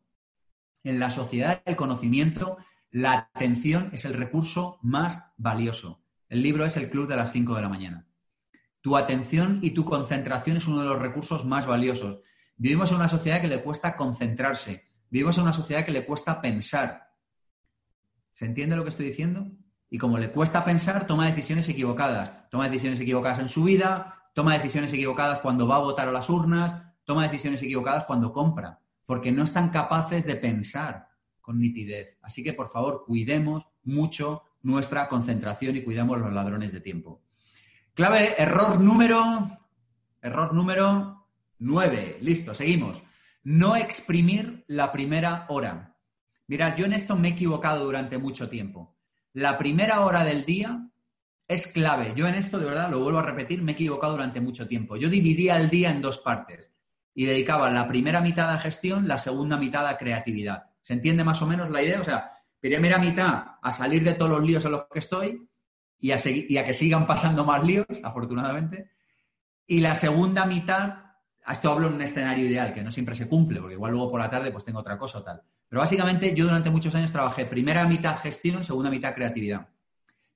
en 0.84 1.00
la 1.00 1.10
sociedad 1.10 1.62
del 1.64 1.76
conocimiento, 1.76 2.58
la 2.90 3.30
atención 3.34 3.90
es 3.92 4.04
el 4.04 4.14
recurso 4.14 4.78
más 4.82 5.24
valioso. 5.36 6.02
El 6.28 6.42
libro 6.42 6.64
es 6.64 6.76
el 6.76 6.90
Club 6.90 7.08
de 7.08 7.16
las 7.16 7.32
5 7.32 7.54
de 7.54 7.62
la 7.62 7.68
mañana. 7.68 8.06
Tu 8.80 8.96
atención 8.96 9.60
y 9.62 9.70
tu 9.70 9.84
concentración 9.84 10.58
es 10.58 10.66
uno 10.66 10.80
de 10.80 10.88
los 10.88 10.98
recursos 10.98 11.44
más 11.44 11.66
valiosos. 11.66 12.20
Vivimos 12.56 12.90
en 12.90 12.96
una 12.96 13.08
sociedad 13.08 13.40
que 13.40 13.48
le 13.48 13.62
cuesta 13.62 13.96
concentrarse. 13.96 14.84
Vivimos 15.10 15.36
en 15.38 15.44
una 15.44 15.52
sociedad 15.52 15.84
que 15.84 15.92
le 15.92 16.04
cuesta 16.04 16.40
pensar. 16.40 17.14
¿Se 18.34 18.44
entiende 18.44 18.76
lo 18.76 18.82
que 18.82 18.90
estoy 18.90 19.06
diciendo? 19.06 19.50
Y 19.88 19.98
como 19.98 20.18
le 20.18 20.30
cuesta 20.30 20.64
pensar, 20.64 21.06
toma 21.06 21.26
decisiones 21.26 21.68
equivocadas. 21.68 22.50
Toma 22.50 22.68
decisiones 22.68 23.00
equivocadas 23.00 23.38
en 23.38 23.48
su 23.48 23.64
vida, 23.64 24.30
toma 24.34 24.54
decisiones 24.54 24.92
equivocadas 24.92 25.38
cuando 25.40 25.66
va 25.66 25.76
a 25.76 25.80
votar 25.80 26.08
a 26.08 26.12
las 26.12 26.28
urnas, 26.28 26.83
toma 27.04 27.24
decisiones 27.24 27.62
equivocadas 27.62 28.04
cuando 28.04 28.32
compra, 28.32 28.80
porque 29.06 29.32
no 29.32 29.44
están 29.44 29.70
capaces 29.70 30.24
de 30.24 30.36
pensar 30.36 31.08
con 31.40 31.58
nitidez. 31.58 32.16
Así 32.22 32.42
que, 32.42 32.54
por 32.54 32.68
favor, 32.68 33.04
cuidemos 33.06 33.66
mucho 33.82 34.42
nuestra 34.62 35.08
concentración 35.08 35.76
y 35.76 35.82
cuidemos 35.82 36.18
los 36.18 36.32
ladrones 36.32 36.72
de 36.72 36.80
tiempo. 36.80 37.22
Clave, 37.92 38.34
error 38.38 38.80
número, 38.80 39.58
error 40.22 40.54
número 40.54 41.28
Nueve. 41.58 42.18
Listo, 42.20 42.54
seguimos. 42.54 43.02
No 43.42 43.76
exprimir 43.76 44.64
la 44.66 44.90
primera 44.90 45.46
hora. 45.48 45.96
Mira, 46.46 46.74
yo 46.76 46.86
en 46.86 46.94
esto 46.94 47.16
me 47.16 47.28
he 47.28 47.32
equivocado 47.32 47.84
durante 47.84 48.18
mucho 48.18 48.48
tiempo. 48.48 48.96
La 49.32 49.58
primera 49.58 50.00
hora 50.00 50.24
del 50.24 50.44
día 50.44 50.90
es 51.46 51.66
clave. 51.66 52.14
Yo 52.16 52.26
en 52.26 52.34
esto, 52.34 52.58
de 52.58 52.66
verdad, 52.66 52.90
lo 52.90 53.00
vuelvo 53.00 53.18
a 53.18 53.22
repetir, 53.22 53.62
me 53.62 53.72
he 53.72 53.74
equivocado 53.74 54.14
durante 54.14 54.40
mucho 54.40 54.66
tiempo. 54.66 54.96
Yo 54.96 55.08
dividía 55.08 55.56
el 55.56 55.70
día 55.70 55.90
en 55.90 56.02
dos 56.02 56.18
partes 56.18 56.73
y 57.14 57.26
dedicaba 57.26 57.70
la 57.70 57.86
primera 57.86 58.20
mitad 58.20 58.50
a 58.50 58.58
gestión, 58.58 59.06
la 59.06 59.18
segunda 59.18 59.56
mitad 59.56 59.86
a 59.86 59.96
creatividad. 59.96 60.64
¿Se 60.82 60.92
entiende 60.92 61.24
más 61.24 61.40
o 61.40 61.46
menos 61.46 61.70
la 61.70 61.80
idea? 61.80 62.00
O 62.00 62.04
sea, 62.04 62.32
primera 62.60 62.98
mitad 62.98 63.56
a 63.62 63.72
salir 63.72 64.02
de 64.04 64.14
todos 64.14 64.32
los 64.32 64.42
líos 64.42 64.64
en 64.64 64.72
los 64.72 64.86
que 64.92 64.98
estoy 64.98 65.48
y 65.98 66.10
a, 66.10 66.16
y 66.24 66.56
a 66.56 66.64
que 66.64 66.74
sigan 66.74 67.06
pasando 67.06 67.44
más 67.44 67.64
líos, 67.64 67.86
afortunadamente. 68.02 68.90
Y 69.66 69.80
la 69.80 69.94
segunda 69.94 70.44
mitad, 70.44 70.96
esto 71.46 71.70
hablo 71.70 71.86
en 71.86 71.94
un 71.94 72.02
escenario 72.02 72.46
ideal, 72.46 72.74
que 72.74 72.82
no 72.82 72.90
siempre 72.90 73.14
se 73.14 73.28
cumple, 73.28 73.60
porque 73.60 73.74
igual 73.74 73.92
luego 73.92 74.10
por 74.10 74.20
la 74.20 74.28
tarde 74.28 74.50
pues 74.50 74.64
tengo 74.64 74.80
otra 74.80 74.98
cosa 74.98 75.18
o 75.18 75.22
tal. 75.22 75.42
Pero 75.68 75.80
básicamente 75.80 76.34
yo 76.34 76.44
durante 76.44 76.70
muchos 76.70 76.94
años 76.94 77.12
trabajé 77.12 77.46
primera 77.46 77.86
mitad 77.86 78.18
gestión, 78.18 78.64
segunda 78.64 78.90
mitad 78.90 79.14
creatividad. 79.14 79.68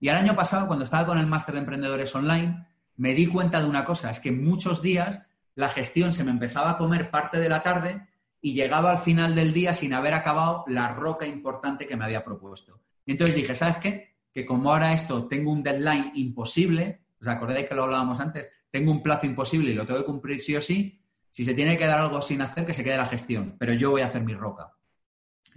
Y 0.00 0.08
el 0.08 0.16
año 0.16 0.36
pasado, 0.36 0.68
cuando 0.68 0.84
estaba 0.84 1.04
con 1.06 1.18
el 1.18 1.26
máster 1.26 1.54
de 1.54 1.60
emprendedores 1.60 2.14
online, 2.14 2.66
me 2.96 3.14
di 3.14 3.26
cuenta 3.26 3.60
de 3.60 3.68
una 3.68 3.84
cosa, 3.84 4.10
es 4.10 4.20
que 4.20 4.32
muchos 4.32 4.80
días 4.80 5.22
la 5.58 5.68
gestión 5.68 6.12
se 6.12 6.22
me 6.22 6.30
empezaba 6.30 6.70
a 6.70 6.78
comer 6.78 7.10
parte 7.10 7.40
de 7.40 7.48
la 7.48 7.64
tarde 7.64 8.06
y 8.40 8.54
llegaba 8.54 8.92
al 8.92 8.98
final 8.98 9.34
del 9.34 9.52
día 9.52 9.74
sin 9.74 9.92
haber 9.92 10.14
acabado 10.14 10.62
la 10.68 10.94
roca 10.94 11.26
importante 11.26 11.88
que 11.88 11.96
me 11.96 12.04
había 12.04 12.22
propuesto. 12.22 12.80
Entonces 13.04 13.34
dije, 13.34 13.56
¿sabes 13.56 13.78
qué? 13.78 14.14
Que 14.32 14.46
como 14.46 14.70
ahora 14.70 14.92
esto 14.92 15.26
tengo 15.26 15.50
un 15.50 15.64
deadline 15.64 16.12
imposible, 16.14 17.00
¿os 17.20 17.26
acordáis 17.26 17.68
que 17.68 17.74
lo 17.74 17.82
hablábamos 17.82 18.20
antes? 18.20 18.48
Tengo 18.70 18.92
un 18.92 19.02
plazo 19.02 19.26
imposible 19.26 19.72
y 19.72 19.74
lo 19.74 19.84
tengo 19.84 19.98
que 19.98 20.06
cumplir 20.06 20.38
sí 20.40 20.54
o 20.54 20.60
sí. 20.60 21.02
Si 21.28 21.44
se 21.44 21.54
tiene 21.54 21.76
que 21.76 21.86
dar 21.86 21.98
algo 21.98 22.22
sin 22.22 22.40
hacer, 22.40 22.64
que 22.64 22.72
se 22.72 22.84
quede 22.84 22.96
la 22.96 23.06
gestión, 23.06 23.56
pero 23.58 23.72
yo 23.72 23.90
voy 23.90 24.02
a 24.02 24.06
hacer 24.06 24.22
mi 24.22 24.34
roca. 24.34 24.74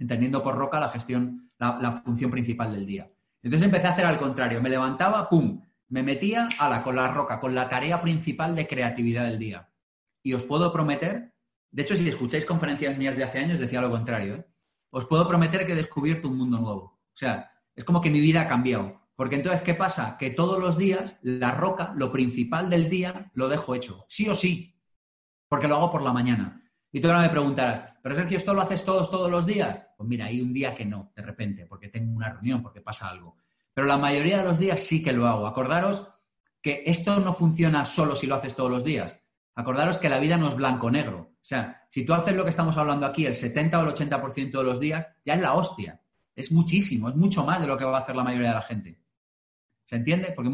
Entendiendo 0.00 0.42
por 0.42 0.56
roca 0.56 0.80
la 0.80 0.88
gestión, 0.88 1.48
la, 1.60 1.78
la 1.80 1.92
función 1.92 2.32
principal 2.32 2.72
del 2.72 2.86
día. 2.86 3.08
Entonces 3.40 3.66
empecé 3.66 3.86
a 3.86 3.90
hacer 3.90 4.06
al 4.06 4.18
contrario. 4.18 4.60
Me 4.60 4.68
levantaba, 4.68 5.28
¡pum! 5.28 5.62
Me 5.90 6.02
metía 6.02 6.48
a 6.58 6.68
la, 6.68 6.82
con 6.82 6.96
la 6.96 7.06
roca, 7.06 7.38
con 7.38 7.54
la 7.54 7.68
tarea 7.68 8.02
principal 8.02 8.56
de 8.56 8.66
creatividad 8.66 9.26
del 9.26 9.38
día. 9.38 9.68
Y 10.22 10.34
os 10.34 10.42
puedo 10.42 10.72
prometer, 10.72 11.34
de 11.70 11.82
hecho, 11.82 11.96
si 11.96 12.08
escucháis 12.08 12.44
conferencias 12.44 12.96
mías 12.96 13.16
de 13.16 13.24
hace 13.24 13.38
años, 13.38 13.58
decía 13.58 13.80
lo 13.80 13.90
contrario. 13.90 14.36
¿eh? 14.36 14.46
Os 14.90 15.06
puedo 15.06 15.26
prometer 15.26 15.66
que 15.66 15.72
he 15.72 15.76
descubierto 15.76 16.28
un 16.28 16.36
mundo 16.36 16.58
nuevo. 16.58 16.82
O 16.82 17.16
sea, 17.16 17.50
es 17.74 17.84
como 17.84 18.00
que 18.00 18.10
mi 18.10 18.20
vida 18.20 18.42
ha 18.42 18.48
cambiado. 18.48 19.00
Porque 19.16 19.36
entonces, 19.36 19.62
¿qué 19.62 19.74
pasa? 19.74 20.16
Que 20.18 20.30
todos 20.30 20.60
los 20.60 20.76
días, 20.76 21.16
la 21.22 21.52
roca, 21.52 21.92
lo 21.96 22.12
principal 22.12 22.68
del 22.68 22.88
día, 22.88 23.30
lo 23.34 23.48
dejo 23.48 23.74
hecho. 23.74 24.04
Sí 24.08 24.28
o 24.28 24.34
sí. 24.34 24.78
Porque 25.48 25.68
lo 25.68 25.76
hago 25.76 25.90
por 25.90 26.02
la 26.02 26.12
mañana. 26.12 26.62
Y 26.90 27.00
tú 27.00 27.08
ahora 27.08 27.22
me 27.22 27.30
preguntarás, 27.30 27.94
¿pero 28.02 28.14
Sergio, 28.14 28.36
esto 28.36 28.52
lo 28.52 28.62
haces 28.62 28.84
todos, 28.84 29.10
todos 29.10 29.30
los 29.30 29.46
días? 29.46 29.86
Pues 29.96 30.08
mira, 30.08 30.26
hay 30.26 30.40
un 30.42 30.52
día 30.52 30.74
que 30.74 30.84
no, 30.84 31.12
de 31.16 31.22
repente, 31.22 31.66
porque 31.66 31.88
tengo 31.88 32.12
una 32.14 32.30
reunión, 32.30 32.62
porque 32.62 32.82
pasa 32.82 33.08
algo. 33.08 33.36
Pero 33.72 33.86
la 33.86 33.96
mayoría 33.96 34.38
de 34.38 34.44
los 34.44 34.58
días 34.58 34.80
sí 34.80 35.02
que 35.02 35.12
lo 35.12 35.26
hago. 35.26 35.46
Acordaros 35.46 36.06
que 36.60 36.82
esto 36.86 37.18
no 37.20 37.32
funciona 37.32 37.84
solo 37.84 38.14
si 38.14 38.26
lo 38.26 38.34
haces 38.34 38.54
todos 38.54 38.70
los 38.70 38.84
días. 38.84 39.21
Acordaros 39.54 39.98
que 39.98 40.08
la 40.08 40.18
vida 40.18 40.36
no 40.36 40.48
es 40.48 40.54
blanco-negro. 40.54 41.18
O 41.18 41.44
sea, 41.44 41.84
si 41.88 42.04
tú 42.04 42.14
haces 42.14 42.34
lo 42.34 42.44
que 42.44 42.50
estamos 42.50 42.76
hablando 42.76 43.06
aquí 43.06 43.26
el 43.26 43.34
70 43.34 43.78
o 43.78 43.82
el 43.82 43.94
80% 43.94 44.50
de 44.50 44.64
los 44.64 44.80
días, 44.80 45.08
ya 45.24 45.34
es 45.34 45.40
la 45.40 45.54
hostia. 45.54 46.00
Es 46.34 46.50
muchísimo, 46.52 47.08
es 47.08 47.16
mucho 47.16 47.44
más 47.44 47.60
de 47.60 47.66
lo 47.66 47.76
que 47.76 47.84
va 47.84 47.98
a 47.98 48.00
hacer 48.00 48.16
la 48.16 48.24
mayoría 48.24 48.48
de 48.48 48.54
la 48.54 48.62
gente. 48.62 48.98
¿Se 49.84 49.96
entiende? 49.96 50.32
Porque 50.34 50.50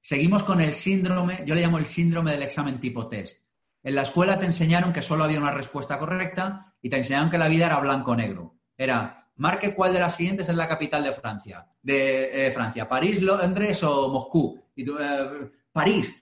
seguimos 0.00 0.44
con 0.44 0.60
el 0.60 0.74
síndrome, 0.74 1.42
yo 1.44 1.54
le 1.54 1.62
llamo 1.62 1.78
el 1.78 1.86
síndrome 1.86 2.30
del 2.30 2.42
examen 2.42 2.80
tipo 2.80 3.08
test. 3.08 3.44
En 3.82 3.94
la 3.94 4.02
escuela 4.02 4.38
te 4.38 4.46
enseñaron 4.46 4.92
que 4.92 5.02
solo 5.02 5.24
había 5.24 5.40
una 5.40 5.52
respuesta 5.52 5.98
correcta 5.98 6.74
y 6.82 6.90
te 6.90 6.96
enseñaron 6.98 7.30
que 7.30 7.38
la 7.38 7.48
vida 7.48 7.66
era 7.66 7.80
blanco-negro. 7.80 8.56
Era, 8.76 9.28
marque 9.36 9.74
cuál 9.74 9.92
de 9.92 10.00
las 10.00 10.16
siguientes 10.16 10.48
es 10.48 10.54
la 10.54 10.68
capital 10.68 11.02
de 11.02 11.12
Francia. 11.12 11.66
De 11.82 12.46
eh, 12.46 12.50
Francia, 12.50 12.88
París, 12.88 13.20
Londres 13.22 13.82
o 13.82 14.08
Moscú. 14.08 14.60
Y 14.74 14.84
tú, 14.84 14.96
eh, 14.98 15.50
París. 15.72 16.12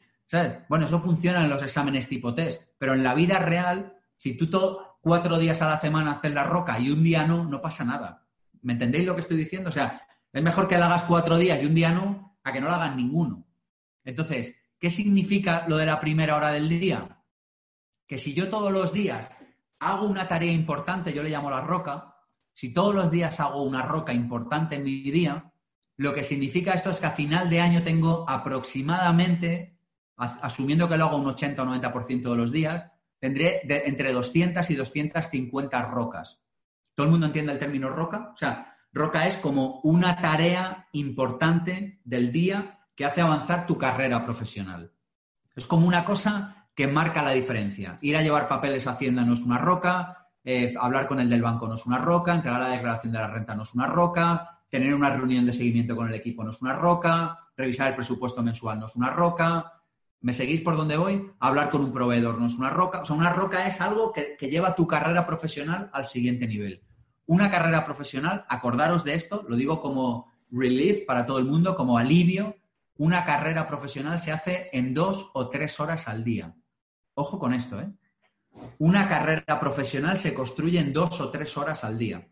Bueno, 0.68 0.86
eso 0.86 1.00
funciona 1.00 1.44
en 1.44 1.50
los 1.50 1.62
exámenes 1.62 2.08
tipo 2.08 2.34
test, 2.34 2.62
pero 2.78 2.94
en 2.94 3.02
la 3.04 3.14
vida 3.14 3.38
real, 3.38 3.96
si 4.16 4.36
tú 4.36 4.50
todo, 4.50 4.98
cuatro 5.00 5.38
días 5.38 5.60
a 5.62 5.68
la 5.68 5.80
semana 5.80 6.12
haces 6.12 6.32
la 6.32 6.44
roca 6.44 6.78
y 6.78 6.90
un 6.90 7.02
día 7.02 7.24
no, 7.26 7.44
no 7.44 7.60
pasa 7.60 7.84
nada. 7.84 8.26
¿Me 8.62 8.72
entendéis 8.72 9.04
lo 9.04 9.14
que 9.14 9.20
estoy 9.20 9.36
diciendo? 9.36 9.68
O 9.68 9.72
sea, 9.72 10.06
es 10.32 10.42
mejor 10.42 10.66
que 10.66 10.78
la 10.78 10.86
hagas 10.86 11.04
cuatro 11.04 11.36
días 11.36 11.62
y 11.62 11.66
un 11.66 11.74
día 11.74 11.92
no, 11.92 12.38
a 12.42 12.52
que 12.52 12.60
no 12.60 12.68
la 12.68 12.76
hagan 12.76 12.96
ninguno. 12.96 13.46
Entonces, 14.02 14.56
¿qué 14.78 14.90
significa 14.90 15.66
lo 15.68 15.76
de 15.76 15.86
la 15.86 16.00
primera 16.00 16.36
hora 16.36 16.50
del 16.50 16.68
día? 16.68 17.22
Que 18.06 18.18
si 18.18 18.34
yo 18.34 18.48
todos 18.48 18.72
los 18.72 18.92
días 18.92 19.30
hago 19.78 20.06
una 20.06 20.26
tarea 20.26 20.52
importante, 20.52 21.12
yo 21.12 21.22
le 21.22 21.30
llamo 21.30 21.50
la 21.50 21.60
roca, 21.60 22.16
si 22.54 22.72
todos 22.72 22.94
los 22.94 23.10
días 23.10 23.38
hago 23.40 23.62
una 23.62 23.82
roca 23.82 24.12
importante 24.12 24.76
en 24.76 24.84
mi 24.84 25.10
día, 25.10 25.52
lo 25.96 26.12
que 26.12 26.22
significa 26.22 26.72
esto 26.72 26.90
es 26.90 27.00
que 27.00 27.06
a 27.06 27.12
final 27.12 27.50
de 27.50 27.60
año 27.60 27.82
tengo 27.82 28.28
aproximadamente 28.28 29.73
asumiendo 30.16 30.88
que 30.88 30.96
lo 30.96 31.06
hago 31.06 31.16
un 31.16 31.26
80 31.26 31.62
o 31.62 31.66
90% 31.66 32.30
de 32.30 32.36
los 32.36 32.52
días, 32.52 32.86
tendré 33.18 33.62
entre 33.86 34.12
200 34.12 34.68
y 34.70 34.74
250 34.74 35.82
rocas. 35.82 36.42
¿Todo 36.94 37.06
el 37.06 37.10
mundo 37.10 37.26
entiende 37.26 37.52
el 37.52 37.58
término 37.58 37.88
roca? 37.88 38.30
O 38.34 38.36
sea, 38.36 38.76
roca 38.92 39.26
es 39.26 39.36
como 39.36 39.80
una 39.82 40.16
tarea 40.20 40.88
importante 40.92 42.00
del 42.04 42.30
día 42.32 42.80
que 42.94 43.04
hace 43.04 43.20
avanzar 43.20 43.66
tu 43.66 43.76
carrera 43.76 44.24
profesional. 44.24 44.92
Es 45.56 45.66
como 45.66 45.86
una 45.86 46.04
cosa 46.04 46.68
que 46.74 46.86
marca 46.86 47.22
la 47.22 47.30
diferencia. 47.30 47.98
Ir 48.00 48.16
a 48.16 48.22
llevar 48.22 48.48
papeles 48.48 48.86
a 48.86 48.92
Hacienda 48.92 49.24
no 49.24 49.34
es 49.34 49.40
una 49.40 49.58
roca, 49.58 50.28
eh, 50.44 50.74
hablar 50.78 51.06
con 51.06 51.20
el 51.20 51.30
del 51.30 51.42
banco 51.42 51.66
no 51.66 51.74
es 51.74 51.86
una 51.86 51.98
roca, 51.98 52.34
entregar 52.34 52.60
la 52.60 52.68
declaración 52.68 53.12
de 53.12 53.18
la 53.18 53.28
renta 53.28 53.54
no 53.54 53.62
es 53.62 53.74
una 53.74 53.86
roca, 53.86 54.60
tener 54.68 54.94
una 54.94 55.10
reunión 55.10 55.46
de 55.46 55.52
seguimiento 55.52 55.96
con 55.96 56.08
el 56.08 56.14
equipo 56.14 56.42
no 56.44 56.50
es 56.50 56.60
una 56.60 56.74
roca, 56.74 57.38
revisar 57.56 57.88
el 57.88 57.94
presupuesto 57.94 58.42
mensual 58.42 58.80
no 58.80 58.86
es 58.86 58.96
una 58.96 59.10
roca, 59.10 59.72
¿Me 60.20 60.32
seguís 60.32 60.60
por 60.60 60.76
donde 60.76 60.96
voy? 60.96 61.30
Hablar 61.38 61.70
con 61.70 61.84
un 61.84 61.92
proveedor 61.92 62.38
no 62.38 62.46
es 62.46 62.54
una 62.54 62.70
roca. 62.70 63.02
O 63.02 63.04
sea, 63.04 63.16
una 63.16 63.32
roca 63.32 63.66
es 63.66 63.80
algo 63.80 64.12
que, 64.12 64.36
lleva 64.48 64.74
tu 64.74 64.86
carrera 64.86 65.26
profesional 65.26 65.90
al 65.92 66.06
siguiente 66.06 66.46
nivel. 66.46 66.82
Una 67.26 67.50
carrera 67.50 67.84
profesional, 67.84 68.44
acordaros 68.48 69.04
de 69.04 69.14
esto, 69.14 69.44
lo 69.48 69.56
digo 69.56 69.80
como 69.80 70.32
relief 70.50 71.04
para 71.06 71.26
todo 71.26 71.38
el 71.38 71.44
mundo, 71.44 71.74
como 71.74 71.98
alivio. 71.98 72.56
Una 72.96 73.24
carrera 73.24 73.66
profesional 73.68 74.20
se 74.20 74.32
hace 74.32 74.70
en 74.72 74.94
dos 74.94 75.30
o 75.34 75.50
tres 75.50 75.78
horas 75.80 76.08
al 76.08 76.24
día. 76.24 76.54
Ojo 77.14 77.38
con 77.38 77.52
esto, 77.52 77.80
¿eh? 77.80 77.92
Una 78.78 79.08
carrera 79.08 79.58
profesional 79.60 80.18
se 80.18 80.32
construye 80.32 80.78
en 80.78 80.92
dos 80.92 81.20
o 81.20 81.30
tres 81.30 81.56
horas 81.56 81.84
al 81.84 81.98
día. 81.98 82.28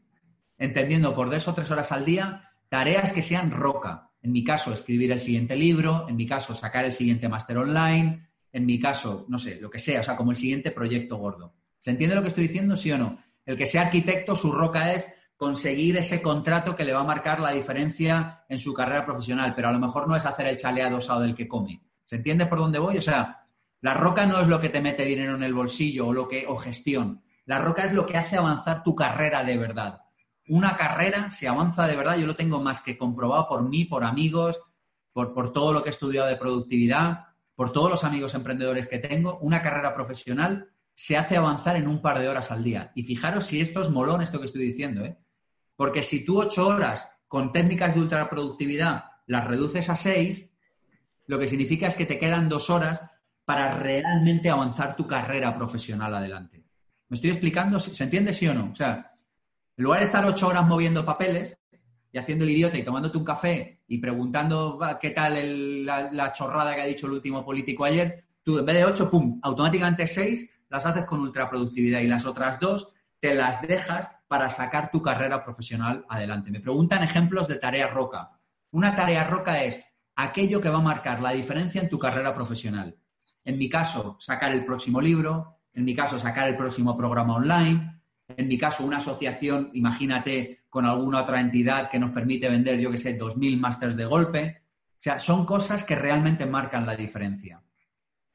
Entendiendo 0.57 1.15
por 1.15 1.31
dos 1.31 1.49
o 1.49 1.55
tres 1.55 1.71
horas 1.71 1.93
al 1.93 2.05
día 2.05 2.53
tareas 2.69 3.13
que 3.13 3.23
sean 3.23 3.51
roca, 3.51 4.12
en 4.23 4.31
mi 4.31 4.45
caso, 4.45 4.73
escribir 4.73 5.11
el 5.11 5.21
siguiente 5.21 5.57
libro, 5.57 6.07
en 6.09 6.17
mi 6.17 6.27
caso, 6.27 6.55
sacar 6.55 6.85
el 6.85 6.93
siguiente 6.93 7.29
máster 7.29 7.59
online, 7.59 8.29
en 8.53 8.67
mi 8.67 8.79
caso, 8.79 9.27
no 9.29 9.39
sé, 9.39 9.59
lo 9.61 9.69
que 9.69 9.81
sea, 9.81 10.01
o 10.01 10.03
sea, 10.03 10.17
como 10.17 10.31
el 10.31 10.37
siguiente 10.37 10.71
proyecto 10.71 11.17
gordo. 11.17 11.55
¿Se 11.81 11.91
entiende 11.91 12.15
lo 12.15 12.23
que 12.23 12.29
estoy 12.29 12.47
diciendo, 12.47 12.77
sí 12.77 12.93
o 12.93 12.99
no? 12.99 13.19
El 13.45 13.57
que 13.57 13.67
sea 13.67 13.83
arquitecto, 13.83 14.37
su 14.37 14.53
roca 14.53 14.93
es 14.93 15.07
conseguir 15.37 15.97
ese 15.97 16.23
contrato 16.23 16.77
que 16.77 16.85
le 16.85 16.93
va 16.93 17.01
a 17.01 17.05
marcar 17.05 17.41
la 17.41 17.51
diferencia 17.51 18.45
en 18.49 18.61
su 18.61 18.73
carrera 18.73 19.05
profesional, 19.05 19.55
pero 19.57 19.69
a 19.69 19.73
lo 19.73 19.81
mejor 19.81 20.07
no 20.07 20.15
es 20.15 20.25
hacer 20.25 20.47
el 20.47 20.57
chaleado 20.57 20.99
osado 20.99 21.23
del 21.23 21.35
que 21.35 21.49
come. 21.49 21.83
¿Se 22.05 22.17
entiende 22.17 22.47
por 22.47 22.59
dónde 22.59 22.79
voy? 22.79 22.99
O 22.99 23.03
sea, 23.03 23.47
la 23.81 23.95
roca 23.95 24.25
no 24.27 24.41
es 24.41 24.47
lo 24.47 24.61
que 24.61 24.69
te 24.69 24.81
mete 24.81 25.05
dinero 25.05 25.35
en 25.35 25.43
el 25.43 25.55
bolsillo 25.55 26.07
o 26.07 26.13
lo 26.13 26.29
que 26.29 26.47
o 26.47 26.57
gestión. 26.57 27.23
La 27.45 27.59
roca 27.59 27.83
es 27.83 27.93
lo 27.93 28.07
que 28.07 28.17
hace 28.17 28.37
avanzar 28.37 28.85
tu 28.85 28.95
carrera 28.95 29.43
de 29.43 29.59
verdad 29.59 30.02
una 30.53 30.77
carrera 30.77 31.31
se 31.31 31.49
avanza 31.49 31.87
de 31.87 31.97
verdad, 31.97 32.19
yo 32.19 32.27
lo 32.27 32.37
tengo 32.37 32.61
más 32.61 32.83
que 32.83 32.99
comprobado 32.99 33.49
por 33.49 33.67
mí, 33.67 33.87
por 33.87 34.05
amigos, 34.05 34.61
por, 35.15 35.33
por 35.33 35.51
todo 35.51 35.73
lo 35.73 35.83
que 35.83 35.89
he 35.89 35.93
estudiado 35.93 36.29
de 36.29 36.37
productividad, 36.37 37.25
por 37.55 37.73
todos 37.73 37.89
los 37.89 38.05
amigos 38.05 38.35
emprendedores 38.35 38.87
que 38.87 38.99
tengo, 38.99 39.39
una 39.39 39.63
carrera 39.63 39.95
profesional 39.95 40.69
se 40.95 41.17
hace 41.17 41.39
avanzar 41.39 41.77
en 41.77 41.89
un 41.89 42.03
par 42.03 42.19
de 42.19 42.29
horas 42.29 42.51
al 42.51 42.63
día. 42.63 42.93
Y 42.95 43.03
fijaros 43.03 43.47
si 43.47 43.63
esto 43.63 43.81
es 43.81 43.89
molón, 43.89 44.21
esto 44.21 44.41
que 44.41 44.45
estoy 44.45 44.63
diciendo, 44.67 45.07
¿eh? 45.07 45.17
Porque 45.75 46.03
si 46.03 46.23
tú 46.23 46.39
ocho 46.39 46.67
horas 46.69 47.09
con 47.29 47.51
técnicas 47.51 47.95
de 47.95 48.01
ultraproductividad 48.01 49.05
las 49.27 49.47
reduces 49.47 49.89
a 49.89 49.97
seis, 49.97 50.53
lo 51.27 51.39
que 51.39 51.49
significa 51.49 51.87
es 51.87 51.95
que 51.95 52.05
te 52.05 52.19
quedan 52.19 52.51
dos 52.51 52.69
horas 52.69 53.01
para 53.47 53.71
realmente 53.71 54.51
avanzar 54.51 54.97
tu 54.97 55.07
carrera 55.07 55.57
profesional 55.57 56.15
adelante. 56.15 56.63
¿Me 57.09 57.15
estoy 57.15 57.31
explicando? 57.31 57.81
¿Se 57.81 58.05
entiende 58.05 58.35
sí 58.35 58.47
o 58.49 58.55
no? 58.55 58.71
O 58.71 58.77
sea, 58.77 59.12
en 59.77 59.85
lugar 59.85 60.01
de 60.01 60.07
estar 60.07 60.25
ocho 60.25 60.49
horas 60.49 60.67
moviendo 60.67 61.05
papeles 61.05 61.57
y 62.13 62.19
haciendo 62.19 62.45
el 62.45 62.51
idiota 62.51 62.77
y 62.77 62.85
tomándote 62.85 63.19
un 63.19 63.25
café 63.25 63.81
y 63.87 63.99
preguntando 63.99 64.79
qué 65.01 65.11
tal 65.11 65.87
la, 65.87 66.33
chorrada 66.33 66.75
que 66.75 66.83
ha 66.83 66.87
dicho 66.87 67.07
el 67.07 67.15
último 67.15 67.45
político 67.45 67.85
ayer, 67.85 68.25
tú 68.43 68.59
en 68.59 68.67
vez 68.67 68.77
de 68.77 68.85
ocho, 68.85 69.11
pum, 69.11 69.41
automáticamente 69.43 70.07
seis 70.07 70.51
las 70.69 70.87
haces 70.87 71.05
con 71.05 71.21
ultraproductividad 71.21 72.01
y 72.01 72.07
las 72.07 72.25
otras 72.27 72.61
dos 72.61 72.93
te 73.21 73.35
las 73.35 73.63
dejas 73.63 74.11
para 74.27 74.51
sacar 74.51 74.91
tu 74.91 75.01
carrera 75.01 75.45
profesional 75.45 76.05
adelante. 76.09 76.51
Me 76.51 76.61
preguntan 76.61 77.03
ejemplos 77.03 77.47
de 77.47 77.57
tarea 77.57 77.87
roca. 77.87 78.39
Una 78.73 78.97
tarea 78.97 79.25
roca 79.25 79.63
es 79.63 79.79
aquello 80.17 80.61
que 80.61 80.71
va 80.71 80.79
a 80.79 80.83
marcar 80.83 81.21
la 81.21 81.33
diferencia 81.33 81.81
en 81.81 81.89
tu 81.89 81.99
carrera 81.99 82.35
profesional. 82.35 82.97
En 83.45 83.59
mi 83.59 83.69
caso, 83.69 84.17
sacar 84.19 84.53
el 84.53 84.65
próximo 84.65 85.01
libro, 85.01 85.59
En 85.75 85.87
mi 85.87 85.95
caso, 85.95 86.19
sacar 86.19 86.49
el 86.49 86.57
próximo 86.57 86.95
programa 86.99 87.37
online. 87.37 88.02
En 88.29 88.49
mi 88.49 88.57
caso, 88.57 88.85
una 88.85 88.99
asociación, 88.99 89.71
imagínate, 89.75 90.65
con 90.69 90.87
alguna 90.87 91.23
otra 91.23 91.41
entidad 91.41 91.91
que 91.91 91.99
nos 91.99 92.13
permite 92.13 92.49
vender, 92.49 92.79
yo 92.81 92.91
que 92.91 92.99
sé, 92.99 93.19
2.000 93.19 93.59
másters 93.59 93.97
de 93.97 94.07
golpe. 94.07 94.63
O 94.93 95.03
sea, 95.03 95.19
son 95.19 95.45
cosas 95.45 95.85
que 95.85 95.97
realmente 95.97 96.47
marcan 96.47 96.87
la 96.87 96.97
diferencia. 96.97 97.63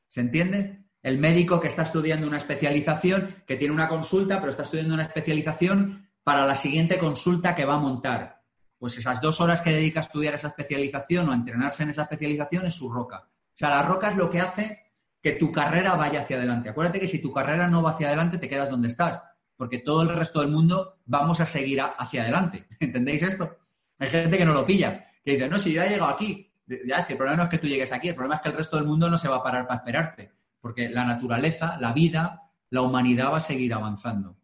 ¿Se 0.08 0.22
entiende? 0.22 0.84
El 1.02 1.18
médico 1.18 1.60
que 1.60 1.68
está 1.68 1.84
estudiando 1.84 2.28
una 2.28 2.38
especialización, 2.38 3.44
que 3.46 3.56
tiene 3.56 3.74
una 3.74 3.88
consulta, 3.88 4.40
pero 4.40 4.52
está 4.52 4.64
estudiando 4.64 4.94
una 4.94 5.04
especialización 5.04 6.10
para 6.24 6.46
la 6.46 6.56
siguiente 6.56 6.98
consulta 6.98 7.56
que 7.56 7.66
va 7.66 7.76
a 7.76 7.80
montar. 7.80 8.44
Pues 8.78 8.98
esas 8.98 9.22
dos 9.22 9.42
horas 9.42 9.62
que 9.62 9.72
dedica 9.72 10.02
a 10.02 10.04
estudiar 10.04 10.36
esa 10.36 10.50
especialización 10.50 11.30
o 11.30 11.32
a 11.32 11.36
entrenarse 11.36 11.84
en 11.84 11.90
esa 11.90 12.04
especialización 12.04 12.66
es 12.66 12.76
su 12.76 12.90
roca. 12.90 13.28
O 13.28 13.58
sea, 13.58 13.70
la 13.70 13.82
roca 13.82 14.12
es 14.12 14.18
lo 14.18 14.30
que 14.30 14.42
hace 14.42 14.92
que 15.22 15.32
tu 15.32 15.52
carrera 15.52 15.96
vaya 15.96 16.22
hacia 16.22 16.38
adelante. 16.38 16.70
Acuérdate 16.70 17.00
que 17.00 17.08
si 17.08 17.22
tu 17.22 17.32
carrera 17.32 17.68
no 17.68 17.82
va 17.82 17.92
hacia 17.92 18.08
adelante, 18.08 18.38
te 18.38 18.48
quedas 18.48 18.70
donde 18.70 18.90
estás, 18.90 19.22
porque 19.58 19.80
todo 19.80 20.04
el 20.04 20.10
resto 20.10 20.40
del 20.40 20.50
mundo 20.50 21.00
vamos 21.06 21.42
a 21.42 21.46
seguir 21.46 21.82
hacia 21.82 22.22
adelante. 22.22 22.68
¿Entendéis 22.80 23.24
esto? 23.24 23.58
Hay 24.00 24.10
gente 24.10 24.38
que 24.38 24.46
no 24.46 24.54
lo 24.54 24.66
pilla, 24.66 25.08
que 25.26 25.32
dice, 25.32 25.50
no, 25.50 25.58
si 25.60 25.74
yo 25.74 25.82
ya 25.82 25.88
he 25.88 25.90
llegado 25.90 26.12
aquí, 26.12 26.54
ya, 26.88 27.02
si 27.02 27.14
el 27.14 27.18
problema 27.18 27.38
no 27.38 27.44
es 27.44 27.50
que 27.50 27.58
tú 27.58 27.68
llegues 27.68 27.92
aquí, 27.92 28.10
el 28.10 28.16
problema 28.16 28.36
es 28.36 28.42
que 28.42 28.50
el 28.50 28.56
resto 28.56 28.78
del 28.78 28.86
mundo 28.86 29.10
no 29.10 29.18
se 29.18 29.28
va 29.28 29.38
a 29.38 29.44
parar 29.44 29.68
para 29.68 29.80
esperarte, 29.80 30.32
porque 30.62 30.90
la 30.90 31.04
naturaleza, 31.04 31.78
la 31.80 31.94
vida, 31.94 32.52
la 32.70 32.82
humanidad 32.82 33.32
va 33.32 33.38
a 33.38 33.42
seguir 33.42 33.74
avanzando. 33.74 34.38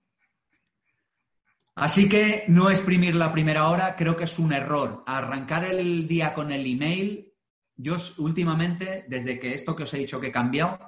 Así 1.76 2.07
que 2.07 2.45
no 2.47 2.70
exprimir 2.70 3.16
la 3.16 3.32
primera 3.32 3.68
hora 3.68 3.95
creo 3.95 4.16
que 4.16 4.26
es 4.26 4.38
un 4.38 4.53
error. 4.53 5.03
Arrancar 5.07 5.66
el 5.66 6.07
día 6.07 6.34
con 6.34 6.51
el 6.51 6.66
email, 6.66 7.34
yo 7.76 7.97
últimamente, 8.20 9.05
desde 9.07 9.39
que 9.39 9.53
esto 9.53 9.76
que 9.76 9.84
os 9.84 9.93
he 9.93 9.97
dicho 9.97 10.20
que 10.22 10.28
he 10.28 10.32
cambiado, 10.32 10.80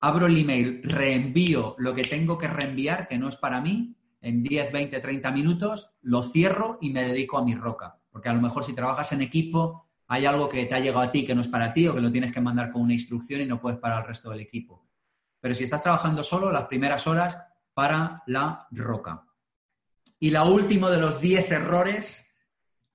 abro 0.00 0.26
el 0.26 0.36
email, 0.36 0.82
reenvío 0.82 1.74
lo 1.78 1.94
que 1.94 2.04
tengo 2.04 2.38
que 2.38 2.48
reenviar, 2.48 3.06
que 3.06 3.18
no 3.18 3.28
es 3.28 3.36
para 3.36 3.60
mí, 3.60 3.96
en 4.22 4.42
10, 4.42 4.72
20, 4.72 5.00
30 5.00 5.30
minutos, 5.30 5.92
lo 6.02 6.22
cierro 6.22 6.78
y 6.80 6.90
me 6.90 7.04
dedico 7.04 7.38
a 7.38 7.44
mi 7.44 7.54
roca. 7.54 7.98
Porque 8.10 8.28
a 8.28 8.32
lo 8.32 8.40
mejor 8.40 8.64
si 8.64 8.74
trabajas 8.74 9.12
en 9.12 9.22
equipo, 9.22 9.86
hay 10.08 10.26
algo 10.26 10.48
que 10.48 10.66
te 10.66 10.74
ha 10.74 10.80
llegado 10.80 11.00
a 11.00 11.12
ti 11.12 11.24
que 11.24 11.34
no 11.34 11.40
es 11.40 11.48
para 11.48 11.72
ti 11.72 11.86
o 11.86 11.94
que 11.94 12.00
lo 12.00 12.10
tienes 12.10 12.32
que 12.32 12.40
mandar 12.40 12.72
con 12.72 12.82
una 12.82 12.94
instrucción 12.94 13.40
y 13.40 13.46
no 13.46 13.60
puedes 13.60 13.78
para 13.78 13.98
el 13.98 14.04
resto 14.04 14.30
del 14.30 14.40
equipo. 14.40 14.86
Pero 15.40 15.54
si 15.54 15.64
estás 15.64 15.82
trabajando 15.82 16.22
solo, 16.22 16.50
las 16.50 16.66
primeras 16.66 17.06
horas 17.06 17.38
para 17.72 18.22
la 18.26 18.66
roca. 18.72 19.24
Y 20.18 20.30
la 20.30 20.44
último 20.44 20.90
de 20.90 21.00
los 21.00 21.20
10 21.20 21.50
errores, 21.50 22.34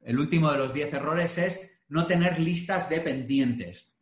el 0.01 0.19
último 0.19 0.51
de 0.51 0.57
los 0.57 0.73
10 0.73 0.93
errores 0.93 1.37
es 1.37 1.59
no 1.87 2.05
tener 2.05 2.39
listas 2.39 2.89
de 2.89 2.99
pendientes. 2.99 3.94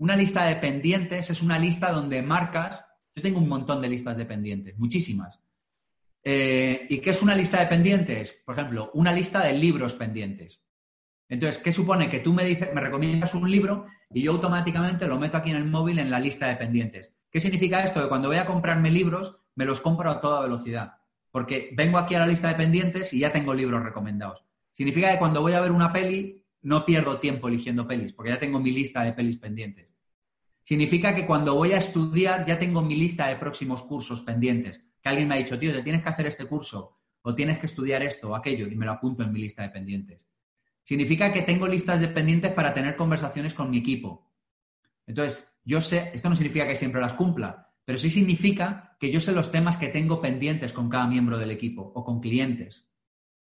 Una 0.00 0.16
lista 0.16 0.46
de 0.46 0.56
pendientes 0.56 1.28
es 1.28 1.42
una 1.42 1.58
lista 1.58 1.92
donde 1.92 2.22
marcas, 2.22 2.82
yo 3.14 3.22
tengo 3.22 3.38
un 3.38 3.50
montón 3.50 3.82
de 3.82 3.88
listas 3.90 4.16
de 4.16 4.24
pendientes, 4.24 4.78
muchísimas. 4.78 5.38
Eh, 6.24 6.86
¿Y 6.88 7.00
qué 7.00 7.10
es 7.10 7.20
una 7.20 7.34
lista 7.34 7.60
de 7.60 7.66
pendientes? 7.66 8.34
Por 8.46 8.54
ejemplo, 8.54 8.90
una 8.94 9.12
lista 9.12 9.44
de 9.44 9.52
libros 9.52 9.92
pendientes. 9.92 10.58
Entonces, 11.28 11.62
¿qué 11.62 11.70
supone? 11.70 12.08
Que 12.08 12.20
tú 12.20 12.32
me 12.32 12.46
dices, 12.46 12.70
me 12.74 12.80
recomiendas 12.80 13.34
un 13.34 13.50
libro 13.50 13.88
y 14.08 14.22
yo 14.22 14.32
automáticamente 14.32 15.06
lo 15.06 15.18
meto 15.18 15.36
aquí 15.36 15.50
en 15.50 15.56
el 15.56 15.66
móvil 15.66 15.98
en 15.98 16.10
la 16.10 16.18
lista 16.18 16.46
de 16.46 16.56
pendientes. 16.56 17.12
¿Qué 17.30 17.38
significa 17.38 17.84
esto? 17.84 18.00
Que 18.00 18.08
cuando 18.08 18.28
voy 18.28 18.38
a 18.38 18.46
comprarme 18.46 18.90
libros, 18.90 19.36
me 19.54 19.66
los 19.66 19.80
compro 19.80 20.10
a 20.10 20.22
toda 20.22 20.40
velocidad. 20.40 20.94
Porque 21.30 21.74
vengo 21.76 21.98
aquí 21.98 22.14
a 22.14 22.20
la 22.20 22.26
lista 22.26 22.48
de 22.48 22.54
pendientes 22.54 23.12
y 23.12 23.18
ya 23.18 23.32
tengo 23.32 23.52
libros 23.52 23.82
recomendados. 23.82 24.46
Significa 24.72 25.12
que 25.12 25.18
cuando 25.18 25.42
voy 25.42 25.52
a 25.52 25.60
ver 25.60 25.72
una 25.72 25.92
peli, 25.92 26.42
no 26.62 26.86
pierdo 26.86 27.18
tiempo 27.18 27.48
eligiendo 27.48 27.86
pelis, 27.86 28.14
porque 28.14 28.30
ya 28.30 28.38
tengo 28.38 28.60
mi 28.60 28.70
lista 28.70 29.02
de 29.04 29.12
pelis 29.12 29.36
pendientes. 29.36 29.89
Significa 30.70 31.16
que 31.16 31.26
cuando 31.26 31.56
voy 31.56 31.72
a 31.72 31.78
estudiar, 31.78 32.46
ya 32.46 32.56
tengo 32.56 32.80
mi 32.80 32.94
lista 32.94 33.26
de 33.26 33.34
próximos 33.34 33.82
cursos 33.82 34.20
pendientes. 34.20 34.80
Que 35.02 35.08
alguien 35.08 35.26
me 35.26 35.34
ha 35.34 35.38
dicho, 35.38 35.58
tío, 35.58 35.72
te 35.72 35.82
tienes 35.82 36.00
que 36.00 36.08
hacer 36.08 36.28
este 36.28 36.44
curso, 36.44 36.96
o 37.22 37.34
tienes 37.34 37.58
que 37.58 37.66
estudiar 37.66 38.04
esto 38.04 38.30
o 38.30 38.36
aquello, 38.36 38.68
y 38.68 38.76
me 38.76 38.86
lo 38.86 38.92
apunto 38.92 39.24
en 39.24 39.32
mi 39.32 39.40
lista 39.40 39.62
de 39.62 39.70
pendientes. 39.70 40.28
Significa 40.84 41.32
que 41.32 41.42
tengo 41.42 41.66
listas 41.66 42.00
de 42.00 42.06
pendientes 42.06 42.52
para 42.52 42.72
tener 42.72 42.94
conversaciones 42.94 43.52
con 43.52 43.68
mi 43.68 43.78
equipo. 43.78 44.30
Entonces, 45.08 45.52
yo 45.64 45.80
sé, 45.80 46.12
esto 46.14 46.28
no 46.28 46.36
significa 46.36 46.68
que 46.68 46.76
siempre 46.76 47.00
las 47.00 47.14
cumpla, 47.14 47.72
pero 47.84 47.98
sí 47.98 48.08
significa 48.08 48.96
que 49.00 49.10
yo 49.10 49.18
sé 49.18 49.32
los 49.32 49.50
temas 49.50 49.76
que 49.76 49.88
tengo 49.88 50.20
pendientes 50.20 50.72
con 50.72 50.88
cada 50.88 51.08
miembro 51.08 51.36
del 51.36 51.50
equipo 51.50 51.90
o 51.96 52.04
con 52.04 52.20
clientes. 52.20 52.88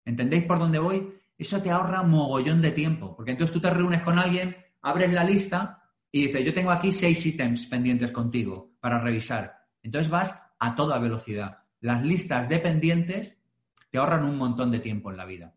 ¿Entendéis 0.04 0.42
por 0.42 0.58
dónde 0.58 0.80
voy? 0.80 1.14
Eso 1.38 1.62
te 1.62 1.70
ahorra 1.70 2.02
mogollón 2.02 2.60
de 2.60 2.72
tiempo, 2.72 3.14
porque 3.14 3.30
entonces 3.30 3.54
tú 3.54 3.60
te 3.60 3.70
reúnes 3.70 4.02
con 4.02 4.18
alguien, 4.18 4.56
abres 4.80 5.12
la 5.12 5.22
lista 5.22 5.81
y 6.12 6.26
dices, 6.26 6.44
yo 6.44 6.52
tengo 6.52 6.70
aquí 6.70 6.92
seis 6.92 7.24
ítems 7.24 7.66
pendientes 7.66 8.12
contigo 8.12 8.74
para 8.80 9.00
revisar. 9.00 9.66
Entonces 9.82 10.10
vas 10.10 10.40
a 10.58 10.74
toda 10.74 10.98
velocidad. 10.98 11.60
Las 11.80 12.02
listas 12.02 12.48
de 12.50 12.58
pendientes 12.58 13.38
te 13.90 13.98
ahorran 13.98 14.24
un 14.24 14.36
montón 14.36 14.70
de 14.70 14.78
tiempo 14.78 15.10
en 15.10 15.16
la 15.16 15.24
vida. 15.24 15.54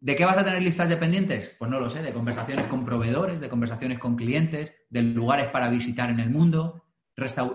¿De 0.00 0.16
qué 0.16 0.24
vas 0.24 0.36
a 0.36 0.44
tener 0.44 0.60
listas 0.60 0.88
dependientes? 0.88 1.54
Pues 1.56 1.70
no 1.70 1.78
lo 1.78 1.88
sé, 1.88 2.02
de 2.02 2.12
conversaciones 2.12 2.66
con 2.66 2.84
proveedores, 2.84 3.40
de 3.40 3.48
conversaciones 3.48 4.00
con 4.00 4.16
clientes, 4.16 4.72
de 4.90 5.02
lugares 5.02 5.46
para 5.46 5.70
visitar 5.70 6.10
en 6.10 6.18
el 6.18 6.28
mundo. 6.28 6.84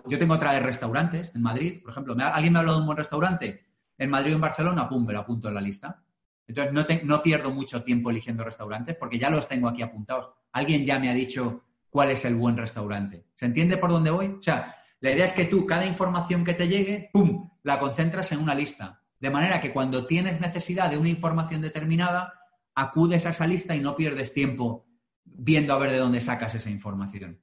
Yo 0.07 0.17
tengo 0.17 0.35
otra 0.35 0.53
de 0.53 0.61
restaurantes 0.61 1.31
en 1.35 1.41
Madrid, 1.41 1.81
por 1.81 1.91
ejemplo. 1.91 2.15
¿Alguien 2.17 2.53
me 2.53 2.59
ha 2.59 2.61
hablado 2.61 2.77
de 2.77 2.81
un 2.81 2.85
buen 2.85 2.97
restaurante? 2.97 3.65
En 3.97 4.09
Madrid 4.09 4.31
o 4.31 4.35
en 4.35 4.41
Barcelona, 4.41 4.87
pum, 4.87 5.05
me 5.05 5.11
lo 5.11 5.19
apunto 5.19 5.49
en 5.49 5.55
la 5.55 5.61
lista. 5.61 6.01
Entonces 6.47 7.03
no 7.03 7.21
pierdo 7.21 7.51
mucho 7.51 7.83
tiempo 7.83 8.09
eligiendo 8.09 8.45
restaurantes 8.45 8.95
porque 8.95 9.19
ya 9.19 9.29
los 9.29 9.49
tengo 9.49 9.67
aquí 9.67 9.81
apuntados. 9.81 10.29
Alguien 10.57 10.83
ya 10.83 10.97
me 10.97 11.07
ha 11.07 11.13
dicho 11.13 11.65
cuál 11.87 12.09
es 12.09 12.25
el 12.25 12.33
buen 12.33 12.57
restaurante. 12.57 13.27
¿Se 13.35 13.45
entiende 13.45 13.77
por 13.77 13.91
dónde 13.91 14.09
voy? 14.09 14.37
O 14.39 14.41
sea, 14.41 14.75
la 15.01 15.11
idea 15.11 15.25
es 15.25 15.33
que 15.33 15.45
tú, 15.45 15.67
cada 15.67 15.85
información 15.85 16.43
que 16.43 16.55
te 16.55 16.67
llegue, 16.67 17.11
¡pum!, 17.13 17.51
la 17.61 17.77
concentras 17.77 18.31
en 18.31 18.39
una 18.39 18.55
lista. 18.55 19.03
De 19.19 19.29
manera 19.29 19.61
que 19.61 19.71
cuando 19.71 20.07
tienes 20.07 20.41
necesidad 20.41 20.89
de 20.89 20.97
una 20.97 21.09
información 21.09 21.61
determinada, 21.61 22.33
acudes 22.73 23.27
a 23.27 23.29
esa 23.29 23.45
lista 23.45 23.75
y 23.75 23.81
no 23.81 23.95
pierdes 23.95 24.33
tiempo 24.33 24.87
viendo 25.23 25.75
a 25.75 25.77
ver 25.77 25.91
de 25.91 25.99
dónde 25.99 26.21
sacas 26.21 26.55
esa 26.55 26.71
información. 26.71 27.39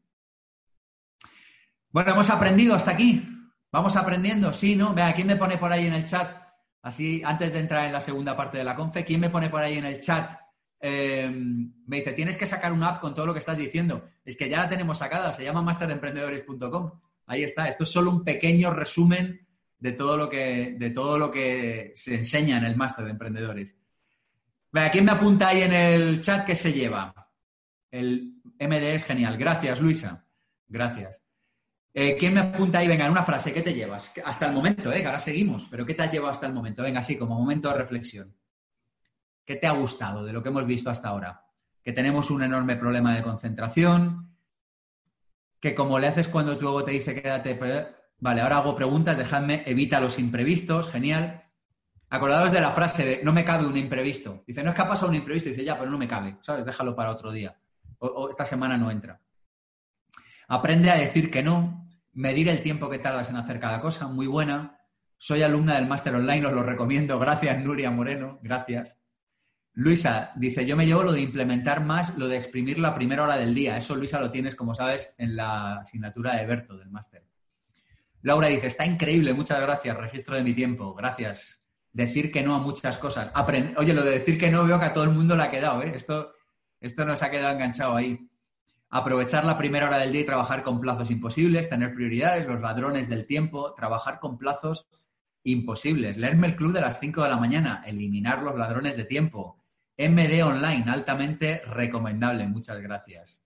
Bueno, 1.91 2.11
hemos 2.11 2.31
aprendido 2.31 2.75
hasta 2.75 2.91
aquí. 2.91 3.29
Vamos 3.71 3.95
aprendiendo, 3.95 4.53
sí, 4.53 4.75
¿no? 4.75 4.93
Vea, 4.93 5.15
¿quién 5.15 5.29
me 5.29 5.37
pone 5.37 5.57
por 5.57 5.71
ahí 5.71 5.87
en 5.87 5.95
el 5.95 6.05
chat? 6.05 6.37
Así, 6.83 7.23
antes 7.25 7.53
de 7.53 7.61
entrar 7.61 7.87
en 7.87 7.93
la 7.93 8.01
segunda 8.01 8.37
parte 8.37 8.59
de 8.59 8.65
la 8.65 8.75
confe, 8.75 9.05
¿quién 9.05 9.21
me 9.21 9.31
pone 9.31 9.51
por 9.51 9.62
ahí 9.62 9.79
en 9.79 9.85
el 9.85 10.01
chat? 10.01 10.43
Eh, 10.87 11.30
me 11.30 11.97
dice, 11.97 12.12
tienes 12.12 12.37
que 12.37 12.47
sacar 12.47 12.70
una 12.70 12.89
app 12.89 13.01
con 13.01 13.14
todo 13.14 13.24
lo 13.24 13.32
que 13.32 13.39
estás 13.39 13.57
diciendo. 13.57 14.07
Es 14.22 14.37
que 14.37 14.51
ya 14.51 14.59
la 14.59 14.68
tenemos 14.68 14.99
sacada, 14.99 15.32
se 15.32 15.43
llama 15.43 15.62
masteremprendedores.com. 15.62 17.01
Ahí 17.24 17.43
está, 17.43 17.68
esto 17.68 17.85
es 17.85 17.91
solo 17.91 18.11
un 18.11 18.22
pequeño 18.22 18.70
resumen 18.70 19.47
de 19.78 19.93
todo 19.93 20.18
lo 20.18 20.28
que, 20.28 20.76
de 20.78 20.91
todo 20.91 21.18
lo 21.18 21.30
que 21.30 21.93
se 21.95 22.16
enseña 22.16 22.59
en 22.59 22.64
el 22.64 22.76
máster 22.76 23.07
de 23.07 23.12
emprendedores. 23.12 23.74
Vea, 24.72 24.91
¿quién 24.91 25.07
me 25.07 25.12
apunta 25.12 25.49
ahí 25.49 25.62
en 25.62 25.72
el 25.72 26.20
chat 26.20 26.45
que 26.45 26.55
se 26.55 26.70
lleva? 26.70 27.30
El 27.91 28.43
MD 28.61 28.95
es 28.95 29.05
genial. 29.05 29.39
Gracias, 29.39 29.80
Luisa. 29.80 30.26
Gracias. 30.68 31.24
Eh, 31.95 32.14
¿Quién 32.18 32.35
me 32.35 32.41
apunta 32.41 32.80
ahí? 32.80 32.89
Venga, 32.89 33.07
en 33.07 33.12
una 33.12 33.24
frase, 33.24 33.55
¿qué 33.55 33.62
te 33.62 33.72
llevas? 33.72 34.12
Hasta 34.22 34.49
el 34.49 34.53
momento, 34.53 34.93
¿eh? 34.93 35.01
Que 35.01 35.07
ahora 35.07 35.20
seguimos, 35.20 35.66
pero 35.70 35.87
¿qué 35.87 35.95
te 35.95 36.03
has 36.03 36.12
llevado 36.12 36.32
hasta 36.32 36.47
el 36.47 36.53
momento? 36.53 36.82
Venga, 36.82 37.01
así, 37.01 37.16
como 37.16 37.37
momento 37.37 37.70
de 37.70 37.78
reflexión. 37.78 38.35
¿Qué 39.45 39.57
te 39.57 39.66
ha 39.66 39.72
gustado 39.72 40.24
de 40.24 40.32
lo 40.32 40.42
que 40.42 40.49
hemos 40.49 40.66
visto 40.66 40.90
hasta 40.90 41.09
ahora? 41.09 41.45
Que 41.82 41.92
tenemos 41.92 42.30
un 42.30 42.42
enorme 42.42 42.76
problema 42.76 43.14
de 43.14 43.22
concentración, 43.22 44.34
que 45.61 45.74
como 45.74 45.99
le 45.99 46.09
haces 46.09 46.28
cuando 46.28 46.59
tu 46.59 46.68
ego 46.68 46.84
te 46.84 46.92
dice 46.92 47.14
quédate... 47.14 47.59
Vale, 48.18 48.40
ahora 48.40 48.59
hago 48.59 48.76
preguntas, 48.76 49.18
dejadme, 49.18 49.64
evita 49.66 50.01
los 50.01 50.18
imprevistos, 50.18 50.88
genial. 50.88 51.45
Acordados 52.09 52.53
de 52.53 52.61
la 52.61 52.70
frase 52.70 53.05
de 53.05 53.20
no 53.24 53.32
me 53.32 53.45
cabe 53.45 53.66
un 53.66 53.76
imprevisto. 53.76 54.45
Dice, 54.47 54.62
no 54.62 54.70
es 54.70 54.76
que 54.76 54.82
ha 54.82 54.88
pasado 54.88 55.09
un 55.09 55.16
imprevisto. 55.16 55.51
Dice, 55.51 55.64
ya, 55.64 55.76
pero 55.78 55.90
no 55.90 55.99
me 55.99 56.09
cabe, 56.09 56.38
¿sabes? 56.42 56.64
Déjalo 56.64 56.95
para 56.95 57.11
otro 57.11 57.32
día. 57.32 57.59
O, 57.99 58.30
esta 58.30 58.47
semana 58.47 58.78
no 58.78 58.90
entra. 58.90 59.20
Aprende 60.49 60.90
a 60.90 60.97
decir 60.97 61.30
que 61.30 61.42
no, 61.42 61.88
medir 62.12 62.49
el 62.49 62.62
tiempo 62.62 62.88
que 62.88 62.99
tardas 62.99 63.30
en 63.30 63.36
hacer 63.36 63.59
cada 63.59 63.80
cosa, 63.80 64.07
muy 64.07 64.26
buena. 64.26 64.78
Soy 65.18 65.42
alumna 65.42 65.74
del 65.74 65.86
máster 65.86 66.14
online, 66.14 66.47
os 66.47 66.53
lo 66.53 66.62
recomiendo. 66.62 67.18
Gracias, 67.18 67.62
Nuria 67.64 67.90
Moreno, 67.90 68.38
gracias. 68.42 68.99
Luisa 69.77 70.31
dice, 70.37 70.64
yo 70.64 70.77
me 70.77 70.87
llevo 70.87 71.03
lo 71.03 71.12
de 71.12 71.20
implementar 71.20 71.85
más, 71.85 72.16
lo 72.16 72.29
de 72.29 72.37
exprimir 72.37 72.79
la 72.79 72.95
primera 72.95 73.25
hora 73.25 73.37
del 73.37 73.55
día. 73.55 73.77
Eso, 73.77 73.97
Luisa, 73.97 74.20
lo 74.20 74.31
tienes, 74.31 74.55
como 74.55 74.75
sabes, 74.75 75.12
en 75.18 75.35
la 75.35 75.81
asignatura 75.81 76.37
de 76.37 76.47
Berto 76.47 76.77
del 76.77 76.91
máster. 76.91 77.25
Laura 78.22 78.49
dice, 78.49 78.68
está 78.68 78.87
increíble, 78.87 79.35
muchas 79.35 79.61
gracias, 79.61 79.97
registro 79.97 80.37
de 80.37 80.45
mi 80.45 80.55
tiempo. 80.55 80.95
Gracias, 80.95 81.64
decir 81.93 82.31
que 82.31 82.43
no 82.43 82.55
a 82.55 82.59
muchas 82.59 82.99
cosas. 82.99 83.33
Oye, 83.77 83.95
lo 83.95 84.03
de 84.03 84.12
decir 84.12 84.39
que 84.39 84.51
no 84.51 84.64
veo 84.64 84.79
que 84.79 84.87
a 84.87 84.93
todo 84.93 85.05
el 85.05 85.11
mundo 85.11 85.37
le 85.37 85.43
ha 85.43 85.51
quedado, 85.51 85.83
¿eh? 85.83 85.93
Esto, 85.95 86.33
esto 86.81 87.05
nos 87.05 87.22
ha 87.22 87.31
quedado 87.31 87.53
enganchado 87.53 87.97
ahí. 87.97 88.31
Aprovechar 88.91 89.45
la 89.45 89.59
primera 89.59 89.89
hora 89.89 89.99
del 89.99 90.12
día 90.12 90.20
y 90.20 90.27
trabajar 90.27 90.62
con 90.62 90.81
plazos 90.81 91.11
imposibles, 91.11 91.68
tener 91.68 91.93
prioridades, 91.95 92.47
los 92.47 92.61
ladrones 92.61 93.09
del 93.09 93.27
tiempo, 93.27 93.75
trabajar 93.75 94.20
con 94.20 94.39
plazos 94.39 94.87
imposibles. 95.43 96.16
Leerme 96.16 96.47
el 96.47 96.57
club 96.57 96.72
de 96.72 96.81
las 96.81 97.01
5 97.01 97.25
de 97.25 97.29
la 97.29 97.37
mañana, 97.37 97.83
eliminar 97.85 98.43
los 98.43 98.57
ladrones 98.57 98.97
de 98.97 99.05
tiempo. 99.05 99.64
MD 99.97 100.42
Online, 100.42 100.84
altamente 100.88 101.62
recomendable. 101.66 102.47
Muchas 102.47 102.80
gracias. 102.80 103.40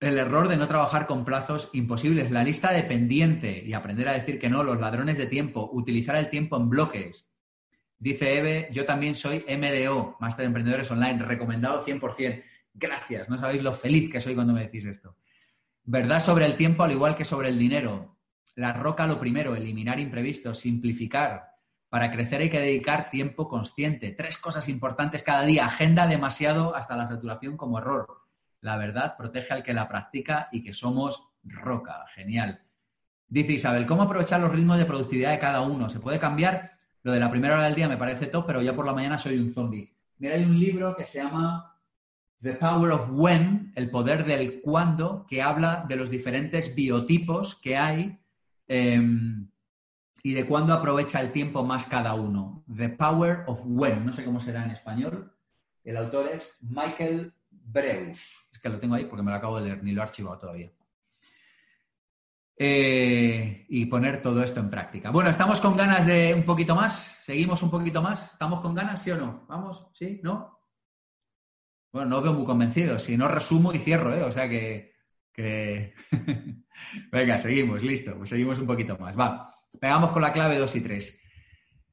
el 0.00 0.16
error 0.16 0.48
de 0.48 0.56
no 0.56 0.66
trabajar 0.66 1.06
con 1.06 1.26
plazos 1.26 1.68
imposibles, 1.74 2.30
la 2.30 2.42
lista 2.42 2.72
de 2.72 2.82
pendiente 2.82 3.62
y 3.66 3.74
aprender 3.74 4.08
a 4.08 4.14
decir 4.14 4.38
que 4.38 4.48
no, 4.48 4.64
los 4.64 4.80
ladrones 4.80 5.18
de 5.18 5.26
tiempo, 5.26 5.68
utilizar 5.72 6.16
el 6.16 6.30
tiempo 6.30 6.56
en 6.56 6.70
bloques. 6.70 7.28
Dice 7.98 8.38
Eve, 8.38 8.68
yo 8.72 8.86
también 8.86 9.14
soy 9.14 9.44
MDO, 9.46 10.16
Máster 10.18 10.44
de 10.44 10.46
Emprendedores 10.46 10.90
Online, 10.90 11.22
recomendado 11.22 11.84
100%. 11.84 12.42
Gracias, 12.72 13.28
no 13.28 13.36
sabéis 13.36 13.62
lo 13.62 13.74
feliz 13.74 14.10
que 14.10 14.22
soy 14.22 14.34
cuando 14.34 14.54
me 14.54 14.62
decís 14.62 14.86
esto. 14.86 15.16
Verdad 15.84 16.20
sobre 16.20 16.46
el 16.46 16.56
tiempo 16.56 16.82
al 16.82 16.92
igual 16.92 17.14
que 17.14 17.26
sobre 17.26 17.48
el 17.48 17.58
dinero. 17.58 18.16
La 18.54 18.72
roca 18.72 19.06
lo 19.06 19.20
primero, 19.20 19.54
eliminar 19.54 20.00
imprevistos, 20.00 20.60
simplificar. 20.60 21.49
Para 21.90 22.10
crecer 22.10 22.40
hay 22.40 22.50
que 22.50 22.60
dedicar 22.60 23.10
tiempo 23.10 23.48
consciente. 23.48 24.12
Tres 24.12 24.38
cosas 24.38 24.68
importantes 24.70 25.22
cada 25.22 25.42
día. 25.42 25.66
Agenda 25.66 26.06
demasiado 26.06 26.74
hasta 26.74 26.96
la 26.96 27.06
saturación 27.06 27.58
como 27.58 27.78
error 27.78 28.20
la 28.60 28.76
verdad 28.76 29.16
protege 29.16 29.54
al 29.54 29.62
que 29.62 29.74
la 29.74 29.88
practica 29.88 30.48
y 30.52 30.62
que 30.62 30.74
somos 30.74 31.28
roca. 31.44 32.04
Genial. 32.14 32.62
Dice 33.28 33.52
Isabel, 33.52 33.86
¿cómo 33.86 34.02
aprovechar 34.02 34.40
los 34.40 34.52
ritmos 34.52 34.78
de 34.78 34.84
productividad 34.84 35.30
de 35.30 35.38
cada 35.38 35.60
uno? 35.60 35.88
¿Se 35.88 36.00
puede 36.00 36.18
cambiar? 36.18 36.72
Lo 37.02 37.12
de 37.12 37.20
la 37.20 37.30
primera 37.30 37.54
hora 37.54 37.64
del 37.64 37.74
día 37.74 37.88
me 37.88 37.96
parece 37.96 38.26
top, 38.26 38.46
pero 38.46 38.60
ya 38.60 38.74
por 38.74 38.84
la 38.84 38.92
mañana 38.92 39.18
soy 39.18 39.38
un 39.38 39.52
zombie. 39.52 39.94
Mira, 40.18 40.34
hay 40.34 40.44
un 40.44 40.58
libro 40.58 40.94
que 40.96 41.04
se 41.04 41.18
llama 41.18 41.78
The 42.42 42.54
Power 42.54 42.90
of 42.92 43.08
When, 43.12 43.72
el 43.76 43.90
poder 43.90 44.24
del 44.24 44.60
cuándo, 44.60 45.24
que 45.26 45.40
habla 45.40 45.86
de 45.88 45.96
los 45.96 46.10
diferentes 46.10 46.74
biotipos 46.74 47.54
que 47.54 47.76
hay 47.78 48.18
em, 48.68 49.49
y 50.22 50.34
de 50.34 50.46
cuándo 50.46 50.74
aprovecha 50.74 51.20
el 51.20 51.32
tiempo 51.32 51.64
más 51.64 51.86
cada 51.86 52.14
uno. 52.14 52.64
The 52.74 52.90
Power 52.90 53.44
of 53.46 53.62
When, 53.64 54.06
no 54.06 54.12
sé 54.12 54.24
cómo 54.24 54.40
será 54.40 54.64
en 54.64 54.70
español. 54.72 55.32
El 55.84 55.96
autor 55.96 56.28
es 56.28 56.56
Michael 56.60 57.32
Breus. 57.50 58.48
Es 58.52 58.58
que 58.58 58.68
lo 58.68 58.78
tengo 58.78 58.94
ahí 58.94 59.06
porque 59.06 59.22
me 59.22 59.30
lo 59.30 59.36
acabo 59.36 59.58
de 59.58 59.66
leer, 59.66 59.82
ni 59.82 59.92
lo 59.92 60.00
he 60.00 60.04
archivado 60.04 60.38
todavía. 60.38 60.70
Eh, 62.56 63.64
y 63.70 63.86
poner 63.86 64.20
todo 64.20 64.42
esto 64.42 64.60
en 64.60 64.68
práctica. 64.68 65.10
Bueno, 65.10 65.30
¿estamos 65.30 65.60
con 65.60 65.76
ganas 65.76 66.06
de 66.06 66.34
un 66.34 66.44
poquito 66.44 66.74
más? 66.74 67.18
¿Seguimos 67.22 67.62
un 67.62 67.70
poquito 67.70 68.02
más? 68.02 68.32
¿Estamos 68.32 68.60
con 68.60 68.74
ganas, 68.74 69.02
sí 69.02 69.10
o 69.10 69.16
no? 69.16 69.46
¿Vamos? 69.48 69.86
¿Sí? 69.94 70.20
¿No? 70.22 70.60
Bueno, 71.90 72.10
no 72.10 72.22
veo 72.22 72.34
muy 72.34 72.44
convencido. 72.44 72.98
Si 72.98 73.16
no, 73.16 73.28
resumo 73.28 73.72
y 73.72 73.78
cierro, 73.78 74.14
¿eh? 74.14 74.22
O 74.22 74.32
sea 74.32 74.48
que... 74.48 74.90
Venga, 77.10 77.38
seguimos, 77.38 77.82
listo. 77.82 78.14
Pues 78.16 78.28
seguimos 78.28 78.58
un 78.58 78.66
poquito 78.66 78.98
más. 78.98 79.18
Va, 79.18 79.59
pegamos 79.78 80.10
con 80.10 80.22
la 80.22 80.32
clave 80.32 80.58
2 80.58 80.76
y 80.76 80.80
3. 80.80 81.20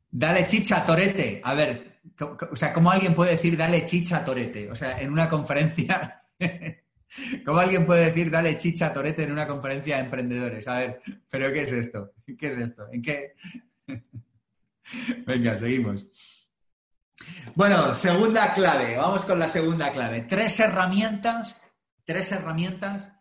Dale 0.10 0.46
chicha, 0.46 0.86
Torete. 0.86 1.42
A 1.44 1.54
ver, 1.54 2.00
o 2.52 2.56
sea, 2.56 2.74
¿cómo 2.74 2.92
alguien 2.92 3.14
puede 3.14 3.32
decir 3.32 3.58
dale 3.58 3.86
chicha 3.86 4.24
Torete? 4.24 4.72
O 4.72 4.76
sea, 4.76 5.00
en 5.00 5.12
una 5.12 5.30
conferencia, 5.30 6.20
¿cómo 7.46 7.60
alguien 7.60 7.86
puede 7.86 8.06
decir 8.06 8.32
dale 8.32 8.58
chicha 8.58 8.94
Torete 8.94 9.24
en 9.24 9.32
una 9.32 9.48
conferencia 9.48 9.98
de 9.98 10.04
emprendedores? 10.04 10.68
A 10.68 10.78
ver, 10.78 11.02
¿pero 11.30 11.52
qué 11.52 11.64
es 11.64 11.72
esto? 11.72 12.14
¿Qué 12.38 12.48
es 12.48 12.58
esto? 12.58 12.88
¿En 12.92 13.02
qué? 13.02 13.34
Venga, 15.26 15.56
seguimos. 15.56 16.08
Bueno, 17.56 17.94
segunda 17.94 18.54
clave, 18.54 18.96
vamos 18.96 19.26
con 19.26 19.40
la 19.40 19.48
segunda 19.48 19.92
clave. 19.92 20.22
Tres 20.22 20.60
herramientas, 20.60 21.60
tres 22.06 22.32
herramientas 22.32 23.12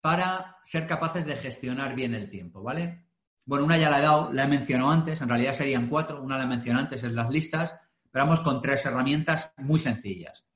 para 0.00 0.56
ser 0.64 0.86
capaces 0.86 1.26
de 1.26 1.36
gestionar 1.36 1.94
bien 1.94 2.14
el 2.14 2.30
tiempo, 2.30 2.62
¿vale? 2.62 3.01
Bueno, 3.44 3.64
una 3.64 3.76
ya 3.76 3.90
la 3.90 3.98
he 3.98 4.02
dado, 4.02 4.32
la 4.32 4.44
he 4.44 4.48
mencionado 4.48 4.90
antes, 4.90 5.20
en 5.20 5.28
realidad 5.28 5.52
serían 5.52 5.88
cuatro, 5.88 6.22
una 6.22 6.38
la 6.38 6.44
he 6.44 6.46
mencionado 6.46 6.84
antes 6.84 7.02
en 7.02 7.16
las 7.16 7.28
listas, 7.30 7.76
pero 8.10 8.24
vamos 8.26 8.40
con 8.40 8.60
tres 8.62 8.84
herramientas 8.86 9.52
muy 9.56 9.80
sencillas. 9.80 10.46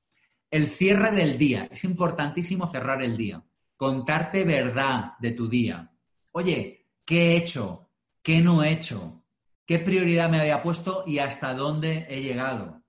El 0.51 0.69
cierre 0.69 1.11
del 1.11 1.39
día. 1.39 1.69
Es 1.71 1.85
importantísimo 1.85 2.67
cerrar 2.67 3.03
el 3.03 3.17
día. 3.17 3.43
Contarte 3.77 4.45
verdad 4.45 5.13
de 5.19 5.33
tu 5.33 5.49
día. 5.49 5.91
Oye, 6.33 6.87
¿qué 7.05 7.33
he 7.33 7.37
hecho? 7.37 7.91
¿Qué 8.23 8.41
no 8.41 8.63
he 8.63 8.73
hecho? 8.73 9.25
¿Qué 9.65 9.79
prioridad 9.81 10.31
me 10.31 10.41
había 10.41 10.63
puesto 10.63 11.03
y 11.07 11.19
hasta 11.19 11.55
dónde 11.55 12.07
he 12.09 12.21
llegado? 12.23 12.83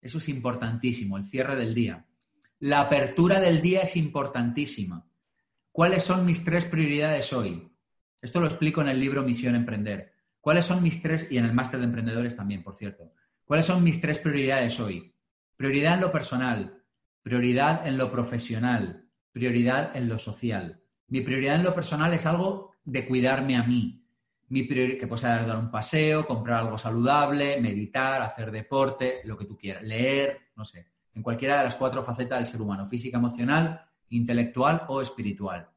Eso 0.00 0.18
es 0.18 0.28
importantísimo, 0.28 1.16
el 1.16 1.26
cierre 1.26 1.56
del 1.56 1.74
día. 1.74 2.06
La 2.60 2.80
apertura 2.80 3.40
del 3.40 3.60
día 3.60 3.82
es 3.82 3.96
importantísima. 3.96 5.06
¿Cuáles 5.72 6.04
son 6.04 6.24
mis 6.24 6.42
tres 6.44 6.64
prioridades 6.64 7.32
hoy? 7.32 7.70
Esto 8.26 8.40
lo 8.40 8.46
explico 8.46 8.80
en 8.80 8.88
el 8.88 8.98
libro 8.98 9.22
Misión 9.22 9.54
Emprender. 9.54 10.12
¿Cuáles 10.40 10.64
son 10.64 10.82
mis 10.82 11.00
tres, 11.00 11.28
y 11.30 11.38
en 11.38 11.44
el 11.44 11.52
máster 11.52 11.78
de 11.78 11.86
emprendedores 11.86 12.34
también, 12.34 12.64
por 12.64 12.74
cierto, 12.74 13.12
¿Cuáles 13.44 13.66
son 13.66 13.84
mis 13.84 14.00
tres 14.00 14.18
prioridades 14.18 14.80
hoy? 14.80 15.14
Prioridad 15.56 15.94
en 15.94 16.00
lo 16.00 16.10
personal, 16.10 16.82
prioridad 17.22 17.86
en 17.86 17.96
lo 17.96 18.10
profesional, 18.10 19.06
prioridad 19.30 19.96
en 19.96 20.08
lo 20.08 20.18
social. 20.18 20.80
Mi 21.06 21.20
prioridad 21.20 21.54
en 21.54 21.62
lo 21.62 21.72
personal 21.72 22.12
es 22.14 22.26
algo 22.26 22.72
de 22.84 23.06
cuidarme 23.06 23.56
a 23.56 23.62
mí. 23.62 24.04
Mi 24.48 24.66
que 24.66 25.06
puede 25.06 25.20
ser 25.20 25.46
dar 25.46 25.58
un 25.58 25.70
paseo, 25.70 26.26
comprar 26.26 26.58
algo 26.58 26.76
saludable, 26.76 27.60
meditar, 27.60 28.20
hacer 28.20 28.50
deporte, 28.50 29.20
lo 29.22 29.38
que 29.38 29.44
tú 29.44 29.56
quieras, 29.56 29.84
leer, 29.84 30.48
no 30.56 30.64
sé, 30.64 30.88
en 31.14 31.22
cualquiera 31.22 31.58
de 31.58 31.64
las 31.64 31.76
cuatro 31.76 32.02
facetas 32.02 32.38
del 32.40 32.46
ser 32.46 32.60
humano, 32.60 32.84
física, 32.88 33.18
emocional, 33.18 33.80
intelectual 34.08 34.82
o 34.88 35.00
espiritual. 35.00 35.68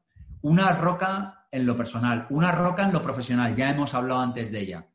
Una 0.42 0.74
roca 0.74 1.39
en 1.50 1.66
lo 1.66 1.76
personal, 1.76 2.26
una 2.30 2.52
roca 2.52 2.84
en 2.84 2.92
lo 2.92 3.02
profesional, 3.02 3.54
ya 3.56 3.70
hemos 3.70 3.94
hablado 3.94 4.20
antes 4.20 4.50
de 4.50 4.60
ella. 4.60 4.86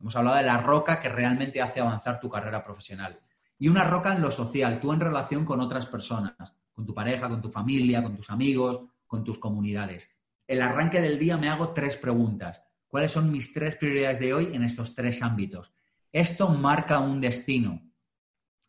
Hemos 0.00 0.16
hablado 0.16 0.36
de 0.36 0.42
la 0.42 0.58
roca 0.58 1.00
que 1.00 1.08
realmente 1.08 1.62
hace 1.62 1.80
avanzar 1.80 2.20
tu 2.20 2.28
carrera 2.28 2.64
profesional. 2.64 3.20
Y 3.58 3.68
una 3.68 3.84
roca 3.84 4.12
en 4.14 4.20
lo 4.20 4.30
social, 4.30 4.80
tú 4.80 4.92
en 4.92 5.00
relación 5.00 5.44
con 5.44 5.60
otras 5.60 5.86
personas, 5.86 6.34
con 6.72 6.84
tu 6.84 6.92
pareja, 6.92 7.28
con 7.28 7.40
tu 7.40 7.50
familia, 7.50 8.02
con 8.02 8.16
tus 8.16 8.30
amigos, 8.30 8.80
con 9.06 9.22
tus 9.22 9.38
comunidades. 9.38 10.10
El 10.46 10.60
arranque 10.60 11.00
del 11.00 11.18
día 11.18 11.36
me 11.36 11.48
hago 11.48 11.72
tres 11.72 11.96
preguntas. 11.96 12.62
¿Cuáles 12.88 13.12
son 13.12 13.30
mis 13.30 13.52
tres 13.52 13.76
prioridades 13.76 14.18
de 14.18 14.34
hoy 14.34 14.50
en 14.52 14.64
estos 14.64 14.94
tres 14.94 15.22
ámbitos? 15.22 15.72
Esto 16.10 16.48
marca 16.50 16.98
un 16.98 17.20
destino, 17.20 17.80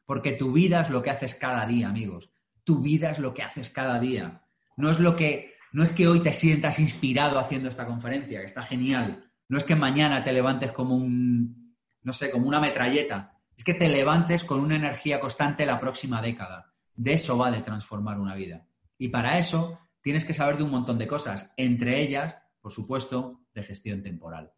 porque 0.06 0.34
tu 0.34 0.54
vida 0.54 0.82
es 0.82 0.89
lo 0.89 1.01
que 1.01 1.10
haces 1.10 1.36
cada 1.36 1.66
día, 1.66 1.89
amigos. 1.89 2.30
Tu 2.64 2.80
vida 2.80 3.10
es 3.10 3.20
lo 3.20 3.34
que 3.34 3.43
haces 3.43 3.70
cada 3.70 3.99
día. 3.99 4.43
No 4.78 4.89
es 4.91 4.99
lo 4.99 5.16
que 5.16 5.53
no 5.74 5.84
es 5.84 5.92
que 5.92 6.08
hoy 6.08 6.22
te 6.22 6.32
sientas 6.32 6.80
inspirado 6.80 7.40
haciendo 7.40 7.68
esta 7.68 7.86
conferencia, 7.86 8.40
que 8.40 8.46
está 8.46 8.64
genial, 8.64 9.30
no 9.50 9.58
es 9.58 9.64
que 9.64 9.76
mañana 9.76 10.24
te 10.24 10.32
levantes 10.32 10.72
como 10.72 10.96
un, 10.96 11.76
no 12.04 12.14
sé, 12.14 12.30
como 12.32 12.48
una 12.48 12.60
metralleta. 12.60 13.40
Es 13.58 13.64
que 13.64 13.74
te 13.74 13.90
levantes 13.90 14.44
con 14.44 14.60
una 14.60 14.76
energía 14.76 15.20
constante 15.20 15.66
la 15.66 15.80
próxima 15.80 16.22
década. 16.22 16.74
De 16.96 17.14
eso 17.14 17.38
va 17.38 17.52
de 17.52 17.62
transformar 17.62 18.20
una 18.20 18.36
vida. 18.36 18.66
Y 18.98 19.10
para 19.10 19.38
eso 19.40 19.80
tienes 20.02 20.26
que 20.26 20.34
saber 20.34 20.58
de 20.58 20.64
un 20.64 20.72
montón 20.72 20.98
de 20.98 21.08
cosas, 21.08 21.52
entre 21.58 22.02
ellas, 22.02 22.38
por 22.62 22.72
supuesto, 22.72 23.42
de 23.54 23.64
gestión 23.64 24.04
temporal. 24.04 24.52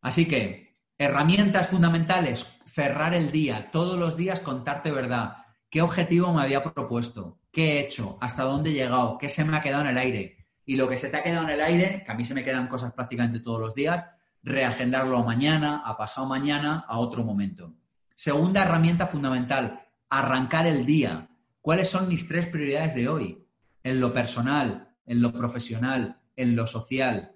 Así 0.00 0.26
que, 0.26 0.76
herramientas 0.98 1.68
fundamentales, 1.68 2.44
cerrar 2.66 3.14
el 3.14 3.30
día, 3.30 3.70
todos 3.70 3.98
los 3.98 4.16
días 4.16 4.40
contarte 4.40 4.90
verdad. 4.90 5.36
¿Qué 5.70 5.80
objetivo 5.80 6.32
me 6.34 6.42
había 6.42 6.64
propuesto? 6.64 7.38
¿Qué 7.52 7.74
he 7.74 7.80
hecho? 7.80 8.18
¿Hasta 8.20 8.42
dónde 8.42 8.70
he 8.70 8.74
llegado? 8.74 9.16
¿Qué 9.18 9.28
se 9.28 9.44
me 9.44 9.56
ha 9.56 9.62
quedado 9.62 9.82
en 9.82 9.90
el 9.90 9.98
aire? 9.98 10.35
Y 10.66 10.76
lo 10.76 10.88
que 10.88 10.96
se 10.96 11.08
te 11.08 11.16
ha 11.16 11.22
quedado 11.22 11.44
en 11.44 11.54
el 11.54 11.60
aire, 11.62 12.02
que 12.04 12.12
a 12.12 12.14
mí 12.14 12.24
se 12.24 12.34
me 12.34 12.44
quedan 12.44 12.66
cosas 12.66 12.92
prácticamente 12.92 13.40
todos 13.40 13.60
los 13.60 13.74
días, 13.74 14.06
reagendarlo 14.42 15.18
a 15.18 15.24
mañana, 15.24 15.82
a 15.84 15.96
pasado 15.96 16.26
mañana, 16.26 16.84
a 16.86 16.98
otro 16.98 17.24
momento. 17.24 17.74
Segunda 18.14 18.62
herramienta 18.62 19.06
fundamental, 19.06 19.80
arrancar 20.10 20.66
el 20.66 20.84
día. 20.84 21.28
¿Cuáles 21.60 21.88
son 21.88 22.08
mis 22.08 22.28
tres 22.28 22.46
prioridades 22.46 22.94
de 22.94 23.08
hoy? 23.08 23.46
En 23.82 24.00
lo 24.00 24.12
personal, 24.12 24.94
en 25.06 25.22
lo 25.22 25.32
profesional, 25.32 26.20
en 26.34 26.56
lo 26.56 26.66
social. 26.66 27.32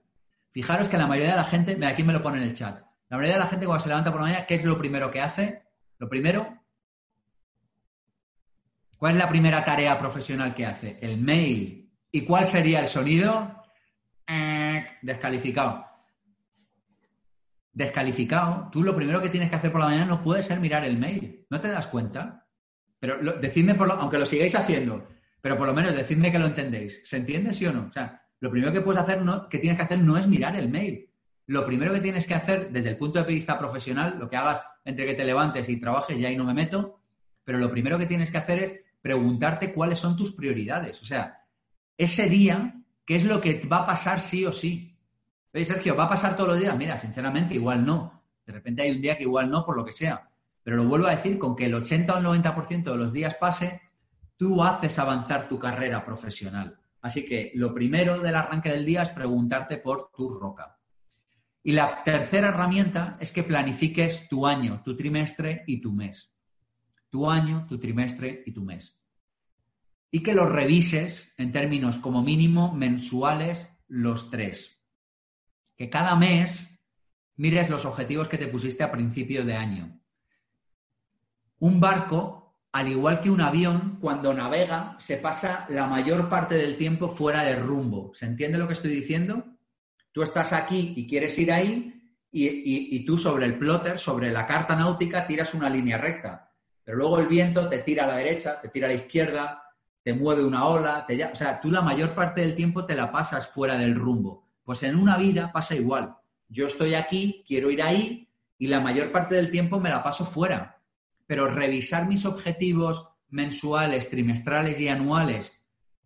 Fijaros 0.50 0.88
que 0.88 0.98
la 0.98 1.06
mayoría 1.06 1.30
de 1.30 1.36
la 1.36 1.44
gente, 1.44 1.86
aquí 1.86 2.02
me 2.02 2.12
lo 2.12 2.22
pone 2.22 2.38
en 2.38 2.44
el 2.44 2.54
chat. 2.54 2.82
La 3.08 3.16
mayoría 3.16 3.34
de 3.34 3.44
la 3.44 3.48
gente 3.48 3.66
cuando 3.66 3.82
se 3.82 3.88
levanta 3.88 4.10
por 4.10 4.20
la 4.20 4.28
mañana, 4.28 4.46
¿qué 4.46 4.56
es 4.56 4.64
lo 4.64 4.78
primero 4.78 5.10
que 5.10 5.20
hace? 5.20 5.62
Lo 5.98 6.08
primero, 6.08 6.62
¿cuál 8.96 9.14
es 9.14 9.18
la 9.18 9.28
primera 9.28 9.64
tarea 9.64 9.98
profesional 9.98 10.54
que 10.54 10.66
hace? 10.66 10.98
El 11.00 11.18
mail. 11.18 11.79
¿Y 12.12 12.24
cuál 12.24 12.46
sería 12.46 12.80
el 12.80 12.88
sonido? 12.88 13.64
Eh, 14.26 14.86
descalificado 15.02 15.90
descalificado, 17.72 18.68
tú 18.70 18.82
lo 18.82 18.94
primero 18.94 19.20
que 19.20 19.28
tienes 19.28 19.48
que 19.48 19.56
hacer 19.56 19.70
por 19.70 19.80
la 19.80 19.86
mañana 19.86 20.06
no 20.06 20.22
puede 20.22 20.42
ser 20.42 20.60
mirar 20.60 20.84
el 20.84 20.98
mail. 20.98 21.46
¿No 21.50 21.60
te 21.60 21.68
das 21.68 21.86
cuenta? 21.86 22.46
Pero 22.98 23.18
decidme, 23.40 23.74
por 23.74 23.88
lo, 23.88 23.94
aunque 23.94 24.18
lo 24.18 24.26
sigáis 24.26 24.54
haciendo, 24.54 25.08
pero 25.40 25.56
por 25.56 25.66
lo 25.66 25.74
menos 25.74 25.94
decidme 25.94 26.30
que 26.30 26.38
lo 26.38 26.46
entendéis. 26.46 27.02
¿Se 27.04 27.16
entiende, 27.16 27.54
sí 27.54 27.66
o 27.66 27.72
no? 27.72 27.86
O 27.88 27.92
sea, 27.92 28.22
lo 28.40 28.50
primero 28.50 28.72
que 28.72 28.80
puedes 28.80 29.02
hacer, 29.02 29.22
no, 29.22 29.48
que 29.48 29.58
tienes 29.58 29.78
que 29.78 29.84
hacer 29.84 29.98
no 29.98 30.18
es 30.18 30.26
mirar 30.26 30.56
el 30.56 30.68
mail. 30.68 31.08
Lo 31.46 31.64
primero 31.64 31.92
que 31.92 32.00
tienes 32.00 32.26
que 32.26 32.34
hacer 32.34 32.70
desde 32.70 32.90
el 32.90 32.98
punto 32.98 33.22
de 33.22 33.32
vista 33.32 33.58
profesional, 33.58 34.16
lo 34.18 34.28
que 34.28 34.36
hagas 34.36 34.62
entre 34.84 35.06
que 35.06 35.14
te 35.14 35.24
levantes 35.24 35.68
y 35.68 35.80
trabajes, 35.80 36.18
ya 36.18 36.28
ahí 36.28 36.36
no 36.36 36.44
me 36.44 36.54
meto, 36.54 37.00
pero 37.44 37.58
lo 37.58 37.70
primero 37.70 37.98
que 37.98 38.06
tienes 38.06 38.30
que 38.30 38.38
hacer 38.38 38.58
es 38.58 38.80
preguntarte 39.00 39.72
cuáles 39.72 39.98
son 39.98 40.16
tus 40.16 40.32
prioridades. 40.32 41.00
O 41.02 41.06
sea, 41.06 41.39
ese 42.00 42.30
día, 42.30 42.82
¿qué 43.04 43.16
es 43.16 43.24
lo 43.24 43.42
que 43.42 43.60
va 43.70 43.78
a 43.78 43.86
pasar 43.86 44.22
sí 44.22 44.46
o 44.46 44.52
sí? 44.52 44.96
Oye, 45.52 45.66
Sergio, 45.66 45.94
¿va 45.94 46.04
a 46.04 46.08
pasar 46.08 46.34
todos 46.34 46.50
los 46.50 46.58
días? 46.58 46.74
Mira, 46.74 46.96
sinceramente, 46.96 47.54
igual 47.54 47.84
no. 47.84 48.22
De 48.46 48.54
repente 48.54 48.80
hay 48.80 48.92
un 48.92 49.02
día 49.02 49.18
que 49.18 49.24
igual 49.24 49.50
no, 49.50 49.66
por 49.66 49.76
lo 49.76 49.84
que 49.84 49.92
sea. 49.92 50.30
Pero 50.62 50.78
lo 50.78 50.84
vuelvo 50.84 51.08
a 51.08 51.10
decir, 51.10 51.38
con 51.38 51.54
que 51.54 51.66
el 51.66 51.74
80 51.74 52.14
o 52.14 52.18
el 52.18 52.42
90% 52.42 52.84
de 52.84 52.96
los 52.96 53.12
días 53.12 53.34
pase, 53.34 53.82
tú 54.38 54.62
haces 54.62 54.98
avanzar 54.98 55.46
tu 55.46 55.58
carrera 55.58 56.02
profesional. 56.02 56.78
Así 57.02 57.26
que 57.26 57.52
lo 57.54 57.74
primero 57.74 58.18
del 58.18 58.34
arranque 58.34 58.70
del 58.70 58.86
día 58.86 59.02
es 59.02 59.10
preguntarte 59.10 59.76
por 59.76 60.10
tu 60.16 60.30
roca. 60.30 60.78
Y 61.62 61.72
la 61.72 62.02
tercera 62.02 62.48
herramienta 62.48 63.18
es 63.20 63.30
que 63.30 63.42
planifiques 63.42 64.26
tu 64.26 64.46
año, 64.46 64.80
tu 64.82 64.96
trimestre 64.96 65.64
y 65.66 65.82
tu 65.82 65.92
mes. 65.92 66.34
Tu 67.10 67.28
año, 67.28 67.66
tu 67.68 67.78
trimestre 67.78 68.42
y 68.46 68.52
tu 68.52 68.62
mes. 68.62 68.99
Y 70.10 70.22
que 70.22 70.34
lo 70.34 70.48
revises 70.48 71.32
en 71.36 71.52
términos 71.52 71.98
como 71.98 72.22
mínimo 72.22 72.74
mensuales 72.74 73.68
los 73.86 74.30
tres. 74.30 74.80
Que 75.76 75.88
cada 75.88 76.16
mes 76.16 76.68
mires 77.36 77.70
los 77.70 77.84
objetivos 77.84 78.28
que 78.28 78.38
te 78.38 78.48
pusiste 78.48 78.82
a 78.82 78.92
principio 78.92 79.44
de 79.44 79.54
año. 79.54 80.00
Un 81.58 81.80
barco, 81.80 82.56
al 82.72 82.88
igual 82.88 83.20
que 83.20 83.30
un 83.30 83.40
avión, 83.40 83.98
cuando 84.00 84.34
navega, 84.34 84.96
se 84.98 85.16
pasa 85.16 85.66
la 85.68 85.86
mayor 85.86 86.28
parte 86.28 86.54
del 86.54 86.76
tiempo 86.76 87.08
fuera 87.08 87.42
de 87.42 87.56
rumbo. 87.56 88.12
¿Se 88.14 88.26
entiende 88.26 88.58
lo 88.58 88.66
que 88.66 88.74
estoy 88.74 88.90
diciendo? 88.90 89.44
Tú 90.12 90.22
estás 90.22 90.52
aquí 90.52 90.94
y 90.96 91.06
quieres 91.06 91.38
ir 91.38 91.52
ahí 91.52 92.00
y, 92.32 93.04
tú 93.04 93.18
sobre 93.18 93.46
el 93.46 93.58
plotter, 93.58 93.98
sobre 93.98 94.30
la 94.30 94.46
carta 94.46 94.76
náutica, 94.76 95.26
tiras 95.26 95.54
una 95.54 95.68
línea 95.68 95.98
recta. 95.98 96.52
Pero 96.84 96.98
luego 96.98 97.18
el 97.18 97.26
viento 97.26 97.68
te 97.68 97.78
tira 97.78 98.04
a 98.04 98.08
la 98.08 98.16
derecha, 98.16 98.60
te 98.60 98.68
tira 98.68 98.86
a 98.86 98.90
la 98.90 98.96
izquierda, 98.96 99.62
te 100.02 100.14
mueve 100.14 100.44
una 100.44 100.64
ola, 100.64 101.04
te, 101.06 101.22
o 101.24 101.34
sea, 101.34 101.60
tú 101.60 101.70
la 101.70 101.82
mayor 101.82 102.14
parte 102.14 102.40
del 102.40 102.54
tiempo 102.54 102.86
te 102.86 102.94
la 102.94 103.12
pasas 103.12 103.48
fuera 103.48 103.76
del 103.76 103.94
rumbo. 103.94 104.48
Pues 104.64 104.82
en 104.82 104.96
una 104.96 105.16
vida 105.16 105.52
pasa 105.52 105.74
igual. 105.74 106.16
Yo 106.48 106.66
estoy 106.66 106.94
aquí, 106.94 107.44
quiero 107.46 107.70
ir 107.70 107.82
ahí 107.82 108.28
y 108.58 108.66
la 108.66 108.80
mayor 108.80 109.12
parte 109.12 109.34
del 109.34 109.50
tiempo 109.50 109.80
me 109.80 109.90
la 109.90 110.02
paso 110.02 110.24
fuera. 110.24 110.80
Pero 111.26 111.46
revisar 111.46 112.08
mis 112.08 112.24
objetivos 112.24 113.08
mensuales, 113.28 114.10
trimestrales 114.10 114.80
y 114.80 114.88
anuales 114.88 115.60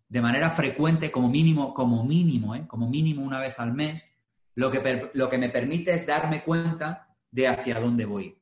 de 0.07 0.21
manera 0.21 0.49
frecuente, 0.51 1.11
como 1.11 1.29
mínimo, 1.29 1.73
como 1.73 2.03
mínimo, 2.03 2.55
¿eh? 2.55 2.67
como 2.67 2.87
mínimo 2.87 3.23
una 3.23 3.39
vez 3.39 3.59
al 3.59 3.73
mes, 3.73 4.05
lo 4.53 4.71
que, 4.71 5.09
lo 5.13 5.29
que 5.29 5.37
me 5.37 5.49
permite 5.49 5.93
es 5.93 6.05
darme 6.05 6.43
cuenta 6.43 7.15
de 7.31 7.47
hacia 7.47 7.79
dónde 7.79 8.05
voy. 8.05 8.37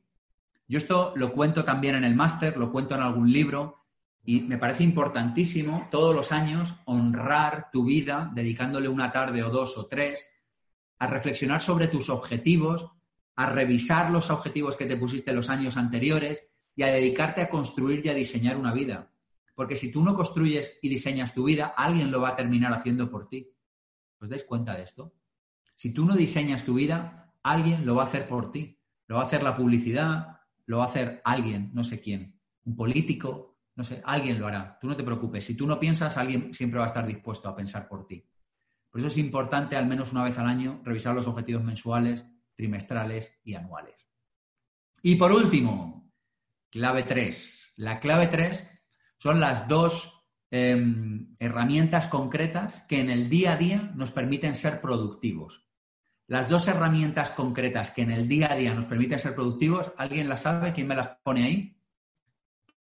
Yo 0.67 0.77
esto 0.77 1.13
lo 1.15 1.33
cuento 1.33 1.63
también 1.63 1.95
en 1.95 2.03
el 2.03 2.15
máster, 2.15 2.57
lo 2.57 2.71
cuento 2.71 2.95
en 2.95 3.01
algún 3.01 3.31
libro 3.31 3.82
y 4.25 4.41
me 4.41 4.57
parece 4.57 4.83
importantísimo 4.83 5.87
todos 5.91 6.15
los 6.15 6.31
años 6.31 6.75
honrar 6.85 7.69
tu 7.71 7.85
vida, 7.85 8.31
dedicándole 8.33 8.87
una 8.87 9.11
tarde 9.11 9.43
o 9.43 9.49
dos 9.49 9.77
o 9.77 9.87
tres, 9.87 10.25
a 10.99 11.07
reflexionar 11.07 11.61
sobre 11.61 11.87
tus 11.87 12.09
objetivos, 12.09 12.89
a 13.35 13.47
revisar 13.47 14.11
los 14.11 14.29
objetivos 14.29 14.77
que 14.77 14.85
te 14.85 14.95
pusiste 14.95 15.33
los 15.33 15.49
años 15.49 15.75
anteriores 15.75 16.47
y 16.75 16.83
a 16.83 16.87
dedicarte 16.87 17.41
a 17.41 17.49
construir 17.49 18.05
y 18.05 18.09
a 18.09 18.13
diseñar 18.13 18.57
una 18.57 18.73
vida. 18.73 19.11
Porque 19.55 19.75
si 19.75 19.91
tú 19.91 20.03
no 20.03 20.15
construyes 20.15 20.79
y 20.81 20.89
diseñas 20.89 21.33
tu 21.33 21.43
vida, 21.43 21.73
alguien 21.75 22.09
lo 22.09 22.21
va 22.21 22.29
a 22.29 22.35
terminar 22.35 22.73
haciendo 22.73 23.09
por 23.09 23.27
ti. 23.27 23.51
¿Os 24.19 24.29
dais 24.29 24.43
cuenta 24.45 24.75
de 24.75 24.83
esto? 24.83 25.13
Si 25.75 25.91
tú 25.91 26.05
no 26.05 26.15
diseñas 26.15 26.63
tu 26.63 26.75
vida, 26.75 27.33
alguien 27.43 27.85
lo 27.85 27.95
va 27.95 28.03
a 28.03 28.07
hacer 28.07 28.27
por 28.27 28.51
ti. 28.51 28.79
Lo 29.07 29.17
va 29.17 29.23
a 29.23 29.25
hacer 29.25 29.43
la 29.43 29.55
publicidad, 29.57 30.39
lo 30.65 30.77
va 30.77 30.85
a 30.85 30.87
hacer 30.87 31.21
alguien, 31.25 31.71
no 31.73 31.83
sé 31.83 31.99
quién, 31.99 32.39
un 32.63 32.75
político, 32.75 33.52
no 33.75 33.83
sé, 33.83 34.01
alguien 34.05 34.39
lo 34.39 34.47
hará. 34.47 34.77
Tú 34.79 34.87
no 34.87 34.95
te 34.95 35.03
preocupes. 35.03 35.45
Si 35.45 35.55
tú 35.55 35.65
no 35.65 35.79
piensas, 35.79 36.17
alguien 36.17 36.53
siempre 36.53 36.79
va 36.79 36.85
a 36.85 36.87
estar 36.87 37.05
dispuesto 37.05 37.49
a 37.49 37.55
pensar 37.55 37.87
por 37.87 38.05
ti. 38.05 38.23
Por 38.89 38.99
eso 38.99 39.07
es 39.07 39.17
importante, 39.17 39.75
al 39.75 39.87
menos 39.87 40.11
una 40.11 40.23
vez 40.23 40.37
al 40.37 40.47
año, 40.47 40.81
revisar 40.83 41.15
los 41.15 41.27
objetivos 41.27 41.63
mensuales, 41.63 42.27
trimestrales 42.55 43.39
y 43.43 43.55
anuales. 43.55 44.07
Y 45.01 45.15
por 45.15 45.31
último, 45.31 46.11
clave 46.69 47.03
3. 47.03 47.73
La 47.77 47.99
clave 47.99 48.27
3 48.27 48.67
son 49.17 49.39
las 49.39 49.67
dos 49.67 50.23
em, 50.51 51.33
herramientas 51.39 52.07
concretas 52.07 52.83
que 52.87 52.99
en 52.99 53.09
el 53.09 53.29
día 53.29 53.53
a 53.53 53.57
día 53.57 53.91
nos 53.95 54.11
permiten 54.11 54.53
ser 54.53 54.79
productivos. 54.81 55.67
Las 56.27 56.47
dos 56.47 56.67
herramientas 56.67 57.31
concretas 57.31 57.91
que 57.91 58.03
en 58.03 58.11
el 58.11 58.27
día 58.27 58.51
a 58.51 58.55
día 58.55 58.73
nos 58.73 58.85
permiten 58.85 59.19
ser 59.19 59.33
productivos, 59.33 59.91
¿alguien 59.97 60.29
las 60.29 60.43
sabe? 60.43 60.71
¿Quién 60.71 60.87
me 60.87 60.95
las 60.95 61.07
pone 61.23 61.43
ahí? 61.43 61.72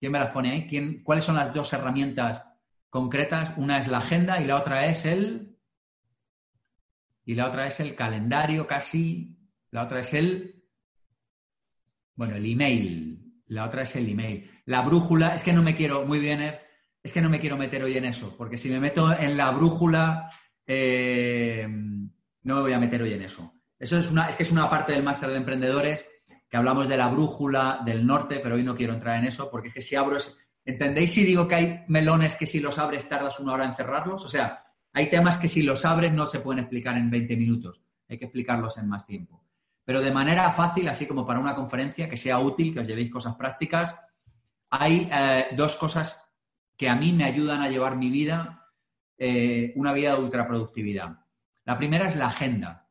¿Quién 0.02 0.10
me 0.10 0.18
las 0.18 0.30
pone 0.30 0.50
ahí? 0.50 0.66
¿Quién, 0.66 1.04
¿Cuáles 1.04 1.24
son 1.24 1.36
las 1.36 1.54
dos 1.54 1.72
herramientas 1.72 2.42
concretas? 2.90 3.52
Una 3.56 3.78
es 3.78 3.86
la 3.86 3.98
agenda 3.98 4.40
y 4.40 4.46
la 4.46 4.56
otra 4.56 4.86
es 4.86 5.06
el... 5.06 5.56
Y 7.24 7.36
la 7.36 7.46
otra 7.46 7.68
es 7.68 7.78
el 7.78 7.94
calendario 7.94 8.66
casi. 8.66 9.38
La 9.70 9.84
otra 9.84 10.00
es 10.00 10.12
el... 10.12 10.64
Bueno, 12.16 12.34
el 12.34 12.44
email. 12.44 13.44
La 13.46 13.64
otra 13.64 13.82
es 13.82 13.94
el 13.94 14.08
email. 14.08 14.50
La 14.64 14.82
brújula, 14.82 15.36
es 15.36 15.44
que 15.44 15.52
no 15.52 15.62
me 15.62 15.76
quiero, 15.76 16.04
muy 16.04 16.18
bien, 16.18 16.40
es 17.00 17.12
que 17.12 17.20
no 17.20 17.30
me 17.30 17.38
quiero 17.38 17.56
meter 17.56 17.84
hoy 17.84 17.96
en 17.96 18.06
eso, 18.06 18.36
porque 18.36 18.56
si 18.56 18.70
me 18.70 18.80
meto 18.80 19.16
en 19.16 19.36
la 19.36 19.52
brújula, 19.52 20.32
eh, 20.66 21.64
no 21.68 22.56
me 22.56 22.60
voy 22.60 22.72
a 22.72 22.80
meter 22.80 23.02
hoy 23.02 23.12
en 23.12 23.22
eso. 23.22 23.54
Eso 23.78 24.00
es 24.00 24.10
una, 24.10 24.28
es 24.28 24.34
que 24.34 24.42
es 24.42 24.50
una 24.50 24.68
parte 24.68 24.94
del 24.94 25.04
máster 25.04 25.30
de 25.30 25.36
emprendedores 25.36 26.04
que 26.52 26.58
hablamos 26.58 26.86
de 26.86 26.98
la 26.98 27.08
brújula 27.08 27.80
del 27.82 28.06
norte, 28.06 28.38
pero 28.38 28.56
hoy 28.56 28.62
no 28.62 28.76
quiero 28.76 28.92
entrar 28.92 29.18
en 29.18 29.24
eso, 29.24 29.50
porque 29.50 29.68
es 29.68 29.74
que 29.74 29.80
si 29.80 29.96
abro, 29.96 30.18
¿entendéis 30.64 31.14
si 31.14 31.24
digo 31.24 31.48
que 31.48 31.54
hay 31.54 31.84
melones 31.88 32.36
que 32.36 32.46
si 32.46 32.60
los 32.60 32.78
abres 32.78 33.08
tardas 33.08 33.40
una 33.40 33.54
hora 33.54 33.64
en 33.64 33.74
cerrarlos? 33.74 34.24
O 34.24 34.28
sea, 34.28 34.62
hay 34.92 35.08
temas 35.08 35.38
que 35.38 35.48
si 35.48 35.62
los 35.62 35.84
abres 35.86 36.12
no 36.12 36.26
se 36.26 36.40
pueden 36.40 36.60
explicar 36.60 36.96
en 36.98 37.10
20 37.10 37.36
minutos, 37.38 37.80
hay 38.06 38.18
que 38.18 38.26
explicarlos 38.26 38.76
en 38.76 38.86
más 38.86 39.06
tiempo 39.06 39.42
pero 39.84 40.00
de 40.00 40.12
manera 40.12 40.50
fácil, 40.52 40.88
así 40.88 41.06
como 41.06 41.26
para 41.26 41.40
una 41.40 41.54
conferencia, 41.54 42.08
que 42.08 42.16
sea 42.16 42.38
útil, 42.38 42.72
que 42.72 42.80
os 42.80 42.86
llevéis 42.86 43.10
cosas 43.10 43.34
prácticas. 43.34 43.96
Hay 44.70 45.08
eh, 45.12 45.46
dos 45.56 45.74
cosas 45.76 46.24
que 46.76 46.88
a 46.88 46.94
mí 46.94 47.12
me 47.12 47.24
ayudan 47.24 47.62
a 47.62 47.68
llevar 47.68 47.96
mi 47.96 48.10
vida, 48.10 48.70
eh, 49.18 49.72
una 49.76 49.92
vida 49.92 50.14
de 50.14 50.22
ultraproductividad. 50.22 51.18
La 51.64 51.76
primera 51.76 52.06
es 52.06 52.16
la 52.16 52.26
agenda. 52.26 52.81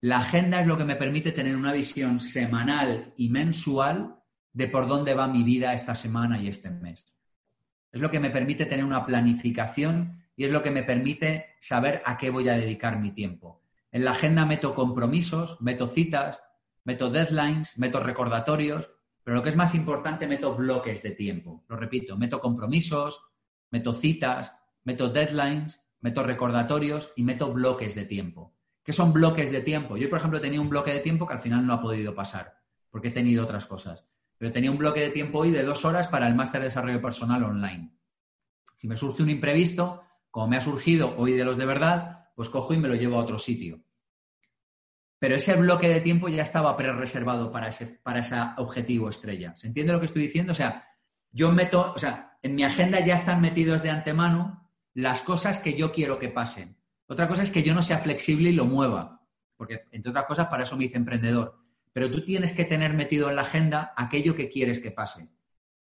La 0.00 0.18
agenda 0.18 0.60
es 0.60 0.66
lo 0.68 0.78
que 0.78 0.84
me 0.84 0.94
permite 0.94 1.32
tener 1.32 1.56
una 1.56 1.72
visión 1.72 2.20
semanal 2.20 3.14
y 3.16 3.30
mensual 3.30 4.22
de 4.52 4.68
por 4.68 4.86
dónde 4.86 5.14
va 5.14 5.26
mi 5.26 5.42
vida 5.42 5.74
esta 5.74 5.96
semana 5.96 6.40
y 6.40 6.46
este 6.46 6.70
mes. 6.70 7.12
Es 7.90 8.00
lo 8.00 8.08
que 8.08 8.20
me 8.20 8.30
permite 8.30 8.66
tener 8.66 8.84
una 8.84 9.04
planificación 9.04 10.22
y 10.36 10.44
es 10.44 10.52
lo 10.52 10.62
que 10.62 10.70
me 10.70 10.84
permite 10.84 11.56
saber 11.60 12.00
a 12.06 12.16
qué 12.16 12.30
voy 12.30 12.48
a 12.48 12.56
dedicar 12.56 13.00
mi 13.00 13.10
tiempo. 13.10 13.60
En 13.90 14.04
la 14.04 14.12
agenda 14.12 14.44
meto 14.46 14.72
compromisos, 14.72 15.60
meto 15.60 15.88
citas, 15.88 16.44
meto 16.84 17.10
deadlines, 17.10 17.76
meto 17.76 17.98
recordatorios, 17.98 18.88
pero 19.24 19.38
lo 19.38 19.42
que 19.42 19.48
es 19.48 19.56
más 19.56 19.74
importante, 19.74 20.28
meto 20.28 20.54
bloques 20.54 21.02
de 21.02 21.10
tiempo. 21.10 21.64
Lo 21.68 21.76
repito, 21.76 22.16
meto 22.16 22.38
compromisos, 22.38 23.20
meto 23.72 23.94
citas, 23.94 24.54
meto 24.84 25.08
deadlines, 25.08 25.80
meto 26.00 26.22
recordatorios 26.22 27.12
y 27.16 27.24
meto 27.24 27.52
bloques 27.52 27.96
de 27.96 28.04
tiempo. 28.04 28.57
¿Qué 28.88 28.94
son 28.94 29.12
bloques 29.12 29.52
de 29.52 29.60
tiempo? 29.60 29.98
Yo, 29.98 30.08
por 30.08 30.18
ejemplo, 30.18 30.40
tenía 30.40 30.62
un 30.62 30.70
bloque 30.70 30.90
de 30.90 31.00
tiempo 31.00 31.26
que 31.26 31.34
al 31.34 31.42
final 31.42 31.66
no 31.66 31.74
ha 31.74 31.82
podido 31.82 32.14
pasar, 32.14 32.56
porque 32.88 33.08
he 33.08 33.10
tenido 33.10 33.44
otras 33.44 33.66
cosas. 33.66 34.06
Pero 34.38 34.50
tenía 34.50 34.70
un 34.70 34.78
bloque 34.78 35.00
de 35.00 35.10
tiempo 35.10 35.40
hoy 35.40 35.50
de 35.50 35.62
dos 35.62 35.84
horas 35.84 36.08
para 36.08 36.26
el 36.26 36.34
máster 36.34 36.62
de 36.62 36.68
desarrollo 36.68 37.02
personal 37.02 37.44
online. 37.44 37.92
Si 38.76 38.88
me 38.88 38.96
surge 38.96 39.22
un 39.22 39.28
imprevisto, 39.28 40.04
como 40.30 40.48
me 40.48 40.56
ha 40.56 40.62
surgido 40.62 41.14
hoy 41.18 41.34
de 41.34 41.44
los 41.44 41.58
de 41.58 41.66
verdad, 41.66 42.30
pues 42.34 42.48
cojo 42.48 42.72
y 42.72 42.78
me 42.78 42.88
lo 42.88 42.94
llevo 42.94 43.16
a 43.16 43.24
otro 43.24 43.38
sitio. 43.38 43.84
Pero 45.18 45.34
ese 45.34 45.54
bloque 45.56 45.90
de 45.90 46.00
tiempo 46.00 46.30
ya 46.30 46.40
estaba 46.40 46.74
pre-reservado 46.74 47.52
para 47.52 47.68
ese, 47.68 48.00
para 48.02 48.20
ese 48.20 48.36
objetivo 48.56 49.10
estrella. 49.10 49.54
¿Se 49.54 49.66
entiende 49.66 49.92
lo 49.92 50.00
que 50.00 50.06
estoy 50.06 50.22
diciendo? 50.22 50.52
O 50.52 50.56
sea, 50.56 50.88
yo 51.30 51.52
meto, 51.52 51.92
o 51.94 51.98
sea, 51.98 52.38
en 52.40 52.54
mi 52.54 52.62
agenda 52.62 53.00
ya 53.00 53.16
están 53.16 53.42
metidos 53.42 53.82
de 53.82 53.90
antemano 53.90 54.72
las 54.94 55.20
cosas 55.20 55.58
que 55.58 55.74
yo 55.74 55.92
quiero 55.92 56.18
que 56.18 56.30
pasen. 56.30 56.77
Otra 57.08 57.26
cosa 57.26 57.42
es 57.42 57.50
que 57.50 57.62
yo 57.62 57.74
no 57.74 57.82
sea 57.82 57.98
flexible 57.98 58.50
y 58.50 58.52
lo 58.52 58.66
mueva, 58.66 59.22
porque 59.56 59.86
entre 59.92 60.10
otras 60.10 60.26
cosas 60.26 60.46
para 60.46 60.64
eso 60.64 60.76
me 60.76 60.84
hice 60.84 60.98
emprendedor. 60.98 61.58
Pero 61.92 62.10
tú 62.10 62.22
tienes 62.22 62.52
que 62.52 62.66
tener 62.66 62.92
metido 62.92 63.30
en 63.30 63.36
la 63.36 63.42
agenda 63.42 63.92
aquello 63.96 64.34
que 64.34 64.50
quieres 64.50 64.78
que 64.78 64.90
pase. 64.90 65.28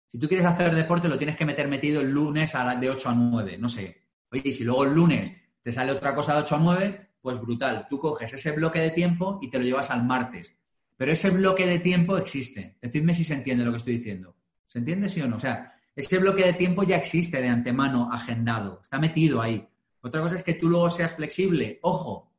Si 0.06 0.18
tú 0.18 0.28
quieres 0.28 0.46
hacer 0.46 0.74
deporte, 0.74 1.08
lo 1.08 1.18
tienes 1.18 1.36
que 1.36 1.44
meter 1.44 1.68
metido 1.68 2.00
el 2.00 2.10
lunes 2.10 2.54
a 2.54 2.74
de 2.76 2.88
8 2.88 3.08
a 3.10 3.14
9, 3.14 3.58
no 3.58 3.68
sé. 3.68 4.00
Oye, 4.30 4.42
y 4.44 4.52
si 4.52 4.64
luego 4.64 4.84
el 4.84 4.94
lunes 4.94 5.32
te 5.62 5.72
sale 5.72 5.92
otra 5.92 6.14
cosa 6.14 6.34
de 6.34 6.42
8 6.42 6.54
a 6.54 6.58
9, 6.60 7.10
pues 7.20 7.40
brutal. 7.40 7.86
Tú 7.90 7.98
coges 7.98 8.32
ese 8.32 8.52
bloque 8.52 8.80
de 8.80 8.90
tiempo 8.90 9.38
y 9.42 9.50
te 9.50 9.58
lo 9.58 9.64
llevas 9.64 9.90
al 9.90 10.04
martes. 10.04 10.54
Pero 10.96 11.12
ese 11.12 11.30
bloque 11.30 11.66
de 11.66 11.78
tiempo 11.80 12.16
existe. 12.16 12.78
Decidme 12.80 13.14
si 13.14 13.24
se 13.24 13.34
entiende 13.34 13.64
lo 13.64 13.72
que 13.72 13.76
estoy 13.78 13.98
diciendo. 13.98 14.36
¿Se 14.66 14.78
entiende 14.78 15.08
sí 15.08 15.20
o 15.20 15.28
no? 15.28 15.36
O 15.36 15.40
sea, 15.40 15.74
ese 15.94 16.18
bloque 16.18 16.44
de 16.44 16.52
tiempo 16.52 16.84
ya 16.84 16.96
existe 16.96 17.42
de 17.42 17.48
antemano 17.48 18.08
agendado. 18.12 18.80
Está 18.82 18.98
metido 18.98 19.42
ahí. 19.42 19.68
Otra 20.00 20.20
cosa 20.20 20.36
es 20.36 20.42
que 20.42 20.54
tú 20.54 20.68
luego 20.68 20.90
seas 20.90 21.12
flexible, 21.12 21.78
ojo, 21.82 22.32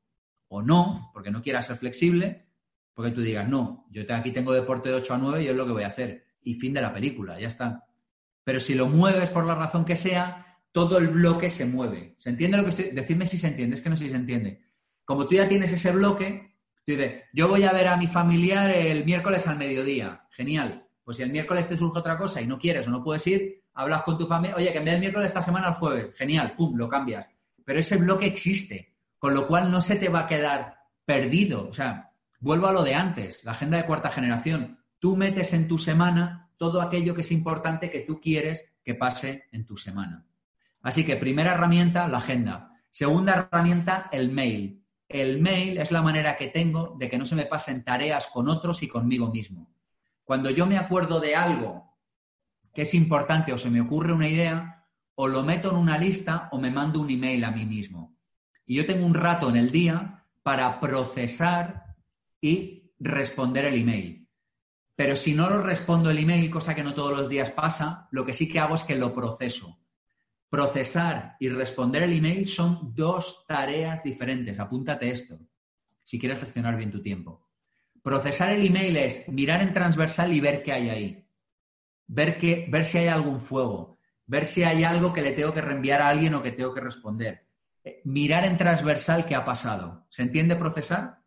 o 0.47 0.61
no, 0.61 1.11
porque 1.13 1.31
no 1.31 1.41
quieras 1.41 1.67
ser 1.67 1.77
flexible, 1.77 2.45
porque 2.93 3.11
tú 3.11 3.21
digas, 3.21 3.47
no, 3.47 3.85
yo 3.91 4.03
aquí 4.13 4.31
tengo 4.31 4.53
deporte 4.53 4.89
de 4.89 4.95
8 4.95 5.13
a 5.13 5.17
9 5.17 5.43
y 5.43 5.47
es 5.47 5.55
lo 5.55 5.65
que 5.65 5.71
voy 5.71 5.83
a 5.83 5.87
hacer. 5.87 6.25
Y 6.41 6.55
fin 6.55 6.73
de 6.73 6.81
la 6.81 6.93
película, 6.93 7.39
ya 7.39 7.47
está. 7.47 7.85
Pero 8.43 8.59
si 8.59 8.73
lo 8.73 8.87
mueves 8.87 9.29
por 9.29 9.45
la 9.45 9.55
razón 9.55 9.85
que 9.85 9.95
sea, 9.95 10.57
todo 10.71 10.97
el 10.97 11.09
bloque 11.09 11.49
se 11.49 11.65
mueve. 11.65 12.15
¿Se 12.19 12.29
entiende 12.29 12.57
lo 12.57 12.63
que 12.63 12.69
estoy? 12.71 12.85
Decidme 12.91 13.25
si 13.25 13.37
se 13.37 13.47
entiende, 13.47 13.75
es 13.75 13.81
que 13.81 13.89
no 13.89 13.97
sé 13.97 14.05
si 14.05 14.09
se 14.09 14.15
entiende. 14.15 14.61
Como 15.05 15.27
tú 15.27 15.35
ya 15.35 15.47
tienes 15.47 15.71
ese 15.71 15.91
bloque, 15.91 16.55
tú 16.85 16.93
dices, 16.93 17.23
yo 17.33 17.47
voy 17.47 17.63
a 17.63 17.71
ver 17.71 17.87
a 17.87 17.97
mi 17.97 18.07
familiar 18.07 18.69
el 18.69 19.05
miércoles 19.05 19.47
al 19.47 19.57
mediodía. 19.57 20.27
Genial. 20.31 20.87
Pues 21.03 21.17
si 21.17 21.23
el 21.23 21.31
miércoles 21.31 21.67
te 21.67 21.77
surge 21.77 21.99
otra 21.99 22.17
cosa 22.17 22.41
y 22.41 22.47
no 22.47 22.59
quieres 22.59 22.87
o 22.87 22.91
no 22.91 23.03
puedes 23.03 23.25
ir, 23.27 23.63
hablas 23.73 24.03
con 24.03 24.17
tu 24.17 24.27
familia, 24.27 24.55
oye, 24.55 24.71
que 24.71 24.77
en 24.77 24.85
vez 24.85 24.99
miércoles 24.99 25.27
esta 25.27 25.41
semana 25.41 25.67
al 25.67 25.73
jueves. 25.75 26.15
Genial, 26.15 26.53
pum, 26.55 26.75
lo 26.75 26.87
cambias. 26.89 27.27
Pero 27.69 27.81
ese 27.81 27.97
bloque 27.97 28.25
existe, 28.25 28.95
con 29.19 29.35
lo 29.35 29.45
cual 29.45 29.69
no 29.69 29.79
se 29.79 29.95
te 29.95 30.09
va 30.09 30.21
a 30.21 30.27
quedar 30.27 30.79
perdido. 31.05 31.69
O 31.69 31.73
sea, 31.75 32.13
vuelvo 32.39 32.65
a 32.65 32.73
lo 32.73 32.81
de 32.81 32.95
antes, 32.95 33.43
la 33.43 33.51
agenda 33.51 33.77
de 33.77 33.85
cuarta 33.85 34.09
generación. 34.09 34.79
Tú 34.97 35.15
metes 35.15 35.53
en 35.53 35.67
tu 35.67 35.77
semana 35.77 36.49
todo 36.57 36.81
aquello 36.81 37.13
que 37.13 37.21
es 37.21 37.31
importante 37.31 37.91
que 37.91 37.99
tú 37.99 38.19
quieres 38.19 38.65
que 38.83 38.95
pase 38.95 39.43
en 39.51 39.67
tu 39.67 39.77
semana. 39.77 40.25
Así 40.81 41.05
que 41.05 41.15
primera 41.15 41.51
herramienta, 41.51 42.07
la 42.07 42.17
agenda. 42.17 42.71
Segunda 42.89 43.35
herramienta, 43.35 44.09
el 44.11 44.31
mail. 44.31 44.83
El 45.07 45.39
mail 45.39 45.77
es 45.77 45.91
la 45.91 46.01
manera 46.01 46.37
que 46.37 46.47
tengo 46.47 46.95
de 46.97 47.07
que 47.07 47.19
no 47.19 47.27
se 47.27 47.35
me 47.35 47.45
pasen 47.45 47.83
tareas 47.83 48.25
con 48.33 48.47
otros 48.47 48.81
y 48.81 48.87
conmigo 48.87 49.29
mismo. 49.29 49.69
Cuando 50.23 50.49
yo 50.49 50.65
me 50.65 50.79
acuerdo 50.79 51.19
de 51.19 51.35
algo 51.35 51.93
que 52.73 52.81
es 52.81 52.95
importante 52.95 53.53
o 53.53 53.59
se 53.59 53.69
me 53.69 53.81
ocurre 53.81 54.11
una 54.11 54.27
idea, 54.27 54.78
o 55.21 55.27
lo 55.27 55.43
meto 55.43 55.71
en 55.71 55.75
una 55.75 55.97
lista 55.97 56.47
o 56.53 56.57
me 56.57 56.71
mando 56.71 57.01
un 57.01 57.09
email 57.09 57.43
a 57.43 57.51
mí 57.51 57.65
mismo. 57.65 58.15
Y 58.65 58.75
yo 58.75 58.85
tengo 58.85 59.05
un 59.05 59.13
rato 59.13 59.49
en 59.49 59.57
el 59.57 59.69
día 59.69 60.23
para 60.43 60.79
procesar 60.79 61.97
y 62.39 62.93
responder 62.99 63.65
el 63.65 63.81
email. 63.81 64.29
Pero 64.95 65.17
si 65.17 65.33
no 65.33 65.49
lo 65.49 65.61
respondo 65.61 66.09
el 66.09 66.19
email, 66.19 66.49
cosa 66.49 66.73
que 66.73 66.85
no 66.85 66.93
todos 66.93 67.17
los 67.17 67.27
días 67.27 67.51
pasa, 67.51 68.07
lo 68.11 68.25
que 68.25 68.33
sí 68.33 68.47
que 68.47 68.59
hago 68.61 68.75
es 68.75 68.85
que 68.85 68.95
lo 68.95 69.13
proceso. 69.13 69.81
Procesar 70.49 71.35
y 71.41 71.49
responder 71.49 72.03
el 72.03 72.13
email 72.13 72.47
son 72.47 72.95
dos 72.95 73.43
tareas 73.45 74.01
diferentes. 74.01 74.57
Apúntate 74.57 75.11
esto, 75.11 75.37
si 76.05 76.17
quieres 76.17 76.39
gestionar 76.39 76.77
bien 76.77 76.91
tu 76.91 77.01
tiempo. 77.01 77.49
Procesar 78.01 78.53
el 78.53 78.65
email 78.65 78.95
es 78.95 79.27
mirar 79.27 79.61
en 79.63 79.73
transversal 79.73 80.31
y 80.31 80.39
ver 80.39 80.63
qué 80.63 80.71
hay 80.71 80.89
ahí. 80.89 81.27
Ver, 82.07 82.37
que, 82.37 82.67
ver 82.71 82.85
si 82.85 82.99
hay 82.99 83.07
algún 83.07 83.41
fuego. 83.41 83.98
Ver 84.29 84.45
si 84.45 84.61
hay 84.61 84.83
algo 84.83 85.11
que 85.11 85.23
le 85.23 85.31
tengo 85.31 85.51
que 85.51 85.61
reenviar 85.61 86.03
a 86.03 86.09
alguien 86.09 86.35
o 86.35 86.43
que 86.43 86.51
tengo 86.51 86.71
que 86.71 86.81
responder. 86.81 87.47
Eh, 87.83 88.01
mirar 88.05 88.45
en 88.45 88.57
transversal 88.57 89.25
qué 89.25 89.33
ha 89.33 89.43
pasado. 89.43 90.05
¿Se 90.11 90.21
entiende 90.21 90.55
procesar? 90.55 91.23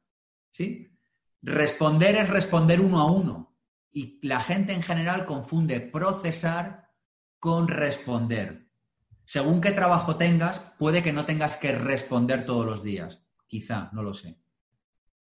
¿Sí? 0.53 0.97
Responder 1.43 2.15
es 2.15 2.31
responder 2.31 2.81
uno 2.81 3.01
a 3.01 3.11
uno. 3.11 3.57
Y 3.91 4.25
la 4.25 4.41
gente 4.41 4.73
en 4.73 4.83
general 4.83 5.27
confunde 5.27 5.81
procesar 5.81 6.91
con 7.41 7.67
responder. 7.67 8.69
Según 9.25 9.61
qué 9.61 9.73
trabajo 9.73 10.15
tengas, 10.15 10.61
puede 10.79 11.03
que 11.03 11.13
no 11.13 11.27
tengas 11.27 11.57
que 11.57 11.73
responder 11.73 12.47
todos 12.47 12.65
los 12.65 12.85
días. 12.85 13.21
Quizá, 13.49 13.91
no 13.93 14.05
lo 14.05 14.15
sé. 14.15 14.39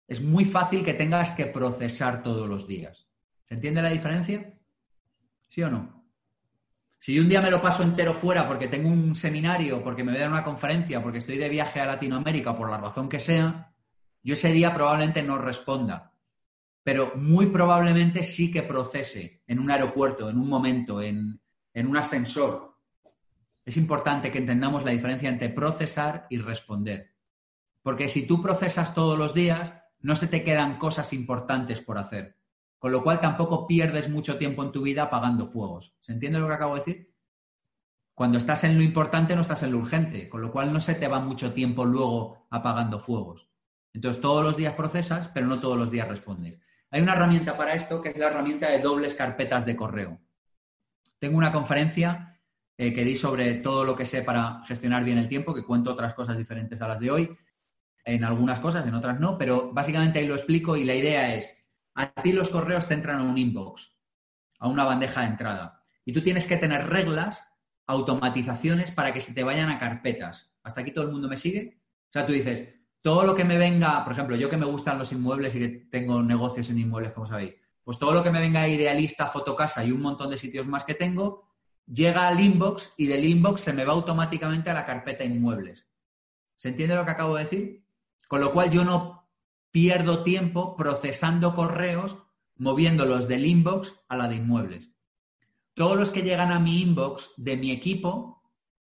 Es 0.06 0.22
muy 0.22 0.44
fácil 0.44 0.84
que 0.84 0.94
tengas 0.94 1.32
que 1.32 1.46
procesar 1.46 2.22
todos 2.22 2.48
los 2.48 2.68
días. 2.68 3.08
¿Se 3.42 3.54
entiende 3.54 3.82
la 3.82 3.90
diferencia? 3.90 4.56
¿Sí 5.48 5.64
o 5.64 5.68
no? 5.68 6.01
Si 7.02 7.12
yo 7.14 7.22
un 7.22 7.28
día 7.28 7.40
me 7.40 7.50
lo 7.50 7.60
paso 7.60 7.82
entero 7.82 8.14
fuera 8.14 8.46
porque 8.46 8.68
tengo 8.68 8.88
un 8.88 9.16
seminario, 9.16 9.82
porque 9.82 10.04
me 10.04 10.12
voy 10.12 10.20
a 10.20 10.22
dar 10.22 10.30
una 10.30 10.44
conferencia, 10.44 11.02
porque 11.02 11.18
estoy 11.18 11.36
de 11.36 11.48
viaje 11.48 11.80
a 11.80 11.86
Latinoamérica, 11.86 12.56
por 12.56 12.70
la 12.70 12.78
razón 12.78 13.08
que 13.08 13.18
sea, 13.18 13.74
yo 14.22 14.34
ese 14.34 14.52
día 14.52 14.72
probablemente 14.72 15.20
no 15.24 15.36
responda. 15.36 16.12
Pero 16.84 17.14
muy 17.16 17.46
probablemente 17.46 18.22
sí 18.22 18.52
que 18.52 18.62
procese 18.62 19.42
en 19.48 19.58
un 19.58 19.72
aeropuerto, 19.72 20.30
en 20.30 20.38
un 20.38 20.48
momento, 20.48 21.02
en, 21.02 21.40
en 21.74 21.86
un 21.88 21.96
ascensor. 21.96 22.78
Es 23.64 23.76
importante 23.76 24.30
que 24.30 24.38
entendamos 24.38 24.84
la 24.84 24.92
diferencia 24.92 25.28
entre 25.28 25.48
procesar 25.48 26.28
y 26.30 26.38
responder. 26.38 27.16
Porque 27.82 28.08
si 28.08 28.28
tú 28.28 28.40
procesas 28.40 28.94
todos 28.94 29.18
los 29.18 29.34
días, 29.34 29.74
no 29.98 30.14
se 30.14 30.28
te 30.28 30.44
quedan 30.44 30.78
cosas 30.78 31.12
importantes 31.12 31.80
por 31.80 31.98
hacer. 31.98 32.38
Con 32.82 32.90
lo 32.90 33.04
cual 33.04 33.20
tampoco 33.20 33.64
pierdes 33.68 34.08
mucho 34.08 34.36
tiempo 34.36 34.60
en 34.64 34.72
tu 34.72 34.82
vida 34.82 35.04
apagando 35.04 35.46
fuegos. 35.46 35.94
¿Se 36.00 36.10
entiende 36.10 36.40
lo 36.40 36.48
que 36.48 36.54
acabo 36.54 36.74
de 36.74 36.80
decir? 36.80 37.14
Cuando 38.12 38.38
estás 38.38 38.64
en 38.64 38.76
lo 38.76 38.82
importante 38.82 39.36
no 39.36 39.42
estás 39.42 39.62
en 39.62 39.70
lo 39.70 39.78
urgente, 39.78 40.28
con 40.28 40.42
lo 40.42 40.50
cual 40.50 40.72
no 40.72 40.80
se 40.80 40.96
te 40.96 41.06
va 41.06 41.20
mucho 41.20 41.52
tiempo 41.52 41.84
luego 41.84 42.48
apagando 42.50 42.98
fuegos. 42.98 43.48
Entonces 43.92 44.20
todos 44.20 44.42
los 44.42 44.56
días 44.56 44.74
procesas, 44.74 45.28
pero 45.28 45.46
no 45.46 45.60
todos 45.60 45.78
los 45.78 45.92
días 45.92 46.08
respondes. 46.08 46.58
Hay 46.90 47.00
una 47.00 47.12
herramienta 47.12 47.56
para 47.56 47.74
esto 47.74 48.02
que 48.02 48.08
es 48.08 48.16
la 48.16 48.26
herramienta 48.26 48.68
de 48.68 48.80
dobles 48.80 49.14
carpetas 49.14 49.64
de 49.64 49.76
correo. 49.76 50.20
Tengo 51.20 51.38
una 51.38 51.52
conferencia 51.52 52.40
eh, 52.76 52.92
que 52.92 53.04
di 53.04 53.14
sobre 53.14 53.54
todo 53.54 53.84
lo 53.84 53.94
que 53.94 54.06
sé 54.06 54.22
para 54.22 54.64
gestionar 54.66 55.04
bien 55.04 55.18
el 55.18 55.28
tiempo, 55.28 55.54
que 55.54 55.64
cuento 55.64 55.92
otras 55.92 56.14
cosas 56.14 56.36
diferentes 56.36 56.82
a 56.82 56.88
las 56.88 56.98
de 56.98 57.12
hoy 57.12 57.38
en 58.04 58.24
algunas 58.24 58.58
cosas, 58.58 58.84
en 58.84 58.94
otras 58.94 59.20
no, 59.20 59.38
pero 59.38 59.72
básicamente 59.72 60.18
ahí 60.18 60.26
lo 60.26 60.34
explico 60.34 60.76
y 60.76 60.82
la 60.82 60.96
idea 60.96 61.36
es, 61.36 61.61
a 61.94 62.12
ti 62.22 62.32
los 62.32 62.48
correos 62.48 62.86
te 62.86 62.94
entran 62.94 63.20
a 63.20 63.22
un 63.22 63.38
inbox, 63.38 63.96
a 64.58 64.68
una 64.68 64.84
bandeja 64.84 65.22
de 65.22 65.28
entrada, 65.28 65.84
y 66.04 66.12
tú 66.12 66.22
tienes 66.22 66.46
que 66.46 66.56
tener 66.56 66.88
reglas, 66.88 67.44
automatizaciones 67.86 68.90
para 68.90 69.12
que 69.12 69.20
se 69.20 69.34
te 69.34 69.44
vayan 69.44 69.70
a 69.70 69.78
carpetas. 69.78 70.52
¿Hasta 70.62 70.80
aquí 70.80 70.92
todo 70.92 71.04
el 71.04 71.12
mundo 71.12 71.28
me 71.28 71.36
sigue? 71.36 71.80
O 72.08 72.12
sea, 72.12 72.26
tú 72.26 72.32
dices, 72.32 72.68
todo 73.00 73.24
lo 73.24 73.34
que 73.34 73.44
me 73.44 73.58
venga, 73.58 74.04
por 74.04 74.12
ejemplo, 74.12 74.36
yo 74.36 74.48
que 74.48 74.56
me 74.56 74.66
gustan 74.66 74.98
los 74.98 75.12
inmuebles 75.12 75.54
y 75.54 75.58
que 75.58 75.68
tengo 75.68 76.22
negocios 76.22 76.70
en 76.70 76.78
inmuebles, 76.78 77.12
como 77.12 77.26
sabéis, 77.26 77.54
pues 77.82 77.98
todo 77.98 78.12
lo 78.12 78.22
que 78.22 78.30
me 78.30 78.40
venga 78.40 78.68
Idealista, 78.68 79.26
Fotocasa 79.26 79.84
y 79.84 79.90
un 79.90 80.00
montón 80.00 80.30
de 80.30 80.38
sitios 80.38 80.66
más 80.66 80.84
que 80.84 80.94
tengo, 80.94 81.48
llega 81.86 82.28
al 82.28 82.40
inbox 82.40 82.92
y 82.96 83.06
del 83.06 83.24
inbox 83.24 83.62
se 83.62 83.72
me 83.72 83.84
va 83.84 83.92
automáticamente 83.92 84.70
a 84.70 84.74
la 84.74 84.86
carpeta 84.86 85.24
inmuebles. 85.24 85.86
¿Se 86.56 86.68
entiende 86.68 86.94
lo 86.94 87.04
que 87.04 87.10
acabo 87.10 87.36
de 87.36 87.44
decir? 87.44 87.84
Con 88.28 88.40
lo 88.40 88.52
cual 88.52 88.70
yo 88.70 88.84
no 88.84 89.21
pierdo 89.72 90.22
tiempo 90.22 90.76
procesando 90.76 91.54
correos, 91.54 92.16
moviéndolos 92.56 93.26
del 93.26 93.46
inbox 93.46 93.94
a 94.08 94.16
la 94.16 94.28
de 94.28 94.36
inmuebles. 94.36 94.90
Todos 95.74 95.96
los 95.98 96.10
que 96.10 96.22
llegan 96.22 96.52
a 96.52 96.60
mi 96.60 96.82
inbox 96.82 97.30
de 97.38 97.56
mi 97.56 97.72
equipo 97.72 98.42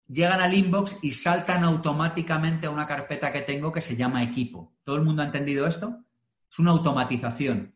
llegan 0.08 0.40
al 0.40 0.54
inbox 0.54 0.98
y 1.02 1.12
saltan 1.12 1.64
automáticamente 1.64 2.68
a 2.68 2.70
una 2.70 2.86
carpeta 2.86 3.34
que 3.34 3.42
tengo 3.42 3.72
que 3.72 3.82
se 3.82 3.96
llama 3.96 4.24
equipo. 4.24 4.76
¿Todo 4.84 4.96
el 4.96 5.02
mundo 5.02 5.24
ha 5.24 5.26
entendido 5.26 5.66
esto? 5.66 6.04
Es 6.50 6.60
una 6.60 6.72
automatización. 6.72 7.74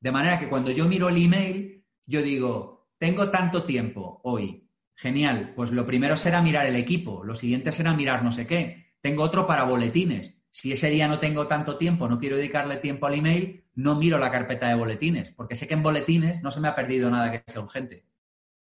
De 0.00 0.10
manera 0.10 0.40
que 0.40 0.48
cuando 0.48 0.72
yo 0.72 0.86
miro 0.86 1.08
el 1.08 1.22
email, 1.24 1.84
yo 2.06 2.20
digo, 2.20 2.88
tengo 2.98 3.30
tanto 3.30 3.62
tiempo 3.62 4.20
hoy. 4.24 4.68
Genial, 4.96 5.52
pues 5.54 5.70
lo 5.70 5.86
primero 5.86 6.16
será 6.16 6.42
mirar 6.42 6.66
el 6.66 6.74
equipo, 6.74 7.22
lo 7.22 7.36
siguiente 7.36 7.70
será 7.70 7.94
mirar 7.94 8.24
no 8.24 8.32
sé 8.32 8.48
qué. 8.48 8.94
Tengo 9.00 9.22
otro 9.22 9.46
para 9.46 9.62
boletines 9.62 10.37
si 10.58 10.72
ese 10.72 10.90
día 10.90 11.06
no 11.06 11.20
tengo 11.20 11.46
tanto 11.46 11.76
tiempo, 11.76 12.08
no 12.08 12.18
quiero 12.18 12.36
dedicarle 12.36 12.78
tiempo 12.78 13.06
al 13.06 13.14
email, 13.14 13.64
no 13.76 13.94
miro 13.94 14.18
la 14.18 14.32
carpeta 14.32 14.66
de 14.66 14.74
boletines, 14.74 15.30
porque 15.30 15.54
sé 15.54 15.68
que 15.68 15.74
en 15.74 15.84
boletines 15.84 16.42
no 16.42 16.50
se 16.50 16.58
me 16.58 16.66
ha 16.66 16.74
perdido 16.74 17.08
nada 17.12 17.30
que 17.30 17.44
sea 17.46 17.62
urgente. 17.62 18.04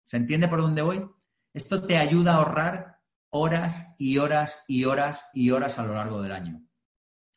¿Se 0.07 0.17
entiende 0.17 0.47
por 0.47 0.59
dónde 0.59 0.81
voy? 0.81 1.07
Esto 1.53 1.83
te 1.83 1.97
ayuda 1.97 2.33
a 2.33 2.37
ahorrar 2.37 2.99
horas 3.29 3.93
y 3.99 4.17
horas 4.17 4.63
y 4.67 4.85
horas 4.85 5.27
y 5.35 5.51
horas 5.51 5.77
a 5.77 5.85
lo 5.85 5.93
largo 5.93 6.19
del 6.23 6.31
año. 6.31 6.63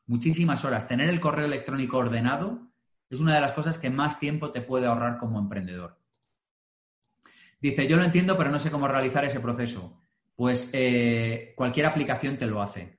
Muchísimas 0.06 0.64
horas. 0.64 0.88
Tener 0.88 1.10
el 1.10 1.20
correo 1.20 1.44
electrónico 1.44 1.98
ordenado 1.98 2.70
es 3.10 3.20
una 3.20 3.34
de 3.34 3.42
las 3.42 3.52
cosas 3.52 3.76
que 3.76 3.90
más 3.90 4.18
tiempo 4.18 4.52
te 4.52 4.62
puede 4.62 4.86
ahorrar 4.86 5.18
como 5.18 5.38
emprendedor. 5.38 6.00
Dice, 7.60 7.86
yo 7.86 7.98
lo 7.98 8.04
entiendo, 8.04 8.38
pero 8.38 8.50
no 8.50 8.58
sé 8.58 8.70
cómo 8.70 8.88
realizar 8.88 9.22
ese 9.22 9.40
proceso. 9.40 10.00
Pues 10.34 10.70
eh, 10.72 11.52
cualquier 11.58 11.84
aplicación 11.84 12.38
te 12.38 12.46
lo 12.46 12.62
hace. 12.62 12.95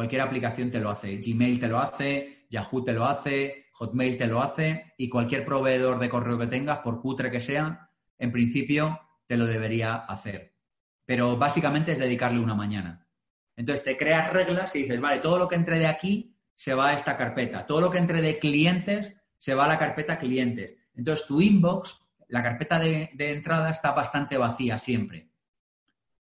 Cualquier 0.00 0.22
aplicación 0.22 0.70
te 0.70 0.80
lo 0.80 0.88
hace. 0.88 1.18
Gmail 1.18 1.60
te 1.60 1.68
lo 1.68 1.78
hace, 1.78 2.46
Yahoo 2.48 2.82
te 2.82 2.94
lo 2.94 3.04
hace, 3.04 3.66
Hotmail 3.72 4.16
te 4.16 4.26
lo 4.28 4.40
hace 4.40 4.94
y 4.96 5.10
cualquier 5.10 5.44
proveedor 5.44 5.98
de 5.98 6.08
correo 6.08 6.38
que 6.38 6.46
tengas, 6.46 6.78
por 6.78 7.02
cutre 7.02 7.30
que 7.30 7.38
sea, 7.38 7.90
en 8.18 8.32
principio 8.32 8.98
te 9.26 9.36
lo 9.36 9.44
debería 9.44 9.96
hacer. 9.96 10.56
Pero 11.04 11.36
básicamente 11.36 11.92
es 11.92 11.98
dedicarle 11.98 12.40
una 12.40 12.54
mañana. 12.54 13.06
Entonces 13.54 13.84
te 13.84 13.98
creas 13.98 14.32
reglas 14.32 14.74
y 14.74 14.84
dices, 14.84 14.98
vale, 15.02 15.20
todo 15.20 15.38
lo 15.38 15.46
que 15.46 15.56
entre 15.56 15.78
de 15.78 15.88
aquí 15.88 16.34
se 16.54 16.72
va 16.72 16.88
a 16.88 16.94
esta 16.94 17.18
carpeta. 17.18 17.66
Todo 17.66 17.82
lo 17.82 17.90
que 17.90 17.98
entre 17.98 18.22
de 18.22 18.38
clientes 18.38 19.14
se 19.36 19.52
va 19.52 19.66
a 19.66 19.68
la 19.68 19.78
carpeta 19.78 20.18
clientes. 20.18 20.76
Entonces 20.94 21.26
tu 21.26 21.42
inbox, 21.42 22.08
la 22.28 22.42
carpeta 22.42 22.78
de, 22.78 23.10
de 23.12 23.32
entrada 23.32 23.68
está 23.68 23.92
bastante 23.92 24.38
vacía 24.38 24.78
siempre. 24.78 25.30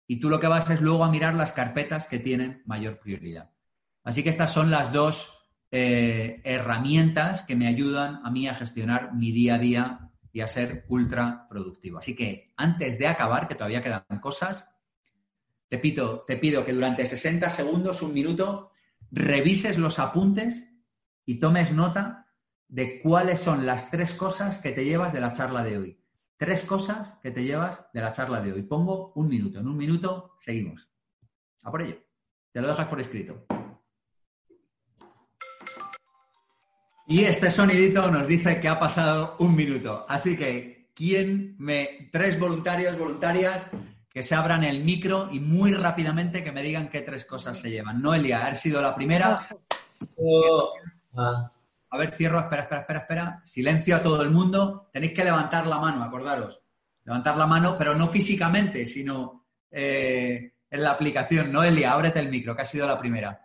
Y 0.07 0.21
tú 0.21 0.29
lo 0.29 0.39
que 0.39 0.49
vas 0.49 0.69
es 0.69 0.83
luego 0.83 1.03
a 1.03 1.11
mirar 1.11 1.35
las 1.35 1.55
carpetas 1.55 2.05
que 2.05 2.19
tienen 2.19 2.63
mayor 2.67 2.99
prioridad. 2.99 3.54
Así 4.05 4.23
que 4.23 4.31
estas 4.31 4.53
son 4.53 4.71
las 4.71 4.93
dos 4.93 5.35
eh, 5.71 6.41
herramientas 6.45 7.43
que 7.43 7.57
me 7.57 7.67
ayudan 7.67 8.21
a 8.25 8.31
mí 8.31 8.47
a 8.47 8.55
gestionar 8.55 9.15
mi 9.15 9.33
día 9.33 9.57
a 9.57 9.59
día 9.59 10.11
y 10.31 10.41
a 10.41 10.47
ser 10.47 10.85
ultra 10.89 11.47
productivo. 11.49 11.99
Así 11.99 12.15
que 12.15 12.53
antes 12.57 12.99
de 12.99 13.09
acabar, 13.09 13.49
que 13.49 13.55
todavía 13.55 13.83
quedan 13.83 14.05
cosas, 14.21 14.67
te 15.69 15.79
pido, 15.79 16.21
te 16.27 16.37
pido 16.37 16.65
que 16.65 16.73
durante 16.73 17.07
60 17.07 17.49
segundos, 17.49 18.03
un 18.03 18.13
minuto, 18.13 18.71
revises 19.11 19.79
los 19.79 19.99
apuntes 19.99 20.63
y 21.25 21.41
tomes 21.41 21.73
nota 21.73 22.27
de 22.69 23.01
cuáles 23.01 23.41
son 23.41 23.65
las 23.65 23.91
tres 23.91 24.15
cosas 24.15 24.59
que 24.59 24.73
te 24.73 24.85
llevas 24.85 25.13
de 25.13 25.21
la 25.21 25.33
charla 25.33 25.65
de 25.65 25.79
hoy. 25.79 26.01
Tres 26.37 26.63
cosas 26.63 27.19
que 27.23 27.31
te 27.31 27.45
llevas 27.45 27.87
de 27.93 28.01
la 28.01 28.13
charla 28.13 28.41
de 28.41 28.53
hoy. 28.53 28.63
Pongo 28.63 29.13
un 29.15 29.29
minuto. 29.29 29.61
En 29.61 29.69
un 29.69 29.77
minuto 29.77 30.37
seguimos. 30.41 30.89
A 31.63 31.71
por 31.71 31.83
ello. 31.83 31.99
Te 32.53 32.61
lo 32.61 32.69
dejas 32.69 32.89
por 32.89 33.01
escrito. 33.01 33.47
Y 37.07 37.25
este 37.25 37.51
sonidito 37.51 38.11
nos 38.11 38.27
dice 38.27 38.61
que 38.61 38.69
ha 38.69 38.79
pasado 38.79 39.37
un 39.39 39.55
minuto. 39.55 40.07
Así 40.09 40.37
que, 40.37 40.91
¿quién 40.95 41.55
me. 41.59 42.09
Tres 42.11 42.39
voluntarios, 42.39 42.99
voluntarias 42.99 43.69
que 44.09 44.23
se 44.23 44.35
abran 44.35 44.65
el 44.65 44.85
micro 44.85 45.29
y 45.31 45.41
muy 45.41 45.73
rápidamente 45.73 46.43
que 46.43 46.53
me 46.53 46.63
digan 46.63 46.89
qué 46.89 47.03
tres 47.03 47.25
cosas 47.25 47.59
se 47.59 47.69
llevan. 47.69 48.01
Noelia, 48.01 48.47
ha 48.47 48.55
sido 48.55 48.81
la 48.81 48.95
primera. 48.95 49.41
A 51.17 51.99
ver, 51.99 52.13
cierro, 52.13 52.39
espera, 52.39 52.63
espera, 52.63 52.81
espera, 52.81 53.01
espera. 53.01 53.41
Silencio 53.45 53.97
a 53.97 54.03
todo 54.03 54.23
el 54.23 54.31
mundo. 54.31 54.89
Tenéis 54.93 55.13
que 55.13 55.25
levantar 55.25 55.67
la 55.67 55.79
mano, 55.79 56.03
acordaros. 56.03 56.61
Levantar 57.05 57.37
la 57.37 57.47
mano, 57.47 57.77
pero 57.77 57.95
no 57.95 58.09
físicamente, 58.09 58.87
sino 58.87 59.45
eh, 59.71 60.55
en 60.71 60.83
la 60.83 60.93
aplicación. 60.93 61.53
Noelia, 61.53 61.93
ábrete 61.93 62.21
el 62.21 62.31
micro, 62.31 62.57
que 62.57 62.63
ha 62.63 62.67
sido 62.67 62.87
la 62.87 62.99
primera. 62.99 63.44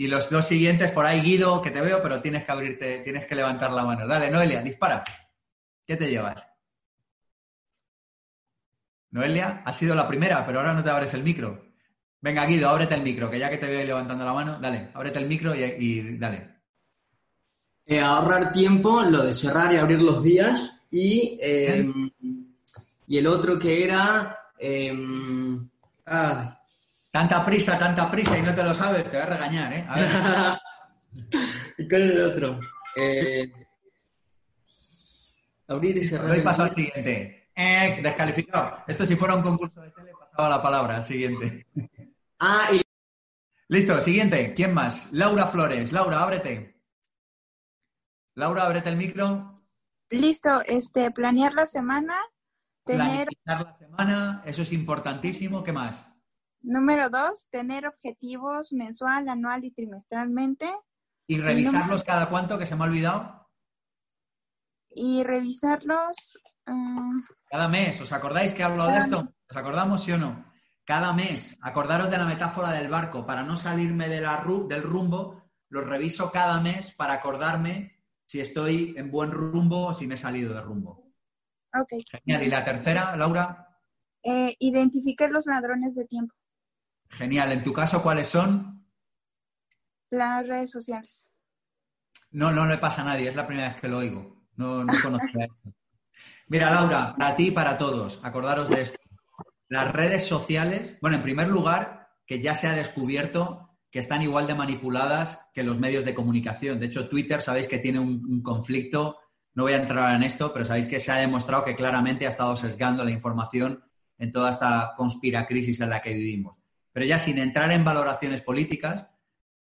Y 0.00 0.06
los 0.06 0.30
dos 0.30 0.48
siguientes, 0.48 0.92
por 0.92 1.04
ahí, 1.04 1.20
Guido, 1.20 1.60
que 1.60 1.70
te 1.70 1.82
veo, 1.82 2.00
pero 2.02 2.22
tienes 2.22 2.46
que 2.46 2.52
abrirte, 2.52 3.00
tienes 3.00 3.26
que 3.26 3.34
levantar 3.34 3.70
la 3.70 3.84
mano. 3.84 4.06
Dale, 4.06 4.30
Noelia, 4.30 4.62
dispara. 4.62 5.04
¿Qué 5.84 5.94
te 5.94 6.08
llevas? 6.08 6.48
Noelia, 9.10 9.60
ha 9.62 9.72
sido 9.74 9.94
la 9.94 10.08
primera, 10.08 10.46
pero 10.46 10.60
ahora 10.60 10.72
no 10.72 10.82
te 10.82 10.88
abres 10.88 11.12
el 11.12 11.22
micro. 11.22 11.66
Venga, 12.18 12.46
Guido, 12.46 12.70
ábrete 12.70 12.94
el 12.94 13.02
micro, 13.02 13.30
que 13.30 13.38
ya 13.38 13.50
que 13.50 13.58
te 13.58 13.66
veo 13.66 13.84
levantando 13.84 14.24
la 14.24 14.32
mano, 14.32 14.58
dale, 14.58 14.88
ábrete 14.94 15.18
el 15.18 15.28
micro 15.28 15.54
y, 15.54 16.16
dale. 16.16 16.48
Eh, 17.84 18.00
ahorrar 18.00 18.52
tiempo, 18.52 19.02
lo 19.02 19.24
de 19.24 19.34
cerrar 19.34 19.74
y 19.74 19.76
abrir 19.76 20.00
los 20.00 20.22
días. 20.22 20.80
Y, 20.90 21.38
em, 21.42 22.10
y 23.06 23.18
el 23.18 23.26
otro 23.26 23.58
que 23.58 23.84
era. 23.84 24.38
Ah. 26.06 26.59
Tanta 27.10 27.44
prisa, 27.44 27.78
tanta 27.78 28.10
prisa 28.10 28.38
y 28.38 28.42
no 28.42 28.54
te 28.54 28.62
lo 28.62 28.74
sabes, 28.74 29.04
te 29.04 29.10
voy 29.10 29.20
a 29.20 29.26
regañar, 29.26 29.72
¿eh? 29.72 29.86
A 29.88 29.96
ver. 29.96 30.60
¿Y 31.78 31.88
cuál 31.88 32.02
es 32.02 32.10
el 32.10 32.24
otro? 32.24 32.60
Eh, 32.96 33.52
abrir 35.66 35.96
y 35.96 36.02
cerrar. 36.04 36.28
Doy 36.28 36.42
paso 36.42 36.62
al 36.62 36.70
siguiente. 36.70 37.50
Eh, 37.54 38.00
descalificado. 38.02 38.84
Esto 38.86 39.04
si 39.04 39.16
fuera 39.16 39.34
un 39.34 39.42
concurso 39.42 39.80
de 39.80 39.90
tele 39.90 40.12
pasaba 40.18 40.48
la 40.48 40.62
palabra 40.62 40.96
al 40.96 41.04
siguiente. 41.04 41.66
Ah, 42.42 42.70
y... 42.72 42.80
Listo, 43.68 44.00
siguiente. 44.00 44.54
¿Quién 44.54 44.72
más? 44.72 45.12
Laura 45.12 45.48
Flores. 45.48 45.92
Laura, 45.92 46.22
ábrete. 46.22 46.80
Laura, 48.34 48.64
ábrete 48.64 48.88
el 48.88 48.96
micro. 48.96 49.62
Listo, 50.08 50.62
este, 50.62 51.10
planear 51.10 51.52
la 51.52 51.66
semana, 51.66 52.16
tener... 52.84 53.28
Planear 53.44 53.66
la 53.66 53.76
semana, 53.76 54.42
eso 54.46 54.62
es 54.62 54.72
importantísimo. 54.72 55.62
¿Qué 55.62 55.74
más? 55.74 56.09
Número 56.62 57.10
dos, 57.10 57.48
tener 57.50 57.86
objetivos 57.86 58.72
mensual, 58.72 59.28
anual 59.28 59.64
y 59.64 59.70
trimestralmente. 59.70 60.70
¿Y 61.26 61.38
revisarlos 61.38 62.04
cada 62.04 62.28
cuánto, 62.28 62.58
que 62.58 62.66
se 62.66 62.76
me 62.76 62.82
ha 62.82 62.86
olvidado? 62.86 63.48
Y 64.90 65.22
revisarlos 65.22 66.38
Mm. 66.70 67.20
Cada 67.48 67.68
mes, 67.68 68.00
¿os 68.00 68.12
acordáis 68.12 68.52
que 68.52 68.62
he 68.62 68.64
hablado 68.64 68.90
de 68.90 68.98
esto? 68.98 69.28
¿Os 69.48 69.56
acordamos, 69.56 70.04
sí 70.04 70.12
o 70.12 70.18
no? 70.18 70.46
Cada 70.84 71.12
mes, 71.12 71.56
acordaros 71.62 72.10
de 72.10 72.18
la 72.18 72.26
metáfora 72.26 72.72
del 72.72 72.88
barco, 72.88 73.26
para 73.26 73.42
no 73.42 73.56
salirme 73.56 74.08
de 74.08 74.20
la 74.20 74.44
del 74.68 74.82
rumbo, 74.82 75.42
lo 75.68 75.82
reviso 75.82 76.30
cada 76.30 76.60
mes 76.60 76.94
para 76.94 77.14
acordarme 77.14 78.04
si 78.24 78.40
estoy 78.40 78.94
en 78.96 79.10
buen 79.10 79.30
rumbo 79.30 79.86
o 79.86 79.94
si 79.94 80.06
me 80.06 80.14
he 80.14 80.18
salido 80.18 80.54
de 80.54 80.60
rumbo. 80.60 81.12
Ok. 81.74 81.94
Genial. 82.10 82.42
¿Y 82.44 82.50
la 82.50 82.64
tercera, 82.64 83.16
Laura? 83.16 83.68
Eh, 84.22 84.54
identificar 84.58 85.30
los 85.30 85.46
ladrones 85.46 85.94
de 85.94 86.04
tiempo. 86.04 86.34
Genial. 87.10 87.52
¿En 87.52 87.62
tu 87.62 87.72
caso 87.72 88.02
cuáles 88.02 88.28
son? 88.28 88.86
Las 90.10 90.46
redes 90.46 90.70
sociales. 90.70 91.28
No, 92.30 92.52
no 92.52 92.66
le 92.66 92.78
pasa 92.78 93.02
a 93.02 93.06
nadie, 93.06 93.28
es 93.28 93.36
la 93.36 93.46
primera 93.46 93.70
vez 93.70 93.80
que 93.80 93.88
lo 93.88 93.98
oigo. 93.98 94.44
No, 94.56 94.84
no 94.84 94.92
conocía 95.02 95.46
esto. 95.46 95.74
Mira, 96.48 96.70
Laura, 96.70 97.14
para 97.16 97.36
ti 97.36 97.48
y 97.48 97.50
para 97.50 97.78
todos, 97.78 98.20
acordaros 98.22 98.68
de 98.68 98.82
esto. 98.82 98.98
Las 99.68 99.92
redes 99.92 100.26
sociales, 100.26 100.98
bueno, 101.00 101.16
en 101.16 101.22
primer 101.22 101.48
lugar, 101.48 102.08
que 102.26 102.40
ya 102.40 102.54
se 102.54 102.66
ha 102.66 102.72
descubierto 102.72 103.70
que 103.90 103.98
están 103.98 104.22
igual 104.22 104.46
de 104.46 104.54
manipuladas 104.54 105.46
que 105.52 105.64
los 105.64 105.78
medios 105.78 106.04
de 106.04 106.14
comunicación. 106.14 106.78
De 106.78 106.86
hecho, 106.86 107.08
Twitter, 107.08 107.42
sabéis 107.42 107.68
que 107.68 107.78
tiene 107.78 107.98
un, 107.98 108.42
conflicto, 108.42 109.18
no 109.54 109.64
voy 109.64 109.72
a 109.72 109.82
entrar 109.82 110.14
en 110.14 110.22
esto, 110.22 110.52
pero 110.52 110.64
sabéis 110.64 110.86
que 110.86 111.00
se 111.00 111.10
ha 111.10 111.16
demostrado 111.16 111.64
que 111.64 111.74
claramente 111.74 112.26
ha 112.26 112.28
estado 112.28 112.56
sesgando 112.56 113.04
la 113.04 113.10
información 113.10 113.84
en 114.18 114.32
toda 114.32 114.50
esta 114.50 114.92
conspiracrisis 114.96 115.80
en 115.80 115.90
la 115.90 116.02
que 116.02 116.14
vivimos. 116.14 116.56
Pero 116.92 117.06
ya 117.06 117.18
sin 117.18 117.38
entrar 117.38 117.70
en 117.72 117.84
valoraciones 117.84 118.42
políticas, 118.42 119.08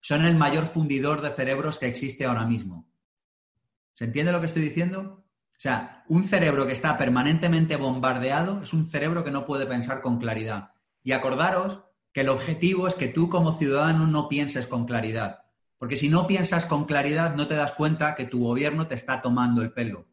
son 0.02 0.26
el 0.26 0.36
mayor 0.36 0.68
fundidor 0.68 1.22
de 1.22 1.32
cerebros 1.32 1.80
que 1.80 1.88
existe 1.88 2.26
ahora 2.26 2.46
mismo. 2.46 2.88
¿Se 3.94 4.06
entiende 4.06 4.32
lo 4.32 4.40
que 4.40 4.46
estoy 4.46 4.62
diciendo? 4.62 5.26
O 5.58 5.60
sea, 5.60 6.04
un 6.08 6.24
cerebro 6.24 6.68
que 6.68 6.74
está 6.74 6.98
permanentemente 6.98 7.76
bombardeado 7.78 8.62
es 8.62 8.74
un 8.74 8.88
cerebro 8.88 9.24
que 9.24 9.32
no 9.32 9.46
puede 9.46 9.66
pensar 9.66 10.02
con 10.02 10.20
claridad. 10.20 10.72
Y 11.04 11.14
acordaros 11.14 11.82
que 12.14 12.22
el 12.22 12.30
objetivo 12.30 12.88
es 12.88 12.96
que 12.96 13.08
tú 13.08 13.30
como 13.30 13.58
ciudadano 13.58 14.06
no 14.08 14.30
pienses 14.30 14.68
con 14.68 14.86
claridad. 14.86 15.44
Porque 15.78 15.96
si 15.96 16.10
no 16.10 16.28
piensas 16.28 16.66
con 16.66 16.86
claridad, 16.86 17.36
no 17.36 17.48
te 17.48 17.56
das 17.56 17.74
cuenta 17.74 18.16
que 18.16 18.26
tu 18.26 18.44
gobierno 18.44 18.88
te 18.88 18.96
está 18.96 19.22
tomando 19.22 19.62
el 19.62 19.74
pelo. 19.74 20.08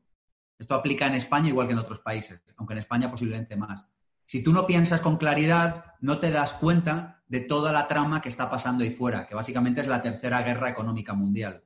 Esto 0.59 0.75
aplica 0.75 1.07
en 1.07 1.15
España 1.15 1.49
igual 1.49 1.67
que 1.67 1.73
en 1.73 1.79
otros 1.79 2.01
países, 2.01 2.43
aunque 2.57 2.75
en 2.75 2.79
España 2.79 3.11
posiblemente 3.11 3.57
más. 3.57 3.85
Si 4.27 4.43
tú 4.43 4.53
no 4.53 4.67
piensas 4.67 5.01
con 5.01 5.17
claridad, 5.17 5.85
no 6.01 6.19
te 6.19 6.31
das 6.31 6.53
cuenta 6.55 7.23
de 7.29 7.41
toda 7.41 7.73
la 7.73 7.89
trama 7.89 8.21
que 8.21 8.29
está 8.29 8.51
pasando 8.51 8.85
ahí 8.85 8.91
fuera, 8.91 9.27
que 9.27 9.35
básicamente 9.35 9.81
es 9.81 9.87
la 9.87 10.03
tercera 10.03 10.43
guerra 10.43 10.71
económica 10.71 11.15
mundial. 11.15 11.63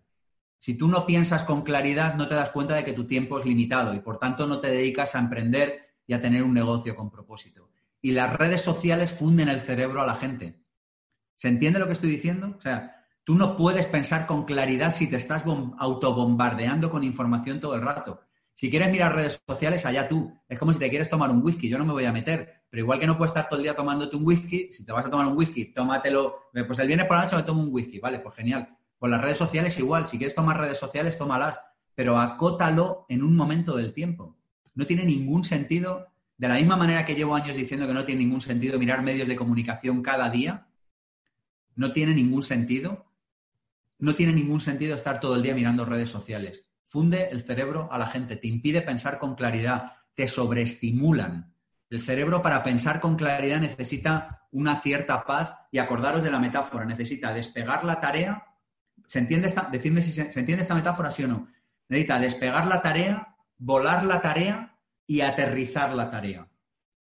Si 0.58 0.74
tú 0.74 0.88
no 0.88 1.06
piensas 1.06 1.44
con 1.44 1.62
claridad, 1.62 2.14
no 2.14 2.26
te 2.26 2.34
das 2.34 2.50
cuenta 2.50 2.74
de 2.74 2.84
que 2.84 2.92
tu 2.92 3.06
tiempo 3.06 3.38
es 3.38 3.46
limitado 3.46 3.94
y 3.94 4.00
por 4.00 4.18
tanto 4.18 4.46
no 4.46 4.60
te 4.60 4.70
dedicas 4.70 5.14
a 5.14 5.20
emprender 5.20 5.94
y 6.06 6.14
a 6.14 6.20
tener 6.20 6.42
un 6.42 6.54
negocio 6.54 6.96
con 6.96 7.10
propósito. 7.10 7.70
Y 8.00 8.12
las 8.12 8.32
redes 8.32 8.62
sociales 8.62 9.12
funden 9.12 9.48
el 9.48 9.60
cerebro 9.60 10.02
a 10.02 10.06
la 10.06 10.14
gente. 10.14 10.60
¿Se 11.36 11.48
entiende 11.48 11.78
lo 11.78 11.86
que 11.86 11.92
estoy 11.92 12.10
diciendo? 12.10 12.56
O 12.58 12.60
sea, 12.60 13.04
tú 13.22 13.36
no 13.36 13.56
puedes 13.56 13.86
pensar 13.86 14.26
con 14.26 14.44
claridad 14.44 14.92
si 14.92 15.08
te 15.08 15.16
estás 15.16 15.44
autobombardeando 15.78 16.90
con 16.90 17.04
información 17.04 17.60
todo 17.60 17.74
el 17.74 17.82
rato. 17.82 18.27
Si 18.58 18.70
quieres 18.70 18.90
mirar 18.90 19.14
redes 19.14 19.40
sociales, 19.46 19.86
allá 19.86 20.08
tú. 20.08 20.36
Es 20.48 20.58
como 20.58 20.72
si 20.72 20.80
te 20.80 20.90
quieres 20.90 21.08
tomar 21.08 21.30
un 21.30 21.44
whisky, 21.44 21.68
yo 21.68 21.78
no 21.78 21.84
me 21.84 21.92
voy 21.92 22.06
a 22.06 22.12
meter. 22.12 22.64
Pero 22.68 22.80
igual 22.82 22.98
que 22.98 23.06
no 23.06 23.16
puedes 23.16 23.30
estar 23.30 23.48
todo 23.48 23.60
el 23.60 23.62
día 23.62 23.76
tomándote 23.76 24.16
un 24.16 24.26
whisky, 24.26 24.72
si 24.72 24.84
te 24.84 24.90
vas 24.90 25.06
a 25.06 25.10
tomar 25.10 25.28
un 25.28 25.38
whisky, 25.38 25.66
tómatelo. 25.66 26.50
Pues 26.66 26.76
el 26.80 26.88
viernes 26.88 27.06
por 27.06 27.18
la 27.18 27.22
noche 27.22 27.36
me 27.36 27.44
tomo 27.44 27.62
un 27.62 27.68
whisky, 27.72 28.00
vale, 28.00 28.18
pues 28.18 28.34
genial. 28.34 28.76
Con 28.98 29.12
las 29.12 29.22
redes 29.22 29.38
sociales 29.38 29.78
igual, 29.78 30.08
si 30.08 30.18
quieres 30.18 30.34
tomar 30.34 30.58
redes 30.58 30.76
sociales, 30.76 31.16
tómalas, 31.16 31.60
pero 31.94 32.18
acótalo 32.18 33.06
en 33.08 33.22
un 33.22 33.36
momento 33.36 33.76
del 33.76 33.92
tiempo. 33.92 34.36
No 34.74 34.86
tiene 34.88 35.04
ningún 35.04 35.44
sentido, 35.44 36.08
de 36.36 36.48
la 36.48 36.54
misma 36.54 36.76
manera 36.76 37.04
que 37.06 37.14
llevo 37.14 37.36
años 37.36 37.56
diciendo 37.56 37.86
que 37.86 37.94
no 37.94 38.04
tiene 38.04 38.24
ningún 38.24 38.40
sentido 38.40 38.76
mirar 38.80 39.02
medios 39.02 39.28
de 39.28 39.36
comunicación 39.36 40.02
cada 40.02 40.30
día, 40.30 40.66
no 41.76 41.92
tiene 41.92 42.12
ningún 42.12 42.42
sentido, 42.42 43.06
no 44.00 44.16
tiene 44.16 44.32
ningún 44.32 44.58
sentido 44.58 44.96
estar 44.96 45.20
todo 45.20 45.36
el 45.36 45.44
día 45.44 45.54
mirando 45.54 45.84
redes 45.84 46.08
sociales. 46.08 46.67
Funde 46.88 47.28
el 47.30 47.42
cerebro 47.42 47.88
a 47.92 47.98
la 47.98 48.08
gente, 48.08 48.36
te 48.36 48.48
impide 48.48 48.82
pensar 48.82 49.18
con 49.18 49.34
claridad, 49.34 49.92
te 50.14 50.26
sobreestimulan. 50.26 51.54
El 51.88 52.02
cerebro 52.02 52.42
para 52.42 52.62
pensar 52.62 53.00
con 53.00 53.16
claridad 53.16 53.60
necesita 53.60 54.46
una 54.50 54.76
cierta 54.76 55.24
paz 55.24 55.54
y 55.70 55.78
acordaros 55.78 56.22
de 56.22 56.30
la 56.30 56.40
metáfora, 56.40 56.84
necesita 56.84 57.32
despegar 57.32 57.84
la 57.84 58.00
tarea 58.00 58.44
¿Se 59.08 59.18
entiende 59.18 59.48
esta, 59.48 59.68
decidme 59.72 60.02
si 60.02 60.12
se, 60.12 60.22
entiende 60.22 60.62
esta 60.62 60.74
metáfora, 60.74 61.10
sí 61.10 61.24
o 61.24 61.28
no? 61.28 61.48
Necesita 61.88 62.20
despegar 62.20 62.66
la 62.66 62.82
tarea, 62.82 63.34
volar 63.56 64.04
la 64.04 64.20
tarea 64.20 64.76
y 65.06 65.22
aterrizar 65.22 65.94
la 65.94 66.10
tarea. 66.10 66.46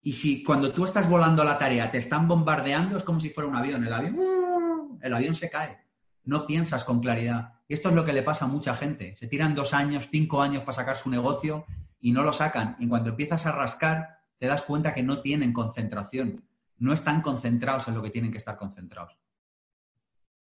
Y 0.03 0.13
si 0.13 0.43
cuando 0.43 0.71
tú 0.71 0.85
estás 0.85 1.09
volando 1.09 1.43
la 1.43 1.57
tarea 1.57 1.89
te 1.89 1.97
están 1.97 2.27
bombardeando, 2.27 2.95
es 2.95 3.03
como 3.03 3.19
si 3.19 3.31
fuera 3.31 3.49
un 3.49 3.55
avión. 3.55 3.83
El 3.83 3.91
avión, 3.91 4.15
¡uh! 4.19 4.99
el 5.01 5.13
avión 5.13 5.33
se 5.33 5.49
cae. 5.49 5.79
No 6.25 6.45
piensas 6.45 6.83
con 6.83 6.99
claridad. 6.99 7.53
Y 7.69 7.75
esto 7.75 7.89
es 7.89 7.95
lo 7.95 8.03
que 8.03 8.13
le 8.13 8.23
pasa 8.23 8.45
a 8.45 8.47
mucha 8.47 8.75
gente. 8.75 9.15
Se 9.15 9.27
tiran 9.27 9.53
dos 9.53 9.75
años, 9.75 10.09
cinco 10.11 10.41
años 10.41 10.63
para 10.63 10.73
sacar 10.73 10.97
su 10.97 11.07
negocio 11.07 11.67
y 12.01 12.11
no 12.11 12.23
lo 12.23 12.33
sacan. 12.33 12.75
Y 12.79 12.87
cuando 12.87 13.11
empiezas 13.11 13.45
a 13.45 13.51
rascar, 13.51 14.21
te 14.39 14.47
das 14.47 14.63
cuenta 14.63 14.95
que 14.95 15.03
no 15.03 15.21
tienen 15.21 15.53
concentración. 15.53 16.43
No 16.77 16.93
están 16.93 17.21
concentrados 17.21 17.87
en 17.87 17.93
lo 17.93 18.01
que 18.01 18.09
tienen 18.09 18.31
que 18.31 18.39
estar 18.39 18.57
concentrados. 18.57 19.15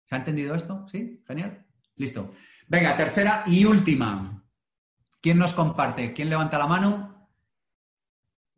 ¿Se 0.05 0.15
ha 0.15 0.17
entendido 0.17 0.55
esto? 0.55 0.87
¿Sí? 0.91 1.23
Genial. 1.27 1.63
Listo. 1.97 2.33
Venga, 2.67 2.97
tercera 2.97 3.43
y 3.45 3.63
última. 3.65 4.43
¿Quién 5.21 5.37
nos 5.37 5.53
comparte? 5.53 6.13
¿Quién 6.13 6.31
levanta 6.31 6.57
la 6.57 6.65
mano? 6.65 7.29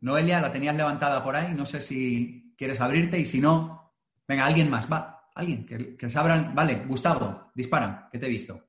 Noelia, 0.00 0.40
la 0.40 0.50
tenías 0.50 0.74
levantada 0.74 1.22
por 1.22 1.36
ahí. 1.36 1.52
No 1.52 1.66
sé 1.66 1.82
si 1.82 2.54
quieres 2.56 2.80
abrirte 2.80 3.20
y 3.20 3.26
si 3.26 3.38
no, 3.38 3.92
venga, 4.26 4.46
alguien 4.46 4.70
más. 4.70 4.90
Va, 4.90 5.15
alguien 5.36 5.64
que, 5.64 5.96
que 5.96 6.10
se 6.10 6.18
abran. 6.18 6.54
Vale, 6.54 6.84
Gustavo, 6.86 7.52
dispara, 7.54 8.08
que 8.10 8.18
te 8.18 8.26
he 8.26 8.30
visto. 8.30 8.60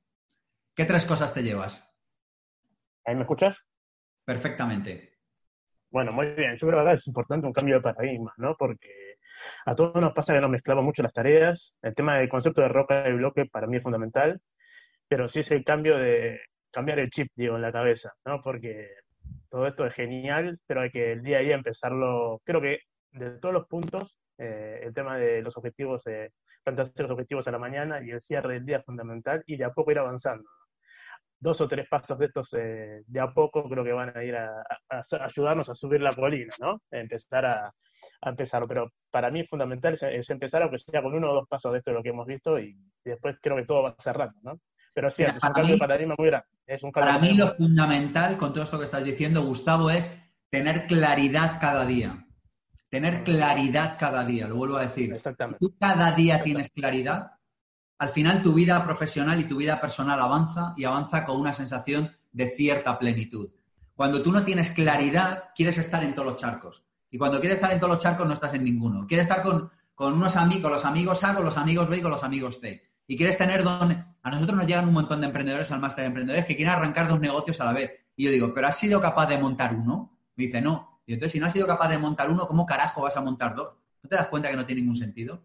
¿Qué 0.74 0.84
tres 0.84 1.04
cosas 1.04 1.34
te 1.34 1.42
llevas? 1.42 1.84
¿Ahí 3.04 3.16
me 3.16 3.22
escuchas? 3.22 3.68
Perfectamente. 4.24 5.18
Bueno, 5.90 6.12
muy 6.12 6.26
bien. 6.34 6.56
Yo 6.56 6.68
creo 6.68 6.84
que 6.84 6.92
es 6.92 7.06
importante 7.06 7.46
un 7.46 7.52
cambio 7.52 7.76
de 7.76 7.80
paradigma, 7.80 8.32
¿no? 8.36 8.54
Porque 8.56 9.16
a 9.64 9.74
todos 9.74 9.94
nos 10.00 10.12
pasa 10.12 10.34
que 10.34 10.40
nos 10.40 10.50
mezclamos 10.50 10.84
mucho 10.84 11.02
las 11.02 11.12
tareas. 11.12 11.78
El 11.82 11.94
tema 11.94 12.18
del 12.18 12.28
concepto 12.28 12.60
de 12.60 12.68
roca 12.68 13.08
y 13.08 13.12
bloque 13.14 13.46
para 13.46 13.66
mí 13.66 13.78
es 13.78 13.82
fundamental, 13.82 14.40
pero 15.08 15.28
sí 15.28 15.40
es 15.40 15.50
el 15.50 15.64
cambio 15.64 15.96
de 15.96 16.40
cambiar 16.70 16.98
el 16.98 17.10
chip, 17.10 17.32
digo, 17.34 17.56
en 17.56 17.62
la 17.62 17.72
cabeza, 17.72 18.12
¿no? 18.26 18.42
Porque 18.42 18.90
todo 19.48 19.66
esto 19.66 19.86
es 19.86 19.94
genial, 19.94 20.58
pero 20.66 20.82
hay 20.82 20.90
que 20.90 21.12
el 21.12 21.22
día 21.22 21.38
a 21.38 21.40
día 21.40 21.54
empezarlo, 21.54 22.42
creo 22.44 22.60
que 22.60 22.80
de 23.12 23.30
todos 23.38 23.54
los 23.54 23.66
puntos, 23.66 24.18
eh, 24.36 24.80
el 24.82 24.92
tema 24.92 25.16
de 25.16 25.40
los 25.40 25.56
objetivos, 25.56 26.06
eh, 26.06 26.30
plantearse 26.68 27.02
los 27.02 27.12
objetivos 27.12 27.48
a 27.48 27.50
la 27.50 27.58
mañana 27.58 28.02
y 28.02 28.10
el 28.10 28.20
cierre 28.20 28.54
del 28.54 28.66
día 28.66 28.78
es 28.78 28.84
fundamental 28.84 29.42
y 29.46 29.56
de 29.56 29.64
a 29.64 29.72
poco 29.72 29.90
ir 29.90 29.98
avanzando. 29.98 30.48
Dos 31.40 31.60
o 31.60 31.68
tres 31.68 31.88
pasos 31.88 32.18
de 32.18 32.26
estos 32.26 32.52
eh, 32.54 33.02
de 33.06 33.20
a 33.20 33.32
poco 33.32 33.68
creo 33.68 33.84
que 33.84 33.92
van 33.92 34.16
a 34.16 34.24
ir 34.24 34.36
a, 34.36 34.64
ayudarnos 35.20 35.68
a 35.68 35.74
subir 35.74 36.00
la 36.00 36.12
colina, 36.12 36.52
¿no? 36.60 36.82
Empezar 36.90 37.46
a, 37.46 37.72
empezar, 38.22 38.66
pero 38.66 38.92
para 39.10 39.30
mí 39.30 39.40
es 39.40 39.48
fundamental 39.48 39.96
es, 40.00 40.30
empezar 40.30 40.62
aunque 40.62 40.78
sea 40.78 41.02
con 41.02 41.14
uno 41.14 41.30
o 41.30 41.34
dos 41.34 41.48
pasos 41.48 41.72
de 41.72 41.78
esto 41.78 41.90
de 41.92 41.96
lo 41.96 42.02
que 42.02 42.08
hemos 42.10 42.26
visto 42.26 42.58
y, 42.58 42.76
después 43.04 43.36
creo 43.40 43.56
que 43.56 43.64
todo 43.64 43.84
va 43.84 43.94
cerrando, 43.98 44.38
¿no? 44.42 44.60
Pero 44.92 45.10
sí, 45.10 45.22
es 45.22 45.32
un 45.44 45.52
cambio 45.52 45.74
de 45.74 45.78
paradigma 45.78 46.14
muy 46.18 46.26
grande. 46.26 46.48
Es 46.66 46.82
un 46.82 46.90
para 46.90 47.18
mí 47.18 47.34
lo 47.34 47.46
fundamental 47.48 48.36
con 48.36 48.52
todo 48.52 48.64
esto 48.64 48.78
que 48.78 48.84
estás 48.84 49.04
diciendo, 49.04 49.42
Gustavo, 49.42 49.90
es 49.90 50.10
tener 50.50 50.86
claridad 50.88 51.58
cada 51.60 51.86
día. 51.86 52.27
Tener 52.88 53.22
claridad 53.22 53.96
cada 53.98 54.24
día, 54.24 54.48
lo 54.48 54.56
vuelvo 54.56 54.76
a 54.76 54.82
decir. 54.82 55.12
Exactamente. 55.12 55.58
Tú 55.60 55.76
cada 55.78 56.12
día 56.12 56.42
tienes 56.42 56.70
claridad, 56.70 57.32
al 57.98 58.08
final 58.08 58.42
tu 58.42 58.54
vida 58.54 58.82
profesional 58.84 59.40
y 59.40 59.44
tu 59.44 59.56
vida 59.56 59.80
personal 59.80 60.20
avanza 60.20 60.72
y 60.76 60.84
avanza 60.84 61.24
con 61.24 61.40
una 61.40 61.52
sensación 61.52 62.10
de 62.32 62.48
cierta 62.48 62.98
plenitud. 62.98 63.50
Cuando 63.94 64.22
tú 64.22 64.30
no 64.30 64.44
tienes 64.44 64.70
claridad, 64.70 65.50
quieres 65.56 65.76
estar 65.78 66.04
en 66.04 66.14
todos 66.14 66.28
los 66.28 66.36
charcos. 66.40 66.84
Y 67.10 67.18
cuando 67.18 67.40
quieres 67.40 67.58
estar 67.58 67.72
en 67.72 67.80
todos 67.80 67.94
los 67.94 68.02
charcos, 68.02 68.26
no 68.26 68.34
estás 68.34 68.54
en 68.54 68.62
ninguno. 68.62 69.06
Quieres 69.06 69.26
estar 69.26 69.42
con, 69.42 69.70
unos 69.96 70.36
amigos, 70.36 70.62
con 70.62 70.72
los 70.72 70.84
amigos 70.84 71.24
A, 71.24 71.34
con 71.34 71.44
los 71.44 71.56
amigos 71.56 71.88
B 71.88 71.96
y 71.96 72.00
con 72.00 72.12
los 72.12 72.22
amigos 72.22 72.60
C. 72.60 72.80
Y 73.08 73.16
quieres 73.16 73.36
tener 73.36 73.64
donde... 73.64 74.04
A 74.22 74.30
nosotros 74.30 74.58
nos 74.58 74.66
llegan 74.66 74.86
un 74.86 74.94
montón 74.94 75.20
de 75.20 75.26
emprendedores 75.26 75.70
al 75.72 75.80
máster 75.80 76.02
de 76.02 76.08
emprendedores 76.08 76.44
que 76.44 76.54
quieren 76.54 76.74
arrancar 76.74 77.08
dos 77.08 77.18
negocios 77.18 77.60
a 77.60 77.64
la 77.64 77.72
vez. 77.72 77.92
Y 78.14 78.24
yo 78.24 78.30
digo, 78.30 78.52
¿pero 78.52 78.66
has 78.66 78.76
sido 78.76 79.00
capaz 79.00 79.26
de 79.26 79.38
montar 79.38 79.74
uno? 79.74 80.18
Me 80.36 80.44
dice, 80.44 80.60
no. 80.60 80.97
Y 81.08 81.14
entonces, 81.14 81.32
si 81.32 81.40
no 81.40 81.46
has 81.46 81.54
sido 81.54 81.66
capaz 81.66 81.88
de 81.88 81.96
montar 81.96 82.30
uno, 82.30 82.46
¿cómo 82.46 82.66
carajo 82.66 83.00
vas 83.00 83.16
a 83.16 83.22
montar 83.22 83.54
dos? 83.54 83.72
¿No 84.02 84.10
te 84.10 84.16
das 84.16 84.28
cuenta 84.28 84.50
que 84.50 84.56
no 84.56 84.66
tiene 84.66 84.82
ningún 84.82 84.94
sentido? 84.94 85.42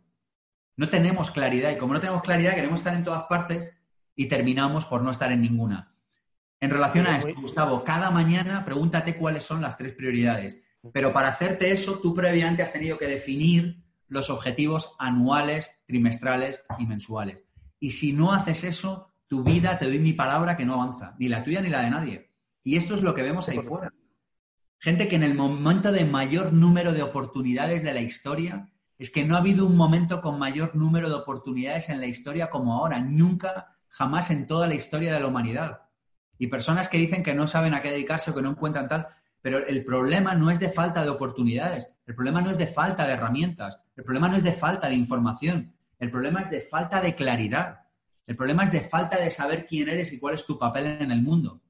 No 0.75 0.89
tenemos 0.89 1.31
claridad 1.31 1.71
y 1.71 1.77
como 1.77 1.93
no 1.93 2.01
tenemos 2.01 2.21
claridad, 2.21 2.53
queremos 2.53 2.81
estar 2.81 2.93
en 2.93 3.05
todas 3.05 3.23
partes 3.23 3.71
y 4.13 4.27
terminamos 4.27 4.83
por 4.83 5.01
no 5.01 5.09
estar 5.09 5.31
en 5.31 5.39
ninguna. 5.39 5.95
En 6.59 6.69
relación 6.69 7.07
a 7.07 7.17
esto, 7.17 7.33
Gustavo, 7.39 7.85
cada 7.85 8.11
mañana 8.11 8.65
pregúntate 8.65 9.15
cuáles 9.15 9.45
son 9.45 9.61
las 9.61 9.77
tres 9.77 9.93
prioridades. 9.93 10.57
Pero 10.91 11.13
para 11.13 11.29
hacerte 11.29 11.71
eso, 11.71 11.97
tú 11.99 12.13
previamente 12.13 12.61
has 12.61 12.73
tenido 12.73 12.97
que 12.97 13.07
definir 13.07 13.85
los 14.09 14.29
objetivos 14.29 14.97
anuales, 14.99 15.71
trimestrales 15.85 16.61
y 16.77 16.85
mensuales. 16.85 17.37
Y 17.79 17.91
si 17.91 18.11
no 18.11 18.33
haces 18.33 18.65
eso, 18.65 19.13
tu 19.27 19.43
vida, 19.43 19.79
te 19.79 19.85
doy 19.85 19.99
mi 19.99 20.11
palabra, 20.11 20.57
que 20.57 20.65
no 20.65 20.73
avanza, 20.73 21.15
ni 21.19 21.29
la 21.29 21.41
tuya 21.41 21.61
ni 21.61 21.69
la 21.69 21.83
de 21.83 21.89
nadie. 21.89 22.31
Y 22.65 22.75
esto 22.75 22.95
es 22.95 23.01
lo 23.01 23.15
que 23.15 23.23
vemos 23.23 23.47
ahí 23.47 23.59
fuera. 23.59 23.93
Gente 24.83 25.07
que 25.07 25.15
en 25.15 25.23
el 25.23 25.33
momento 25.33 25.93
de 25.93 26.03
mayor 26.03 26.51
número 26.51 26.91
de 26.91 27.03
oportunidades 27.03 27.83
de 27.83 27.93
la 27.93 28.01
historia, 28.01 28.67
es 28.97 29.09
que 29.09 29.23
no 29.23 29.35
ha 29.35 29.39
habido 29.39 29.65
un 29.65 29.77
momento 29.77 30.21
con 30.21 30.37
mayor 30.37 30.75
número 30.75 31.07
de 31.07 31.15
oportunidades 31.15 31.87
en 31.87 32.01
la 32.01 32.07
historia 32.07 32.49
como 32.49 32.73
ahora. 32.73 32.99
Nunca, 32.99 33.77
jamás 33.87 34.29
en 34.29 34.45
toda 34.45 34.67
la 34.67 34.73
historia 34.73 35.13
de 35.13 35.21
la 35.21 35.27
humanidad. 35.27 35.83
Y 36.37 36.47
personas 36.47 36.89
que 36.89 36.97
dicen 36.97 37.23
que 37.23 37.33
no 37.33 37.47
saben 37.47 37.73
a 37.73 37.81
qué 37.81 37.91
dedicarse 37.91 38.31
o 38.31 38.35
que 38.35 38.41
no 38.41 38.49
encuentran 38.49 38.89
tal. 38.89 39.07
Pero 39.41 39.65
el 39.65 39.85
problema 39.85 40.35
no 40.35 40.51
es 40.51 40.59
de 40.59 40.67
falta 40.67 41.01
de 41.01 41.11
oportunidades, 41.11 41.89
el 42.05 42.15
problema 42.15 42.41
no 42.41 42.51
es 42.51 42.57
de 42.57 42.67
falta 42.67 43.07
de 43.07 43.13
herramientas, 43.13 43.79
el 43.95 44.03
problema 44.03 44.27
no 44.27 44.35
es 44.35 44.43
de 44.43 44.51
falta 44.51 44.89
de 44.89 44.95
información, 44.95 45.73
el 45.97 46.11
problema 46.11 46.41
es 46.41 46.49
de 46.49 46.59
falta 46.59 46.99
de 46.99 47.15
claridad, 47.15 47.83
el 48.27 48.35
problema 48.35 48.65
es 48.65 48.71
de 48.73 48.81
falta 48.81 49.17
de 49.17 49.31
saber 49.31 49.65
quién 49.65 49.87
eres 49.87 50.11
y 50.11 50.19
cuál 50.19 50.35
es 50.35 50.45
tu 50.45 50.59
papel 50.59 50.97
en 50.99 51.11
el 51.11 51.21
mundo. 51.21 51.62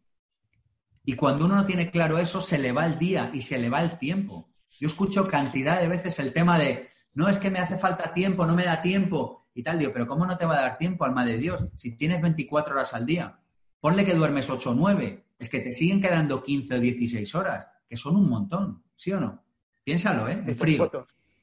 Y 1.06 1.16
cuando 1.16 1.46
uno 1.46 1.56
no 1.56 1.66
tiene 1.66 1.92
claro 1.92 2.18
eso, 2.18 2.42
se 2.42 2.58
le 2.58 2.72
va 2.72 2.86
el 2.86 2.98
día 2.98 3.30
y 3.34 3.42
se 3.42 3.58
le 3.58 3.70
va 3.70 3.82
el 3.82 3.98
tiempo. 3.98 4.50
Yo 4.80 4.88
escucho 4.88 5.28
cantidad 5.28 5.80
de 5.82 5.88
veces 5.88 6.20
el 6.20 6.34
tema 6.34 6.58
de, 6.58 6.90
no 7.14 7.28
es 7.28 7.38
que 7.38 7.52
me 7.52 7.60
hace 7.60 7.78
falta 7.78 8.14
tiempo, 8.14 8.46
no 8.46 8.56
me 8.56 8.66
da 8.66 8.82
tiempo 8.82 9.48
y 9.54 9.64
tal. 9.64 9.80
Digo, 9.80 9.92
pero 9.94 10.08
¿cómo 10.08 10.26
no 10.26 10.38
te 10.38 10.46
va 10.46 10.58
a 10.58 10.62
dar 10.62 10.78
tiempo, 10.78 11.06
alma 11.06 11.26
de 11.26 11.38
Dios? 11.38 11.66
Si 11.76 11.96
tienes 11.98 12.22
24 12.22 12.74
horas 12.74 12.94
al 12.94 13.06
día, 13.06 13.40
ponle 13.80 14.06
que 14.06 14.16
duermes 14.16 14.50
8 14.50 14.72
o 14.72 14.74
9, 14.74 15.26
es 15.38 15.50
que 15.50 15.60
te 15.60 15.74
siguen 15.74 16.02
quedando 16.02 16.42
15 16.42 16.76
o 16.76 16.80
16 16.80 17.36
horas, 17.36 17.68
que 17.88 17.98
son 17.98 18.16
un 18.16 18.30
montón, 18.30 18.84
¿sí 18.96 19.12
o 19.12 19.20
no? 19.20 19.44
Piénsalo, 19.84 20.28
¿eh? 20.30 20.42
En 20.46 20.56
frío. 20.56 20.90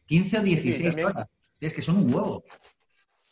15 0.06 0.38
o 0.38 0.42
16 0.42 0.96
horas. 1.04 1.28
Es 1.60 1.74
que 1.74 1.82
son 1.82 1.98
un 1.98 2.14
huevo. 2.14 2.42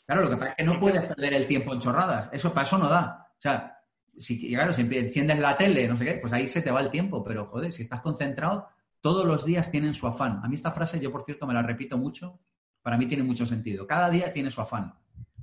Claro, 0.04 0.22
lo 0.22 0.30
que 0.30 0.36
pasa 0.36 0.50
es 0.50 0.56
que 0.56 0.64
no 0.64 0.78
puedes 0.78 1.02
perder 1.02 1.34
el 1.34 1.46
tiempo 1.46 1.72
en 1.72 1.80
chorradas. 1.80 2.28
Eso 2.32 2.52
para 2.52 2.66
eso 2.66 2.78
no 2.78 2.88
da. 2.88 3.26
O 3.30 3.40
sea, 3.40 3.77
si, 4.18 4.48
claro, 4.48 4.72
si 4.72 4.82
enciendes 4.82 5.38
la 5.38 5.56
tele, 5.56 5.88
no 5.88 5.96
sé 5.96 6.04
qué, 6.04 6.14
pues 6.14 6.32
ahí 6.32 6.48
se 6.48 6.62
te 6.62 6.70
va 6.70 6.80
el 6.80 6.90
tiempo, 6.90 7.22
pero 7.24 7.46
joder, 7.46 7.72
si 7.72 7.82
estás 7.82 8.00
concentrado, 8.00 8.68
todos 9.00 9.24
los 9.24 9.44
días 9.44 9.70
tienen 9.70 9.94
su 9.94 10.06
afán. 10.06 10.40
A 10.42 10.48
mí 10.48 10.54
esta 10.54 10.72
frase, 10.72 11.00
yo 11.00 11.12
por 11.12 11.24
cierto 11.24 11.46
me 11.46 11.54
la 11.54 11.62
repito 11.62 11.98
mucho, 11.98 12.40
para 12.82 12.96
mí 12.96 13.06
tiene 13.06 13.22
mucho 13.22 13.46
sentido. 13.46 13.86
Cada 13.86 14.10
día 14.10 14.32
tiene 14.32 14.50
su 14.50 14.60
afán. 14.60 14.94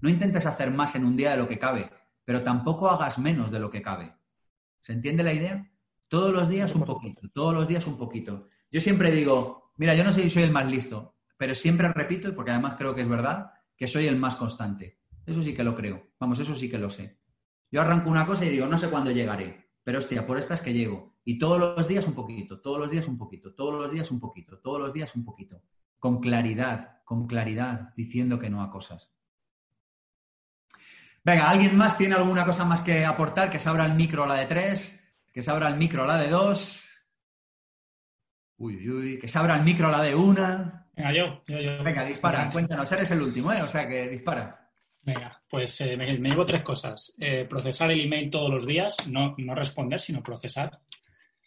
No 0.02 0.10
intentes 0.10 0.46
hacer 0.46 0.72
más 0.72 0.96
en 0.96 1.06
un 1.06 1.16
día 1.16 1.32
de 1.32 1.38
lo 1.38 1.48
que 1.48 1.60
cabe, 1.60 1.90
pero 2.24 2.44
tampoco 2.44 2.90
hagas 2.90 3.18
menos 3.18 3.52
de 3.52 3.60
lo 3.60 3.70
que 3.70 3.82
cabe. 3.82 4.14
¿Se 4.82 4.94
entiende 4.94 5.24
la 5.24 5.34
idea? 5.34 5.72
Todos 6.08 6.34
los 6.34 6.50
días 6.50 6.76
un 6.76 6.84
poquito, 6.84 7.28
todos 7.34 7.54
los 7.54 7.68
días 7.68 7.88
un 7.88 7.98
poquito. 7.98 8.48
Yo 8.72 8.82
siempre 8.82 9.12
digo, 9.12 9.72
mira, 9.78 9.96
yo 9.96 10.04
no 10.04 10.14
sé 10.14 10.22
si 10.24 10.30
soy 10.30 10.44
el 10.44 10.52
más 10.52 10.70
listo, 10.70 11.16
pero 11.38 11.56
siempre 11.56 11.92
repito, 11.92 12.36
porque 12.36 12.52
además 12.52 12.76
creo 12.78 12.94
que 12.94 13.02
es 13.02 13.10
verdad, 13.10 13.52
que 13.76 13.88
soy 13.88 14.08
el 14.08 14.16
más 14.16 14.36
constante. 14.36 15.00
Eso 15.26 15.42
sí 15.42 15.54
que 15.54 15.64
lo 15.64 15.76
creo. 15.76 16.12
Vamos, 16.20 16.40
eso 16.40 16.54
sí 16.56 16.70
que 16.70 16.78
lo 16.78 16.90
sé. 16.90 17.18
Yo 17.72 17.82
arranco 17.82 18.10
una 18.10 18.26
cosa 18.26 18.46
y 18.46 18.50
digo, 18.50 18.68
no 18.68 18.78
sé 18.78 18.90
cuándo 18.90 19.12
llegaré, 19.12 19.70
pero 19.84 20.00
hostia, 20.00 20.26
por 20.26 20.38
esta 20.38 20.54
es 20.54 20.62
que 20.62 20.74
llego. 20.74 21.16
Y 21.24 21.40
todos 21.40 21.60
los 21.60 21.88
días 21.88 22.08
un 22.08 22.14
poquito, 22.14 22.62
todos 22.62 22.80
los 22.80 22.90
días 22.90 23.08
un 23.08 23.18
poquito, 23.18 23.54
todos 23.54 23.82
los 23.82 23.92
días 23.92 24.12
un 24.12 24.20
poquito, 24.20 24.60
todos 24.60 24.80
los 24.80 24.94
días 24.94 25.16
un 25.16 25.26
poquito. 25.26 25.62
Con 26.00 26.20
claridad, 26.22 27.02
con 27.04 27.26
claridad, 27.28 27.94
diciendo 27.96 28.38
que 28.38 28.50
no 28.50 28.62
a 28.62 28.70
cosas. 28.70 29.12
Venga, 31.24 31.50
¿alguien 31.50 31.76
más 31.76 31.98
tiene 31.98 32.14
alguna 32.14 32.46
cosa 32.46 32.66
más 32.66 32.82
que 32.82 33.04
aportar? 33.04 33.50
Que 33.50 33.58
se 33.58 33.68
abra 33.68 33.86
el 33.86 33.96
micro 33.96 34.28
la 34.28 34.36
de 34.36 34.46
tres, 34.46 35.02
que 35.34 35.42
se 35.42 35.50
abra 35.50 35.68
el 35.68 35.78
micro 35.78 36.06
la 36.06 36.20
de 36.20 36.30
dos. 36.30 36.88
Uy, 38.58 38.78
uy, 38.78 38.90
uy, 38.90 39.20
que 39.20 39.28
se 39.28 39.40
abra 39.40 39.56
el 39.56 39.64
micro 39.64 39.90
la 39.90 40.04
de 40.04 40.14
una. 40.14 40.88
Venga, 40.96 41.12
yo, 41.12 41.42
yo, 41.48 41.60
yo. 41.60 41.84
Venga, 41.84 42.06
dispara, 42.06 42.50
cuéntanos, 42.52 42.92
eres 42.92 43.10
el 43.10 43.24
último, 43.24 43.52
¿eh? 43.52 43.62
O 43.64 43.68
sea 43.68 43.88
que 43.88 44.08
dispara. 44.08 44.65
Venga, 45.06 45.40
pues 45.48 45.80
eh, 45.82 45.96
me, 45.96 46.08
llevo 46.08 46.46
tres 46.48 46.64
cosas. 46.64 47.16
Eh, 47.20 47.46
procesar 47.48 47.92
el 47.92 48.02
email 48.02 48.30
todos 48.32 48.50
los 48.50 48.66
días, 48.66 48.96
no, 49.08 49.36
no 49.38 49.54
responder, 49.54 50.00
sino 50.00 50.24
procesar. 50.24 50.80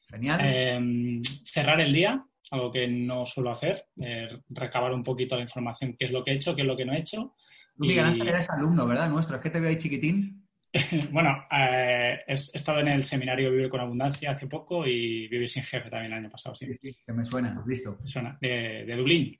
Genial. 0.08 0.40
Em, 0.44 1.22
cerrar 1.22 1.80
el 1.80 1.92
día, 1.92 2.24
algo 2.52 2.70
que 2.70 2.86
no 2.86 3.26
suelo 3.26 3.50
hacer, 3.50 3.86
eh, 4.00 4.28
recabar 4.50 4.94
un 4.94 5.02
poquito 5.02 5.34
la 5.34 5.42
información, 5.42 5.96
qué 5.98 6.04
es 6.04 6.12
lo 6.12 6.22
que 6.22 6.30
he 6.30 6.34
hecho, 6.34 6.54
qué 6.54 6.62
es 6.62 6.68
lo 6.68 6.76
que 6.76 6.84
no 6.84 6.92
he 6.92 7.00
hecho. 7.00 7.34
Tú, 7.76 7.84
Miguel 7.84 8.04
Ángel, 8.04 8.28
eres 8.28 8.48
alumno, 8.48 8.86
¿verdad? 8.86 9.10
Nuestro, 9.10 9.36
es 9.36 9.42
que 9.42 9.50
te 9.50 9.58
veo 9.58 9.70
ahí 9.70 9.76
chiquitín. 9.76 10.46
bueno, 11.10 11.44
he 11.50 12.32
estado 12.32 12.78
en 12.78 12.88
el 12.88 13.02
seminario 13.02 13.50
Vivir 13.50 13.70
con 13.70 13.80
Abundancia 13.80 14.30
hace 14.30 14.46
poco 14.46 14.86
y 14.86 15.26
Vivir 15.26 15.48
sin 15.48 15.64
Jefe 15.64 15.90
también 15.90 16.12
el 16.12 16.18
año 16.18 16.30
pasado, 16.30 16.54
sí. 16.54 16.72
Sí, 16.74 16.96
que 17.04 17.12
me 17.12 17.24
suena, 17.24 17.52
listo. 17.66 17.98
Me 18.00 18.06
suena, 18.06 18.38
de, 18.40 18.84
de 18.86 18.96
Dublín. 18.96 19.36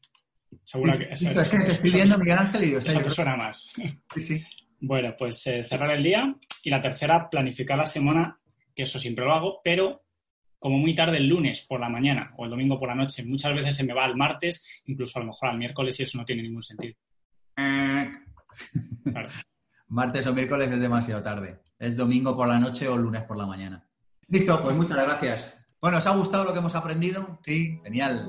Seguro 0.65 0.93
que 0.93 1.07
que 1.09 1.13
estoy 1.15 1.91
viendo 1.91 2.19
Miguel 2.19 2.39
Ángel 2.39 2.65
y 2.65 2.75
esa 2.75 3.01
persona 3.01 3.37
más. 3.37 3.71
Sí, 4.15 4.21
sí. 4.21 4.45
Bueno, 4.81 5.15
pues 5.19 5.47
eh, 5.47 5.65
cerrar 5.65 5.91
el 5.91 6.03
día 6.03 6.35
y 6.63 6.71
la 6.71 6.81
tercera, 6.81 7.29
planificar 7.31 7.79
la 7.79 7.85
semana, 7.85 8.39
que 8.75 8.85
eso 8.85 8.99
siempre 8.99 9.25
lo 9.25 9.33
hago, 9.33 9.61
pero 9.63 10.05
como 10.59 10.79
muy 10.79 10.95
tarde 10.95 11.19
el 11.19 11.29
lunes 11.29 11.63
por 11.63 11.81
la 11.81 11.89
mañana 11.89 12.33
o 12.37 12.45
el 12.45 12.51
domingo 12.51 12.79
por 12.79 12.89
la 12.89 12.95
noche. 12.95 13.25
Muchas 13.25 13.55
veces 13.55 13.77
se 13.77 13.85
me 13.85 13.95
va 13.95 14.05
al 14.05 14.17
martes, 14.17 14.83
incluso 14.87 15.19
a 15.19 15.23
lo 15.23 15.29
mejor 15.29 15.49
al 15.49 15.59
miércoles 15.59 15.99
y 15.99 16.03
eso 16.03 16.19
no 16.19 16.25
tiene 16.25 16.43
ningún 16.43 16.63
sentido. 16.63 16.95
Eh. 17.57 18.11
Martes 19.89 20.27
o 20.27 20.35
miércoles 20.35 20.71
es 20.71 20.81
demasiado 20.81 21.23
tarde. 21.23 21.61
Es 21.79 21.97
domingo 21.97 22.37
por 22.37 22.47
la 22.47 22.59
noche 22.59 22.89
o 22.89 22.99
lunes 22.99 23.23
por 23.23 23.39
la 23.39 23.47
mañana. 23.47 23.89
Listo, 24.29 24.61
pues 24.63 24.77
muchas 24.77 24.99
gracias. 24.99 25.55
Bueno, 25.81 25.99
¿os 25.99 26.07
ha 26.07 26.15
gustado 26.15 26.45
lo 26.45 26.53
que 26.53 26.59
hemos 26.59 26.75
aprendido? 26.75 27.39
Sí, 27.43 27.81
genial. 27.83 28.29